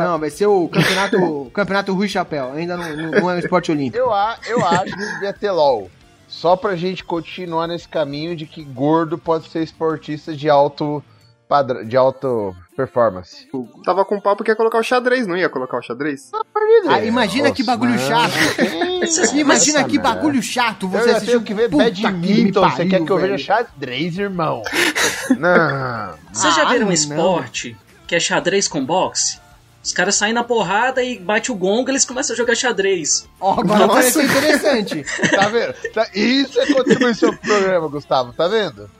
Não, 0.00 0.18
vai 0.18 0.30
ser 0.30 0.46
o 0.46 0.68
campeonato, 0.68 1.50
campeonato 1.54 1.94
Rui 1.94 2.08
Chapéu. 2.08 2.52
Ainda 2.52 2.76
não, 2.76 2.96
não- 2.96 3.10
não 3.12 3.30
é 3.30 3.34
um 3.34 3.38
esporte 3.38 3.70
olímpico. 3.70 3.96
Eu, 3.96 4.12
a- 4.12 4.36
eu 4.48 4.66
acho 4.66 4.84
que 4.96 4.96
devia 5.14 5.32
ter 5.32 5.52
LOL. 5.52 5.88
Só 6.36 6.54
pra 6.54 6.76
gente 6.76 7.02
continuar 7.02 7.66
nesse 7.66 7.88
caminho 7.88 8.36
de 8.36 8.44
que 8.46 8.62
gordo 8.62 9.16
pode 9.16 9.48
ser 9.48 9.62
esportista 9.62 10.34
de 10.36 10.50
alto 10.50 11.02
padrão, 11.48 11.82
de 11.82 11.96
alto 11.96 12.54
performance. 12.76 13.48
Tava 13.84 14.04
com 14.04 14.20
papo 14.20 14.44
que 14.44 14.50
ia 14.50 14.56
colocar 14.56 14.78
o 14.78 14.82
xadrez, 14.82 15.26
não 15.26 15.34
ia 15.34 15.48
colocar 15.48 15.78
o 15.78 15.82
xadrez? 15.82 16.30
Ah, 16.88 17.02
imagina 17.04 17.50
que 17.52 17.62
bagulho 17.62 17.98
chato. 17.98 18.34
Imagina 19.34 19.84
que 19.84 19.98
bagulho 19.98 20.42
chato 20.42 20.84
Eu 20.86 20.90
você 20.90 21.08
já 21.10 21.16
assistiu. 21.16 21.32
tenho 21.40 21.42
que 21.42 21.54
ver 21.54 21.70
Puta 21.70 21.90
que 21.90 22.02
badminton. 22.02 22.60
Você 22.60 22.76
pariu, 22.76 22.90
quer 22.90 23.04
que 23.04 23.12
eu 23.12 23.16
velho. 23.18 23.32
veja 23.32 23.44
xadrez, 23.44 24.18
irmão? 24.18 24.62
Não. 25.38 26.14
Vocês 26.32 26.54
já 26.54 26.62
Ah, 26.64 26.72
viram 26.72 26.82
um 26.84 26.86
não. 26.88 26.92
esporte 26.92 27.76
que 28.06 28.14
é 28.14 28.20
xadrez 28.20 28.68
com 28.68 28.84
boxe? 28.84 29.38
Os 29.86 29.92
caras 29.92 30.16
saem 30.16 30.34
na 30.34 30.42
porrada 30.42 31.00
e 31.00 31.16
bate 31.16 31.52
o 31.52 31.54
gongo 31.54 31.88
e 31.88 31.92
eles 31.92 32.04
começam 32.04 32.34
a 32.34 32.36
jogar 32.36 32.56
xadrez. 32.56 33.28
Ó, 33.40 33.60
agora 33.60 33.86
pareceu 33.86 34.22
interessante. 34.24 35.04
Tá 35.30 35.46
vendo? 35.48 35.74
Tá- 35.94 36.08
Isso 36.12 36.58
é 36.60 36.66
contribuição 36.72 37.30
pro 37.30 37.40
programa, 37.48 37.86
Gustavo. 37.88 38.32
Tá 38.32 38.48
vendo? 38.48 38.90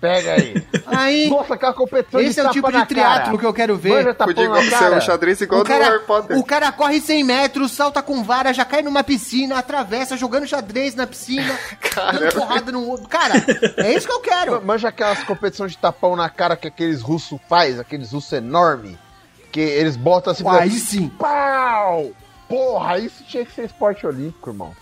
Pega 0.00 0.32
aí. 0.32 0.66
Aí, 0.84 1.30
Nossa, 1.30 1.54
aquela 1.54 1.72
competição 1.72 2.20
esse 2.20 2.40
é 2.40 2.44
o 2.46 2.50
tipo 2.50 2.68
na 2.70 2.80
de 2.82 2.88
triatlo 2.88 3.24
cara. 3.24 3.38
que 3.38 3.46
eu 3.46 3.54
quero 3.54 3.76
ver. 3.76 3.90
Manja 4.04 4.14
Podia 4.14 4.50
cara. 4.68 4.98
o 4.98 5.00
xadrez 5.00 5.40
igual 5.40 5.60
O 5.60 5.64
do 5.64 5.68
Harry 5.68 5.84
cara, 5.84 6.00
Potter. 6.00 6.36
o 6.38 6.44
cara 6.44 6.72
corre 6.72 7.00
100 7.00 7.22
metros, 7.24 7.70
salta 7.72 8.02
com 8.02 8.22
vara, 8.24 8.52
já 8.52 8.64
cai 8.64 8.82
numa 8.82 9.04
piscina, 9.04 9.56
atravessa, 9.58 10.16
jogando 10.16 10.46
xadrez 10.46 10.94
na 10.96 11.06
piscina, 11.06 11.56
dando 12.12 12.34
porrada 12.34 12.72
no 12.72 12.84
outro. 12.86 13.08
Cara, 13.08 13.34
é 13.78 13.94
isso 13.94 14.06
que 14.08 14.12
eu 14.12 14.20
quero. 14.20 14.60
Manja 14.64 14.88
aquelas 14.88 15.22
competições 15.22 15.70
de 15.72 15.78
tapão 15.78 16.14
na 16.16 16.28
cara 16.28 16.56
que 16.56 16.66
aqueles 16.66 17.00
russos 17.00 17.38
faz, 17.48 17.78
aqueles 17.80 18.10
russos 18.12 18.32
enormes, 18.32 18.96
que 19.56 19.60
eles 19.60 19.96
botam 19.96 20.32
assim... 20.32 20.44
Aí 20.46 20.70
sim. 20.70 21.08
Pau! 21.08 22.10
Porra, 22.46 22.98
isso 22.98 23.24
tinha 23.24 23.42
que 23.44 23.52
ser 23.52 23.64
esporte 23.64 24.06
olímpico, 24.06 24.50
irmão. 24.50 24.72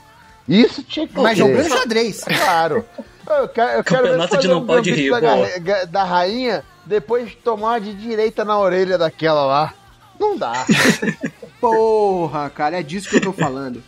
Isso 0.48 0.82
tinha 0.82 1.06
que 1.06 1.18
Mas 1.18 1.38
jogando 1.38 1.68
xadrez. 1.68 2.24
Claro. 2.24 2.84
Eu 3.26 3.48
quero, 3.48 3.70
eu 3.78 3.84
Campeonato 3.84 4.36
de 4.36 4.48
não 4.48 4.58
um 4.58 4.66
pode 4.66 4.90
rir, 4.92 5.10
da, 5.10 5.58
ga- 5.58 5.84
da 5.84 6.04
rainha 6.04 6.62
depois 6.84 7.30
de 7.30 7.36
tomar 7.36 7.80
de 7.80 7.94
direita 7.94 8.44
na 8.44 8.58
orelha 8.58 8.98
daquela 8.98 9.46
lá. 9.46 9.74
Não 10.20 10.36
dá. 10.36 10.66
Porra, 11.60 12.50
cara, 12.50 12.80
é 12.80 12.82
disso 12.82 13.08
que 13.08 13.16
eu 13.16 13.20
tô 13.22 13.32
falando. 13.32 13.82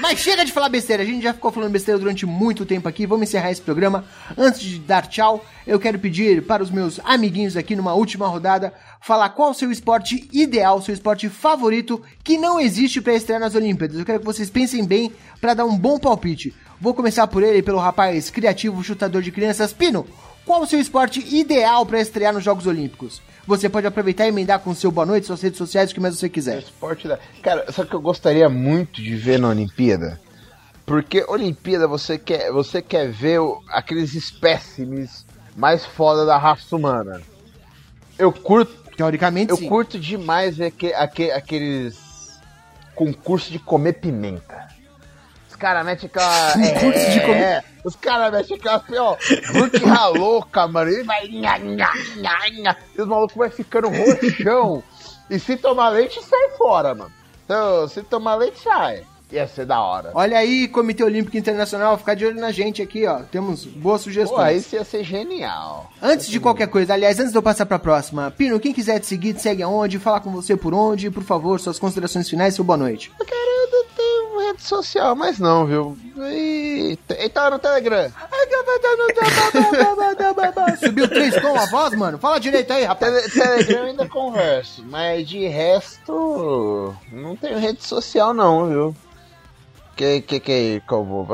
Mas 0.00 0.18
chega 0.18 0.44
de 0.44 0.52
falar 0.52 0.68
besteira, 0.68 1.02
a 1.02 1.06
gente 1.06 1.22
já 1.22 1.32
ficou 1.32 1.50
falando 1.50 1.72
besteira 1.72 1.98
durante 1.98 2.26
muito 2.26 2.66
tempo 2.66 2.88
aqui. 2.88 3.06
Vamos 3.06 3.28
encerrar 3.28 3.50
esse 3.50 3.62
programa. 3.62 4.04
Antes 4.36 4.60
de 4.60 4.78
dar 4.78 5.06
tchau, 5.06 5.44
eu 5.66 5.80
quero 5.80 5.98
pedir 5.98 6.42
para 6.44 6.62
os 6.62 6.70
meus 6.70 7.00
amiguinhos 7.04 7.56
aqui 7.56 7.74
numa 7.74 7.94
última 7.94 8.26
rodada 8.26 8.72
falar 9.00 9.30
qual 9.30 9.50
o 9.50 9.54
seu 9.54 9.72
esporte 9.72 10.28
ideal, 10.32 10.82
seu 10.82 10.92
esporte 10.92 11.28
favorito 11.28 12.02
que 12.22 12.36
não 12.36 12.60
existe 12.60 13.00
para 13.00 13.14
estrear 13.14 13.40
nas 13.40 13.54
Olimpíadas. 13.54 13.98
Eu 13.98 14.04
quero 14.04 14.20
que 14.20 14.26
vocês 14.26 14.50
pensem 14.50 14.84
bem 14.84 15.12
para 15.40 15.54
dar 15.54 15.64
um 15.64 15.76
bom 15.76 15.98
palpite. 15.98 16.54
Vou 16.80 16.94
começar 16.94 17.26
por 17.26 17.42
ele, 17.42 17.62
pelo 17.62 17.78
rapaz 17.78 18.30
criativo, 18.30 18.84
chutador 18.84 19.22
de 19.22 19.32
crianças. 19.32 19.72
Pino, 19.72 20.06
qual 20.44 20.62
o 20.62 20.66
seu 20.66 20.80
esporte 20.80 21.20
ideal 21.34 21.84
para 21.84 22.00
estrear 22.00 22.32
nos 22.32 22.44
Jogos 22.44 22.66
Olímpicos? 22.66 23.20
Você 23.48 23.66
pode 23.66 23.86
aproveitar 23.86 24.26
e 24.26 24.28
emendar 24.28 24.60
com 24.60 24.68
o 24.68 24.74
seu 24.74 24.90
boa 24.90 25.06
noite, 25.06 25.26
suas 25.26 25.40
redes 25.40 25.56
sociais, 25.56 25.90
o 25.90 25.94
que 25.94 26.00
mais 26.00 26.14
você 26.18 26.28
quiser. 26.28 26.58
Esporte 26.58 27.08
da. 27.08 27.18
Cara, 27.42 27.64
o 27.66 27.86
que 27.86 27.94
eu 27.94 28.00
gostaria 28.02 28.46
muito 28.46 29.00
de 29.00 29.16
ver 29.16 29.38
na 29.38 29.48
Olimpíada? 29.48 30.20
Porque 30.84 31.24
Olimpíada 31.26 31.88
você 31.88 32.18
quer, 32.18 32.52
você 32.52 32.82
quer 32.82 33.10
ver 33.10 33.40
o- 33.40 33.62
aqueles 33.68 34.12
espécimes 34.14 35.24
mais 35.56 35.82
foda 35.82 36.26
da 36.26 36.36
raça 36.36 36.76
humana. 36.76 37.22
Eu 38.18 38.30
curto, 38.34 38.70
Teoricamente, 38.94 39.50
eu 39.50 39.56
sim. 39.56 39.66
curto 39.66 39.98
demais 39.98 40.58
ver 40.58 40.66
aque- 40.66 40.92
aque- 40.92 41.30
aqueles 41.30 41.96
concursos 42.94 43.50
de 43.50 43.58
comer 43.58 43.94
pimenta. 43.94 44.68
Os 45.58 45.60
caras 45.60 45.84
metem 45.84 46.06
aquela. 46.08 46.52
Concurso 46.52 47.10
de 47.10 47.20
É, 47.32 47.64
os 47.84 47.96
caras 47.96 48.30
metem 48.32 48.56
aquela. 48.56 48.76
assim, 48.76 48.96
Ó, 48.96 49.16
Hulk 49.58 50.16
louca, 50.16 50.68
mano. 50.68 50.88
Ele 50.88 51.02
vai. 51.02 51.26
nha, 51.26 51.58
nha, 51.58 51.90
nha, 52.16 52.48
nha. 52.62 52.76
E 52.96 53.02
os 53.02 53.08
malucos 53.08 53.36
vai 53.36 53.50
ficando 53.50 53.88
roxão. 53.88 54.84
E 55.28 55.36
se 55.40 55.56
tomar 55.56 55.88
leite, 55.88 56.22
sai 56.22 56.50
fora, 56.56 56.94
mano. 56.94 57.12
Então, 57.44 57.88
se 57.88 58.02
tomar 58.04 58.36
leite, 58.36 58.60
sai. 58.60 59.04
Ia 59.30 59.46
ser 59.46 59.66
da 59.66 59.78
hora. 59.80 60.10
Olha 60.14 60.38
aí, 60.38 60.66
Comitê 60.68 61.04
Olímpico 61.04 61.36
Internacional, 61.36 61.98
ficar 61.98 62.14
de 62.14 62.24
olho 62.24 62.40
na 62.40 62.50
gente 62.50 62.80
aqui, 62.80 63.06
ó. 63.06 63.20
Temos 63.30 63.66
boas 63.66 64.00
sugestões. 64.00 64.52
Pô, 64.54 64.58
isso 64.58 64.74
ia 64.76 64.84
ser 64.84 65.04
genial. 65.04 65.90
Antes 66.00 66.28
de 66.28 66.40
qualquer 66.40 66.68
coisa, 66.68 66.94
aliás, 66.94 67.18
antes 67.20 67.32
de 67.32 67.36
eu 67.38 67.42
passar 67.42 67.66
pra 67.66 67.78
próxima, 67.78 68.30
Pino, 68.30 68.58
quem 68.58 68.72
quiser 68.72 68.98
te 69.00 69.06
seguir, 69.06 69.34
te 69.34 69.42
segue 69.42 69.62
aonde, 69.62 69.98
falar 69.98 70.20
com 70.20 70.30
você 70.30 70.56
por 70.56 70.72
onde, 70.72 71.10
por 71.10 71.22
favor, 71.22 71.60
suas 71.60 71.78
considerações 71.78 72.28
finais, 72.28 72.54
seu 72.54 72.64
boa 72.64 72.78
noite. 72.78 73.12
Cara, 73.18 73.30
eu 73.30 73.70
não 73.70 73.84
tenho 73.94 74.48
rede 74.48 74.62
social 74.62 75.14
mais 75.14 75.38
não, 75.38 75.66
viu? 75.66 75.98
Eita, 76.26 77.14
e 77.22 77.28
tá 77.28 77.50
no 77.50 77.58
Telegram. 77.58 78.10
Subiu 80.78 81.08
três 81.08 81.34
tom 81.40 81.56
a 81.56 81.66
voz, 81.66 81.94
mano? 81.94 82.18
Fala 82.18 82.38
direito 82.40 82.72
aí, 82.72 82.84
rapaz. 82.84 83.12
Tele- 83.12 83.30
Telegram 83.30 83.78
eu 83.80 83.84
ainda 83.90 84.06
converso, 84.08 84.84
mas 84.88 85.28
de 85.28 85.46
resto 85.48 86.94
não 87.12 87.36
tenho 87.36 87.58
rede 87.58 87.84
social 87.84 88.32
não, 88.32 88.68
viu? 88.68 88.96
Que 89.98 90.20
que 90.20 90.38
que, 90.38 90.82
que 90.86 90.92
eu 90.92 91.04
vou? 91.04 91.26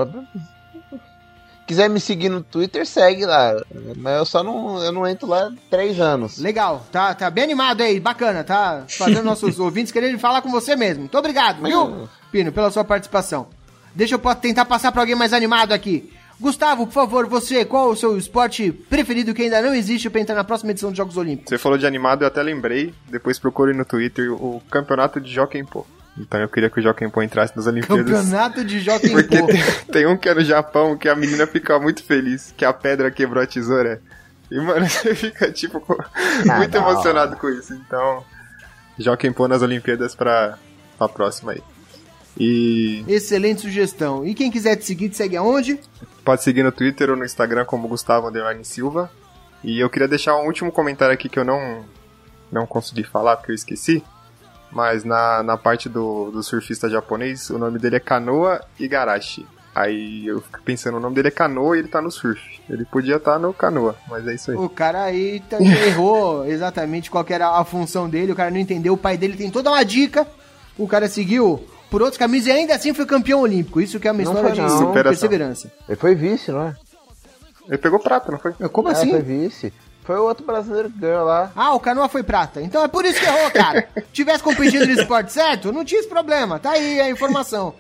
Quiser 1.67 1.91
me 1.91 2.01
seguir 2.01 2.31
no 2.31 2.43
Twitter, 2.43 2.87
segue 2.87 3.27
lá. 3.27 3.55
Mas 3.95 4.17
eu 4.17 4.25
só 4.25 4.43
não, 4.43 4.83
eu 4.83 4.91
não 4.91 5.07
entro 5.07 5.29
lá 5.29 5.49
há 5.49 5.53
três 5.69 6.01
anos. 6.01 6.39
Legal, 6.39 6.87
tá, 6.91 7.15
tá 7.15 7.29
bem 7.29 7.45
animado 7.45 7.83
aí, 7.83 8.01
bacana, 8.01 8.43
tá 8.43 8.85
fazendo 8.89 9.23
nossos 9.23 9.61
ouvintes 9.61 9.93
quererem 9.93 10.19
falar 10.19 10.41
com 10.41 10.51
você 10.51 10.75
mesmo. 10.75 11.01
Muito 11.01 11.19
obrigado, 11.19 11.63
viu, 11.63 12.09
Pino, 12.33 12.51
pela 12.53 12.71
sua 12.71 12.85
participação. 12.85 13.49
Deixa 13.95 14.15
eu 14.15 14.35
tentar 14.35 14.65
passar 14.65 14.91
pra 14.91 15.03
alguém 15.03 15.15
mais 15.15 15.35
animado 15.35 15.73
aqui. 15.73 16.11
Gustavo, 16.41 16.87
por 16.87 16.93
favor, 16.93 17.27
você, 17.27 17.67
qual 17.67 17.91
o 17.91 17.97
seu 17.97 18.17
esporte 18.17 18.73
preferido 18.73 19.35
que 19.35 19.43
ainda 19.43 19.61
não 19.61 19.75
existe 19.75 20.09
pra 20.09 20.23
entrar 20.23 20.35
na 20.35 20.43
próxima 20.43 20.71
edição 20.71 20.89
dos 20.89 20.97
Jogos 20.97 21.19
Olímpicos? 21.19 21.51
Você 21.51 21.59
falou 21.59 21.77
de 21.77 21.87
animado, 21.87 22.23
eu 22.23 22.29
até 22.29 22.43
lembrei. 22.43 22.95
Depois 23.09 23.39
procure 23.39 23.75
no 23.75 23.85
Twitter 23.85 24.33
o 24.33 24.61
campeonato 24.71 25.21
de 25.21 25.31
Jockey 25.31 25.63
Pô. 25.65 25.87
Então 26.17 26.41
eu 26.41 26.49
queria 26.49 26.71
que 26.71 26.79
o 26.79 26.83
Jockey 26.83 27.09
Pô 27.09 27.23
entrasse 27.23 27.57
nas 27.57 27.67
Olimpíadas. 27.67 28.05
Campeonato 28.05 28.65
de 28.65 28.79
Jockey 28.81 29.11
Porque 29.11 29.39
Pô. 29.39 29.47
tem, 29.47 29.63
tem 29.93 30.07
um 30.07 30.17
que 30.17 30.29
é 30.29 30.35
no 30.35 30.45
Japão 30.45 30.97
que 30.97 31.09
a 31.09 31.17
menina 31.17 31.47
fica 31.47 31.79
muito 31.79 32.05
feliz, 32.05 32.55
que 32.57 32.65
a 32.65 32.73
pedra 32.73 33.11
quebrou 33.11 33.43
a 33.43 33.47
tesoura. 33.47 34.01
E, 34.51 34.61
mano, 34.61 34.87
você 34.89 35.15
fica, 35.15 35.51
tipo, 35.51 35.81
com- 35.81 35.97
muito 36.45 36.71
da 36.71 36.79
emocionado 36.79 37.37
com 37.37 37.49
isso. 37.49 37.75
Então, 37.75 38.23
Jockey 38.99 39.31
Pô 39.33 39.49
nas 39.49 39.63
Olimpíadas 39.63 40.15
pra, 40.15 40.57
pra 40.97 41.09
próxima 41.09 41.53
aí. 41.53 41.63
E 42.39 43.05
Excelente 43.09 43.61
sugestão. 43.63 44.25
E 44.25 44.35
quem 44.35 44.51
quiser 44.51 44.77
te 44.77 44.85
seguir, 44.85 45.09
te 45.09 45.17
segue 45.17 45.37
aonde? 45.37 45.79
pode 46.25 46.43
seguir 46.43 46.63
no 46.63 46.73
Twitter 46.73 47.11
ou 47.11 47.17
no 47.17 47.25
Instagram 47.25 47.65
como 47.67 47.87
Gustavo 47.89 48.29
Underline 48.29 48.65
Silva. 48.65 49.11
E 49.63 49.79
eu 49.81 49.91
queria 49.91 50.09
deixar 50.09 50.37
um 50.37 50.47
último 50.47 50.73
comentário 50.73 51.13
aqui 51.13 51.29
que 51.29 51.39
eu 51.39 51.45
não, 51.45 51.85
não 52.51 52.67
consegui 52.67 53.05
falar 53.05 53.37
porque 53.37 53.51
eu 53.51 53.55
esqueci. 53.55 54.03
Mas 54.75 55.05
na, 55.05 55.43
na 55.43 55.57
parte 55.57 55.89
do, 55.89 56.31
do 56.33 56.43
surfista 56.43 56.91
japonês, 56.91 57.49
o 57.49 57.59
nome 57.59 57.79
dele 57.79 57.97
é 57.97 58.01
Kanoa 58.01 58.61
Igarashi. 58.79 59.47
Aí 59.75 60.27
eu 60.27 60.41
fico 60.41 60.61
pensando, 60.63 60.97
o 60.97 61.01
nome 61.01 61.15
dele 61.15 61.29
é 61.29 61.31
Kanoa 61.31 61.77
e 61.77 61.81
ele 61.81 61.89
tá 61.89 62.03
no 62.03 62.11
surf. 62.11 62.41
Ele 62.69 62.85
podia 62.85 63.17
estar 63.17 63.39
no 63.39 63.53
Canoa, 63.55 63.97
mas 64.09 64.27
é 64.27 64.35
isso 64.35 64.51
aí. 64.51 64.57
O 64.57 64.69
cara 64.69 65.03
aí 65.05 65.41
tá- 65.49 65.59
errou 65.63 66.45
exatamente 66.47 67.11
qual 67.11 67.25
que 67.25 67.33
era 67.33 67.49
a 67.59 67.65
função 67.65 68.09
dele, 68.09 68.33
o 68.33 68.37
cara 68.37 68.51
não 68.51 68.59
entendeu, 68.59 68.95
o 68.95 68.97
pai 68.99 69.17
dele 69.17 69.37
tem 69.37 69.51
toda 69.51 69.71
uma 69.71 69.85
dica, 69.85 70.27
o 70.79 70.87
cara 70.89 71.09
seguiu 71.09 71.65
por 71.91 72.03
outros 72.03 72.19
caminhos 72.19 72.47
e 72.47 72.51
ainda 72.53 72.75
assim 72.75 72.93
foi 72.95 73.07
campeão 73.07 73.41
olímpico. 73.41 73.81
Isso 73.81 74.01
que 74.01 74.09
é 74.09 74.13
uma 74.13 74.23
Não 74.23 74.33
história 74.33 74.55
foi, 74.55 74.65
de. 74.65 74.71
Superação. 74.73 75.03
perseverança. 75.03 75.73
Ele 75.89 75.97
foi 75.97 76.15
vice, 76.15 76.51
não 76.51 76.63
é? 76.69 76.75
Ele 77.69 77.79
pegou 77.79 77.99
prata, 78.01 78.31
não 78.33 78.39
foi? 78.39 78.53
Como 78.53 78.89
É, 78.89 78.93
assim? 78.93 79.11
foi 79.11 79.23
vice. 79.23 79.73
Foi 80.05 80.17
o 80.19 80.25
outro 80.25 80.45
brasileiro 80.45 80.91
que 80.91 80.99
ganhou 80.99 81.25
lá. 81.25 81.51
Ah, 81.57 81.73
o 81.75 81.81
Canoa 81.81 82.09
foi 82.09 82.23
prata. 82.23 82.61
Então 82.61 82.85
é 82.85 82.89
por 82.89 83.05
isso 83.05 83.19
que 83.19 83.27
errou, 83.27 83.51
cara. 83.51 83.89
Tivesse 84.13 84.43
competido 84.43 84.87
no 84.87 84.93
esporte 84.93 85.33
certo, 85.33 85.73
não 85.73 85.85
tinha 85.85 85.99
esse 86.01 86.09
problema. 86.09 86.59
Tá 86.59 86.73
aí 86.73 87.01
a 87.01 87.09
informação. 87.11 87.75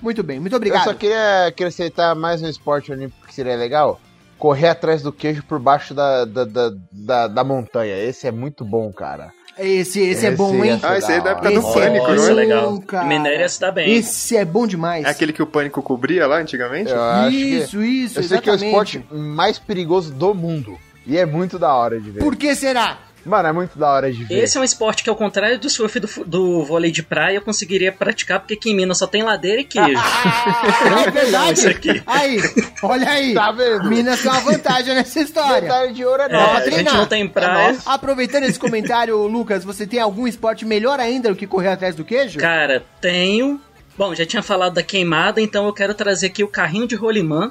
Muito 0.00 0.22
bem, 0.22 0.40
muito 0.40 0.52
Eu 0.52 0.56
obrigado. 0.56 0.84
só 0.84 0.94
queria 0.94 1.46
acrescentar 1.46 2.14
mais 2.14 2.42
um 2.42 2.48
esporte 2.48 2.90
olímpico 2.90 3.26
que 3.26 3.34
seria 3.34 3.56
legal. 3.56 4.00
Correr 4.38 4.68
atrás 4.68 5.02
do 5.02 5.12
queijo 5.12 5.42
por 5.44 5.58
baixo 5.58 5.94
da, 5.94 6.24
da, 6.24 6.44
da, 6.44 6.70
da, 6.92 7.26
da 7.28 7.44
montanha. 7.44 7.96
Esse 7.96 8.26
é 8.26 8.30
muito 8.30 8.64
bom, 8.64 8.92
cara. 8.92 9.30
Esse, 9.58 10.00
esse 10.00 10.26
é 10.26 10.28
Esse 10.28 10.36
bom, 10.36 10.62
hein? 10.62 10.78
ser 10.78 10.86
Ah, 10.86 10.98
esse 10.98 11.10
aí 11.12 11.18
é 11.18 11.22
da 11.22 11.30
época 11.30 11.50
Esse 11.50 11.60
do 11.62 11.68
é 11.68 11.72
Pânico, 11.72 12.04
bom, 12.06 12.10
não 12.12 12.16
Isso 12.16 12.28
é 12.28 12.30
é? 12.30 12.34
legal. 12.34 12.80
cara. 12.82 13.06
Minério 13.06 13.40
ia 13.40 13.48
se 13.48 13.58
dar 13.60 13.72
bem. 13.72 13.90
Esse 13.94 14.36
é 14.36 14.44
bom 14.44 14.66
demais. 14.66 15.06
É 15.06 15.08
aquele 15.08 15.32
que 15.32 15.42
o 15.42 15.46
Pânico 15.46 15.82
cobria 15.82 16.26
lá 16.26 16.36
antigamente? 16.36 16.90
Eu 16.90 17.30
Isso, 17.30 17.82
isso, 17.82 18.18
Eu 18.18 18.22
sei 18.24 18.38
que 18.40 18.50
é 18.50 18.52
o 18.52 18.56
esporte 18.56 19.02
mais 19.10 19.58
perigoso 19.58 20.12
do 20.12 20.34
mundo. 20.34 20.78
E 21.06 21.16
é 21.16 21.24
muito 21.24 21.58
da 21.58 21.72
hora 21.74 22.00
de 22.00 22.10
ver. 22.10 22.20
Por 22.20 22.34
que 22.36 22.54
será? 22.54 22.98
Mano, 23.26 23.48
é 23.48 23.52
muito 23.52 23.76
da 23.76 23.90
hora 23.90 24.12
de 24.12 24.22
ver. 24.22 24.44
Esse 24.44 24.56
é 24.56 24.60
um 24.60 24.64
esporte 24.64 25.02
que, 25.02 25.10
ao 25.10 25.16
contrário 25.16 25.58
do 25.58 25.68
surf 25.68 25.98
e 25.98 26.00
do, 26.00 26.08
do 26.24 26.64
vôlei 26.64 26.92
de 26.92 27.02
praia, 27.02 27.36
eu 27.36 27.42
conseguiria 27.42 27.90
praticar, 27.90 28.38
porque 28.38 28.54
aqui 28.54 28.70
em 28.70 28.76
Minas 28.76 28.98
só 28.98 29.06
tem 29.06 29.24
ladeira 29.24 29.60
e 29.60 29.64
queijo. 29.64 30.00
Ah, 30.00 31.02
é 31.08 31.10
verdade. 31.10 31.58
Isso 31.58 31.68
aqui. 31.68 32.02
Aí, 32.06 32.38
olha 32.82 33.08
aí. 33.08 33.34
Tá 33.34 33.50
vendo? 33.50 33.88
Minas 33.88 34.22
tem 34.22 34.30
uma 34.30 34.40
vantagem 34.40 34.94
nessa 34.94 35.20
história. 35.20 35.62
Medalha 35.62 35.92
de 35.92 36.04
ouro 36.04 36.22
é 36.22 36.32
É, 36.32 36.36
a 36.36 36.70
gente 36.70 36.94
não 36.94 37.06
tem 37.06 37.26
praia. 37.26 37.76
Aproveitando 37.84 38.44
esse 38.44 38.60
comentário, 38.60 39.16
Lucas, 39.26 39.64
você 39.64 39.86
tem 39.88 39.98
algum 39.98 40.28
esporte 40.28 40.64
melhor 40.64 41.00
ainda 41.00 41.28
do 41.28 41.34
que 41.34 41.48
correr 41.48 41.70
atrás 41.70 41.96
do 41.96 42.04
queijo? 42.04 42.38
Cara, 42.38 42.84
tenho. 43.00 43.60
Bom, 43.98 44.14
já 44.14 44.24
tinha 44.24 44.42
falado 44.42 44.74
da 44.74 44.84
queimada, 44.84 45.40
então 45.40 45.66
eu 45.66 45.72
quero 45.72 45.94
trazer 45.94 46.26
aqui 46.26 46.44
o 46.44 46.48
carrinho 46.48 46.86
de 46.86 46.94
rolimã. 46.94 47.50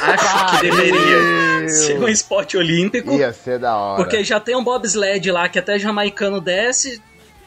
Acho 0.00 0.60
que 0.60 0.70
deveria 0.70 1.68
ser 1.68 1.98
um 1.98 2.08
esporte 2.08 2.56
olímpico. 2.56 3.12
Ia 3.14 3.32
ser 3.32 3.58
da 3.58 3.76
hora. 3.76 4.02
Porque 4.02 4.24
já 4.24 4.40
tem 4.40 4.56
um 4.56 4.64
bobsled 4.64 5.30
lá 5.30 5.48
que 5.48 5.58
até 5.58 5.78
jamaicano 5.78 6.40
desce. 6.40 7.02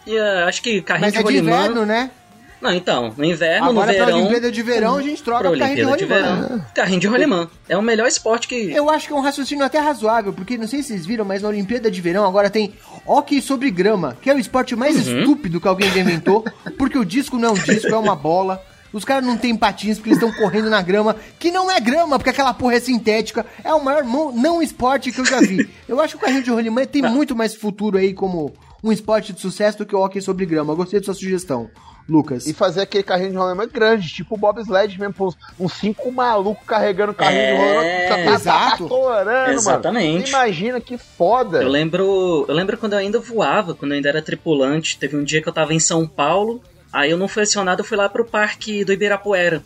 E 0.06 0.18
ah, 0.18 0.46
acho 0.48 0.62
que 0.62 0.82
carrinho 0.82 1.06
Mas 1.08 1.14
de 1.14 1.20
é 1.20 1.24
de 1.24 1.38
inverno, 1.38 1.86
né? 1.86 2.12
Não, 2.60 2.74
então, 2.74 3.14
no 3.16 3.24
inverno, 3.24 3.70
Agora 3.70 3.92
no 3.92 3.98
verão. 4.00 4.18
Olimpíada 4.18 4.52
de 4.52 4.64
verão 4.64 4.96
a 4.98 5.02
gente 5.04 5.22
troca 5.22 5.42
pra 5.42 5.50
pro 5.52 5.60
carrinho 5.60 5.76
de 5.92 5.98
de 5.98 6.06
rolimã. 6.06 6.42
verão. 6.42 6.66
Carrinho 6.74 7.00
de 7.00 7.08
rolimã. 7.08 7.50
É 7.70 7.78
o 7.78 7.84
melhor 7.84 8.08
esporte 8.08 8.48
que. 8.48 8.72
Eu 8.72 8.90
acho 8.90 9.06
que 9.08 9.14
é 9.14 9.16
um 9.16 9.20
raciocínio 9.20 9.64
até 9.64 9.78
razoável, 9.80 10.34
porque 10.34 10.58
não 10.58 10.68
sei 10.68 10.82
se 10.82 10.88
vocês 10.90 11.06
viram, 11.06 11.24
mas 11.24 11.44
na 11.44 11.50
Olimpíada 11.50 11.92
de 11.92 12.02
Verão 12.02 12.26
agora 12.26 12.50
tem 12.50 12.74
hóquei 13.06 13.42
sobre 13.42 13.70
grama, 13.70 14.18
que 14.22 14.28
é 14.30 14.34
o 14.34 14.40
esporte 14.40 14.76
mais 14.76 14.96
Uhum. 15.08 15.20
estúpido 15.20 15.62
que 15.62 15.68
alguém 15.68 15.92
já 15.92 16.00
inventou, 16.00 16.44
porque 16.80 16.98
o 16.98 17.06
disco 17.06 17.38
não 17.38 17.50
é 17.50 17.52
um 17.52 17.56
disco, 17.56 17.90
é 17.94 17.98
uma 17.98 18.16
bola. 18.16 18.60
Os 18.94 19.04
caras 19.06 19.26
não 19.26 19.38
têm 19.38 19.56
patins 19.56 19.98
porque 19.98 20.10
eles 20.12 20.22
estão 20.24 20.34
correndo 20.42 20.70
na 20.70 20.82
grama, 20.82 21.16
que 21.40 21.52
não 21.52 21.70
é 21.70 21.80
grama, 21.80 22.18
porque 22.18 22.30
aquela 22.30 22.54
porra 22.54 22.76
é 22.76 22.80
sintética. 22.80 23.46
É 23.64 23.74
o 23.74 23.84
maior 23.84 24.04
não 24.04 24.62
esporte 24.62 25.12
que 25.12 25.20
eu 25.20 25.26
já 25.26 25.40
vi. 25.40 25.70
Eu 25.88 26.00
acho 26.00 26.18
que 26.18 26.24
o 26.24 26.26
carrinho 26.26 26.44
de 26.44 26.50
rolimã 26.52 26.86
tem 26.86 27.02
muito 27.02 27.36
mais 27.36 27.54
futuro 27.56 27.98
aí 27.98 28.14
como 28.14 28.54
um 28.84 28.92
esporte 28.92 29.34
de 29.34 29.42
sucesso 29.42 29.80
do 29.80 29.86
que 29.86 29.96
o 29.96 30.00
hóquei 30.00 30.22
sobre 30.22 30.46
grama. 30.46 30.72
Eu 30.74 30.78
gostei 30.78 31.00
da 31.00 31.06
sua 31.06 31.14
sugestão, 31.16 31.70
Lucas. 32.08 32.48
E 32.48 32.54
fazer 32.54 32.82
aquele 32.82 33.04
carrinho 33.04 33.32
de 33.32 33.38
rolemã 33.38 33.68
grande, 33.68 34.08
tipo 34.08 34.36
o 34.36 34.38
bobsled 34.38 34.98
mesmo, 35.00 35.36
uns 35.60 35.74
cinco 35.74 36.10
malucos 36.12 36.66
carregando 36.66 37.14
carrinho 37.14 37.42
É, 37.42 37.52
de 37.52 37.58
rolemã. 37.58 38.08
Tá, 38.08 38.16
tá, 38.18 38.24
tá, 38.24 38.34
exato. 38.36 38.84
estourando, 38.84 39.52
Exatamente. 39.52 40.32
Mano. 40.32 40.46
Imagina 40.46 40.80
que 40.80 40.98
foda. 40.98 41.62
Eu 41.62 41.68
lembro, 41.70 42.46
eu 42.48 42.54
lembro 42.56 42.78
quando 42.78 42.94
eu 42.94 43.00
ainda 43.00 43.20
voava, 43.20 43.76
quando 43.76 43.92
eu 43.92 43.96
ainda 43.98 44.08
era 44.10 44.22
tripulante. 44.22 44.98
Teve 44.98 45.18
um 45.18 45.24
dia 45.24 45.42
que 45.42 45.50
eu 45.50 45.54
tava 45.54 45.74
em 45.74 45.80
São 45.80 46.08
Paulo, 46.08 46.62
aí 46.92 47.12
eu 47.12 47.18
não 47.18 47.28
fui 47.28 47.44
acionado, 47.44 47.82
eu 47.82 47.86
fui 47.86 47.98
lá 47.98 48.10
pro 48.10 48.26
parque 48.26 48.84
do 48.84 48.94
Ibirapuera, 48.94 49.64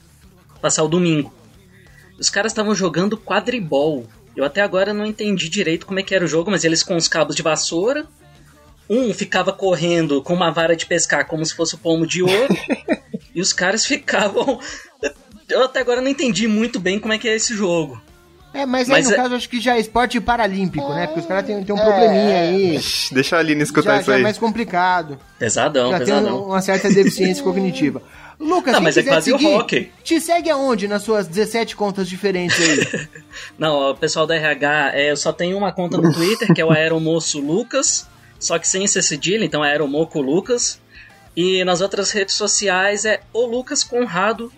passar 0.62 0.84
o 0.84 0.88
domingo. 0.88 1.34
Os 2.20 2.30
caras 2.30 2.52
estavam 2.52 2.76
jogando 2.76 3.18
quadribol. 3.18 4.06
Eu 4.36 4.46
até 4.46 4.62
agora 4.62 4.94
não 4.94 5.06
entendi 5.06 5.50
direito 5.50 5.86
como 5.86 6.00
é 6.00 6.04
que 6.04 6.14
era 6.14 6.24
o 6.24 6.28
jogo, 6.28 6.52
mas 6.52 6.64
eles 6.64 6.84
com 6.84 6.96
os 6.96 7.08
cabos 7.08 7.36
de 7.36 7.42
vassoura. 7.42 8.06
Um 8.90 9.14
ficava 9.14 9.52
correndo 9.52 10.22
com 10.22 10.34
uma 10.34 10.52
vara 10.52 10.76
de 10.76 10.86
pescar 10.86 11.26
como 11.26 11.46
se 11.46 11.56
fosse 11.56 11.76
o 11.76 11.78
pomo 11.78 12.06
de 12.06 12.22
ouro. 12.22 12.56
e 13.34 13.42
os 13.42 13.52
caras 13.52 13.86
ficavam. 13.86 14.60
Eu 15.50 15.64
até 15.64 15.80
agora 15.80 16.02
não 16.02 16.10
entendi 16.10 16.48
muito 16.48 16.80
bem 16.80 17.00
como 17.00 17.14
é 17.14 17.18
que 17.18 17.28
é 17.28 17.36
esse 17.36 17.56
jogo. 17.56 18.02
É, 18.54 18.66
mas, 18.66 18.88
Mas 18.90 19.06
aí 19.06 19.12
no 19.12 19.12
é- 19.12 19.16
caso 19.24 19.36
acho 19.36 19.48
que 19.50 19.62
já 19.62 19.78
é 19.78 19.80
esporte 19.80 20.20
paralímpico, 20.20 20.90
né? 20.94 21.08
Porque 21.08 21.22
os 21.22 21.26
caras 21.26 21.46
têm, 21.46 21.64
têm 21.64 21.74
um 21.74 21.78
probleminha 21.80 22.40
aí. 22.42 22.80
Shhh, 22.82 23.12
Deixa 23.14 23.38
a 23.38 23.40
Aline 23.40 23.64
escutar 23.64 23.94
Já, 23.96 23.98
isso 24.02 24.08
já 24.08 24.14
é 24.14 24.18
aí. 24.18 24.24
mais 24.24 24.38
complicado. 24.38 25.18
Pesadão, 25.40 25.92
já 25.92 25.98
tem 26.00 26.08
pesadão. 26.08 26.44
uma 26.46 26.62
certa 26.62 26.90
deficiência 26.90 27.42
cognitiva. 27.46 28.02
Lucas, 28.38 28.74
Não, 28.74 28.82
mas 28.82 28.98
é 28.98 29.04
quase 29.04 29.32
o 29.32 29.38
seguir, 29.38 29.54
hockey. 29.56 29.92
te 30.04 30.20
segue 30.20 30.50
aonde 30.50 30.88
nas 30.88 31.04
suas 31.04 31.28
17 31.28 31.76
contas 31.76 32.10
diferentes 32.10 32.60
aí? 32.60 33.08
Não, 33.58 33.92
o 33.92 33.96
pessoal 33.96 34.26
da 34.28 34.36
RH, 34.36 34.92
é, 34.96 35.12
eu 35.12 35.16
só 35.18 35.32
tenho 35.32 35.56
uma 35.58 35.72
conta 35.72 35.98
no 35.98 36.12
Twitter, 36.12 36.52
que 36.54 36.60
é 36.60 36.66
o 36.66 36.72
Aeromoço 36.74 37.40
Lucas, 37.40 38.08
só 38.40 38.58
que 38.58 38.68
sem 38.68 38.84
esse 38.84 39.02
cedilha, 39.04 39.46
então 39.46 39.64
é 39.64 39.70
Aeromoco 39.72 40.20
Lucas. 40.20 40.80
E 41.38 41.64
nas 41.64 41.80
outras 41.82 42.10
redes 42.12 42.34
sociais 42.36 43.06
é 43.06 43.22
o 43.32 43.46
Lucas 43.46 43.84
Conrado, 43.84 44.52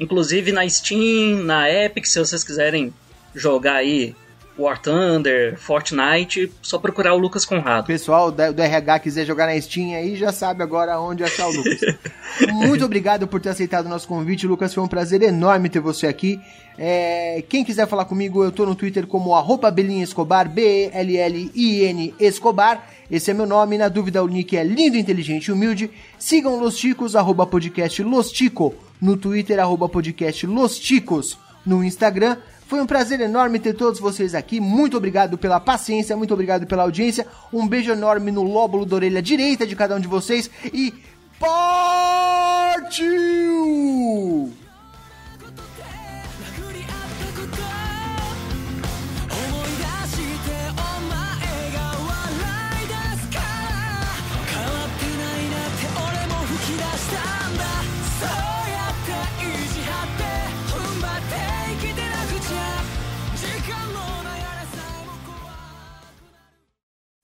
inclusive 0.00 0.50
na 0.50 0.68
Steam, 0.68 1.44
na 1.44 1.70
Epic, 1.70 2.06
se 2.06 2.18
vocês 2.18 2.42
quiserem 2.42 2.92
jogar 3.38 3.76
aí 3.76 4.14
War 4.58 4.80
Thunder, 4.82 5.56
Fortnite, 5.56 6.52
só 6.60 6.78
procurar 6.78 7.14
o 7.14 7.18
Lucas 7.18 7.44
Conrado. 7.44 7.86
pessoal 7.86 8.32
do 8.32 8.60
RH 8.60 8.98
quiser 8.98 9.24
jogar 9.24 9.46
na 9.46 9.60
Steam 9.60 9.94
aí, 9.94 10.16
já 10.16 10.32
sabe 10.32 10.64
agora 10.64 10.98
onde 10.98 11.22
achar 11.22 11.46
o 11.46 11.52
Lucas. 11.52 11.80
Muito 12.52 12.84
obrigado 12.84 13.28
por 13.28 13.40
ter 13.40 13.50
aceitado 13.50 13.86
o 13.86 13.88
nosso 13.88 14.08
convite, 14.08 14.48
Lucas. 14.48 14.74
Foi 14.74 14.82
um 14.82 14.88
prazer 14.88 15.22
enorme 15.22 15.68
ter 15.68 15.78
você 15.78 16.08
aqui. 16.08 16.40
É, 16.76 17.42
quem 17.48 17.64
quiser 17.64 17.86
falar 17.86 18.04
comigo, 18.04 18.42
eu 18.42 18.50
tô 18.50 18.66
no 18.66 18.74
Twitter 18.74 19.06
como 19.06 19.34
arroba 19.34 19.72
Escobar, 19.78 20.48
B-E-L-L-I-N 20.48 22.14
Escobar. 22.18 22.84
Esse 23.08 23.30
é 23.30 23.34
meu 23.34 23.46
nome. 23.46 23.78
Na 23.78 23.88
dúvida, 23.88 24.24
o 24.24 24.28
nick 24.28 24.56
é 24.56 24.64
lindo, 24.64 24.96
inteligente 24.96 25.46
e 25.46 25.52
humilde. 25.52 25.88
Sigam 26.18 26.58
Los 26.58 26.76
Ticos, 26.76 27.14
arroba 27.14 27.46
podcast 27.46 28.02
Los 28.02 28.32
Tico. 28.32 28.74
No 29.00 29.16
Twitter, 29.16 29.60
arroba 29.60 29.88
podcast 29.88 30.46
Los 30.46 30.80
Ticos. 30.80 31.38
No 31.64 31.84
Instagram. 31.84 32.38
Foi 32.68 32.80
um 32.82 32.86
prazer 32.86 33.18
enorme 33.22 33.58
ter 33.58 33.72
todos 33.72 33.98
vocês 33.98 34.34
aqui. 34.34 34.60
Muito 34.60 34.94
obrigado 34.94 35.38
pela 35.38 35.58
paciência, 35.58 36.14
muito 36.14 36.34
obrigado 36.34 36.66
pela 36.66 36.82
audiência. 36.82 37.26
Um 37.50 37.66
beijo 37.66 37.90
enorme 37.90 38.30
no 38.30 38.42
lóbulo 38.42 38.84
da 38.84 38.96
orelha 38.96 39.22
direita 39.22 39.66
de 39.66 39.74
cada 39.74 39.96
um 39.96 40.00
de 40.00 40.06
vocês 40.06 40.50
e 40.66 40.92
partiu! 41.40 43.08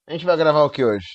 A 0.07 0.13
gente 0.13 0.25
vai 0.25 0.37
gravar 0.37 0.63
o 0.65 0.71
que 0.71 0.85
hoje? 0.85 1.07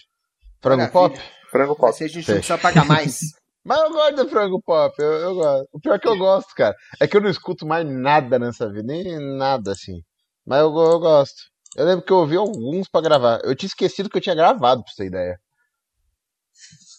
Frango 0.61 0.81
Maravilha. 0.81 0.91
pop? 0.91 1.31
Frango 1.51 1.75
pop. 1.75 1.93
ser 1.95 2.05
a 2.05 2.07
gente 2.07 2.27
não 2.27 2.35
precisa 2.35 2.57
pagar 2.57 2.85
mais. 2.85 3.19
Mas 3.63 3.79
eu 3.81 3.91
gosto 3.91 4.15
do 4.15 4.29
frango 4.29 4.61
pop, 4.61 4.95
eu, 4.99 5.11
eu 5.11 5.35
gosto. 5.35 5.67
O 5.73 5.79
pior 5.79 5.95
é 5.95 5.99
que 5.99 6.07
eu 6.07 6.17
gosto, 6.17 6.55
cara, 6.55 6.73
é 6.99 7.07
que 7.07 7.15
eu 7.17 7.21
não 7.21 7.29
escuto 7.29 7.67
mais 7.67 7.85
nada 7.85 8.39
nessa 8.39 8.67
vida, 8.71 8.83
nem 8.83 9.19
nada 9.37 9.73
assim. 9.73 10.01
Mas 10.45 10.61
eu, 10.61 10.67
eu 10.73 10.99
gosto. 10.99 11.35
Eu 11.75 11.85
lembro 11.85 12.03
que 12.03 12.11
eu 12.11 12.17
ouvi 12.17 12.35
alguns 12.37 12.87
pra 12.89 13.01
gravar. 13.01 13.41
Eu 13.43 13.53
tinha 13.55 13.67
esquecido 13.67 14.09
que 14.09 14.17
eu 14.17 14.21
tinha 14.21 14.33
gravado, 14.33 14.81
pra 14.81 14.91
você 14.91 15.03
ter 15.03 15.07
ideia. 15.07 15.37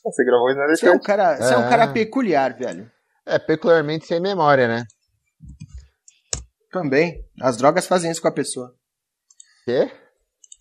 Você 0.05 0.25
gravou 0.25 0.51
isso 0.51 0.59
na 0.59 0.67
Você 0.69 0.87
é 0.87 0.93
um 0.93 1.01
cara, 1.01 1.37
você 1.37 1.55
é 1.55 1.59
um 1.59 1.65
É. 1.65 1.69
cara 1.69 1.89
peculiar, 1.89 2.57
velho. 2.57 2.91
É, 3.27 3.39
peculiarmente 3.39 4.07
sem 4.07 4.21
memória, 4.21 4.69
né? 4.69 4.85
Também. 6.71 7.25
As 7.41 7.57
drogas 7.57 7.87
fazem 7.87 8.11
isso 8.11 8.23
com 8.23 8.29
a 8.29 8.33
pessoa. 8.33 8.75
Quê? 9.65 9.91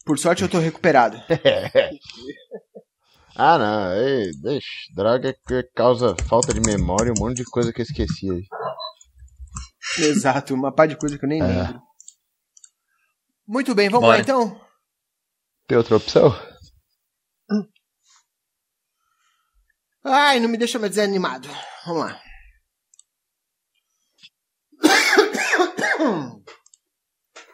Por 0.05 0.17
sorte 0.17 0.41
eu 0.43 0.49
tô 0.49 0.59
recuperado. 0.59 1.17
Ah, 3.41 3.57
não, 3.57 3.93
ei, 3.95 4.31
deixa. 4.41 4.67
Droga 4.93 5.33
que 5.47 5.63
causa 5.73 6.13
falta 6.27 6.53
de 6.53 6.59
memória, 6.59 7.13
um 7.17 7.21
monte 7.23 7.37
de 7.37 7.45
coisa 7.45 7.71
que 7.71 7.79
eu 7.79 7.83
esqueci 7.85 8.29
aí. 8.29 8.45
Exato, 9.97 10.53
uma 10.53 10.75
par 10.75 10.89
de 10.89 10.97
coisa 10.97 11.17
que 11.17 11.23
eu 11.23 11.29
nem 11.29 11.41
É. 11.41 11.45
lembro. 11.45 11.81
Muito 13.47 13.73
bem, 13.73 13.87
vamos 13.87 14.05
Bora. 14.05 14.17
lá 14.17 14.21
então. 14.21 14.59
Tem 15.67 15.77
outra 15.77 15.95
opção? 15.95 16.35
Ai, 20.03 20.41
não 20.41 20.49
me 20.49 20.57
deixa 20.57 20.77
mais 20.77 20.91
desanimado. 20.91 21.47
Vamos 21.85 22.03
lá. 22.05 22.21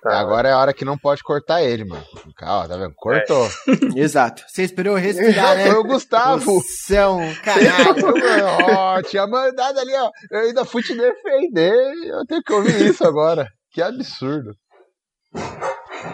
Agora 0.05 0.49
é 0.49 0.51
a 0.51 0.59
hora 0.59 0.73
que 0.73 0.85
não 0.85 0.97
pode 0.97 1.23
cortar 1.23 1.63
ele, 1.63 1.83
mano. 1.83 2.05
Calma, 2.37 2.67
tá 2.67 2.77
vendo? 2.77 2.93
Cortou. 2.95 3.49
Exato. 3.97 4.43
Você 4.47 4.61
esperou 4.61 4.95
respirar, 4.95 5.57
né? 5.57 5.65
Foi 5.65 5.75
o 5.77 5.83
Gustavo. 5.83 6.61
Você 6.61 6.97
é 6.97 7.07
um 7.07 7.33
caralho. 7.35 8.05
Ó, 8.77 9.01
tinha 9.01 9.25
mandado 9.25 9.79
ali, 9.79 9.93
ó. 9.95 10.11
Eu 10.29 10.39
ainda 10.41 10.63
fui 10.63 10.83
te 10.83 10.95
defender. 10.95 11.73
Eu 12.05 12.23
tenho 12.27 12.43
que 12.43 12.53
ouvir 12.53 12.85
isso 12.85 13.03
agora. 13.03 13.47
Que 13.71 13.81
absurdo. 13.81 14.51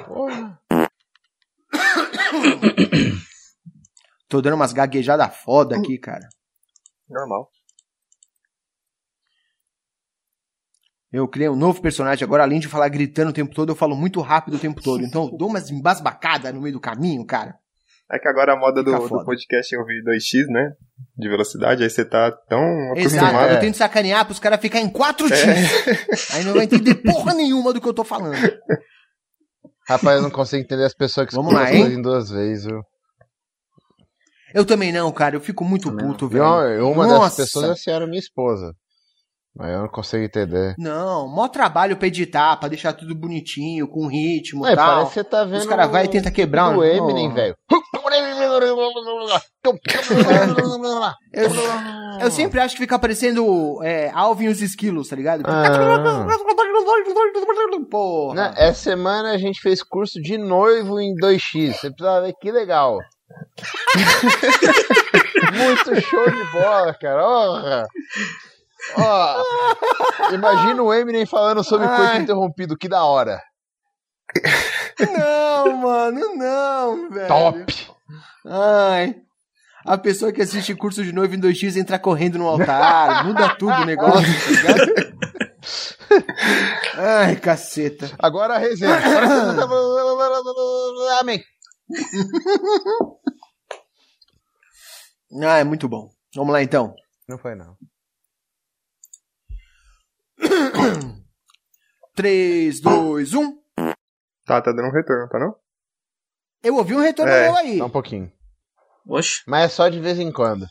Porra. 0.08 0.58
Tô 4.30 4.42
dando 4.42 4.54
umas 4.56 4.72
gaguejadas 4.72 5.36
foda 5.36 5.76
aqui, 5.76 5.98
cara. 5.98 6.28
Normal. 7.10 7.50
Eu 11.12 11.28
criei 11.28 11.50
um 11.50 11.56
novo 11.56 11.82
personagem 11.82 12.24
agora, 12.24 12.44
além 12.44 12.60
de 12.60 12.70
falar 12.70 12.88
gritando 12.88 13.32
o 13.32 13.34
tempo 13.34 13.54
todo, 13.54 13.70
eu 13.72 13.76
falo 13.76 13.96
muito 13.96 14.22
rápido 14.22 14.56
o 14.56 14.60
tempo 14.60 14.82
todo. 14.82 15.04
Então 15.06 15.26
eu 15.26 15.38
dou 15.38 15.50
umas 15.50 15.70
embasbacadas 15.70 16.54
no 16.54 16.62
meio 16.62 16.74
do 16.74 16.80
caminho, 16.80 17.26
cara. 17.26 17.56
É 18.10 18.20
que 18.20 18.28
agora 18.28 18.54
a 18.54 18.58
moda 18.58 18.84
do, 18.84 18.92
do 18.92 19.26
podcast 19.26 19.74
é 19.74 19.80
ouvir 19.80 20.04
2x, 20.04 20.46
né? 20.48 20.74
De 21.18 21.30
velocidade, 21.30 21.82
aí 21.84 21.90
você 21.90 22.04
tá 22.04 22.30
tão 22.30 22.62
Exato, 22.96 23.26
acostumado. 23.26 23.54
eu 23.54 23.60
tento 23.62 23.78
sacanear 23.78 24.26
pros 24.26 24.40
caras 24.40 24.60
ficarem 24.60 24.88
em 24.88 24.92
4x. 24.92 25.32
Aí 26.36 26.44
não 26.44 26.54
vai 26.54 26.66
entender 26.66 26.96
porra 26.96 27.34
nenhuma 27.34 27.72
do 27.74 27.80
que 27.80 27.88
eu 27.88 27.94
tô 27.94 28.04
falando. 28.04 28.36
Rapaz, 29.88 30.18
eu 30.18 30.22
não 30.24 30.30
consigo 30.30 30.62
entender 30.62 30.84
as 30.84 30.94
pessoas 30.94 31.28
que 31.28 31.36
Vamos 31.36 31.54
lá, 31.54 31.74
hein? 31.74 32.02
duas 32.02 32.30
vezes, 32.30 32.66
viu? 32.66 32.82
Eu 34.54 34.66
também 34.66 34.92
não, 34.92 35.10
cara. 35.12 35.36
Eu 35.38 35.42
fico 35.42 35.64
muito 35.64 35.90
puto, 35.96 36.28
velho. 36.28 36.44
uma, 36.44 36.92
uma 36.92 37.08
Nossa. 37.08 37.38
dessas 37.38 37.46
pessoas 37.46 37.70
é 37.70 37.72
a 37.72 37.76
senhora 37.76 38.08
minha 38.08 38.20
esposa. 38.20 38.76
Mas 39.56 39.74
eu 39.74 39.80
não 39.82 39.90
consigo 39.90 40.24
entender. 40.24 40.74
Não, 40.78 41.28
mó 41.28 41.48
trabalho 41.50 41.98
pra 41.98 42.08
editar, 42.08 42.56
pra 42.58 42.70
deixar 42.70 42.94
tudo 42.94 43.14
bonitinho, 43.14 43.86
com 43.88 44.08
ritmo 44.08 44.66
e 44.66 44.76
tal. 44.76 44.88
parece 44.96 45.08
que 45.10 45.14
você 45.16 45.24
tá 45.26 45.44
vendo. 45.44 45.58
Os 45.60 45.66
caras 45.66 45.92
vai 45.92 46.06
e 46.06 46.08
tenta 46.08 46.32
quebrar 46.32 46.70
um- 46.70 46.82
Eminem, 46.84 47.30
Oh. 47.30 47.34
velho. 47.34 47.56
Eu, 51.34 51.50
eu 52.26 52.32
sempre 52.32 52.60
acho 52.60 52.76
que 52.76 52.82
fica 52.82 52.98
parecendo 53.00 53.80
é, 53.84 54.10
Alvin 54.14 54.46
e 54.46 54.50
os 54.50 54.62
esquilos, 54.62 55.08
tá 55.10 55.16
ligado? 55.16 55.44
Ah. 55.46 55.64
Porra. 57.90 58.54
Essa 58.58 58.82
semana 58.82 59.32
a 59.32 59.38
gente 59.38 59.62
fez 59.62 59.82
curso 59.84 60.22
de 60.22 60.38
noivo 60.38 61.00
em 61.00 61.14
2x. 61.16 61.74
Você 61.74 61.90
precisa 61.92 62.22
ver 62.22 62.34
que 62.40 62.52
legal. 62.52 62.98
Muito 65.54 66.02
show 66.02 66.30
de 66.30 66.44
bola, 66.52 66.94
cara. 66.94 67.26
Ó, 67.26 67.86
ó, 68.98 69.44
imagina 70.34 70.82
o 70.84 70.94
Eminem 70.94 71.26
falando 71.26 71.64
sobre 71.64 71.88
Ai. 71.88 71.96
coisa 71.98 72.18
interrompido, 72.18 72.78
que 72.78 72.88
da 72.90 73.04
hora. 73.04 73.42
Não, 75.00 75.78
mano, 75.78 76.36
não, 76.36 77.10
velho. 77.10 77.28
Top! 77.28 77.76
Ai. 78.46 79.16
A 79.86 79.98
pessoa 79.98 80.32
que 80.32 80.42
assiste 80.42 80.76
curso 80.76 81.04
de 81.04 81.12
noivo 81.12 81.34
em 81.36 81.40
2x 81.42 81.76
entra 81.76 81.98
correndo 81.98 82.38
no 82.38 82.48
altar, 82.48 83.26
muda 83.26 83.56
tudo 83.56 83.74
o 83.74 83.86
negócio, 83.86 84.22
tá 84.66 84.74
ligado? 84.74 85.12
Ai, 86.98 87.36
caceta. 87.38 88.12
Agora 88.20 88.56
a 88.56 88.58
resenha. 88.58 88.94
Agora 88.96 89.28
você- 89.28 91.20
Amém. 91.20 91.44
Ah, 95.44 95.58
é 95.60 95.64
muito 95.64 95.88
bom. 95.88 96.10
Vamos 96.36 96.52
lá 96.54 96.62
então. 96.62 96.94
Não 97.28 97.38
foi, 97.38 97.56
não. 97.56 97.76
3, 102.16 102.80
2, 102.82 103.34
1. 103.34 103.58
Tá, 104.46 104.62
tá 104.62 104.72
dando 104.72 104.88
um 104.90 104.92
retorno, 104.92 105.28
tá 105.30 105.40
não? 105.40 105.56
Eu 106.64 106.76
ouvi 106.76 106.94
um 106.96 107.00
retorno 107.00 107.32
É, 107.32 107.44
meu 107.46 107.56
aí. 107.58 107.78
Só 107.78 107.86
um 107.86 107.90
pouquinho. 107.90 108.32
Oxe. 109.08 109.42
Mas 109.48 109.66
é 109.66 109.68
só 109.70 109.90
de 109.90 110.00
vez 110.00 110.20
em 110.20 110.32
quando. 110.32 110.66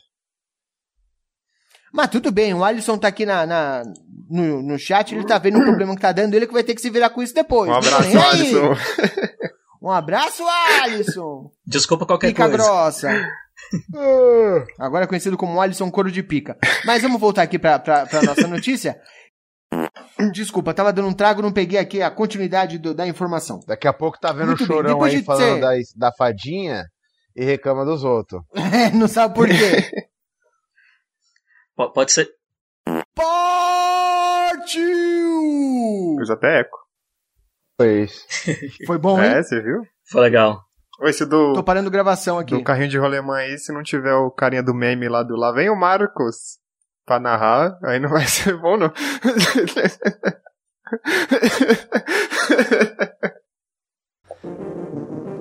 Mas 1.93 2.09
tudo 2.09 2.31
bem, 2.31 2.55
o 2.55 2.63
Alisson 2.63 2.97
tá 2.97 3.09
aqui 3.09 3.27
na, 3.27 3.45
na- 3.45 3.83
no, 4.29 4.63
no 4.63 4.79
chat, 4.79 5.13
ele 5.13 5.27
tá 5.27 5.39
vendo 5.39 5.59
o 5.59 5.65
problema 5.65 5.95
que 5.97 6.01
tá 6.03 6.13
dando, 6.13 6.35
ele 6.35 6.47
que 6.47 6.53
vai 6.53 6.63
ter 6.63 6.75
que 6.75 6.81
se 6.81 6.89
virar 6.91 7.11
com 7.11 7.21
isso 7.21 7.35
depois. 7.35 7.69
Um 7.69 7.75
abraço, 7.75 8.05
aí. 8.07 8.17
Alisson. 8.17 8.75
Um 9.83 9.91
abraço, 9.91 10.45
Alisson. 10.83 11.51
Desculpa 11.67 12.05
qualquer 12.05 12.27
Pica 12.29 12.43
coisa. 12.47 12.55
grossa. 12.63 13.09
Agora 14.79 15.05
é 15.05 15.07
conhecido 15.09 15.39
como 15.39 15.59
Alisson 15.59 15.91
Couro 15.91 16.13
de 16.13 16.23
Pica. 16.23 16.59
Mas 16.85 17.01
vamos 17.01 17.19
voltar 17.19 17.41
aqui 17.41 17.59
pra, 17.59 17.79
pra, 17.79 18.05
pra 18.05 18.21
nossa 18.21 18.47
notícia. 18.47 19.01
Desculpa, 20.33 20.75
tava 20.75 20.93
dando 20.93 21.09
um 21.09 21.13
trago, 21.15 21.41
não 21.43 21.53
peguei 21.53 21.79
aqui 21.79 22.03
a 22.03 22.11
continuidade 22.11 22.77
do- 22.79 22.93
da 22.95 23.07
informação. 23.07 23.61
Daqui 23.67 23.87
a 23.89 23.93
pouco 23.93 24.19
tá 24.21 24.33
vendo 24.33 24.49
Muito 24.49 24.63
o 24.65 24.67
chorão 24.67 25.03
aí 25.03 25.19
de 25.19 25.25
falando 25.25 25.55
ser- 25.55 25.61
da, 25.97 26.09
da 26.09 26.13
fadinha 26.17 26.85
e 27.35 27.45
reclama 27.45 27.85
dos 27.85 28.05
outros. 28.05 28.43
É, 28.55 28.91
não 28.91 29.09
sabe 29.09 29.35
por 29.35 29.47
quê. 29.49 29.55
Po- 31.77 31.91
Pode 31.93 32.13
ser. 32.13 32.29
Partiu! 34.61 36.17
Fez 36.19 36.31
até 36.31 36.61
eco. 36.61 36.79
Foi 37.81 38.03
isso. 38.03 38.27
Foi 38.87 38.99
bom, 38.99 39.19
hein? 39.23 39.31
É, 39.31 39.43
você 39.43 39.61
viu? 39.63 39.83
Foi 40.11 40.21
legal. 40.23 40.61
Esse 41.05 41.25
do, 41.25 41.55
Tô 41.55 41.63
parando 41.65 41.91
gravação 41.91 42.39
aqui. 42.39 42.55
do 42.55 42.63
carrinho 42.63 42.89
de 42.91 42.99
rolemã 42.99 43.37
aí, 43.37 43.57
se 43.59 43.73
não 43.73 43.83
tiver 43.83 44.13
o 44.15 44.31
carinha 44.31 44.63
do 44.63 44.75
meme 44.75 45.09
lá 45.09 45.23
do 45.23 45.35
lá, 45.35 45.51
vem 45.51 45.71
o 45.71 45.77
Marcos 45.77 46.59
pra 47.11 47.19
narrar, 47.19 47.77
aí 47.83 47.99
não 47.99 48.09
vai 48.09 48.25
ser 48.31 48.57
bom, 48.57 48.77
não. 48.77 48.93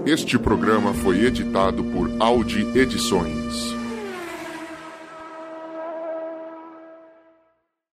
Este 0.04 0.40
programa 0.40 0.96
foi 0.96 1.26
editado 1.26 1.84
por 1.84 2.10
Audi 2.20 2.66
Edições. 2.76 3.79